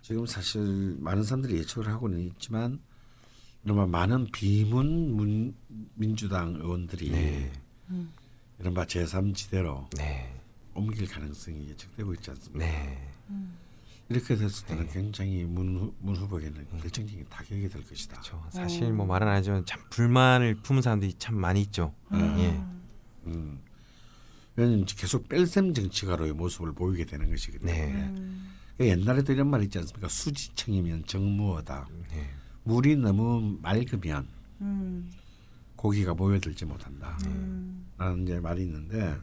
지금 0.00 0.24
사실 0.24 0.96
많은 1.00 1.22
사람들이 1.22 1.58
예측을 1.58 1.88
하고는 1.88 2.20
있지만 2.20 2.80
이른바 3.62 3.86
많은 3.86 4.28
비문 4.32 5.12
문, 5.14 5.54
민주당 5.94 6.54
의원들이 6.54 7.10
네. 7.10 7.52
음. 7.90 8.10
이른바 8.58 8.84
제3지대로 8.84 9.88
네. 9.96 10.34
옮길 10.74 11.06
가능성이 11.08 11.68
예측되고 11.70 12.14
있지 12.14 12.30
않습니까? 12.30 12.64
네. 12.66 13.08
이렇게 14.08 14.36
됐을 14.36 14.66
때는 14.66 14.88
굉장히 14.88 15.44
문, 15.44 15.76
후- 15.76 15.94
문 16.00 16.16
후보에게는 16.16 16.66
결정적인 16.80 17.26
타격이 17.28 17.68
될 17.68 17.86
것이다. 17.86 18.20
저 18.24 18.42
사실 18.50 18.90
뭐 18.92 19.04
말은 19.06 19.28
안 19.28 19.34
하지만 19.34 19.64
참 19.66 19.80
불만을 19.90 20.56
품은 20.62 20.80
사람들이 20.82 21.14
참 21.18 21.36
많이 21.36 21.60
있죠. 21.62 21.94
예. 22.14 22.58
음. 23.26 23.60
왜냐하면 24.56 24.86
계속 24.86 25.28
뺄셈 25.28 25.74
정치가로의 25.74 26.32
모습을 26.32 26.72
보이게 26.72 27.04
되는 27.04 27.28
것이기 27.30 27.58
때문에 27.58 27.86
네. 27.92 27.92
음. 28.08 28.50
옛날에도 28.80 29.32
이런 29.32 29.48
말 29.50 29.62
있지 29.62 29.78
않습니까? 29.78 30.08
수지청이면 30.08 31.04
정무어다. 31.06 31.86
네. 32.10 32.30
물이 32.64 32.96
너무 32.96 33.58
맑으면 33.60 34.26
음. 34.62 35.10
고기가 35.78 36.12
모여들지 36.12 36.64
못한다. 36.64 37.16
음. 37.26 37.86
라는 37.96 38.24
이제 38.24 38.40
말이 38.40 38.62
있는데 38.62 39.14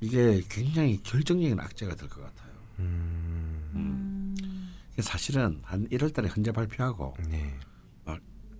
이게 0.00 0.42
굉장히 0.48 1.00
결정적인 1.02 1.58
악재가 1.58 1.94
될 1.94 2.08
것 2.08 2.20
같아요. 2.22 2.52
음. 2.80 3.72
음. 3.74 4.72
사실은 5.00 5.60
한 5.62 5.88
1월 5.88 6.12
달에 6.12 6.28
헌재 6.28 6.52
발표하고 6.52 7.14
네. 7.30 7.54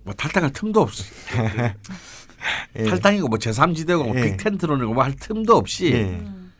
뭐 0.03 0.13
탈당할 0.13 0.53
틈도 0.53 0.79
없이 0.81 1.03
예. 2.77 2.83
탈당이고 2.85 3.27
뭐 3.27 3.37
제3지대고 3.37 4.05
뭐 4.05 4.15
예. 4.17 4.21
빅텐트로 4.37 4.77
내고 4.77 4.93
뭐 4.93 5.03
할 5.03 5.13
틈도 5.13 5.57
없이 5.57 5.91
예. 5.91 6.03
음. 6.05 6.53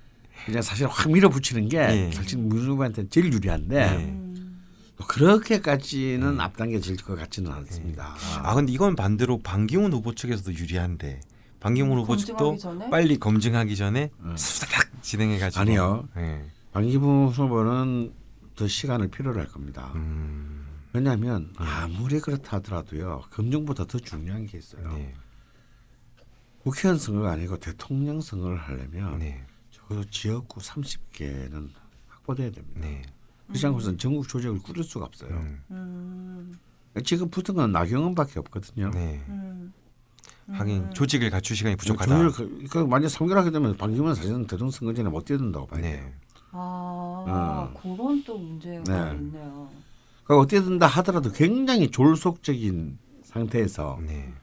그냥 0.45 0.61
사실 0.61 0.85
확 0.87 1.09
밀어붙이는 1.09 1.69
게 1.69 1.77
예. 1.77 2.11
사실 2.11 2.39
문 2.39 2.67
후보한테 2.67 3.07
제일 3.07 3.31
유리한데 3.31 3.77
예. 3.77 4.26
그렇게까지는 5.05 6.39
앞당겨질 6.39 6.97
것 6.97 7.15
같지는 7.15 7.51
않습니다. 7.51 8.15
아 8.41 8.55
근데 8.55 8.71
이건 8.71 8.95
반대로 8.95 9.39
반기문 9.39 9.93
후보 9.93 10.15
측에서도 10.15 10.53
유리한데 10.53 11.21
반기문 11.59 11.99
후보 11.99 12.17
측도 12.17 12.57
전에? 12.57 12.89
빨리 12.89 13.17
검증하기 13.17 13.75
전에 13.75 14.09
음. 14.21 14.35
수다닥 14.37 15.03
진행해가지고 15.03 15.61
아니요. 15.61 16.07
예. 16.17 16.45
방기문 16.71 17.29
후보는 17.29 18.13
더 18.55 18.67
시간을 18.67 19.09
필요로 19.09 19.39
할 19.39 19.47
겁니다. 19.47 19.91
음. 19.95 20.65
왜냐하면 20.93 21.53
아무리 21.57 22.19
그렇다 22.19 22.57
하더라도요 22.57 23.23
검증보다 23.31 23.85
더 23.85 23.99
중요한 23.99 24.45
게 24.47 24.57
있어요. 24.57 24.87
네. 24.93 25.13
국회의원 26.63 26.99
선거가 26.99 27.31
아니고 27.31 27.59
대통령 27.59 28.19
선거를 28.19 28.57
하려면 28.57 29.19
네. 29.19 29.45
적어도 29.69 30.03
지역구 30.09 30.59
30개는 30.59 31.69
확보돼야 32.07 32.51
됩니다. 32.51 32.79
네. 32.81 33.03
그렇지 33.47 33.65
않고서는 33.67 33.97
전국 33.97 34.27
조직을 34.27 34.59
꾸릴 34.59 34.83
수가 34.83 35.05
없어요. 35.05 35.31
음. 35.31 35.63
음. 35.71 36.53
지금 37.03 37.29
붙은 37.29 37.55
건 37.55 37.71
나경원밖에 37.71 38.39
없거든요. 38.39 38.91
네. 38.91 39.21
음. 39.29 39.73
하긴 40.49 40.93
조직을 40.93 41.29
갖출 41.29 41.55
시간이 41.55 41.75
부족하다. 41.75 42.29
조직을 42.29 42.31
그, 42.31 42.67
그 42.69 42.77
만약 42.79 43.07
3개월 43.07 43.35
하게 43.35 43.51
되면 43.51 43.75
방기문 43.75 44.15
사실은 44.15 44.43
대통령 44.47 44.71
선거 44.71 44.93
전에 44.93 45.09
못 45.09 45.25
뛰어든다고 45.25 45.67
봐야 45.67 45.81
돼요. 45.81 46.03
네. 46.05 46.13
아, 46.51 47.69
어. 47.73 47.79
그런 47.81 48.23
또 48.23 48.37
문제가 48.37 48.83
네. 48.83 49.17
있네요. 49.17 49.69
그러니까 50.23 50.43
어떻게든다 50.43 50.87
하더라도 50.87 51.31
굉장히 51.31 51.91
졸속적인 51.91 52.97
상태에서 53.23 53.99
네. 54.05 54.33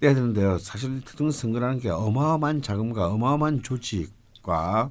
떼야 0.00 0.14
되는데요. 0.14 0.58
사실 0.58 1.00
대통령 1.00 1.30
선거라는 1.32 1.80
게 1.80 1.88
어마어마한 1.88 2.62
자금과 2.62 3.08
어마어마한 3.08 3.62
조직과 3.62 4.90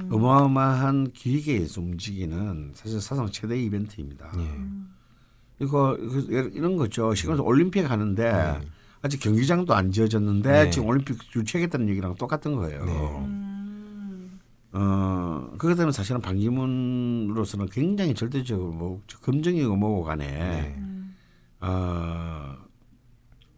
음. 0.00 0.08
어마어마한 0.12 1.12
기획에 1.12 1.54
의해서 1.54 1.80
움직이는 1.80 2.72
사실 2.74 3.00
사상 3.00 3.30
최대 3.30 3.60
이벤트입니다. 3.60 4.30
예. 4.36 4.40
음. 4.40 4.94
이거, 5.60 5.96
이거 6.00 6.40
이런 6.54 6.76
거죠. 6.76 7.12
지금 7.14 7.40
올림픽 7.40 7.90
하는데 7.90 8.32
네. 8.32 8.60
아직 9.02 9.18
경기장도 9.20 9.74
안 9.74 9.90
지어졌는데 9.90 10.64
네. 10.64 10.70
지금 10.70 10.88
올림픽 10.88 11.18
유치하겠다는 11.34 11.88
얘기랑 11.88 12.14
똑같은 12.14 12.54
거예요. 12.54 12.84
네. 12.84 12.92
음. 12.92 14.40
어, 14.72 15.50
그렇게 15.58 15.76
되면 15.76 15.92
사실은 15.92 16.20
반기문으로서는 16.20 17.66
굉장히 17.66 18.14
절대적으로 18.14 18.72
뭐 18.72 19.02
검증이고 19.22 19.74
뭐고 19.76 20.04
간에 20.04 20.26
네. 20.26 20.74
음. 20.78 21.16
어, 21.60 22.56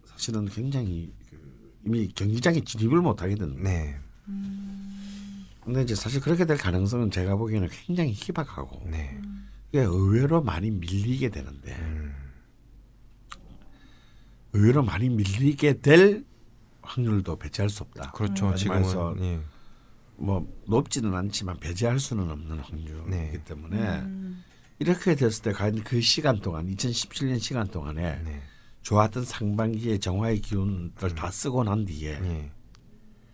사실은 0.05 0.47
굉장히 0.47 1.13
그 1.29 1.39
이미 1.85 2.09
경기장에 2.09 2.61
진입을 2.61 3.01
못 3.01 3.23
하게 3.23 3.35
되는. 3.35 3.63
네. 3.63 3.99
근데 5.61 5.83
이제 5.83 5.95
사실 5.95 6.21
그렇게 6.21 6.45
될 6.45 6.57
가능성은 6.57 7.11
제가 7.11 7.37
보기에는 7.37 7.69
굉장히 7.71 8.13
희박하고 8.13 8.89
네. 8.91 9.21
이게 9.69 9.83
의외로 9.83 10.43
많이 10.43 10.71
밀리게 10.71 11.29
되는데 11.29 11.77
음. 11.77 12.15
의외로 14.53 14.83
많이 14.83 15.09
밀리게 15.09 15.81
될 15.81 16.25
확률도 16.83 17.37
배제할 17.37 17.69
수 17.71 17.83
없다. 17.85 18.13
그렇죠. 18.13 18.49
음. 18.49 18.57
지금은 18.57 18.81
말해서 18.81 19.17
예. 19.21 19.41
뭐 20.17 20.47
높지는 20.67 21.15
않지만 21.15 21.59
배제할 21.61 21.99
수는 21.99 22.31
없는 22.31 22.59
확률이기 22.59 23.11
네. 23.11 23.43
때문에 23.45 24.01
음. 24.01 24.43
이렇게 24.79 25.15
됐을 25.15 25.43
때 25.43 25.53
과연 25.53 25.85
그 25.85 26.01
시간 26.01 26.41
동안 26.41 26.67
2017년 26.67 27.39
시간 27.39 27.69
동안에 27.69 28.23
네. 28.25 28.43
좋았던 28.83 29.25
상반기의 29.25 29.99
정화의 30.01 30.41
기운들 30.41 31.15
다 31.15 31.31
쓰고 31.31 31.65
난 31.65 31.85
뒤에 31.85 32.19
예. 32.23 32.51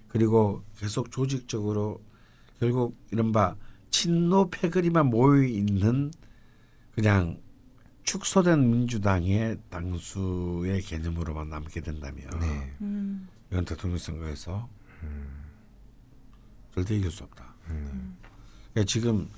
그리고 0.09 0.65
계속 0.79 1.11
조직적으로 1.11 2.01
결국 2.59 2.97
이른바 3.11 3.57
친노 3.91 4.51
패거리만 4.51 5.07
모여 5.07 5.43
있는 5.43 6.11
그냥 6.93 7.41
축소된 8.05 8.71
민주당의 8.71 9.59
당수의 9.69 10.81
개념으로만 10.83 11.49
남게 11.49 11.81
된다면 11.81 12.29
네. 12.41 12.77
음. 12.81 13.29
이건 13.51 13.65
대통령 13.65 13.99
선거에서 13.99 14.69
절대 16.75 16.95
이길 16.97 17.11
수 17.11 17.25
없다. 17.25 17.55
음. 17.71 18.17
그러니까 18.73 18.91
지금 18.91 19.29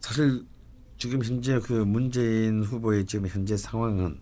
사실 0.00 0.44
지금 0.98 1.22
현재 1.22 1.60
그 1.60 1.72
문재인 1.72 2.64
후보의 2.64 3.06
지금 3.06 3.28
현재 3.28 3.56
상황은 3.56 4.20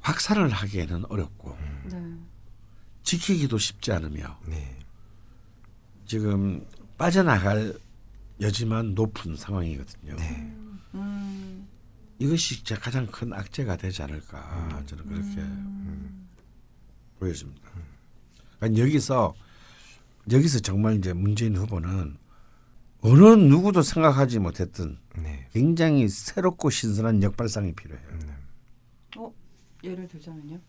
확산을 0.00 0.48
하기에는 0.48 1.04
어렵고 1.06 1.56
네. 1.90 2.18
지키기도 3.02 3.58
쉽지 3.58 3.92
않으며 3.92 4.40
네. 4.46 4.81
지금 6.12 6.62
빠져나갈 6.98 7.74
여지만 8.38 8.94
높은 8.94 9.34
상황이거든요. 9.34 10.14
네. 10.16 10.54
음. 10.92 11.66
이것이 12.18 12.62
제 12.64 12.74
가장 12.74 13.06
큰 13.06 13.32
악재가 13.32 13.78
되지 13.78 14.02
않을까 14.02 14.82
저는 14.84 15.06
그렇게 15.06 15.40
음. 15.40 16.28
보여집니다. 17.18 17.66
그러니까 18.58 18.82
여기서 18.82 19.34
여기서 20.30 20.58
정말 20.58 20.98
이제 20.98 21.14
문재인 21.14 21.56
후보는 21.56 22.18
어느 23.00 23.24
누구도 23.24 23.80
생각하지 23.80 24.38
못했던 24.38 24.98
네. 25.16 25.48
굉장히 25.54 26.08
새롭고 26.08 26.68
신선한 26.68 27.22
역발상이 27.22 27.72
필요해요. 27.72 28.06
어? 29.16 29.32
예를 29.82 30.06
들자면요. 30.08 30.60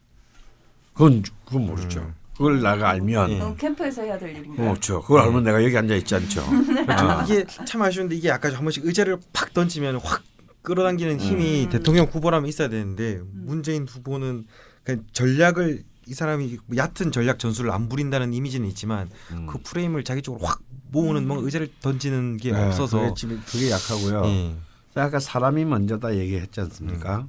그건 0.93 1.21
그건 1.43 1.65
모르죠. 1.65 2.13
음. 2.33 2.37
그걸 2.37 2.61
내가 2.61 2.89
알면 2.89 3.31
예. 3.31 3.55
캠프에서 3.57 4.01
해야 4.01 4.17
될 4.17 4.31
일인가요? 4.31 4.69
그렇죠. 4.69 5.01
그걸 5.01 5.21
알면 5.21 5.43
내가 5.43 5.63
여기 5.63 5.77
앉아 5.77 5.95
있지 5.95 6.15
않죠. 6.15 6.43
아. 6.87 7.23
이게 7.23 7.45
참 7.65 7.81
아쉬운데 7.81 8.15
이게 8.15 8.31
아까 8.31 8.49
한 8.49 8.61
번씩 8.61 8.85
의제를 8.85 9.19
팍 9.31 9.53
던지면 9.53 9.97
확 9.97 10.23
끌어당기는 10.63 11.19
힘이 11.19 11.65
음. 11.65 11.69
대통령 11.69 12.05
후보라면 12.05 12.47
있어야 12.47 12.69
되는데 12.69 13.21
문재인 13.31 13.85
후보는 13.87 14.45
그냥 14.83 15.03
전략을 15.11 15.83
이 16.05 16.13
사람이 16.13 16.57
얕은 16.75 17.11
전략 17.11 17.39
전술을 17.39 17.71
안 17.71 17.87
부린다는 17.87 18.33
이미지는 18.33 18.67
있지만 18.69 19.09
음. 19.31 19.47
그 19.47 19.59
프레임을 19.61 20.03
자기 20.03 20.21
쪽으로 20.21 20.45
확 20.45 20.61
모으는 20.91 21.27
뭔가 21.27 21.45
의제를 21.45 21.69
던지는 21.81 22.37
게 22.37 22.51
네, 22.51 22.65
없어서 22.65 22.99
그게, 22.99 23.13
지금 23.15 23.41
그게 23.45 23.71
약하고요. 23.71 24.25
예. 24.25 24.55
아까 24.95 25.19
사람이 25.19 25.65
먼저다 25.65 26.15
얘기했지 26.17 26.61
않습니까? 26.61 27.27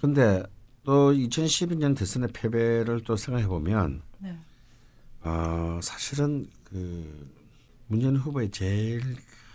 근데 0.00 0.42
또 0.84 1.12
2012년 1.12 1.96
대선의 1.96 2.30
패배를 2.32 3.02
또 3.04 3.16
생각해 3.16 3.46
보면 3.46 4.02
네. 4.18 4.36
어, 5.22 5.78
사실은 5.82 6.48
그 6.64 7.30
문재인 7.88 8.16
후보의 8.16 8.50
제일 8.50 9.00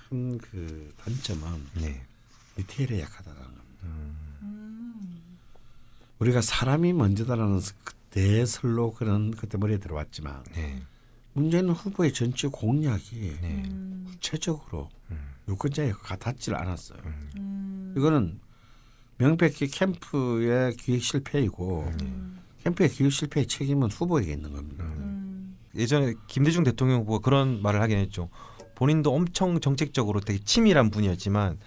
큰 0.10 0.38
그 0.38 0.94
단점은 0.98 1.68
네. 1.82 2.02
디테일에 2.56 3.02
약하다는 3.02 3.40
겁니다. 3.40 3.64
음. 3.84 5.22
우리가 6.20 6.42
사람이 6.42 6.94
먼저다라는 6.94 7.60
그 7.84 7.94
대설로 8.10 8.94
그런 8.94 9.32
그때 9.32 9.58
머리에 9.58 9.78
들어왔지만 9.78 10.44
네. 10.54 10.82
문재인 11.34 11.70
후보의 11.70 12.14
전체 12.14 12.48
공약이 12.48 13.38
네. 13.42 13.64
음. 13.70 14.06
구체적으로 14.08 14.90
음. 15.12 15.18
유권자에 15.50 15.92
같았질 15.92 16.56
않았어요. 16.56 17.00
음. 17.38 17.94
이거는 17.98 18.40
명백히 19.18 19.68
캠프의 19.68 20.76
기획 20.76 21.02
실패이고 21.04 21.92
음. 22.02 22.38
캠프의 22.64 22.90
기획 22.90 23.12
실패의 23.12 23.48
책임은 23.48 23.90
후보에게 23.90 24.32
있는 24.34 24.52
겁니다. 24.52 24.84
음. 24.86 25.58
예전에 25.76 26.14
김대중 26.28 26.64
대통령 26.64 27.02
후보가 27.02 27.20
그런 27.20 27.62
말을 27.62 27.82
하긴 27.82 27.98
했죠. 27.98 28.30
본인도 28.76 29.14
엄청 29.14 29.60
정책적으로 29.60 30.20
되게 30.20 30.40
치밀한 30.44 30.92
분이었지만 30.92 31.58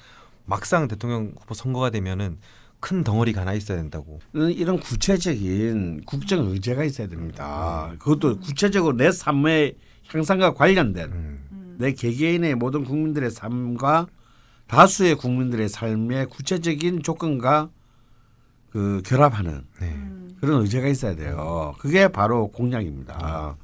막상 0.46 0.88
대통령 0.88 1.32
후보 1.40 1.54
선거가 1.54 1.90
되면은 1.90 2.38
큰 2.78 3.04
덩어리가 3.04 3.42
하나 3.42 3.52
있어야 3.52 3.76
된다고. 3.78 4.20
이런- 4.32 4.52
이런 4.52 4.80
구체적인 4.80 6.02
국정 6.06 6.46
의제가 6.50 6.84
있어야 6.84 7.08
됩니다. 7.08 7.92
그것도 7.98 8.40
구체적으로 8.40 8.96
내 8.96 9.10
삶의 9.12 9.74
향상과 10.08 10.54
관련된 10.54 11.12
음. 11.12 11.76
내 11.78 11.92
개개인의 11.92 12.54
모든 12.54 12.84
국민들의 12.84 13.30
삶과 13.30 14.06
다수의 14.70 15.16
국민들의 15.16 15.68
삶의 15.68 16.26
구체적인 16.26 17.02
조건과 17.02 17.70
그 18.70 19.02
결합하는 19.04 19.64
네. 19.80 19.88
음. 19.88 20.36
그런 20.40 20.62
의제가 20.62 20.86
있어야 20.86 21.16
돼요. 21.16 21.74
그게 21.80 22.06
바로 22.06 22.46
공약입니다. 22.46 23.56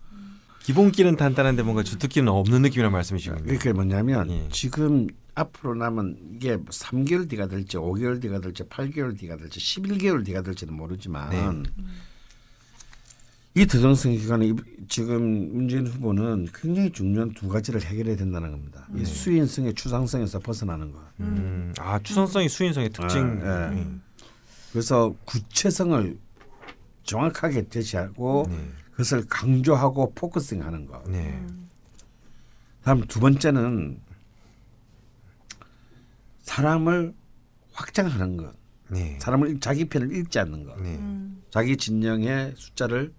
기본기는 0.64 1.14
단단한데 1.14 1.62
뭔가 1.62 1.84
주특기는 1.84 2.28
없는 2.28 2.62
느낌이란 2.62 2.90
말씀이시군요. 2.90 3.44
그게 3.44 3.72
뭐냐면 3.72 4.28
예. 4.32 4.48
지금 4.50 5.06
앞으로 5.36 5.76
남은 5.76 6.32
이게 6.34 6.56
3개월 6.56 7.30
뒤가 7.30 7.46
될지 7.46 7.76
5개월 7.76 8.20
뒤가 8.20 8.40
될지 8.40 8.64
8개월 8.64 9.16
뒤가 9.16 9.36
될지 9.36 9.60
11개월 9.60 10.24
뒤가 10.24 10.42
될지는 10.42 10.74
모르지만 10.74 11.30
네. 11.30 11.70
이 13.56 13.64
대정성 13.64 14.12
기간에 14.12 14.48
이- 14.48 14.54
지금 14.86 15.56
문재인 15.56 15.86
후보는 15.86 16.46
굉장히 16.54 16.90
중요한 16.92 17.32
두 17.32 17.48
가지를 17.48 17.80
해결해야 17.82 18.14
된다는 18.14 18.50
겁니다. 18.50 18.86
이 18.94 19.02
수인성의 19.02 19.74
추상성에서 19.74 20.40
벗어나는 20.40 20.92
것. 20.92 21.00
음. 21.20 21.72
아 21.78 21.98
추선성이 22.00 22.50
수인성의 22.50 22.90
특징. 22.90 23.40
아, 23.42 23.72
예. 23.72 23.76
음. 23.78 24.02
그래서 24.72 25.14
구체성을 25.24 26.18
정확하게 27.04 27.68
제시하고 27.70 28.44
네. 28.46 28.68
그것을 28.90 29.24
강조하고 29.26 30.12
포커싱하는 30.14 30.84
것. 30.86 31.02
네. 31.08 31.42
다음 32.82 33.00
두 33.06 33.20
번째는 33.20 33.98
사람을 36.42 37.14
확장하는 37.72 38.36
것. 38.36 38.54
네. 38.90 39.18
사람을 39.20 39.60
자기 39.60 39.86
편을 39.86 40.14
읽지 40.14 40.38
않는 40.40 40.64
것. 40.64 40.78
네. 40.82 40.96
음. 40.96 41.42
자기 41.50 41.74
진영의 41.76 42.52
숫자를 42.56 43.12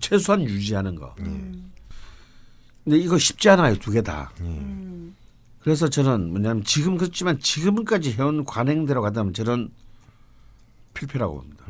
최소한 0.00 0.42
유지하는 0.42 0.94
것. 0.94 1.14
음. 1.20 1.72
근데 2.84 2.98
이거 2.98 3.16
쉽지 3.18 3.48
않아요 3.50 3.76
두 3.76 3.92
개 3.92 4.02
다. 4.02 4.32
네. 4.40 4.46
음. 4.46 5.14
그래서 5.60 5.88
저는 5.88 6.30
뭐냐면 6.30 6.64
지금 6.64 6.96
그렇지만 6.98 7.38
지금까지 7.38 8.12
해온 8.12 8.44
관행대로 8.44 9.00
가다면 9.02 9.32
저는 9.34 9.70
필패라고 10.94 11.34
봅니다. 11.36 11.64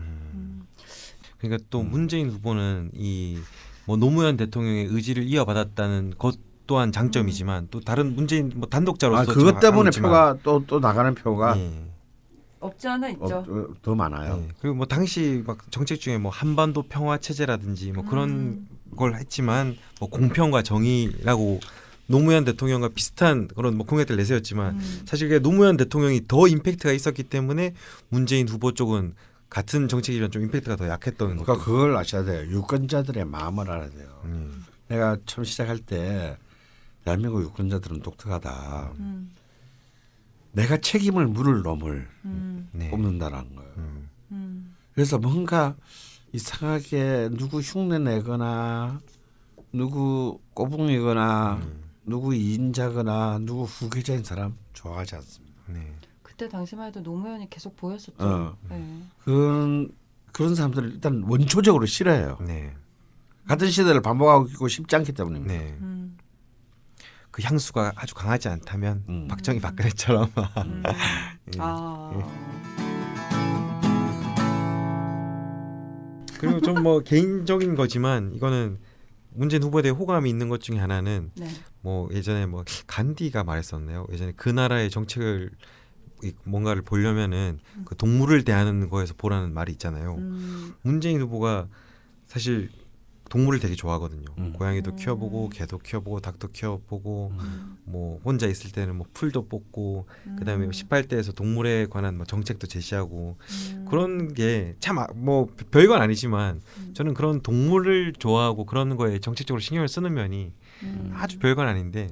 그러니까 1.38 1.64
또 1.70 1.82
문재인 1.82 2.30
후보는 2.30 2.90
이 2.94 3.38
뭐 3.84 3.96
노무현 3.96 4.36
대통령의 4.36 4.86
의지를 4.86 5.24
이어받았다는 5.24 6.14
것 6.16 6.38
또한 6.68 6.92
장점이지만 6.92 7.66
또 7.72 7.80
다른 7.80 8.14
문재인 8.14 8.52
뭐 8.54 8.68
단독자로서 8.68 9.22
아좀 9.22 9.34
그것 9.34 9.58
때문에 9.58 9.90
표가 9.90 10.36
또 10.44 10.62
또 10.68 10.78
나가는 10.78 11.12
표가 11.16 11.58
예. 11.58 11.91
없지 12.62 12.88
않아 12.88 13.08
어, 13.08 13.10
있죠. 13.10 13.44
어, 13.48 13.66
더 13.82 13.94
많아요. 13.94 14.42
예. 14.42 14.48
그리고 14.60 14.76
뭐 14.76 14.86
당시 14.86 15.42
막 15.46 15.58
정책 15.70 16.00
중에 16.00 16.18
뭐 16.18 16.30
한반도 16.30 16.82
평화 16.84 17.18
체제라든지 17.18 17.92
뭐 17.92 18.04
그런 18.04 18.30
음. 18.30 18.68
걸 18.96 19.16
했지만 19.16 19.76
뭐 20.00 20.08
공평과 20.08 20.62
정의라고 20.62 21.60
노무현 22.06 22.44
대통령과 22.44 22.88
비슷한 22.88 23.48
그런 23.48 23.76
뭐 23.76 23.86
공약들 23.86 24.16
내세웠지만 24.16 24.76
음. 24.76 25.02
사실 25.06 25.28
그게 25.28 25.40
노무현 25.40 25.76
대통령이 25.76 26.22
더 26.28 26.46
임팩트가 26.46 26.92
있었기 26.92 27.24
때문에 27.24 27.74
문재인 28.08 28.48
후보 28.48 28.72
쪽은 28.72 29.14
같은 29.48 29.88
정책이랑 29.88 30.30
좀 30.30 30.42
임팩트가 30.42 30.76
더 30.76 30.88
약했던 30.88 31.28
그러니까 31.28 31.54
것도. 31.54 31.64
그걸 31.64 31.96
아셔야 31.96 32.24
돼요. 32.24 32.50
유권자들의 32.50 33.24
마음을 33.26 33.70
알아야 33.70 33.90
돼요. 33.90 34.08
음. 34.24 34.64
내가 34.88 35.16
처음 35.26 35.44
시작할 35.44 35.78
때 35.78 36.36
대한민국 37.04 37.42
유권자들은 37.42 38.02
독특하다. 38.02 38.92
음. 38.98 39.30
내가 40.52 40.76
책임을 40.76 41.26
물을 41.26 41.62
놈을 41.62 42.08
음. 42.24 42.68
네. 42.72 42.90
뽑는다라는 42.90 43.56
거예요. 43.56 43.72
음. 43.78 44.08
음. 44.30 44.76
그래서 44.94 45.18
뭔가 45.18 45.74
이상하게 46.32 47.30
누구 47.36 47.60
흉내 47.60 47.98
내거나 47.98 49.00
누구 49.72 50.38
꼬붕이거나 50.54 51.60
음. 51.62 51.82
누구 52.04 52.34
이인자거나 52.34 53.40
누구 53.42 53.64
후계자인 53.64 54.22
사람 54.22 54.56
좋아하지 54.72 55.16
않습니다. 55.16 55.62
네. 55.68 55.94
그때 56.22 56.48
당시만 56.48 56.88
해도 56.88 57.00
노무현이 57.00 57.48
계속 57.48 57.76
보였었죠. 57.76 58.14
어. 58.18 58.56
네. 58.68 59.02
그런 59.24 59.90
그런 60.32 60.54
사람들을 60.54 60.92
일단 60.92 61.22
원초적으로 61.26 61.86
싫어해요. 61.86 62.38
네. 62.46 62.74
같은 63.46 63.70
시대를 63.70 64.02
반복하고 64.02 64.68
싶지 64.68 64.96
않기 64.96 65.12
때문입니다. 65.12 65.54
네. 65.54 65.76
음. 65.80 66.11
그 67.32 67.42
향수가 67.42 67.92
아주 67.96 68.14
강하지 68.14 68.48
않다면 68.48 69.04
음. 69.08 69.26
박정희 69.28 69.60
박근혜처럼 69.60 70.30
음. 70.36 70.82
예. 71.56 71.58
아. 71.58 72.12
그리고 76.38 76.60
좀 76.60 76.82
뭐 76.82 77.00
개인적인 77.04 77.74
거지만 77.74 78.32
이거는 78.34 78.78
문재인 79.34 79.62
후보에 79.62 79.82
대해 79.82 79.92
호감이 79.94 80.28
있는 80.28 80.48
것 80.48 80.60
중에 80.60 80.78
하나는 80.78 81.30
네. 81.36 81.48
뭐 81.80 82.08
예전에 82.12 82.46
뭐 82.46 82.64
간디가 82.86 83.44
말했었네요. 83.44 84.06
예전에 84.12 84.32
그 84.36 84.48
나라의 84.50 84.90
정책을 84.90 85.50
이- 86.24 86.32
뭔가를 86.44 86.82
보려면은 86.82 87.58
그 87.84 87.96
동물을 87.96 88.44
대하는 88.44 88.88
거에서 88.88 89.14
보라는 89.16 89.54
말이 89.54 89.72
있잖아요. 89.72 90.16
음. 90.16 90.74
문재인 90.82 91.20
후보가 91.20 91.68
사실 92.26 92.70
동물을 93.32 93.60
되게 93.60 93.74
좋아하거든요. 93.74 94.26
음. 94.36 94.52
고양이도 94.52 94.90
음. 94.90 94.96
키워보고 94.96 95.48
개도 95.48 95.78
키워보고 95.78 96.20
닭도 96.20 96.48
키워보고 96.48 97.32
음. 97.32 97.78
뭐 97.84 98.20
혼자 98.22 98.46
있을 98.46 98.72
때는 98.72 98.94
뭐 98.94 99.06
풀도 99.14 99.48
뽑고 99.48 100.04
그다음에 100.36 100.66
음. 100.66 100.70
18대에서 100.70 101.34
동물에 101.34 101.86
관한 101.86 102.18
뭐 102.18 102.26
정책도 102.26 102.66
제시하고 102.66 103.38
음. 103.72 103.86
그런 103.88 104.34
게 104.34 104.76
참 104.80 104.98
뭐 105.14 105.48
별건 105.70 106.02
아니지만 106.02 106.60
음. 106.76 106.92
저는 106.92 107.14
그런 107.14 107.40
동물을 107.40 108.12
좋아하고 108.18 108.66
그런 108.66 108.96
거에 108.98 109.18
정책적으로 109.18 109.60
신경을 109.60 109.88
쓰는 109.88 110.12
면이 110.12 110.52
음. 110.82 111.12
아주 111.14 111.38
별건 111.38 111.66
아닌데 111.66 112.08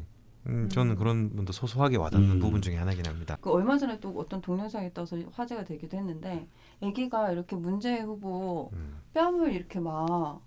음, 0.46 0.70
저는 0.70 0.92
음. 0.92 0.96
그런 0.96 1.36
분도 1.36 1.52
소소하게 1.52 1.98
와닿는 1.98 2.30
음. 2.30 2.40
부분 2.40 2.62
중에 2.62 2.76
하나긴 2.76 3.04
합니다. 3.04 3.36
그 3.42 3.50
얼마 3.50 3.76
전에 3.76 4.00
또 4.00 4.08
어떤 4.16 4.40
동영상이 4.40 4.94
떠서 4.94 5.18
화제가 5.32 5.64
되기도 5.64 5.98
했는데 5.98 6.48
아기가 6.82 7.30
이렇게 7.32 7.56
문재인 7.56 8.06
후보 8.06 8.70
음. 8.72 8.96
뺨을 9.12 9.52
이렇게 9.52 9.80
막 9.80 10.40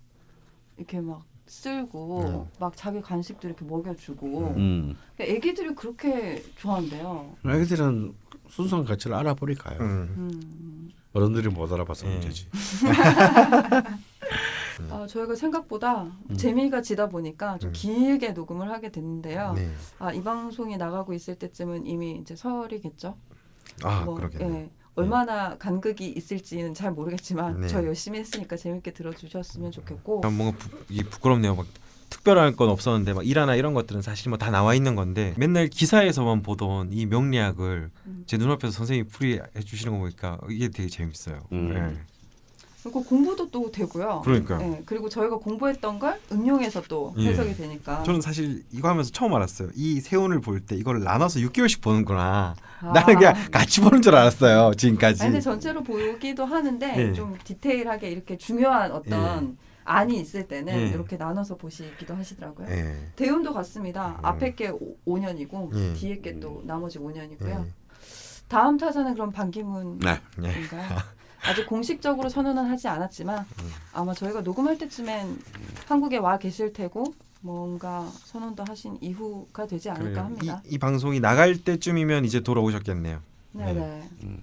이렇게 0.78 1.02
막 1.02 1.24
쓸고 1.46 2.22
음. 2.22 2.46
막 2.60 2.76
자기 2.76 3.02
간식도 3.02 3.48
이렇게 3.48 3.66
먹여주고 3.66 4.54
음. 4.56 4.96
그러니까 5.16 5.38
아기들이 5.38 5.76
그렇게 5.76 6.44
좋아한대요. 6.56 7.36
애기들은 7.46 8.16
순수한 8.50 8.86
가치를 8.86 9.16
알아버릴까요? 9.16 9.80
음. 9.80 10.14
음. 10.18 10.92
어른들이 11.14 11.50
못 11.50 11.72
알아봐서 11.72 12.08
예. 12.08 12.12
문제지. 12.12 12.48
아, 14.90 15.06
저희가 15.08 15.36
생각보다 15.36 16.04
음. 16.04 16.36
재미가 16.36 16.82
지다 16.82 17.10
보니까 17.10 17.58
좀 17.60 17.70
음. 17.70 17.74
길게 17.74 18.32
녹음을 18.32 18.70
하게 18.72 18.92
됐는데요. 18.92 19.54
네. 19.54 19.70
아, 20.00 20.12
이 20.12 20.24
방송이 20.24 20.78
나가고 20.78 21.14
있을 21.14 21.36
때쯤은 21.36 21.86
이미 21.86 22.18
이제 22.20 22.36
설이겠죠. 22.36 23.16
아 23.84 24.06
뭐, 24.06 24.16
그러겠네. 24.16 24.56
예. 24.56 24.70
얼마나 24.96 25.58
간극이 25.58 26.14
있을지는 26.16 26.74
잘 26.74 26.92
모르겠지만 26.92 27.62
네. 27.62 27.68
저 27.68 27.84
열심히 27.86 28.20
했으니까 28.20 28.56
재밌게 28.56 28.92
들어주셨으면 28.92 29.72
좋겠고 29.72 30.22
아, 30.24 30.30
뭔가 30.30 30.58
부, 30.58 30.70
이게 30.90 31.04
부끄럽네요. 31.04 31.56
막 31.56 31.66
특별한 32.10 32.56
건 32.56 32.70
없었는데 32.70 33.14
막 33.14 33.26
일화나 33.26 33.56
이런 33.56 33.74
것들은 33.74 34.04
사실 34.04 34.30
뭐 34.30 34.38
다 34.38 34.52
나와 34.52 34.76
있는 34.76 34.96
건데 34.96 35.34
맨날 35.38 35.68
기사에서만 35.68 36.44
보던 36.44 36.90
이 36.94 37.06
명리학을 37.08 37.90
음. 38.06 38.24
제 38.28 38.38
눈앞에서 38.38 38.72
선생님이 38.72 39.08
풀이해 39.10 39.42
주시는 39.66 39.94
거 39.94 40.00
보니까 40.00 40.38
이게 40.50 40.68
되게 40.70 40.88
재밌어요. 40.90 41.42
음. 41.52 41.74
네. 41.74 41.98
그리고 42.84 43.02
공부도 43.04 43.50
또 43.50 43.72
되고요. 43.72 44.22
그러니까요. 44.26 44.60
네, 44.60 44.82
그리고 44.86 45.08
저희가 45.08 45.38
공부했던 45.38 46.00
걸 46.00 46.20
응용해서 46.34 46.84
또 46.90 47.16
예. 47.18 47.30
해석이 47.30 47.56
되니까. 47.56 48.04
저는 48.04 48.20
사실 48.20 48.64
이거 48.72 48.90
하면서 48.90 49.10
처음 49.10 49.34
알았어요. 49.34 49.70
이 49.74 50.02
세운을 50.02 50.42
볼 50.42 50.60
때 50.66 50.76
이걸 50.76 51.02
나눠서 51.02 51.40
6개월씩 51.40 51.82
보는구나. 51.82 52.56
아. 52.84 52.92
나는 52.92 53.16
그냥 53.16 53.34
같이 53.52 53.82
보는 53.82 54.02
줄 54.02 54.16
알았어요. 54.16 54.74
지금까지. 54.76 55.24
아니, 55.24 55.32
근데 55.32 55.42
전체로 55.42 55.84
보기도 55.84 56.46
하는데 56.46 56.86
네. 56.96 57.14
좀 57.14 57.38
디테일하게 57.44 58.10
이렇게 58.10 58.38
중요한 58.38 58.92
어떤 58.92 59.58
안이 59.86 60.18
있을 60.20 60.48
때는 60.48 60.74
예. 60.74 60.88
이렇게 60.88 61.18
나눠서 61.18 61.58
보시기도 61.58 62.16
하시더라고요. 62.16 62.68
예. 62.70 62.96
대운도 63.16 63.54
같습니다. 63.54 64.10
음. 64.20 64.26
앞에 64.26 64.56
게 64.56 64.72
5 65.06 65.18
년이고 65.18 65.72
예. 65.76 65.94
뒤에 65.94 66.20
게 66.22 66.40
또 66.40 66.62
나머지 66.66 67.00
5년이고요. 67.00 67.50
예. 67.66 67.66
다음 68.48 68.78
타자는 68.78 69.14
그럼 69.14 69.32
반기문인가요? 69.32 70.18
네. 70.38 70.50
예. 70.50 71.50
아직 71.50 71.66
공식적으로 71.68 72.30
선언은 72.30 72.66
하지 72.66 72.88
않았지만 72.88 73.40
음. 73.40 73.70
아마 73.94 74.14
저희가 74.14 74.42
녹음할 74.42 74.78
때쯤엔 74.78 75.38
한국에 75.88 76.18
와 76.18 76.38
계실 76.38 76.72
테고 76.72 77.04
뭔가 77.44 78.08
선언도 78.24 78.64
하신 78.66 78.98
이후가 79.02 79.68
되지 79.68 79.90
않을까 79.90 80.10
그래요. 80.10 80.20
합니다. 80.24 80.62
이, 80.66 80.76
이 80.76 80.78
방송이 80.78 81.20
나갈 81.20 81.58
때쯤이면 81.58 82.24
이제 82.24 82.40
돌아오셨겠네요. 82.40 83.20
네네. 83.52 83.74
네. 83.74 84.10
음. 84.24 84.42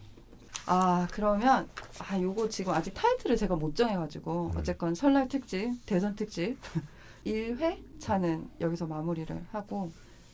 아 0.67 1.09
그러면 1.11 1.67
아 1.99 2.21
요거 2.21 2.51
지금 2.51 2.75
아직 2.75 2.93
타이틀을 2.93 3.39
제가 3.39 3.57
못 3.57 3.75
정해가지고 3.75 4.53
음. 4.53 4.59
어쨌건 4.59 4.95
설날 4.95 5.29
특집, 5.29 5.75
대선 5.87 6.15
특집 6.15 6.59
1회 7.27 7.79
차는 7.99 8.49
여기서 8.61 8.87
마무리를 8.87 9.47
하고 9.51 9.91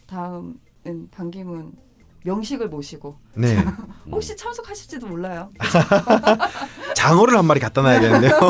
다음은 0.09 0.59
반기문 1.13 1.73
명식을 2.25 2.69
모시고 2.69 3.17
네. 3.35 3.57
혹시 4.11 4.37
참석하실지도 4.37 5.07
몰라요. 5.07 5.53
장어를 6.97 7.39
한 7.39 7.45
마리 7.45 7.61
갖다 7.61 7.83
놔야겠네요. 7.83 8.41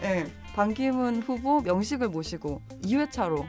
네, 0.00 0.32
반기문 0.56 1.20
후보 1.20 1.60
명식을 1.60 2.08
모시고 2.08 2.62
2회차로 2.82 3.44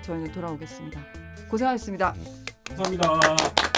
저희는 0.00 0.32
돌아오겠습니다. 0.32 1.04
고생하셨습니다. 1.50 2.14
감사합니다. 2.68 3.75